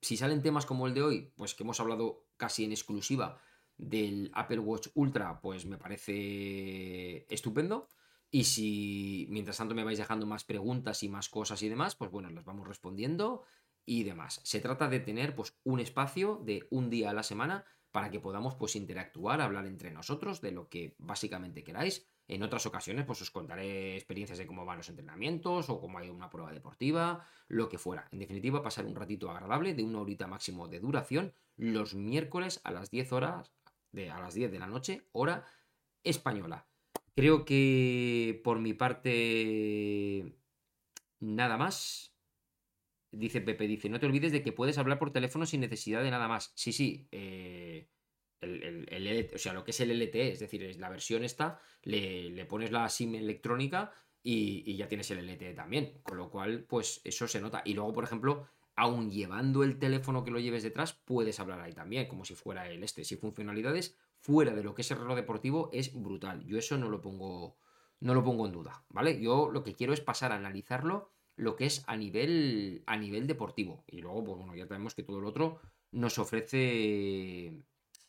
si 0.00 0.16
salen 0.16 0.42
temas 0.42 0.66
como 0.66 0.86
el 0.86 0.94
de 0.94 1.02
hoy, 1.02 1.32
pues 1.36 1.54
que 1.54 1.62
hemos 1.62 1.80
hablado 1.80 2.26
casi 2.36 2.64
en 2.64 2.72
exclusiva 2.72 3.40
del 3.76 4.30
Apple 4.34 4.58
Watch 4.58 4.88
Ultra, 4.94 5.40
pues 5.40 5.66
me 5.66 5.78
parece 5.78 7.26
estupendo. 7.32 7.88
Y 8.30 8.44
si 8.44 9.26
mientras 9.30 9.56
tanto 9.56 9.74
me 9.74 9.84
vais 9.84 9.98
dejando 9.98 10.26
más 10.26 10.44
preguntas 10.44 11.02
y 11.02 11.08
más 11.08 11.28
cosas 11.28 11.62
y 11.62 11.68
demás, 11.68 11.94
pues 11.96 12.10
bueno, 12.10 12.28
las 12.30 12.44
vamos 12.44 12.68
respondiendo 12.68 13.44
y 13.86 14.02
demás. 14.02 14.40
Se 14.44 14.60
trata 14.60 14.88
de 14.88 15.00
tener 15.00 15.34
pues 15.34 15.56
un 15.64 15.80
espacio 15.80 16.42
de 16.44 16.66
un 16.70 16.90
día 16.90 17.10
a 17.10 17.14
la 17.14 17.22
semana 17.22 17.64
para 17.90 18.10
que 18.10 18.20
podamos 18.20 18.54
pues 18.56 18.76
interactuar, 18.76 19.40
hablar 19.40 19.66
entre 19.66 19.90
nosotros 19.90 20.42
de 20.42 20.52
lo 20.52 20.68
que 20.68 20.94
básicamente 20.98 21.64
queráis. 21.64 22.06
En 22.28 22.42
otras 22.42 22.66
ocasiones 22.66 23.06
pues 23.06 23.22
os 23.22 23.30
contaré 23.30 23.96
experiencias 23.96 24.38
de 24.38 24.46
cómo 24.46 24.66
van 24.66 24.76
los 24.76 24.88
entrenamientos 24.90 25.70
o 25.70 25.80
cómo 25.80 25.98
hay 25.98 26.10
una 26.10 26.28
prueba 26.28 26.52
deportiva, 26.52 27.26
lo 27.48 27.68
que 27.70 27.78
fuera. 27.78 28.06
En 28.12 28.18
definitiva, 28.18 28.62
pasar 28.62 28.84
un 28.84 28.94
ratito 28.94 29.30
agradable 29.30 29.74
de 29.74 29.82
una 29.82 30.00
horita 30.00 30.26
máximo 30.26 30.68
de 30.68 30.78
duración 30.78 31.32
los 31.56 31.94
miércoles 31.94 32.60
a 32.64 32.70
las 32.70 32.90
10 32.90 33.12
horas 33.12 33.50
de 33.92 34.10
a 34.10 34.20
las 34.20 34.34
10 34.34 34.52
de 34.52 34.58
la 34.58 34.66
noche, 34.66 35.08
hora 35.12 35.46
española. 36.04 36.66
Creo 37.16 37.44
que 37.44 38.40
por 38.44 38.60
mi 38.60 38.74
parte 38.74 40.36
nada 41.20 41.56
más. 41.56 42.14
Dice 43.10 43.40
Pepe, 43.40 43.66
dice, 43.66 43.88
no 43.88 43.98
te 43.98 44.06
olvides 44.06 44.32
de 44.32 44.42
que 44.42 44.52
puedes 44.52 44.76
hablar 44.76 44.98
por 44.98 45.12
teléfono 45.12 45.46
sin 45.46 45.62
necesidad 45.62 46.02
de 46.02 46.10
nada 46.10 46.28
más. 46.28 46.52
Sí, 46.54 46.72
sí, 46.72 47.08
eh, 47.10 47.88
el, 48.40 49.30
o 49.34 49.38
sea, 49.38 49.52
lo 49.52 49.64
que 49.64 49.72
es 49.72 49.80
el 49.80 49.90
LTE, 49.90 50.32
es 50.32 50.40
decir, 50.40 50.62
es 50.64 50.78
la 50.78 50.88
versión 50.88 51.24
esta, 51.24 51.60
le, 51.82 52.44
pones 52.46 52.70
la 52.70 52.88
SIM 52.88 53.14
electrónica 53.16 53.92
y, 54.22 54.76
ya 54.76 54.88
tienes 54.88 55.10
el 55.10 55.26
LTE 55.26 55.54
también. 55.54 56.00
Con 56.02 56.18
lo 56.18 56.30
cual, 56.30 56.64
pues 56.64 57.00
eso 57.04 57.26
se 57.28 57.40
nota. 57.40 57.62
Y 57.64 57.74
luego, 57.74 57.92
por 57.92 58.04
ejemplo, 58.04 58.46
aún 58.76 59.10
llevando 59.10 59.64
el 59.64 59.78
teléfono 59.78 60.24
que 60.24 60.30
lo 60.30 60.38
lleves 60.38 60.62
detrás, 60.62 60.92
puedes 61.04 61.40
hablar 61.40 61.60
ahí 61.60 61.72
también, 61.72 62.06
como 62.06 62.24
si 62.24 62.34
fuera 62.34 62.68
el 62.68 62.82
este. 62.82 63.04
Si 63.04 63.16
funcionalidades 63.16 63.96
fuera 64.20 64.54
de 64.54 64.62
lo 64.62 64.74
que 64.74 64.82
es 64.82 64.90
el 64.90 64.98
reloj 64.98 65.16
deportivo 65.16 65.70
es 65.72 65.92
brutal. 65.94 66.44
Yo 66.44 66.58
eso 66.58 66.76
no 66.76 66.88
lo 66.88 67.00
pongo, 67.00 67.56
no 68.00 68.14
lo 68.14 68.24
pongo 68.24 68.46
en 68.46 68.52
duda, 68.52 68.84
¿vale? 68.88 69.20
Yo 69.20 69.50
lo 69.50 69.62
que 69.62 69.74
quiero 69.74 69.92
es 69.92 70.00
pasar 70.00 70.32
a 70.32 70.36
analizarlo 70.36 71.10
lo 71.38 71.54
que 71.54 71.66
es 71.66 71.84
a 71.86 71.96
nivel, 71.96 72.82
a 72.86 72.96
nivel 72.96 73.26
deportivo. 73.26 73.84
Y 73.86 73.98
luego, 74.00 74.24
pues 74.24 74.38
bueno, 74.38 74.54
ya 74.56 74.66
sabemos 74.66 74.94
que 74.94 75.04
todo 75.04 75.20
lo 75.20 75.28
otro 75.28 75.60
nos 75.92 76.18
ofrece, 76.18 77.62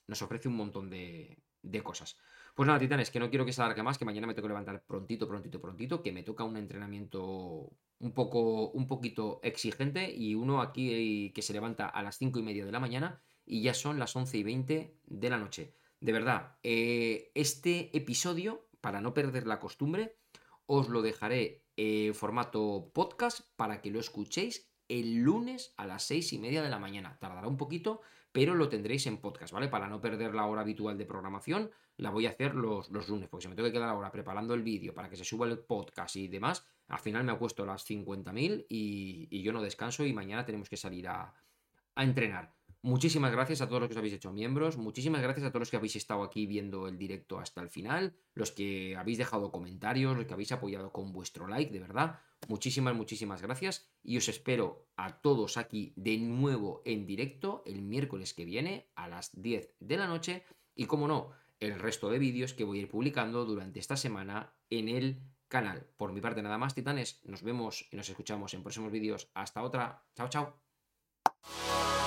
nos 0.10 0.22
ofrece 0.22 0.48
un 0.48 0.56
montón 0.56 0.90
de, 0.90 1.38
cosas. 1.84 2.18
Pues 2.56 2.68
nada, 2.68 2.80
titanes, 2.80 3.12
que 3.12 3.20
no 3.20 3.30
quiero 3.30 3.46
que 3.46 3.54
se 3.54 3.62
alargue 3.62 3.84
más, 3.84 3.98
que 3.98 4.06
mañana 4.06 4.28
me 4.28 4.34
tengo 4.34 4.48
que 4.48 4.54
levantar 4.54 4.84
prontito, 4.86 5.28
prontito, 5.28 5.62
prontito, 5.62 6.02
que 6.02 6.12
me 6.12 6.24
toca 6.24 6.44
un 6.44 6.58
entrenamiento 6.58 7.72
un 8.00 8.14
poco, 8.14 8.70
un 8.72 8.88
poquito 8.88 9.40
exigente 9.44 10.12
y 10.12 10.36
uno 10.36 10.62
aquí 10.62 11.32
que 11.34 11.42
se 11.42 11.54
levanta 11.54 11.88
a 11.88 12.02
las 12.02 12.18
5 12.18 12.40
y 12.40 12.44
media 12.44 12.66
de 12.66 12.72
la 12.72 12.80
mañana 12.80 13.22
y 13.46 13.62
ya 13.62 13.74
son 13.74 14.00
las 14.00 14.16
11 14.16 14.38
y 14.38 14.44
20 14.44 14.98
de 15.06 15.30
la 15.30 15.38
noche. 15.38 15.74
De 16.00 16.12
verdad, 16.12 16.58
eh, 16.64 17.32
este 17.36 17.96
episodio, 17.96 18.68
para 18.82 19.02
no 19.02 19.14
perder 19.14 19.46
la 19.46 19.60
costumbre, 19.60 20.18
os 20.66 20.90
lo 20.90 21.02
dejaré 21.02 21.66
eh, 21.78 22.14
formato 22.14 22.92
podcast 22.94 23.42
para 23.56 23.82
que 23.82 23.92
lo 23.92 24.00
escuchéis 24.00 24.70
el 24.90 25.18
lunes 25.18 25.74
a 25.78 25.86
las 25.86 26.04
seis 26.04 26.34
y 26.34 26.40
media 26.40 26.62
de 26.62 26.70
la 26.70 26.80
mañana. 26.80 27.18
Tardará 27.20 27.48
un 27.48 27.58
poquito, 27.58 28.02
pero 28.32 28.54
lo 28.56 28.70
tendréis 28.70 29.08
en 29.08 29.18
podcast, 29.18 29.54
¿vale? 29.54 29.68
Para 29.68 29.88
no 29.88 30.02
perder 30.02 30.36
la 30.36 30.46
hora 30.46 30.62
habitual 30.62 30.98
de 30.98 31.06
programación, 31.06 31.72
la 31.98 32.12
voy 32.12 32.28
a 32.28 32.30
hacer 32.30 32.56
los, 32.56 32.90
los 32.92 33.10
lunes, 33.10 33.28
porque 33.30 33.44
si 33.44 33.50
me 33.50 33.56
tengo 33.56 33.68
que 33.68 33.74
quedar 33.74 33.90
ahora 33.90 34.12
preparando 34.12 34.54
el 34.54 34.64
vídeo 34.64 34.94
para 34.94 35.10
que 35.10 35.16
se 35.16 35.26
suba 35.26 35.48
el 35.48 35.60
podcast 35.60 36.16
y 36.16 36.28
demás, 36.28 36.66
al 36.88 37.00
final 37.00 37.24
me 37.24 37.32
ha 37.32 37.40
puesto 37.40 37.66
las 37.66 37.90
50.000 37.90 38.66
y, 38.70 39.28
y 39.30 39.42
yo 39.42 39.52
no 39.52 39.62
descanso 39.62 40.06
y 40.06 40.14
mañana 40.14 40.46
tenemos 40.46 40.70
que 40.70 40.78
salir 40.78 41.08
a, 41.08 41.34
a 41.96 42.04
entrenar. 42.04 42.59
Muchísimas 42.82 43.34
gracias 43.34 43.60
a 43.60 43.68
todos 43.68 43.82
los 43.82 43.90
que 43.90 43.94
os 43.94 43.98
habéis 43.98 44.14
hecho 44.14 44.32
miembros, 44.32 44.78
muchísimas 44.78 45.22
gracias 45.22 45.46
a 45.46 45.50
todos 45.50 45.62
los 45.62 45.70
que 45.70 45.76
habéis 45.76 45.98
estado 45.98 46.24
aquí 46.24 46.46
viendo 46.46 46.88
el 46.88 46.98
directo 46.98 47.38
hasta 47.38 47.62
el 47.62 47.70
final, 47.70 48.16
los 48.36 48.52
que 48.52 48.96
habéis 48.96 49.18
dejado 49.18 49.52
comentarios, 49.52 50.16
los 50.16 50.26
que 50.26 50.34
habéis 50.34 50.54
apoyado 50.54 50.94
con 50.94 51.12
vuestro 51.12 51.48
like, 51.48 51.74
de 51.74 51.80
verdad. 51.80 52.22
Muchísimas, 52.48 52.96
muchísimas 52.96 53.42
gracias 53.42 53.92
y 54.02 54.16
os 54.16 54.30
espero 54.30 54.88
a 54.96 55.20
todos 55.20 55.58
aquí 55.58 55.92
de 55.98 56.18
nuevo 56.20 56.82
en 56.86 57.06
directo 57.06 57.64
el 57.66 57.82
miércoles 57.82 58.34
que 58.34 58.46
viene 58.46 58.90
a 58.96 59.10
las 59.10 59.32
10 59.42 59.76
de 59.82 59.98
la 59.98 60.08
noche 60.08 60.46
y 60.74 60.86
como 60.86 61.10
no, 61.10 61.32
el 61.60 61.78
resto 61.78 62.10
de 62.10 62.20
vídeos 62.20 62.54
que 62.54 62.64
voy 62.64 62.80
a 62.80 62.82
ir 62.84 62.90
publicando 62.90 63.44
durante 63.44 63.82
esta 63.82 63.98
semana 63.98 64.54
en 64.70 64.88
el 64.88 65.22
canal. 65.50 65.86
Por 65.98 66.14
mi 66.14 66.22
parte 66.22 66.42
nada 66.42 66.58
más, 66.58 66.76
titanes, 66.76 67.20
nos 67.26 67.44
vemos 67.44 67.88
y 67.92 67.98
nos 67.98 68.08
escuchamos 68.08 68.54
en 68.54 68.64
próximos 68.64 68.92
vídeos. 68.92 69.30
Hasta 69.34 69.62
otra. 69.64 70.06
Chao, 70.16 70.30
chao. 70.30 71.99